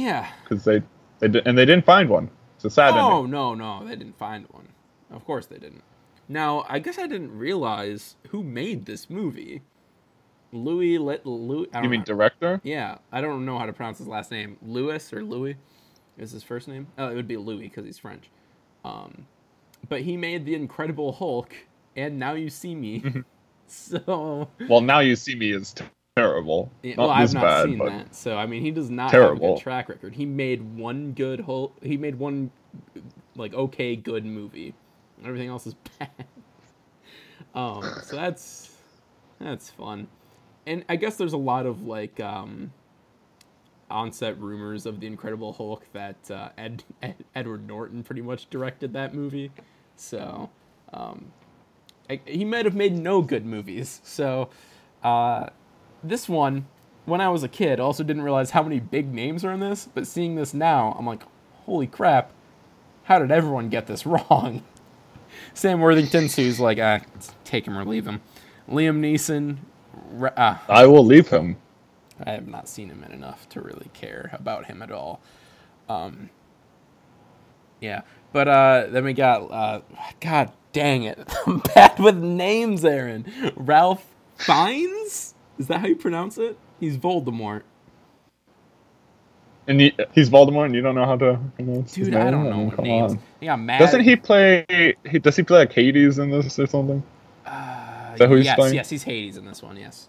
Yeah. 0.02 0.28
because 0.44 0.64
they 0.64 0.82
they 1.20 1.28
did, 1.30 1.48
and 1.48 1.58
they 1.58 1.66
didn't 1.66 1.86
find 1.86 2.10
one. 2.10 2.30
It's 2.56 2.66
a 2.66 2.70
sad 2.70 2.96
Oh 2.96 3.00
ending. 3.18 3.32
no, 3.32 3.56
no, 3.56 3.86
they 3.86 3.96
didn't 3.96 4.18
find 4.18 4.46
one. 4.52 4.70
Of 5.12 5.26
course 5.26 5.46
they 5.48 5.58
didn't. 5.58 5.84
Now, 6.28 6.66
I 6.68 6.80
guess 6.80 6.98
I 7.00 7.08
didn't 7.08 7.38
realize 7.38 8.16
who 8.30 8.44
made 8.44 8.86
this 8.86 9.10
movie. 9.10 9.62
Louis 10.52 10.98
Lit 10.98 11.26
Louis. 11.26 11.68
You 11.82 11.90
mean 11.90 12.00
know. 12.02 12.06
director? 12.06 12.62
Yeah, 12.64 12.98
I 13.12 13.22
don't 13.22 13.46
know 13.46 13.58
how 13.60 13.66
to 13.66 13.74
pronounce 13.74 13.98
his 14.00 14.08
last 14.08 14.32
name. 14.32 14.58
Louis 14.62 15.12
or 15.14 15.24
Louis 15.24 15.56
is 16.18 16.32
his 16.32 16.44
first 16.44 16.68
name. 16.68 16.88
Oh, 16.98 17.10
it 17.10 17.16
would 17.16 17.28
be 17.28 17.38
Louis 17.38 17.64
because 17.70 17.86
he's 17.86 18.00
French. 18.00 18.30
Um, 18.86 19.28
but 19.90 20.02
he 20.02 20.18
made 20.18 20.46
the 20.46 20.56
Incredible 20.56 21.12
Hulk, 21.14 21.56
and 21.96 22.18
Now 22.20 22.34
You 22.34 22.50
See 22.50 22.76
Me. 22.76 23.04
so 23.68 24.50
Well, 24.68 24.82
now 24.82 25.00
you 25.00 25.16
see 25.16 25.36
me 25.36 25.52
is 25.52 25.74
terrible. 26.18 26.72
Yeah, 26.84 26.96
well, 26.98 27.10
I've 27.10 27.34
not 27.34 27.44
bad, 27.44 27.66
seen 27.66 27.78
that. 27.80 28.16
So 28.16 28.38
I 28.38 28.46
mean, 28.46 28.62
he 28.62 28.72
does 28.72 28.90
not 28.90 29.12
have 29.12 29.22
a 29.22 29.24
Terrible. 29.26 29.56
good 29.56 29.62
track 29.64 29.90
record. 29.90 30.14
He 30.16 30.26
made 30.26 30.62
one 30.76 31.14
good 31.14 31.42
whole. 31.42 31.74
He 31.82 31.98
made 31.98 32.16
one 32.16 32.52
like 33.36 33.54
okay 33.54 33.96
good 33.96 34.26
movie. 34.26 34.74
Everything 35.26 35.50
else 35.50 35.68
is 35.68 35.74
bad. 36.00 36.10
Um, 37.56 37.84
so 38.04 38.16
that's 38.16 38.72
that's 39.40 39.70
fun, 39.70 40.08
and 40.66 40.84
I 40.90 40.96
guess 40.96 41.16
there's 41.16 41.34
a 41.34 41.38
lot 41.38 41.66
of 41.66 41.86
like 41.86 42.20
um, 42.20 42.72
onset 43.90 44.40
rumors 44.40 44.86
of 44.86 45.00
the 45.00 45.08
Incredible 45.08 45.54
Hulk 45.54 45.86
that 45.94 46.30
uh, 46.30 46.50
Ed, 46.58 46.84
Ed 47.02 47.16
Edward 47.36 47.68
Norton 47.68 48.04
pretty 48.04 48.22
much 48.22 48.50
directed 48.50 48.94
that 48.94 49.14
movie. 49.14 49.52
So 49.96 50.50
um, 50.94 51.32
I, 52.10 52.20
he 52.26 52.46
might 52.46 52.66
have 52.66 52.76
made 52.76 52.94
no 52.98 53.22
good 53.22 53.46
movies. 53.46 54.02
So 54.04 54.50
uh, 55.04 55.50
this 56.04 56.28
one, 56.30 56.68
when 57.06 57.22
I 57.22 57.30
was 57.30 57.44
a 57.44 57.48
kid, 57.48 57.80
also 57.80 58.04
didn't 58.04 58.24
realize 58.24 58.52
how 58.52 58.64
many 58.64 58.80
big 58.80 59.14
names 59.14 59.44
are 59.46 59.52
in 59.52 59.60
this. 59.60 59.88
But 59.94 60.08
seeing 60.08 60.36
this 60.36 60.54
now, 60.54 60.96
I'm 60.98 61.06
like, 61.06 61.24
holy 61.66 61.88
crap! 61.88 62.32
How 63.04 63.20
did 63.20 63.32
everyone 63.32 63.70
get 63.70 63.88
this 63.88 64.06
wrong? 64.06 64.64
Sam 65.54 65.80
Worthington, 65.82 66.28
who's 66.28 66.60
like, 66.60 66.80
ah, 66.80 67.00
take 67.44 67.68
him 67.68 67.78
or 67.78 67.86
leave 67.86 68.06
him. 68.06 68.22
Liam 68.70 69.00
Neeson. 69.00 69.58
Ah, 70.38 70.64
I 70.68 70.86
will 70.86 71.06
leave 71.06 71.30
him. 71.30 71.58
I 72.24 72.32
have 72.32 72.48
not 72.48 72.68
seen 72.68 72.90
him 72.90 73.04
in 73.04 73.12
enough 73.12 73.48
to 73.50 73.62
really 73.62 73.90
care 73.94 74.30
about 74.34 74.66
him 74.66 74.82
at 74.82 74.92
all. 74.92 75.22
Um, 75.88 76.30
yeah, 77.80 78.02
but 78.34 78.48
uh, 78.48 78.88
then 78.90 79.06
we 79.06 79.14
got 79.14 79.52
uh, 79.52 79.82
God 80.20 80.52
dang 80.74 81.04
it, 81.04 81.20
I'm 81.48 81.60
bad 81.60 81.98
with 82.00 82.18
names, 82.18 82.86
Aaron. 82.86 83.26
Ralph 83.56 84.06
Fiennes, 84.38 85.34
is 85.58 85.68
that 85.68 85.82
how 85.82 85.88
you 85.88 85.96
pronounce 85.96 86.38
it? 86.38 86.58
He's 86.80 86.98
Voldemort. 86.98 87.64
And 89.68 89.82
he, 89.82 89.94
he's 90.14 90.30
Voldemort, 90.30 90.66
and 90.68 90.76
you 90.76 90.82
don't 90.82 90.96
know 90.96 91.06
how 91.06 91.18
to 91.18 91.40
pronounce 91.56 91.94
Dude, 91.94 92.16
I 92.16 92.32
don't 92.32 92.46
know 92.50 92.72
come 92.74 92.86
names. 92.86 93.14
on. 93.14 93.20
Got 93.42 93.60
mad. 93.60 93.80
Doesn't 93.80 94.02
he 94.02 94.16
play? 94.16 94.66
He, 95.10 95.20
does 95.20 95.36
he 95.36 95.44
play 95.44 95.60
like 95.60 95.74
Hades 95.74 96.20
in 96.20 96.30
this 96.30 96.58
or 96.58 96.68
something? 96.68 97.04
Uh, 97.46 98.12
Is 98.14 98.20
that 98.20 98.30
who 98.30 98.36
he's 98.36 98.46
yes, 98.46 98.56
playing? 98.56 98.76
yes, 98.76 98.90
he's 98.90 99.04
Hades 99.04 99.36
in 99.36 99.46
this 99.46 99.62
one. 99.62 99.76
Yes. 99.78 100.08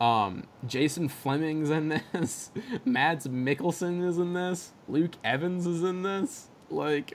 Um, 0.00 0.44
Jason 0.66 1.08
Flemyng's 1.08 1.70
in 1.70 2.00
this. 2.12 2.50
Mads 2.84 3.26
Mikkelsen 3.26 4.06
is 4.06 4.18
in 4.18 4.32
this. 4.32 4.72
Luke 4.88 5.12
Evans 5.24 5.66
is 5.66 5.82
in 5.82 6.02
this. 6.02 6.48
Like, 6.70 7.14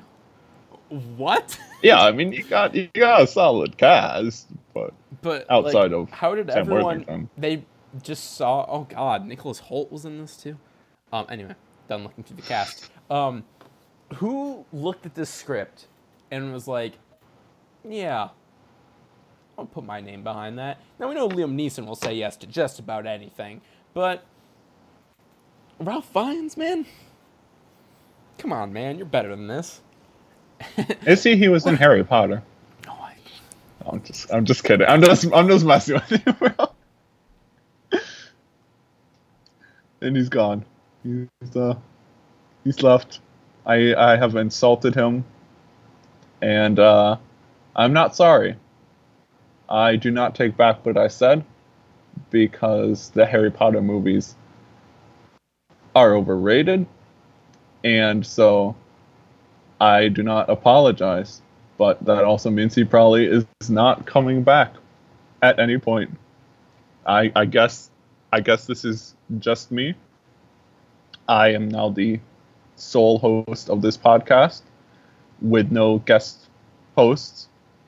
what? 0.90 1.58
Yeah, 1.82 2.02
I 2.02 2.12
mean 2.12 2.34
you 2.34 2.44
got 2.44 2.76
you 2.76 2.90
got 2.94 3.22
a 3.22 3.28
solid 3.28 3.78
cast, 3.78 4.48
but 4.80 4.94
But 5.22 5.46
Outside 5.50 5.92
like, 5.92 5.92
of 5.92 6.12
how 6.12 6.36
did 6.36 6.48
Sam 6.48 6.60
everyone? 6.60 7.00
Worthington. 7.00 7.30
They 7.38 7.66
just 8.02 8.36
saw. 8.36 8.66
Oh 8.70 8.84
God, 8.86 9.26
Nicholas 9.26 9.60
Hoult 9.62 9.92
was 9.92 10.06
in 10.06 10.20
this 10.20 10.38
too. 10.38 10.58
Um. 11.12 11.26
Anyway, 11.30 11.56
done 11.88 12.04
looking 12.04 12.24
through 12.24 12.38
the 12.38 12.44
cast. 12.44 12.90
Um, 13.10 13.44
who 14.16 14.66
looked 14.72 15.06
at 15.06 15.16
this 15.16 15.30
script 15.30 15.88
and 16.32 16.54
was 16.54 16.68
like, 16.68 16.94
"Yeah, 17.88 18.30
I'll 19.58 19.66
put 19.66 19.86
my 19.86 20.02
name 20.02 20.24
behind 20.24 20.58
that. 20.60 20.80
Now 21.00 21.10
we 21.10 21.16
know 21.16 21.28
Liam 21.28 21.56
Neeson 21.56 21.86
will 21.86 21.96
say 21.96 22.14
yes 22.14 22.38
to 22.38 22.48
just 22.48 22.80
about 22.80 23.06
anything, 23.06 23.62
but 23.94 24.24
Ralph 25.80 26.06
Fiennes, 26.06 26.58
man, 26.58 26.86
come 28.38 28.54
on, 28.54 28.72
man, 28.72 28.98
you're 28.98 29.06
better 29.06 29.30
than 29.30 29.48
this. 29.48 29.82
Is 31.06 31.24
he? 31.24 31.36
He 31.36 31.50
was 31.50 31.66
in 31.66 31.76
Harry 31.78 32.04
Potter. 32.04 32.44
I'm 33.86 34.02
just, 34.04 34.32
I'm 34.34 34.46
just 34.46 34.64
kidding. 34.64 34.88
I'm 34.88 35.02
just, 35.02 35.26
I'm 35.34 35.48
just 35.48 35.66
messing 35.66 35.96
with 35.96 36.12
you, 36.12 36.68
and 40.02 40.16
he's 40.16 40.30
gone. 40.30 40.66
He's, 41.04 41.56
uh, 41.56 41.76
he's 42.64 42.84
left. 42.84 43.22
I, 43.66 43.94
I 43.96 44.18
have 44.18 44.36
insulted 44.36 44.96
him, 44.96 45.24
and 46.42 46.80
uh, 46.80 47.18
I'm 47.76 47.94
not 47.94 48.16
sorry. 48.16 48.56
I 49.70 49.96
do 49.96 50.12
not 50.12 50.36
take 50.36 50.58
back 50.58 50.86
what 50.86 50.98
I 50.98 51.08
said 51.08 51.46
because 52.32 53.12
the 53.12 53.26
Harry 53.26 53.52
Potter 53.52 53.82
movies 53.82 54.36
are 55.96 56.16
overrated, 56.16 56.86
and 57.84 58.26
so 58.26 58.76
I 59.80 60.10
do 60.10 60.24
not 60.24 60.50
apologize. 60.50 61.42
But 61.80 62.04
that 62.06 62.26
also 62.26 62.50
means 62.50 62.76
he 62.76 62.84
probably 62.84 63.26
is 63.26 63.46
not 63.70 64.06
coming 64.06 64.44
back 64.44 64.74
at 65.42 65.60
any 65.60 65.78
point. 65.78 66.12
I 67.08 67.32
I 67.34 67.46
guess 67.46 67.90
I 68.34 68.42
guess 68.42 68.68
this 68.68 68.84
is 68.84 69.16
just 69.40 69.72
me. 69.72 69.96
I 71.30 71.54
am 71.54 71.70
now 71.70 71.88
the 71.90 72.20
sole 72.76 73.18
host 73.18 73.70
of 73.70 73.82
this 73.82 73.98
podcast 73.98 74.62
with 75.42 75.72
no 75.72 76.00
guest 76.00 76.50
hosts 76.98 77.48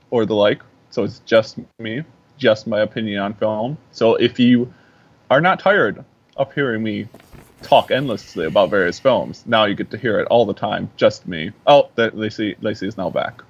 or 0.09 0.25
the 0.25 0.35
like. 0.35 0.61
So 0.89 1.03
it's 1.03 1.19
just 1.25 1.57
me, 1.77 2.03
just 2.37 2.67
my 2.67 2.79
opinion 2.79 3.19
on 3.19 3.33
film. 3.33 3.77
So 3.91 4.15
if 4.15 4.39
you 4.39 4.73
are 5.29 5.41
not 5.41 5.59
tired 5.59 6.05
of 6.37 6.53
hearing 6.53 6.81
me 6.81 7.09
talk 7.61 7.91
endlessly 7.91 8.45
about 8.45 8.69
various 8.69 8.99
films, 8.99 9.43
now 9.45 9.65
you 9.65 9.75
get 9.75 9.91
to 9.91 9.97
hear 9.97 10.17
it 10.21 10.27
all 10.27 10.45
the 10.45 10.53
time, 10.53 10.89
just 10.95 11.27
me. 11.27 11.51
Oh, 11.67 11.89
Lacey 11.97 12.55
Lacey 12.61 12.87
is 12.87 12.95
now 12.95 13.09
back. 13.09 13.41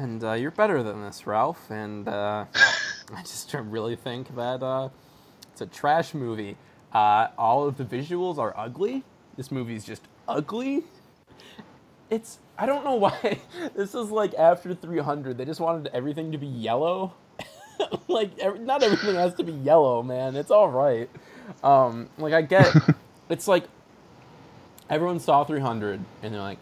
And 0.00 0.24
uh, 0.24 0.32
you're 0.32 0.50
better 0.50 0.82
than 0.82 1.02
this, 1.02 1.26
Ralph. 1.26 1.70
And 1.70 2.08
uh, 2.08 2.46
I 2.54 3.20
just 3.20 3.52
really 3.54 3.96
think 3.96 4.34
that 4.34 4.62
uh, 4.62 4.88
it's 5.52 5.60
a 5.60 5.66
trash 5.66 6.14
movie. 6.14 6.56
Uh, 6.92 7.28
all 7.38 7.66
of 7.68 7.76
the 7.76 7.84
visuals 7.84 8.38
are 8.38 8.54
ugly. 8.56 9.04
This 9.36 9.50
movie's 9.50 9.84
just 9.84 10.02
ugly. 10.26 10.84
It's 12.08 12.38
I 12.58 12.66
don't 12.66 12.84
know 12.84 12.96
why. 12.96 13.40
This 13.74 13.94
is 13.94 14.10
like 14.10 14.34
after 14.34 14.74
300. 14.74 15.38
They 15.38 15.44
just 15.44 15.60
wanted 15.60 15.90
everything 15.92 16.32
to 16.32 16.38
be 16.38 16.46
yellow. 16.46 17.14
like 18.08 18.38
ev 18.38 18.60
not 18.60 18.82
everything 18.82 19.14
has 19.14 19.34
to 19.34 19.44
be 19.44 19.52
yellow, 19.52 20.02
man. 20.02 20.34
It's 20.34 20.50
all 20.50 20.68
right. 20.68 21.08
Um, 21.62 22.08
like 22.18 22.32
I 22.32 22.42
get, 22.42 22.74
it's 23.28 23.46
like 23.46 23.64
everyone 24.88 25.20
saw 25.20 25.44
300 25.44 26.00
and 26.22 26.34
they're 26.34 26.40
like, 26.40 26.58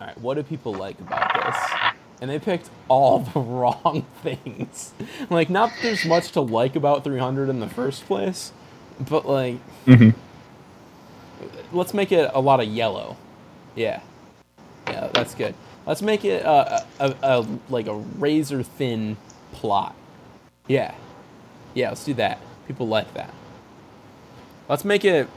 all 0.00 0.08
right, 0.08 0.18
what 0.18 0.34
do 0.34 0.42
people 0.42 0.74
like 0.74 0.98
about 1.00 1.34
this? 1.34 1.83
And 2.20 2.30
they 2.30 2.38
picked 2.38 2.70
all 2.88 3.20
the 3.20 3.40
wrong 3.40 4.06
things. 4.22 4.92
like, 5.30 5.50
not 5.50 5.70
that 5.70 5.82
there's 5.82 6.04
much 6.04 6.32
to 6.32 6.40
like 6.40 6.76
about 6.76 7.04
300 7.04 7.48
in 7.48 7.60
the 7.60 7.68
first 7.68 8.06
place, 8.06 8.52
but 8.98 9.26
like, 9.26 9.58
mm-hmm. 9.86 10.10
let's 11.76 11.92
make 11.92 12.12
it 12.12 12.30
a 12.32 12.40
lot 12.40 12.60
of 12.60 12.68
yellow. 12.68 13.16
Yeah, 13.74 14.00
yeah, 14.86 15.08
that's 15.12 15.34
good. 15.34 15.54
Let's 15.86 16.00
make 16.00 16.24
it 16.24 16.42
a, 16.44 16.48
a, 16.48 16.86
a, 17.00 17.16
a 17.22 17.46
like 17.68 17.88
a 17.88 17.94
razor 17.94 18.62
thin 18.62 19.16
plot. 19.52 19.94
Yeah, 20.68 20.94
yeah, 21.74 21.88
let's 21.90 22.04
do 22.04 22.14
that. 22.14 22.40
People 22.66 22.88
like 22.88 23.12
that. 23.14 23.34
Let's 24.68 24.84
make 24.84 25.04
it 25.04 25.28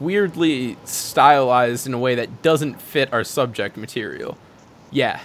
weirdly 0.00 0.76
stylized 0.84 1.86
in 1.86 1.94
a 1.94 1.98
way 1.98 2.14
that 2.14 2.42
doesn't 2.42 2.80
fit 2.80 3.12
our 3.12 3.24
subject 3.24 3.76
material. 3.76 4.36
Yeah. 4.90 5.20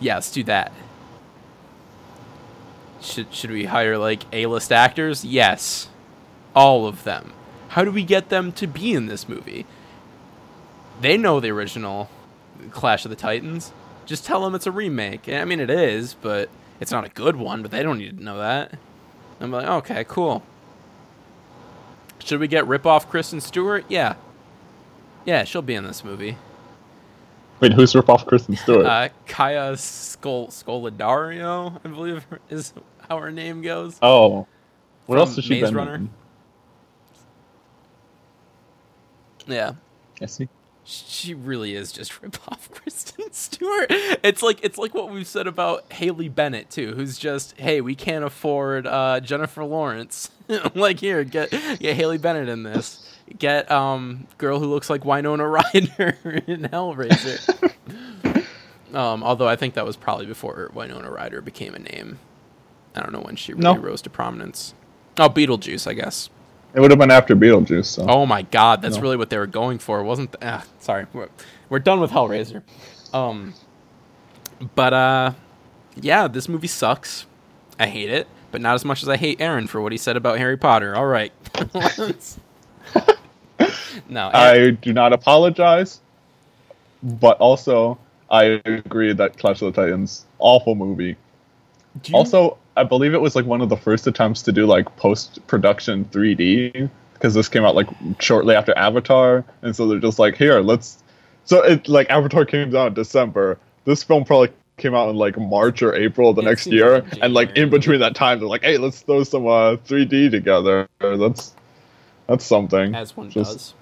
Yeah, 0.00 0.14
let's 0.14 0.30
do 0.30 0.44
that. 0.44 0.72
Should 3.00 3.32
should 3.34 3.50
we 3.50 3.66
hire 3.66 3.96
like 3.96 4.22
A-list 4.32 4.72
actors? 4.72 5.24
Yes. 5.24 5.88
All 6.54 6.86
of 6.86 7.04
them. 7.04 7.32
How 7.68 7.84
do 7.84 7.90
we 7.90 8.02
get 8.02 8.28
them 8.28 8.52
to 8.52 8.66
be 8.66 8.94
in 8.94 9.06
this 9.06 9.28
movie? 9.28 9.66
They 11.00 11.16
know 11.16 11.38
the 11.38 11.50
original 11.50 12.10
Clash 12.70 13.04
of 13.04 13.10
the 13.10 13.16
Titans. 13.16 13.72
Just 14.06 14.24
tell 14.24 14.42
them 14.42 14.54
it's 14.54 14.66
a 14.66 14.72
remake. 14.72 15.28
I 15.28 15.44
mean 15.44 15.60
it 15.60 15.70
is, 15.70 16.14
but 16.14 16.48
it's 16.80 16.90
not 16.90 17.04
a 17.04 17.10
good 17.10 17.36
one, 17.36 17.62
but 17.62 17.70
they 17.70 17.82
don't 17.82 17.98
need 17.98 18.18
to 18.18 18.24
know 18.24 18.38
that. 18.38 18.78
I'm 19.40 19.52
like, 19.52 19.66
okay, 19.66 20.04
cool. 20.04 20.42
Should 22.18 22.40
we 22.40 22.48
get 22.48 22.66
rip 22.66 22.86
off 22.86 23.08
Kristen 23.08 23.40
Stewart? 23.40 23.84
Yeah. 23.88 24.16
Yeah, 25.24 25.44
she'll 25.44 25.62
be 25.62 25.74
in 25.74 25.84
this 25.84 26.02
movie. 26.02 26.36
Wait, 27.60 27.72
who's 27.72 27.94
rip 27.94 28.08
off 28.08 28.26
Kristen 28.26 28.56
Stewart? 28.56 28.86
Uh, 28.86 29.08
Kaya 29.26 29.72
Skol- 29.72 30.50
I 31.84 31.88
believe 31.88 32.24
is 32.50 32.72
how 33.08 33.18
her 33.18 33.30
name 33.32 33.62
goes. 33.62 33.98
oh, 34.02 34.46
what 35.06 35.16
from 35.16 35.18
else 35.18 35.36
has 35.36 35.44
she 35.44 35.54
Maze 35.54 35.62
been? 35.64 35.74
Runner. 35.74 35.94
in? 35.94 36.10
Yeah. 39.46 39.72
I 40.20 40.26
see. 40.26 40.48
She 40.84 41.34
really 41.34 41.74
is 41.74 41.92
just 41.92 42.22
rip 42.22 42.36
off 42.50 42.70
Kristen 42.72 43.32
Stewart. 43.32 43.86
It's 43.90 44.42
like 44.42 44.62
it's 44.62 44.78
like 44.78 44.94
what 44.94 45.10
we've 45.10 45.26
said 45.26 45.46
about 45.46 45.92
Haley 45.92 46.28
Bennett 46.28 46.70
too, 46.70 46.94
who's 46.94 47.18
just, 47.18 47.58
hey, 47.58 47.80
we 47.80 47.94
can't 47.94 48.24
afford 48.24 48.86
uh, 48.86 49.20
Jennifer 49.20 49.64
Lawrence. 49.64 50.30
like 50.74 51.00
here, 51.00 51.24
get 51.24 51.50
get 51.50 51.96
Haley 51.96 52.18
Bennett 52.18 52.48
in 52.48 52.62
this. 52.62 53.04
Get 53.38 53.70
um 53.70 54.26
girl 54.38 54.58
who 54.58 54.66
looks 54.66 54.88
like 54.88 55.04
Winona 55.04 55.46
Ryder 55.48 56.16
in 56.46 56.62
Hellraiser. 56.62 57.72
um, 58.94 59.22
although 59.22 59.48
I 59.48 59.56
think 59.56 59.74
that 59.74 59.84
was 59.84 59.96
probably 59.96 60.26
before 60.26 60.70
Winona 60.74 61.10
Ryder 61.10 61.40
became 61.40 61.74
a 61.74 61.78
name. 61.78 62.18
I 62.94 63.00
don't 63.00 63.12
know 63.12 63.20
when 63.20 63.36
she 63.36 63.52
really 63.52 63.64
No. 63.64 63.76
rose 63.76 64.02
to 64.02 64.10
prominence. 64.10 64.74
Oh, 65.18 65.28
Beetlejuice, 65.28 65.86
I 65.86 65.92
guess. 65.94 66.30
It 66.74 66.80
would 66.80 66.90
have 66.90 66.98
been 66.98 67.10
after 67.10 67.34
Beetlejuice. 67.36 67.86
So. 67.86 68.06
Oh 68.08 68.26
my 68.26 68.42
god, 68.42 68.82
that's 68.82 68.96
No. 68.96 69.02
really 69.02 69.16
what 69.16 69.30
they 69.30 69.38
were 69.38 69.46
going 69.46 69.78
for, 69.78 70.02
wasn't? 70.02 70.32
Th- 70.32 70.42
ah, 70.52 70.64
sorry, 70.78 71.06
we're, 71.12 71.28
we're 71.68 71.78
done 71.78 72.00
with 72.00 72.10
Hellraiser. 72.10 72.62
Um, 73.12 73.54
but 74.74 74.92
uh, 74.92 75.32
yeah, 75.96 76.28
this 76.28 76.48
movie 76.48 76.66
sucks. 76.68 77.26
I 77.78 77.86
hate 77.86 78.10
it, 78.10 78.26
but 78.50 78.60
not 78.60 78.74
as 78.74 78.84
much 78.84 79.02
as 79.02 79.08
I 79.08 79.16
hate 79.16 79.40
Aaron 79.40 79.66
for 79.66 79.80
what 79.80 79.92
he 79.92 79.98
said 79.98 80.16
about 80.16 80.38
Harry 80.38 80.56
Potter. 80.56 80.94
All 80.96 81.06
right. 81.06 81.32
no, 84.08 84.30
I 84.32 84.70
do 84.70 84.92
not 84.92 85.12
apologize, 85.12 86.00
but 87.02 87.38
also 87.38 87.98
I 88.30 88.60
agree 88.64 89.12
that 89.12 89.38
Clash 89.38 89.62
of 89.62 89.72
the 89.74 89.82
Titans 89.82 90.24
awful 90.38 90.74
movie. 90.74 91.16
you- 92.04 92.14
Also, 92.14 92.58
I 92.76 92.84
believe 92.84 93.14
it 93.14 93.20
was 93.20 93.34
like 93.34 93.46
one 93.46 93.60
of 93.60 93.68
the 93.68 93.76
first 93.76 94.06
attempts 94.06 94.42
to 94.42 94.52
do 94.52 94.66
like 94.66 94.94
post 94.96 95.44
production 95.46 96.04
3D 96.06 96.88
because 97.14 97.34
this 97.34 97.48
came 97.48 97.64
out 97.64 97.74
like 97.74 97.88
shortly 98.20 98.54
after 98.54 98.76
Avatar, 98.78 99.44
and 99.62 99.74
so 99.74 99.88
they're 99.88 99.98
just 99.98 100.18
like, 100.18 100.36
here, 100.36 100.60
let's. 100.60 101.02
So 101.44 101.62
it 101.64 101.88
like 101.88 102.08
Avatar 102.10 102.44
came 102.44 102.74
out 102.76 102.88
in 102.88 102.94
December. 102.94 103.58
This 103.84 104.02
film 104.04 104.24
probably 104.24 104.50
came 104.76 104.94
out 104.94 105.08
in 105.08 105.16
like 105.16 105.36
March 105.38 105.82
or 105.82 105.92
April 105.94 106.32
the 106.34 106.42
next 106.42 106.66
year, 106.66 107.04
and 107.22 107.34
like 107.34 107.56
in 107.56 107.70
between 107.70 107.98
that 108.00 108.14
time, 108.14 108.38
they're 108.38 108.48
like, 108.48 108.62
hey, 108.62 108.76
let's 108.78 109.00
throw 109.00 109.24
some 109.24 109.46
uh, 109.46 109.76
3D 109.88 110.30
together. 110.30 110.86
That's 111.00 111.54
that's 112.28 112.44
something. 112.44 112.94
as 112.94 113.16
one 113.16 113.30
Just- 113.30 113.52
does. 113.52 113.74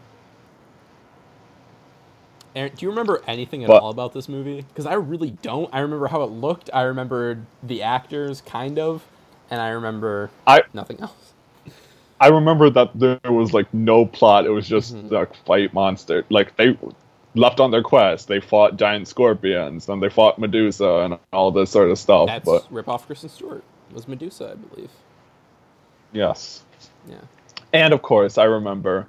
Aaron, 2.54 2.72
do 2.74 2.86
you 2.86 2.88
remember 2.90 3.22
anything 3.26 3.64
at 3.64 3.68
What? 3.68 3.82
all 3.82 3.90
about 3.90 4.14
this 4.14 4.30
movie? 4.30 4.62
Because 4.62 4.86
I 4.86 4.94
really 4.94 5.30
don't. 5.42 5.68
I 5.74 5.80
remember 5.80 6.06
how 6.06 6.22
it 6.22 6.30
looked. 6.30 6.70
I 6.72 6.82
remembered 6.82 7.44
the 7.62 7.82
actors, 7.82 8.40
kind 8.40 8.78
of, 8.78 9.04
and 9.50 9.60
I 9.60 9.68
remember 9.70 10.30
I 10.46 10.62
nothing 10.72 10.98
else. 11.00 11.34
I 12.18 12.28
remember 12.28 12.70
that 12.70 12.92
there 12.94 13.20
was 13.26 13.52
like 13.52 13.72
no 13.74 14.06
plot. 14.06 14.46
It 14.46 14.50
was 14.50 14.66
just 14.66 14.94
Mhm. 14.96 15.10
like 15.10 15.34
fight 15.44 15.74
monster. 15.74 16.24
Like 16.30 16.56
they 16.56 16.78
left 17.34 17.60
on 17.60 17.70
their 17.72 17.82
quest. 17.82 18.26
They 18.26 18.40
fought 18.40 18.78
giant 18.78 19.06
scorpions 19.06 19.86
and 19.90 20.02
they 20.02 20.08
fought 20.08 20.38
Medusa 20.38 20.88
and 21.04 21.18
all 21.34 21.50
this 21.50 21.68
sort 21.70 21.90
of 21.90 21.98
stuff. 21.98 22.28
That's 22.28 22.46
but 22.46 22.66
rip 22.72 22.88
off 22.88 23.06
Kristen 23.06 23.28
Stewart. 23.28 23.64
Was 23.92 24.08
Medusa, 24.08 24.52
I 24.52 24.54
believe. 24.54 24.90
yes, 26.14 26.62
Yeah. 27.06 27.16
And 27.72 27.92
of 27.92 28.02
course 28.02 28.38
I 28.38 28.44
remember 28.44 29.06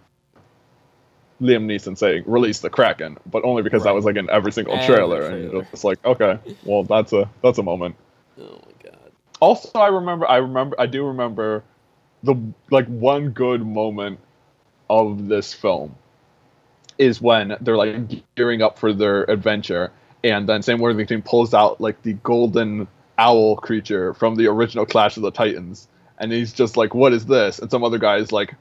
Liam 1.41 1.65
Neeson 1.65 1.97
saying 1.97 2.23
"release 2.25 2.59
the 2.59 2.69
Kraken," 2.69 3.17
but 3.25 3.43
only 3.43 3.61
because 3.61 3.83
that 3.83 3.93
was 3.93 4.05
like 4.05 4.15
in 4.15 4.29
every 4.29 4.51
single 4.51 4.73
Every 4.73 4.95
trailer, 4.95 5.21
and 5.21 5.49
trailer. 5.49 5.65
you're 5.71 5.83
like, 5.83 6.05
okay, 6.05 6.39
well 6.63 6.83
that's 6.83 7.13
a 7.13 7.29
that's 7.43 7.57
a 7.59 7.63
moment. 7.63 7.95
Oh 8.39 8.61
my 8.65 8.91
god. 8.91 9.11
Also, 9.39 9.69
I 9.79 9.87
remember, 9.87 10.27
I 10.27 10.37
remember, 10.37 10.75
I 10.79 10.87
do 10.87 11.05
remember 11.05 11.63
the 12.23 12.35
like 12.71 12.87
one 12.87 13.29
good 13.29 13.65
moment 13.65 14.19
of 14.89 15.27
this 15.27 15.53
film 15.53 15.95
is 16.97 17.21
when 17.21 17.55
they're 17.61 17.77
like 17.77 18.35
gearing 18.35 18.63
up 18.63 18.79
for 18.79 18.91
their 18.93 19.23
adventure, 19.29 19.91
and 20.23 20.49
then 20.49 20.63
Sam 20.63 20.79
Worthington 20.79 21.21
pulls 21.21 21.53
out 21.53 21.79
like 21.79 22.01
the 22.01 22.13
golden 22.13 22.87
owl 23.19 23.57
creature 23.57 24.15
from 24.15 24.35
the 24.35 24.47
original 24.47 24.85
Clash 24.87 25.17
of 25.17 25.23
the 25.23 25.31
Titans, 25.31 25.87
and 26.17 26.31
he's 26.31 26.53
just 26.53 26.77
like, 26.77 26.93
"What 26.93 27.13
is 27.13 27.25
this?" 27.25 27.59
And 27.59 27.69
some 27.69 27.83
other 27.83 27.97
guy 27.97 28.17
is 28.17 28.31
like, 28.31 28.55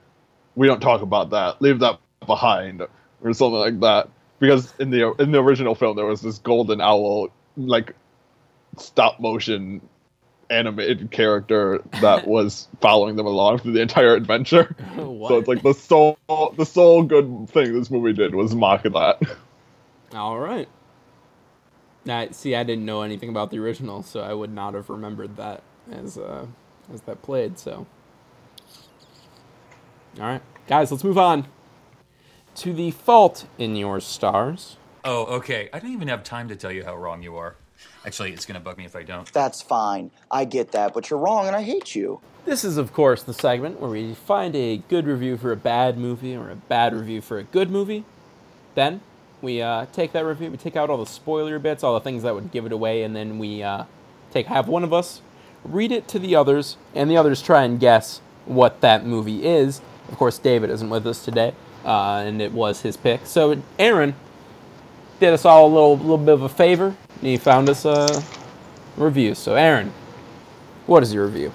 "We 0.55 0.67
don't 0.67 0.81
talk 0.81 1.03
about 1.03 1.31
that. 1.31 1.61
Leave 1.61 1.81
that 1.81 1.99
behind," 2.27 2.83
or 3.23 3.33
something 3.33 3.59
like 3.59 3.81
that. 3.81 4.09
Because 4.39 4.73
in 4.79 4.91
the 4.91 5.15
in 5.19 5.33
the 5.33 5.41
original 5.41 5.75
film, 5.75 5.97
there 5.97 6.07
was 6.07 6.21
this 6.21 6.39
golden 6.39 6.81
owl, 6.81 7.29
like 7.57 7.95
stop 8.79 9.21
motion 9.21 9.81
animated 10.51 11.11
character 11.11 11.83
that 12.01 12.27
was 12.29 12.69
following 12.81 13.17
them 13.17 13.27
along 13.27 13.59
through 13.59 13.73
the 13.73 13.81
entire 13.81 14.15
adventure. 14.15 14.75
So 14.97 15.39
it's 15.39 15.49
like 15.49 15.63
the 15.63 15.75
sole 15.75 16.19
the 16.57 16.65
sole 16.65 17.03
good 17.03 17.49
thing 17.49 17.73
this 17.73 17.91
movie 17.91 18.13
did 18.13 18.35
was 18.35 18.55
mock 18.55 18.85
that. 18.85 19.21
All 20.15 20.39
right. 20.39 20.69
I 22.09 22.29
see. 22.31 22.55
I 22.55 22.63
didn't 22.63 22.85
know 22.85 23.03
anything 23.03 23.29
about 23.29 23.51
the 23.51 23.59
original, 23.59 24.03
so 24.03 24.21
I 24.21 24.33
would 24.33 24.53
not 24.53 24.75
have 24.75 24.89
remembered 24.89 25.37
that 25.37 25.63
as 25.91 26.17
uh, 26.17 26.47
as 26.93 27.01
that 27.03 27.23
played. 27.23 27.59
So, 27.59 27.87
all 30.19 30.27
right, 30.27 30.43
guys, 30.67 30.91
let's 30.91 31.05
move 31.05 31.19
on 31.19 31.47
to 32.57 32.73
the 32.73 32.91
Fault 32.91 33.47
in 33.59 33.77
Your 33.77 34.01
Stars. 34.01 34.77
Oh, 35.05 35.25
okay. 35.37 35.69
I 35.73 35.79
don't 35.79 35.93
even 35.93 36.09
have 36.09 36.25
time 36.25 36.49
to 36.49 36.57
tell 36.57 36.73
you 36.73 36.85
how 36.85 36.97
wrong 36.97 37.23
you 37.23 37.37
are. 37.37 37.57
Actually, 38.05 38.33
it's 38.33 38.47
gonna 38.47 38.61
bug 38.61 38.79
me 38.79 38.85
if 38.85 38.97
I 38.97 39.03
don't. 39.03 39.31
That's 39.33 39.63
fine. 39.63 40.11
I 40.31 40.45
get 40.45 40.73
that, 40.73 40.95
but 40.95 41.11
you're 41.11 41.19
wrong 41.19 41.47
and 41.47 41.55
I 41.55 41.63
hate 41.63 41.95
you. 41.95 42.21
This 42.45 42.65
is, 42.65 42.77
of 42.77 42.93
course, 42.93 43.23
the 43.23 43.35
segment 43.35 43.81
where 43.81 43.91
we 43.91 44.15
find 44.15 44.55
a 44.55 44.79
good 44.79 45.07
review 45.07 45.37
for 45.37 45.53
a 45.53 45.57
bad 45.57 45.99
movie 45.99 46.35
or 46.35 46.51
a 46.51 46.57
bad 46.57 46.95
review 46.95 47.21
for 47.21 47.39
a 47.39 47.43
good 47.43 47.71
movie. 47.71 48.05
Then 48.75 49.01
we 49.43 49.61
uh, 49.61 49.87
take 49.93 50.13
that 50.13 50.25
review, 50.25 50.51
we 50.51 50.57
take 50.57 50.77
out 50.77 50.89
all 50.89 50.99
the 50.99 51.07
spoiler 51.07 51.59
bits, 51.59 51.83
all 51.83 51.95
the 51.95 52.01
things 52.01 52.23
that 52.23 52.35
would 52.35 52.53
give 52.53 52.65
it 52.65 52.73
away, 52.73 53.03
and 53.03 53.15
then 53.15 53.39
we 53.39 53.63
uh, 53.63 53.85
take 54.31 54.47
have 54.47 54.69
one 54.69 54.85
of 54.85 54.93
us 54.93 55.21
read 55.69 55.93
it 55.93 56.09
to 56.09 56.19
the 56.19 56.35
others, 56.37 56.77
and 56.95 57.11
the 57.11 57.17
others 57.17 57.43
try 57.43 57.65
and 57.65 57.79
guess 57.79 58.21
what 58.47 58.81
that 58.81 59.05
movie 59.05 59.47
is. 59.47 59.81
Of 60.09 60.17
course, 60.17 60.39
David 60.39 60.71
isn't 60.71 60.89
with 60.89 61.07
us 61.07 61.25
today, 61.25 61.55
uh, 61.85 62.25
and 62.27 62.41
it 62.41 62.53
was 62.53 62.83
his 62.83 62.97
pick. 62.97 63.27
So 63.27 63.61
Aaron 63.79 64.15
did 65.21 65.33
us 65.33 65.45
all 65.45 65.67
a 65.67 65.73
little 65.73 65.97
little 65.97 66.19
bit 66.19 66.35
of 66.35 66.43
a 66.43 66.49
favor. 66.49 66.95
He 67.21 67.37
found 67.37 67.69
us 67.69 67.85
a 67.85 68.23
review. 68.97 69.35
So 69.35 69.55
Aaron, 69.55 69.93
what 70.87 71.03
is 71.03 71.13
your 71.13 71.27
review? 71.27 71.53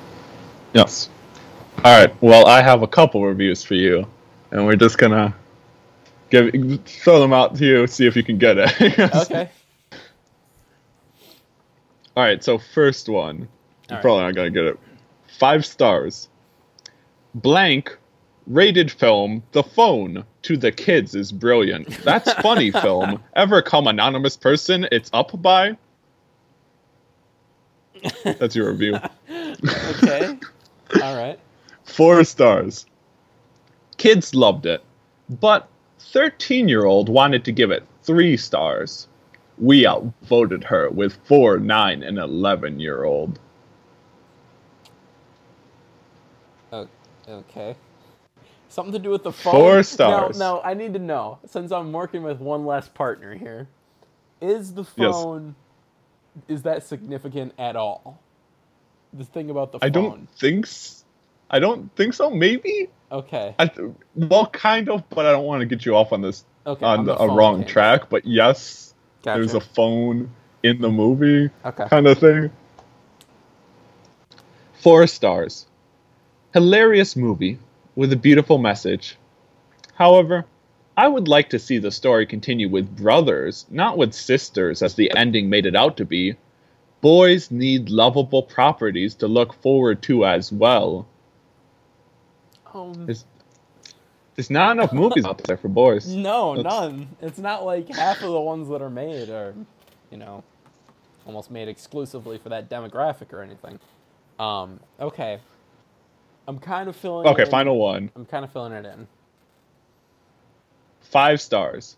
Yes. 0.73 1.09
All 1.83 1.97
right. 1.99 2.13
Well, 2.21 2.47
I 2.47 2.61
have 2.61 2.81
a 2.81 2.87
couple 2.87 3.23
reviews 3.23 3.63
for 3.63 3.75
you, 3.75 4.05
and 4.51 4.65
we're 4.65 4.75
just 4.75 4.97
gonna 4.97 5.33
give 6.29 6.51
throw 6.85 7.19
them 7.19 7.33
out 7.33 7.55
to 7.55 7.65
you, 7.65 7.87
see 7.87 8.07
if 8.07 8.15
you 8.15 8.23
can 8.23 8.37
get 8.37 8.57
it. 8.57 8.99
Okay. 9.15 9.49
All 12.17 12.23
right. 12.23 12.43
So 12.43 12.57
first 12.57 13.07
one, 13.07 13.47
All 13.91 13.95
you're 13.95 13.97
right. 13.97 14.01
probably 14.01 14.23
not 14.23 14.35
gonna 14.35 14.49
get 14.51 14.63
it. 14.65 14.79
Five 15.39 15.65
stars. 15.65 16.29
Blank 17.35 17.97
rated 18.47 18.91
film 18.91 19.43
The 19.51 19.63
Phone 19.63 20.25
to 20.43 20.57
the 20.57 20.71
kids 20.71 21.15
is 21.15 21.31
brilliant. 21.31 21.87
That's 22.03 22.31
funny 22.41 22.71
film. 22.71 23.21
Ever 23.35 23.61
come 23.61 23.87
anonymous 23.87 24.35
person? 24.37 24.87
It's 24.91 25.09
up 25.13 25.39
by. 25.41 25.77
That's 28.23 28.55
your 28.55 28.71
review. 28.71 28.97
Okay. 30.03 30.37
all 31.03 31.15
right. 31.15 31.39
Four 31.83 32.23
stars. 32.23 32.87
Kids 33.97 34.33
loved 34.33 34.65
it, 34.65 34.83
but 35.29 35.67
13 35.99 36.67
year 36.67 36.85
old 36.85 37.09
wanted 37.09 37.45
to 37.45 37.51
give 37.51 37.69
it 37.69 37.85
three 38.01 38.37
stars. 38.37 39.07
We 39.59 39.85
outvoted 39.85 40.63
her 40.63 40.89
with 40.89 41.13
four, 41.25 41.59
nine, 41.59 42.01
and 42.01 42.17
11 42.17 42.79
year 42.79 43.03
old. 43.03 43.39
Okay. 47.27 47.75
Something 48.69 48.93
to 48.93 48.99
do 48.99 49.09
with 49.09 49.23
the 49.23 49.31
phone. 49.31 49.53
Four 49.53 49.83
stars. 49.83 50.39
No, 50.39 50.61
I 50.63 50.73
need 50.73 50.93
to 50.93 50.99
know 50.99 51.39
since 51.45 51.71
I'm 51.71 51.91
working 51.91 52.23
with 52.23 52.39
one 52.39 52.65
less 52.65 52.87
partner 52.87 53.35
here. 53.35 53.67
Is 54.39 54.73
the 54.73 54.83
Yes. 54.95 55.11
phone 55.13 55.55
is 56.47 56.61
that 56.63 56.83
significant 56.83 57.53
at 57.59 57.75
all? 57.75 58.19
The 59.13 59.25
thing 59.25 59.49
about 59.49 59.73
the 59.73 59.79
phone. 59.79 59.85
I 59.87 59.89
don't 59.89 60.29
think 60.29 60.65
s- 60.65 61.03
I 61.49 61.59
don't 61.59 61.93
think 61.97 62.13
so. 62.13 62.29
Maybe. 62.29 62.87
Okay. 63.11 63.53
I 63.59 63.65
th- 63.67 63.89
well, 64.15 64.45
kind 64.47 64.87
of, 64.89 65.07
but 65.09 65.25
I 65.25 65.31
don't 65.33 65.43
want 65.43 65.59
to 65.59 65.65
get 65.65 65.85
you 65.85 65.95
off 65.97 66.13
on 66.13 66.21
this 66.21 66.45
Okay, 66.65 66.85
on, 66.85 66.99
on 66.99 67.05
the 67.05 67.17
a 67.19 67.27
wrong 67.27 67.55
tangent. 67.55 67.69
track. 67.69 68.09
But 68.09 68.25
yes, 68.25 68.93
Gotcha. 69.23 69.37
there's 69.39 69.53
a 69.53 69.59
phone 69.59 70.31
in 70.63 70.79
the 70.79 70.89
movie, 70.89 71.49
Okay. 71.65 71.85
kind 71.89 72.07
of 72.07 72.17
thing. 72.19 72.51
Four 74.81 75.05
stars. 75.07 75.67
Hilarious 76.53 77.15
movie 77.15 77.59
with 77.95 78.11
a 78.11 78.17
beautiful 78.17 78.57
message. 78.57 79.17
However, 79.93 80.45
I 80.97 81.07
would 81.07 81.27
like 81.27 81.49
to 81.51 81.59
see 81.59 81.77
the 81.77 81.91
story 81.91 82.25
continue 82.25 82.67
with 82.67 82.95
brothers, 82.95 83.65
not 83.69 83.97
with 83.97 84.13
sisters, 84.13 84.81
as 84.81 84.95
the 84.95 85.15
ending 85.15 85.49
made 85.49 85.65
it 85.65 85.75
out 85.75 85.97
to 85.97 86.05
be. 86.05 86.35
Boys 86.99 87.49
need 87.51 87.89
lovable 87.89 88.43
properties 88.43 89.15
to 89.15 89.27
look 89.27 89.53
forward 89.61 90.01
to 90.03 90.25
as 90.25 90.51
well. 90.51 91.07
Um, 92.73 93.05
There's, 93.05 93.25
there's 94.35 94.49
not 94.49 94.71
enough 94.73 94.93
movies 94.93 95.25
out 95.25 95.39
there 95.43 95.57
for 95.57 95.67
boys. 95.67 96.07
no, 96.13 96.55
That's- 96.55 96.73
none. 96.73 97.07
It's 97.21 97.39
not 97.39 97.65
like 97.65 97.87
half 97.89 98.21
of 98.21 98.31
the 98.31 98.39
ones 98.39 98.69
that 98.69 98.81
are 98.81 98.89
made 98.89 99.29
are, 99.29 99.53
you 100.11 100.17
know, 100.17 100.43
almost 101.25 101.49
made 101.49 101.67
exclusively 101.67 102.37
for 102.37 102.49
that 102.49 102.69
demographic 102.69 103.33
or 103.33 103.41
anything. 103.41 103.79
Um, 104.39 104.79
okay. 104.99 105.39
I'm 106.47 106.59
kind 106.59 106.89
of 106.89 106.95
filling. 106.95 107.27
Okay, 107.27 107.43
it 107.43 107.45
in. 107.45 107.51
final 107.51 107.77
one. 107.77 108.11
I'm 108.15 108.25
kind 108.25 108.43
of 108.43 108.51
filling 108.51 108.73
it 108.73 108.85
in. 108.85 109.07
Five 111.01 111.41
stars. 111.41 111.97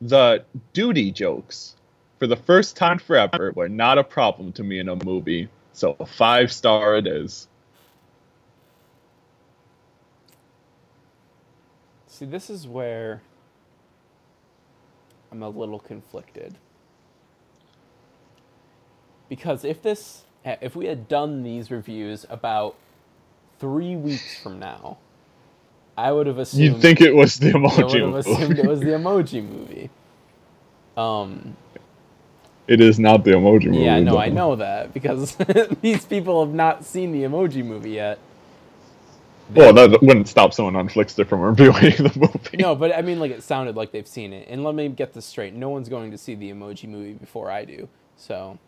The 0.00 0.44
duty 0.72 1.10
jokes, 1.12 1.76
for 2.18 2.26
the 2.26 2.36
first 2.36 2.76
time 2.76 2.98
forever, 2.98 3.52
were 3.54 3.68
not 3.68 3.98
a 3.98 4.04
problem 4.04 4.52
to 4.54 4.62
me 4.64 4.78
in 4.78 4.88
a 4.88 5.04
movie. 5.04 5.48
So 5.72 5.96
a 6.00 6.06
five 6.06 6.52
star 6.52 6.96
it 6.96 7.06
is. 7.06 7.48
See, 12.06 12.26
this 12.26 12.50
is 12.50 12.68
where 12.68 13.22
I'm 15.30 15.42
a 15.42 15.48
little 15.48 15.78
conflicted. 15.78 16.56
Because 19.28 19.64
if 19.64 19.80
this, 19.80 20.24
if 20.44 20.76
we 20.76 20.86
had 20.86 21.08
done 21.08 21.42
these 21.42 21.70
reviews 21.70 22.26
about 22.28 22.76
three 23.62 23.96
weeks 23.96 24.38
from 24.42 24.60
now, 24.60 24.98
I 25.96 26.12
would 26.12 26.26
have 26.28 26.38
assumed. 26.38 26.60
You'd 26.60 26.80
think 26.80 27.00
it 27.00 27.14
was 27.14 27.38
the 27.38 27.52
I 27.68 27.84
would 27.84 28.00
emoji 28.00 28.02
have 28.02 28.14
assumed 28.14 28.58
it 28.58 28.64
movie. 28.64 28.68
was 28.68 28.82
the 28.82 28.92
emoji 28.92 29.44
movie. 29.48 29.90
Um, 30.96 31.56
It 32.68 32.80
is 32.80 32.98
not 32.98 33.24
the 33.24 33.32
emoji 33.32 33.72
movie. 33.72 33.84
yeah, 33.84 34.00
no, 34.00 34.12
though. 34.12 34.18
I 34.18 34.30
know 34.30 34.56
that 34.56 34.94
because 34.94 35.36
these 35.82 36.06
people 36.06 36.44
have 36.44 36.54
not 36.54 36.84
seen 36.84 37.12
the 37.12 37.22
emoji 37.24 37.64
movie 37.64 37.92
yet. 37.92 38.20
Well, 39.48 39.72
that 39.74 40.02
wouldn't 40.02 40.28
stop 40.28 40.54
someone 40.54 40.76
on 40.76 40.88
Flixster 40.88 41.26
from 41.28 41.40
reviewing 41.42 41.74
the 41.98 42.12
movie. 42.16 42.58
No, 42.58 42.74
but 42.74 42.94
I 42.96 43.02
mean, 43.02 43.20
like 43.20 43.32
it 43.32 43.42
sounded 43.44 43.76
like 43.76 43.92
they've 43.92 44.08
seen 44.08 44.32
it. 44.32 44.48
And 44.48 44.64
let 44.64 44.74
me 44.74 44.88
get 44.88 45.14
this 45.14 45.26
straight: 45.26 45.54
no 45.54 45.70
one's 45.70 45.88
going 45.88 46.10
to 46.12 46.18
see 46.18 46.34
the 46.34 46.50
Emoji 46.52 46.88
Movie 46.88 47.14
before 47.14 47.50
I 47.50 47.64
do. 47.64 47.88
So, 48.16 48.58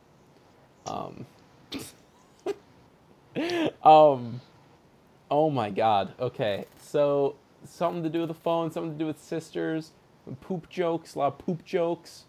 um, 0.87 1.27
um, 3.85 4.41
oh 5.35 5.51
my 5.51 5.69
God. 5.69 6.15
Okay, 6.21 6.67
so 6.81 7.35
something 7.65 8.05
to 8.05 8.09
do 8.09 8.21
with 8.21 8.29
the 8.29 8.35
phone, 8.35 8.71
something 8.71 8.93
to 8.93 8.99
do 8.99 9.07
with 9.07 9.19
sisters, 9.19 9.91
poop 10.41 10.71
jokes, 10.71 11.17
a 11.17 11.19
lot 11.19 11.27
of 11.27 11.39
poop 11.39 11.65
jokes. 11.65 12.25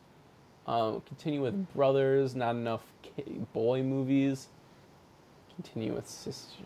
Um, 0.65 1.01
continue 1.01 1.43
with 1.43 1.71
brothers, 1.75 2.35
not 2.35 2.55
enough 2.55 2.81
boy 3.53 3.83
movies. 3.83 4.47
Continue 5.53 5.93
with 5.93 6.09
sister. 6.09 6.63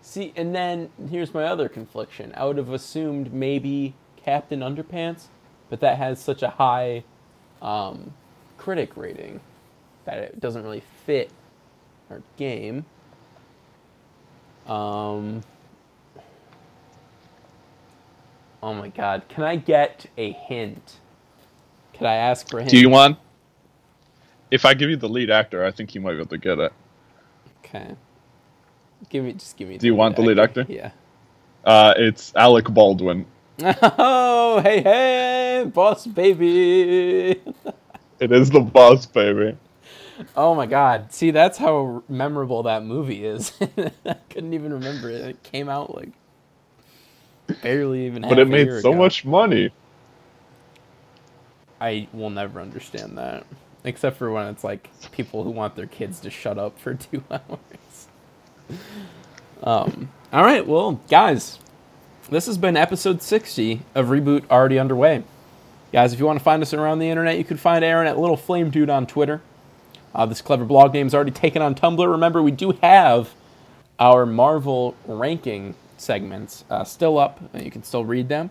See, 0.00 0.32
and 0.36 0.54
then 0.54 0.90
here's 1.10 1.34
my 1.34 1.42
other 1.42 1.68
confliction. 1.68 2.32
I 2.36 2.44
would 2.44 2.56
have 2.56 2.70
assumed 2.70 3.34
maybe 3.34 3.94
Captain 4.16 4.60
Underpants, 4.60 5.24
but 5.68 5.80
that 5.80 5.98
has 5.98 6.20
such 6.20 6.44
a 6.44 6.50
high 6.50 7.02
um, 7.60 8.14
critic 8.56 8.96
rating 8.96 9.40
that 10.04 10.18
it 10.18 10.38
doesn't 10.38 10.62
really 10.62 10.84
fit 11.04 11.32
our 12.08 12.22
game. 12.36 12.84
Um, 14.66 15.42
oh 18.62 18.74
my 18.74 18.88
god, 18.88 19.22
can 19.28 19.44
I 19.44 19.56
get 19.56 20.06
a 20.16 20.32
hint? 20.32 20.96
Can 21.92 22.06
I 22.06 22.14
ask 22.14 22.48
for 22.48 22.58
a 22.58 22.62
hint? 22.62 22.70
Do 22.70 22.78
you 22.78 22.88
want? 22.88 23.18
If 24.50 24.64
I 24.64 24.74
give 24.74 24.90
you 24.90 24.96
the 24.96 25.08
lead 25.08 25.30
actor, 25.30 25.64
I 25.64 25.70
think 25.70 25.94
you 25.94 26.00
might 26.00 26.12
be 26.12 26.18
able 26.18 26.26
to 26.26 26.38
get 26.38 26.58
it. 26.58 26.72
Okay. 27.58 27.94
Give 29.08 29.24
me, 29.24 29.32
just 29.32 29.56
give 29.56 29.68
me. 29.68 29.78
Do 29.78 29.86
you 29.86 29.94
want 29.94 30.16
the 30.16 30.22
lead 30.22 30.38
actor? 30.38 30.66
Yeah. 30.68 30.90
Uh, 31.64 31.94
it's 31.96 32.32
Alec 32.36 32.66
Baldwin. 32.66 33.26
Oh, 33.98 34.60
hey, 34.62 34.80
hey, 34.80 35.64
boss 35.72 36.06
baby. 36.06 37.40
It 38.18 38.32
is 38.32 38.48
the 38.48 38.60
boss, 38.60 39.04
baby. 39.04 39.56
Oh 40.36 40.54
my 40.54 40.66
god. 40.66 41.12
See, 41.12 41.30
that's 41.30 41.58
how 41.58 42.02
memorable 42.08 42.62
that 42.64 42.84
movie 42.84 43.24
is. 43.24 43.52
I 44.06 44.14
couldn't 44.30 44.54
even 44.54 44.72
remember 44.72 45.10
it. 45.10 45.22
It 45.22 45.42
came 45.42 45.68
out 45.68 45.94
like 45.94 46.10
barely 47.62 48.06
even 48.06 48.22
but 48.22 48.38
it 48.38 48.48
made 48.48 48.68
so 48.80 48.90
ago. 48.90 48.94
much 48.94 49.24
money. 49.24 49.70
I 51.80 52.08
will 52.12 52.30
never 52.30 52.60
understand 52.60 53.18
that. 53.18 53.46
Except 53.84 54.16
for 54.16 54.30
when 54.30 54.46
it's 54.48 54.64
like 54.64 54.90
people 55.12 55.44
who 55.44 55.50
want 55.50 55.76
their 55.76 55.86
kids 55.86 56.20
to 56.20 56.30
shut 56.30 56.58
up 56.58 56.78
for 56.78 56.94
two 56.94 57.22
hours. 57.30 58.08
Um, 59.62 60.10
all 60.32 60.42
right, 60.42 60.66
well, 60.66 61.00
guys, 61.08 61.58
this 62.30 62.46
has 62.46 62.58
been 62.58 62.76
episode 62.76 63.22
60 63.22 63.82
of 63.94 64.06
Reboot 64.06 64.48
Already 64.50 64.78
Underway. 64.78 65.22
Guys, 65.92 66.12
if 66.12 66.18
you 66.18 66.26
want 66.26 66.38
to 66.38 66.44
find 66.44 66.62
us 66.62 66.74
around 66.74 66.98
the 66.98 67.08
internet, 67.08 67.38
you 67.38 67.44
can 67.44 67.56
find 67.56 67.84
Aaron 67.84 68.06
at 68.08 68.18
Little 68.18 68.36
Flame 68.36 68.70
Dude 68.70 68.90
on 68.90 69.06
Twitter. 69.06 69.40
Uh, 70.16 70.24
this 70.24 70.40
clever 70.40 70.64
blog 70.64 70.94
name 70.94 71.06
is 71.06 71.14
already 71.14 71.30
taken 71.30 71.60
on 71.60 71.74
Tumblr. 71.74 72.10
Remember, 72.10 72.42
we 72.42 72.50
do 72.50 72.72
have 72.82 73.34
our 74.00 74.24
Marvel 74.24 74.96
ranking 75.06 75.74
segments 75.98 76.64
uh, 76.70 76.84
still 76.84 77.18
up. 77.18 77.38
and 77.52 77.62
You 77.62 77.70
can 77.70 77.82
still 77.82 78.02
read 78.02 78.30
them. 78.30 78.48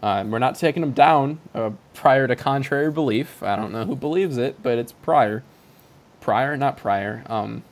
Uh, 0.00 0.24
we're 0.26 0.38
not 0.38 0.54
taking 0.54 0.80
them 0.80 0.92
down 0.92 1.40
uh, 1.54 1.70
prior 1.92 2.28
to 2.28 2.36
contrary 2.36 2.90
belief. 2.92 3.42
I 3.42 3.56
don't 3.56 3.72
know 3.72 3.84
who 3.84 3.96
believes 3.96 4.36
it, 4.36 4.62
but 4.62 4.78
it's 4.78 4.92
prior. 4.92 5.42
Prior, 6.20 6.56
not 6.56 6.76
prior. 6.76 7.24
Um, 7.26 7.64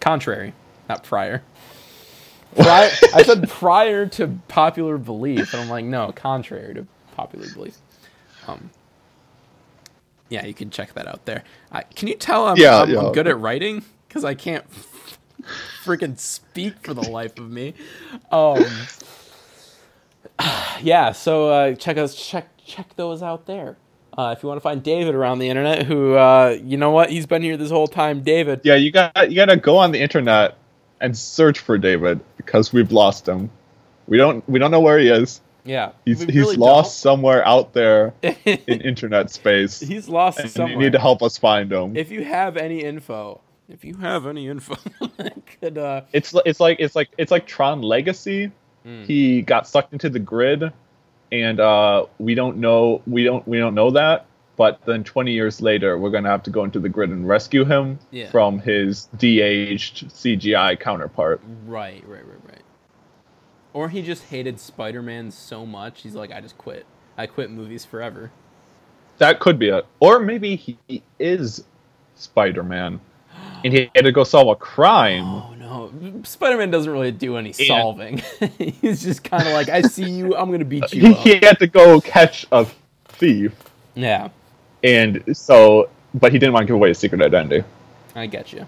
contrary, 0.00 0.52
not 0.88 1.04
prior. 1.04 1.44
Prior, 2.56 2.90
I 3.14 3.22
said 3.22 3.48
prior 3.48 4.06
to 4.06 4.40
popular 4.48 4.98
belief, 4.98 5.52
and 5.52 5.62
I'm 5.62 5.68
like, 5.68 5.84
no, 5.84 6.10
contrary 6.10 6.74
to 6.74 6.86
popular 7.14 7.46
belief. 7.54 7.76
Um, 8.48 8.70
yeah, 10.28 10.44
you 10.46 10.54
can 10.54 10.70
check 10.70 10.94
that 10.94 11.06
out 11.06 11.24
there. 11.26 11.44
Can 11.94 12.08
you 12.08 12.16
tell 12.16 12.46
I'm, 12.46 12.56
Yeah, 12.56 12.82
I'm, 12.82 12.90
yeah. 12.90 13.00
I'm 13.00 13.12
good 13.12 13.26
at 13.26 13.38
writing? 13.38 13.84
Because 14.08 14.24
I 14.24 14.34
can't 14.34 14.64
freaking 15.84 16.18
speak 16.18 16.74
for 16.82 16.94
the 16.94 17.08
life 17.08 17.38
of 17.38 17.50
me. 17.50 17.74
Um, 18.30 18.64
yeah, 20.82 21.12
so 21.12 21.50
uh, 21.50 21.74
check 21.74 21.96
us 21.96 22.14
check 22.14 22.48
check 22.64 22.94
those 22.96 23.22
out 23.22 23.46
there. 23.46 23.76
Uh, 24.16 24.34
if 24.36 24.42
you 24.42 24.48
want 24.48 24.56
to 24.56 24.62
find 24.62 24.82
David 24.82 25.14
around 25.14 25.38
the 25.40 25.48
internet, 25.48 25.84
who 25.86 26.14
uh, 26.14 26.56
you 26.62 26.76
know 26.76 26.90
what, 26.90 27.10
he's 27.10 27.26
been 27.26 27.42
here 27.42 27.56
this 27.56 27.70
whole 27.70 27.86
time. 27.88 28.22
David, 28.22 28.60
Yeah, 28.64 28.76
you 28.76 28.90
got 28.90 29.30
you 29.30 29.36
got 29.36 29.46
to 29.46 29.56
go 29.56 29.76
on 29.76 29.92
the 29.92 30.00
internet 30.00 30.56
and 31.00 31.16
search 31.16 31.58
for 31.58 31.76
David 31.76 32.20
because 32.36 32.72
we've 32.72 32.92
lost 32.92 33.28
him. 33.28 33.50
We 34.06 34.16
don't 34.16 34.46
we 34.48 34.58
don't 34.58 34.70
know 34.70 34.80
where 34.80 34.98
he 34.98 35.08
is. 35.08 35.40
Yeah, 35.66 35.92
He's 36.04 36.20
we 36.24 36.32
he's 36.32 36.36
really 36.42 36.56
lost 36.56 37.00
somewhere 37.00 37.46
out 37.46 37.72
there 37.74 38.14
don't. 38.22 38.36
in 38.46 38.80
internet 38.80 39.30
space. 39.30 39.80
he's 39.80 40.08
lost 40.08 40.38
and 40.38 40.50
somewhere. 40.50 40.72
you 40.72 40.78
need 40.78 40.92
to 40.92 40.98
help 40.98 41.22
us 41.22 41.36
find 41.38 41.72
him. 41.72 41.96
If 41.96 42.10
you 42.10 42.24
have 42.24 42.56
any 42.56 42.82
info, 42.82 43.40
if 43.68 43.84
you 43.84 43.96
have 43.96 44.26
any 44.26 44.48
info, 44.48 44.76
that 45.16 45.34
could 45.60 45.76
uh, 45.78 46.02
It's 46.12 46.34
it's 46.46 46.60
like 46.60 46.78
it's 46.80 46.94
like 46.96 47.10
it's 47.18 47.30
like 47.30 47.46
Tron 47.46 47.82
Legacy. 47.82 48.52
Hmm. 48.84 49.02
He 49.04 49.42
got 49.42 49.66
sucked 49.66 49.92
into 49.92 50.08
the 50.08 50.20
grid, 50.20 50.72
and 51.32 51.58
uh, 51.60 52.06
we 52.18 52.34
don't 52.34 52.58
know 52.58 53.02
we 53.06 53.24
don't 53.24 53.46
we 53.48 53.58
don't 53.58 53.74
know 53.74 53.90
that. 53.90 54.26
But 54.56 54.80
then 54.86 55.04
20 55.04 55.32
years 55.32 55.60
later, 55.60 55.98
we're 55.98 56.08
gonna 56.10 56.30
have 56.30 56.42
to 56.44 56.50
go 56.50 56.64
into 56.64 56.78
the 56.80 56.88
grid 56.88 57.10
and 57.10 57.28
rescue 57.28 57.66
him 57.66 57.98
Yeah. 58.10 58.30
from 58.30 58.58
his 58.58 59.04
de-aged 59.18 60.08
CGI 60.08 60.80
counterpart. 60.80 61.42
right, 61.66 62.02
right, 62.06 62.24
right, 62.26 62.38
right. 62.48 62.62
Or 63.76 63.90
he 63.90 64.00
just 64.00 64.24
hated 64.24 64.58
Spider-Man 64.58 65.30
so 65.30 65.66
much, 65.66 66.00
he's 66.00 66.14
like, 66.14 66.32
I 66.32 66.40
just 66.40 66.56
quit. 66.56 66.86
I 67.18 67.26
quit 67.26 67.50
movies 67.50 67.84
forever. 67.84 68.30
That 69.18 69.38
could 69.38 69.58
be 69.58 69.68
it. 69.68 69.84
Or 70.00 70.18
maybe 70.18 70.56
he 70.56 70.78
is 71.18 71.62
Spider-Man, 72.14 72.98
and 73.64 73.72
he 73.74 73.90
had 73.94 74.06
to 74.06 74.12
go 74.12 74.24
solve 74.24 74.48
a 74.48 74.54
crime. 74.56 75.24
Oh 75.26 75.54
no, 75.58 76.22
Spider-Man 76.22 76.70
doesn't 76.70 76.90
really 76.90 77.12
do 77.12 77.36
any 77.36 77.50
And- 77.50 77.56
solving. 77.66 78.22
he's 78.58 79.02
just 79.02 79.22
kind 79.22 79.46
of 79.46 79.52
like, 79.52 79.68
I 79.68 79.82
see 79.82 80.08
you, 80.08 80.34
I'm 80.34 80.50
gonna 80.50 80.64
beat 80.64 80.94
you 80.94 81.12
He, 81.12 81.36
up. 81.36 81.44
had 81.44 81.58
to 81.58 81.66
go 81.66 82.00
catch 82.00 82.46
a 82.52 82.66
thief, 83.08 83.52
Yeah, 83.94 84.30
and 84.82 85.22
so, 85.36 85.90
but 86.14 86.32
he 86.32 86.38
didn't 86.38 86.54
want 86.54 86.62
to 86.62 86.66
give 86.68 86.76
away 86.76 86.88
his 86.88 86.98
secret 86.98 87.20
identity. 87.20 87.62
I 88.14 88.24
get 88.26 88.54
you. 88.54 88.64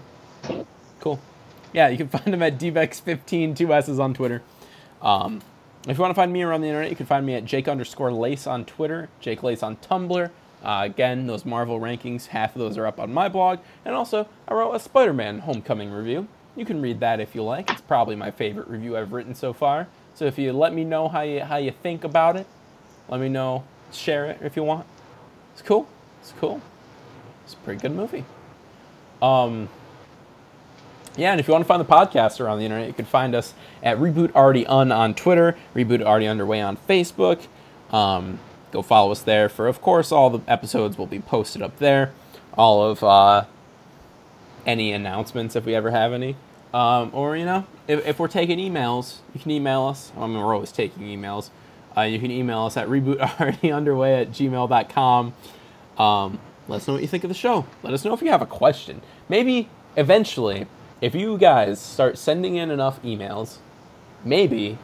Cool. 0.99 1.19
Yeah, 1.73 1.87
you 1.87 1.97
can 1.97 2.09
find 2.09 2.27
him 2.27 2.43
at 2.43 2.59
dvex15, 2.59 3.55
two 3.55 3.73
S's 3.73 3.97
on 3.97 4.13
Twitter. 4.13 4.43
Um, 5.01 5.41
if 5.87 5.97
you 5.97 6.01
want 6.01 6.11
to 6.11 6.15
find 6.15 6.31
me 6.31 6.41
around 6.43 6.61
the 6.61 6.67
internet, 6.67 6.89
you 6.89 6.95
can 6.95 7.05
find 7.05 7.25
me 7.25 7.35
at 7.35 7.45
Jake 7.45 7.67
underscore 7.67 8.11
Lace 8.11 8.45
on 8.45 8.65
Twitter, 8.65 9.09
Jake 9.19 9.43
Lace 9.43 9.63
on 9.63 9.77
Tumblr. 9.77 10.29
Uh, 10.61 10.81
again, 10.83 11.25
those 11.27 11.45
Marvel 11.45 11.79
rankings, 11.79 12.27
half 12.27 12.53
of 12.55 12.59
those 12.59 12.77
are 12.77 12.85
up 12.85 12.99
on 12.99 13.13
my 13.13 13.29
blog. 13.29 13.59
And 13.85 13.95
also, 13.95 14.27
I 14.47 14.53
wrote 14.53 14.73
a 14.73 14.79
Spider 14.79 15.13
Man 15.13 15.39
Homecoming 15.39 15.89
review. 15.91 16.27
You 16.55 16.65
can 16.65 16.81
read 16.81 16.99
that 16.99 17.21
if 17.21 17.33
you 17.33 17.43
like. 17.43 17.71
It's 17.71 17.81
probably 17.81 18.15
my 18.15 18.31
favorite 18.31 18.67
review 18.67 18.97
I've 18.97 19.13
written 19.13 19.35
so 19.35 19.53
far. 19.53 19.87
So 20.15 20.25
if 20.25 20.37
you 20.37 20.51
let 20.51 20.73
me 20.73 20.83
know 20.83 21.07
how 21.07 21.21
you, 21.21 21.41
how 21.41 21.55
you 21.55 21.71
think 21.71 22.03
about 22.03 22.35
it, 22.35 22.45
let 23.07 23.21
me 23.21 23.29
know. 23.29 23.63
Share 23.91 24.25
it 24.25 24.39
if 24.41 24.55
you 24.55 24.63
want. 24.63 24.85
It's 25.53 25.61
cool. 25.61 25.87
It's 26.21 26.33
cool. 26.39 26.61
It's 27.45 27.53
a 27.53 27.57
pretty 27.57 27.81
good 27.81 27.93
movie. 27.93 28.25
Um, 29.21 29.69
yeah, 31.19 31.31
and 31.31 31.39
if 31.39 31.47
you 31.47 31.51
want 31.51 31.63
to 31.63 31.67
find 31.67 31.81
the 31.81 31.85
podcast 31.85 32.39
around 32.39 32.59
the 32.59 32.65
internet, 32.65 32.87
you 32.87 32.93
can 32.93 33.05
find 33.05 33.35
us 33.35 33.53
at 33.83 33.97
Reboot 33.97 34.33
Already 34.33 34.65
Un 34.65 34.91
on 34.91 35.13
Twitter, 35.13 35.57
Reboot 35.75 36.01
Already 36.01 36.27
Underway 36.27 36.61
on 36.61 36.77
Facebook. 36.77 37.45
Um, 37.91 38.39
go 38.71 38.81
follow 38.81 39.11
us 39.11 39.21
there 39.21 39.49
for, 39.49 39.67
of 39.67 39.81
course, 39.81 40.11
all 40.11 40.29
the 40.29 40.41
episodes 40.49 40.97
will 40.97 41.07
be 41.07 41.19
posted 41.19 41.61
up 41.61 41.77
there. 41.79 42.13
All 42.53 42.83
of 42.83 43.03
uh, 43.03 43.45
any 44.65 44.91
announcements 44.91 45.55
if 45.55 45.65
we 45.65 45.75
ever 45.75 45.91
have 45.91 46.13
any. 46.13 46.35
Um, 46.73 47.09
or, 47.13 47.35
you 47.35 47.45
know, 47.45 47.65
if, 47.87 48.05
if 48.05 48.19
we're 48.19 48.27
taking 48.27 48.59
emails, 48.59 49.17
you 49.33 49.39
can 49.39 49.51
email 49.51 49.83
us. 49.83 50.11
I 50.15 50.25
mean, 50.27 50.37
we're 50.37 50.53
always 50.53 50.71
taking 50.71 51.03
emails. 51.03 51.49
Uh, 51.97 52.01
you 52.01 52.19
can 52.19 52.31
email 52.31 52.59
us 52.61 52.77
at 52.77 52.87
rebootalreadyunderway 52.87 54.21
at 54.21 54.31
gmail.com. 54.31 55.33
Um, 55.97 56.39
let 56.67 56.77
us 56.77 56.87
know 56.87 56.93
what 56.93 57.01
you 57.01 57.07
think 57.07 57.23
of 57.23 57.29
the 57.29 57.33
show. 57.33 57.65
Let 57.83 57.93
us 57.93 58.05
know 58.05 58.13
if 58.13 58.21
you 58.21 58.29
have 58.29 58.43
a 58.43 58.45
question. 58.45 59.01
Maybe 59.27 59.69
eventually, 59.95 60.67
if 61.01 61.15
you 61.15 61.37
guys 61.37 61.79
start 61.79 62.17
sending 62.17 62.55
in 62.55 62.71
enough 62.71 63.01
emails, 63.03 63.57
maybe 64.23 64.77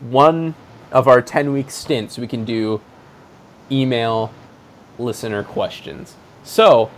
one 0.00 0.54
of 0.92 1.08
our 1.08 1.22
10 1.22 1.52
week 1.52 1.70
stints 1.70 2.18
we 2.18 2.26
can 2.26 2.44
do 2.44 2.80
email 3.70 4.32
listener 4.98 5.42
questions. 5.42 6.14
So, 6.44 6.90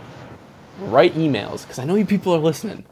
write 0.79 1.15
emails 1.15 1.61
because 1.61 1.79
I 1.79 1.85
know 1.85 1.95
you 1.95 2.05
people 2.05 2.35
are 2.35 2.39
listening. 2.39 2.85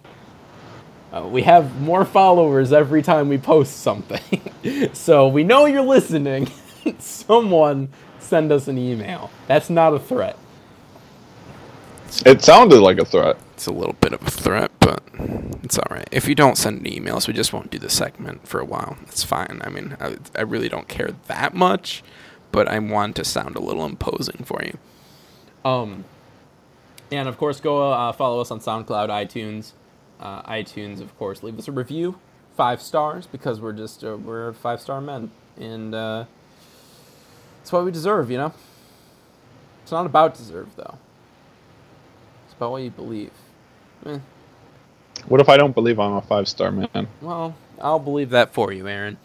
Uh, 1.12 1.28
we 1.28 1.44
have 1.44 1.80
more 1.82 2.04
followers 2.04 2.74
every 2.74 3.02
time 3.02 3.30
we 3.30 3.38
post 3.38 3.78
something. 3.78 4.42
so 4.94 5.28
we 5.28 5.44
know 5.44 5.66
you're 5.66 5.82
listening. 5.82 6.50
Someone 7.00 7.90
send 8.20 8.52
us 8.52 8.68
an 8.68 8.78
email. 8.78 9.30
That's 9.48 9.70
not 9.70 9.94
a 9.94 10.00
threat. 10.00 10.38
It 12.26 12.42
sounded 12.42 12.80
like 12.80 12.98
a 12.98 13.06
threat. 13.06 13.38
It's 13.56 13.68
a 13.68 13.72
little 13.72 13.94
bit 13.94 14.12
of 14.12 14.22
a 14.22 14.30
threat, 14.30 14.70
but 14.82 15.02
it's 15.64 15.80
all 15.80 15.88
right. 15.90 16.10
If 16.12 16.28
you 16.28 16.36
don't 16.36 16.58
send 16.58 16.82
any 16.82 17.00
emails, 17.00 17.26
we 17.26 17.34
just 17.34 17.54
won't 17.54 17.72
do 17.72 17.80
the 17.80 17.90
segment 17.90 18.46
for 18.46 18.60
a 18.60 18.66
while. 18.66 18.98
It's 19.04 19.24
fine. 19.24 19.62
I 19.64 19.70
mean, 19.70 19.96
I, 19.98 20.18
I 20.36 20.42
really 20.42 20.68
don't 20.68 20.90
care 20.90 21.12
that 21.28 21.54
much, 21.54 22.04
but 22.52 22.68
I 22.68 22.80
want 22.80 23.16
to 23.16 23.24
sound 23.24 23.56
a 23.56 23.62
little 23.62 23.86
imposing 23.86 24.44
for 24.44 24.62
you. 24.62 24.78
Um, 25.64 26.04
and 27.14 27.30
of 27.30 27.38
course, 27.38 27.62
go 27.62 27.94
uh, 27.94 28.12
follow 28.12 28.42
us 28.42 28.52
on 28.52 28.60
SoundCloud, 28.60 29.08
iTunes, 29.08 29.72
uh, 30.20 30.44
iTunes. 30.44 31.00
Of 31.00 31.18
course, 31.18 31.42
leave 31.42 31.58
us 31.58 31.70
a 31.70 31.72
review, 31.72 32.20
five 32.58 32.82
stars, 32.82 33.26
because 33.26 33.62
we're 33.62 33.72
just 33.72 34.04
uh, 34.04 34.18
we're 34.18 34.52
five 34.52 34.82
star 34.82 35.00
men, 35.00 35.32
and 35.58 35.96
uh, 35.96 36.26
it's 37.62 37.72
what 37.72 37.86
we 37.86 37.92
deserve. 37.92 38.30
You 38.30 38.38
know, 38.38 38.54
it's 39.82 39.94
not 39.94 40.06
about 40.06 40.36
deserve 40.36 40.76
though. 40.76 40.98
It's 42.46 42.54
about 42.54 42.72
what 42.72 42.84
you 42.84 42.92
believe. 42.92 43.32
Eh, 44.06 44.20
What 45.28 45.42
if 45.42 45.50
I 45.50 45.58
don't 45.58 45.74
believe 45.74 46.00
I'm 46.00 46.14
a 46.14 46.22
five 46.22 46.48
star 46.48 46.72
man? 46.72 47.08
well, 47.22 47.56
I'll 47.82 48.00
believe 48.00 48.30
that 48.32 48.54
for 48.54 48.72
you, 48.72 48.88
Aaron. 48.88 49.18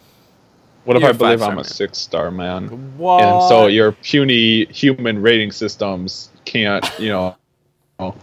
What 0.83 0.97
if 0.97 1.01
You're 1.01 1.09
I 1.09 1.11
a 1.11 1.17
believe 1.17 1.41
I'm 1.43 1.59
a 1.59 1.63
six 1.63 1.99
star 1.99 2.31
man? 2.31 2.97
What? 2.97 3.21
And 3.23 3.43
so 3.49 3.67
your 3.67 3.91
puny 3.91 4.65
human 4.65 5.21
rating 5.21 5.51
systems 5.51 6.29
can't, 6.45 6.83
you 6.99 7.09
know, 7.09 7.35
well, 7.99 8.15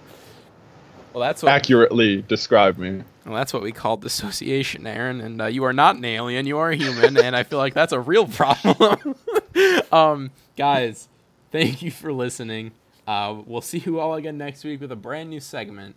that's 1.14 1.42
what 1.42 1.50
accurately 1.52 2.22
describe 2.22 2.78
me. 2.78 3.02
Well, 3.24 3.34
that's 3.36 3.52
what 3.52 3.62
we 3.62 3.72
call 3.72 3.96
dissociation, 3.96 4.86
Aaron. 4.86 5.20
And 5.20 5.42
uh, 5.42 5.46
you 5.46 5.64
are 5.64 5.72
not 5.72 5.96
an 5.96 6.04
alien; 6.04 6.46
you 6.46 6.58
are 6.58 6.70
a 6.70 6.76
human, 6.76 7.16
and 7.16 7.36
I 7.36 7.42
feel 7.44 7.58
like 7.58 7.74
that's 7.74 7.92
a 7.92 8.00
real 8.00 8.26
problem. 8.26 9.14
um, 9.92 10.30
guys, 10.56 11.08
thank 11.52 11.82
you 11.82 11.90
for 11.90 12.12
listening. 12.12 12.72
Uh, 13.06 13.36
we'll 13.46 13.60
see 13.60 13.78
you 13.78 14.00
all 14.00 14.14
again 14.14 14.36
next 14.36 14.64
week 14.64 14.80
with 14.80 14.92
a 14.92 14.96
brand 14.96 15.30
new 15.30 15.40
segment, 15.40 15.94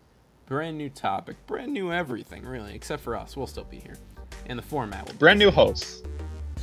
brand 0.51 0.77
new 0.77 0.89
topic, 0.89 1.37
brand 1.47 1.71
new 1.71 1.93
everything, 1.93 2.43
really, 2.45 2.75
except 2.75 3.01
for 3.01 3.15
us. 3.15 3.37
We'll 3.37 3.47
still 3.47 3.63
be 3.63 3.79
here, 3.79 3.95
and 4.47 4.59
the 4.59 4.63
format 4.63 5.05
will. 5.05 5.13
Be, 5.13 5.17
Brand 5.19 5.39
new 5.39 5.49
hosts. 5.49 6.03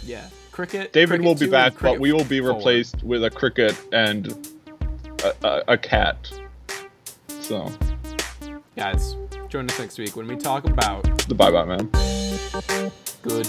yeah, 0.05 0.29
cricket. 0.53 0.93
David 0.93 1.09
Cricket 1.21 1.25
will 1.25 1.35
be 1.35 1.47
back, 1.49 1.73
but 1.81 1.99
we 1.99 2.13
will 2.13 2.25
be 2.25 2.39
forward. 2.39 2.59
replaced 2.59 3.03
with 3.03 3.25
a 3.25 3.31
cricket 3.31 3.75
and 3.91 4.47
a, 5.25 5.33
a, 5.43 5.65
a 5.69 5.79
cat. 5.79 6.31
So 7.41 7.73
guys, 8.77 9.17
join 9.49 9.71
us 9.71 9.79
next 9.79 9.99
week 9.99 10.17
when 10.17 10.27
we 10.27 10.37
talk 10.37 10.67
about 10.67 11.05
The 11.27 11.35
Bye 11.35 11.51
Bye 11.51 11.65
Man. 11.65 11.89
good 13.23 13.49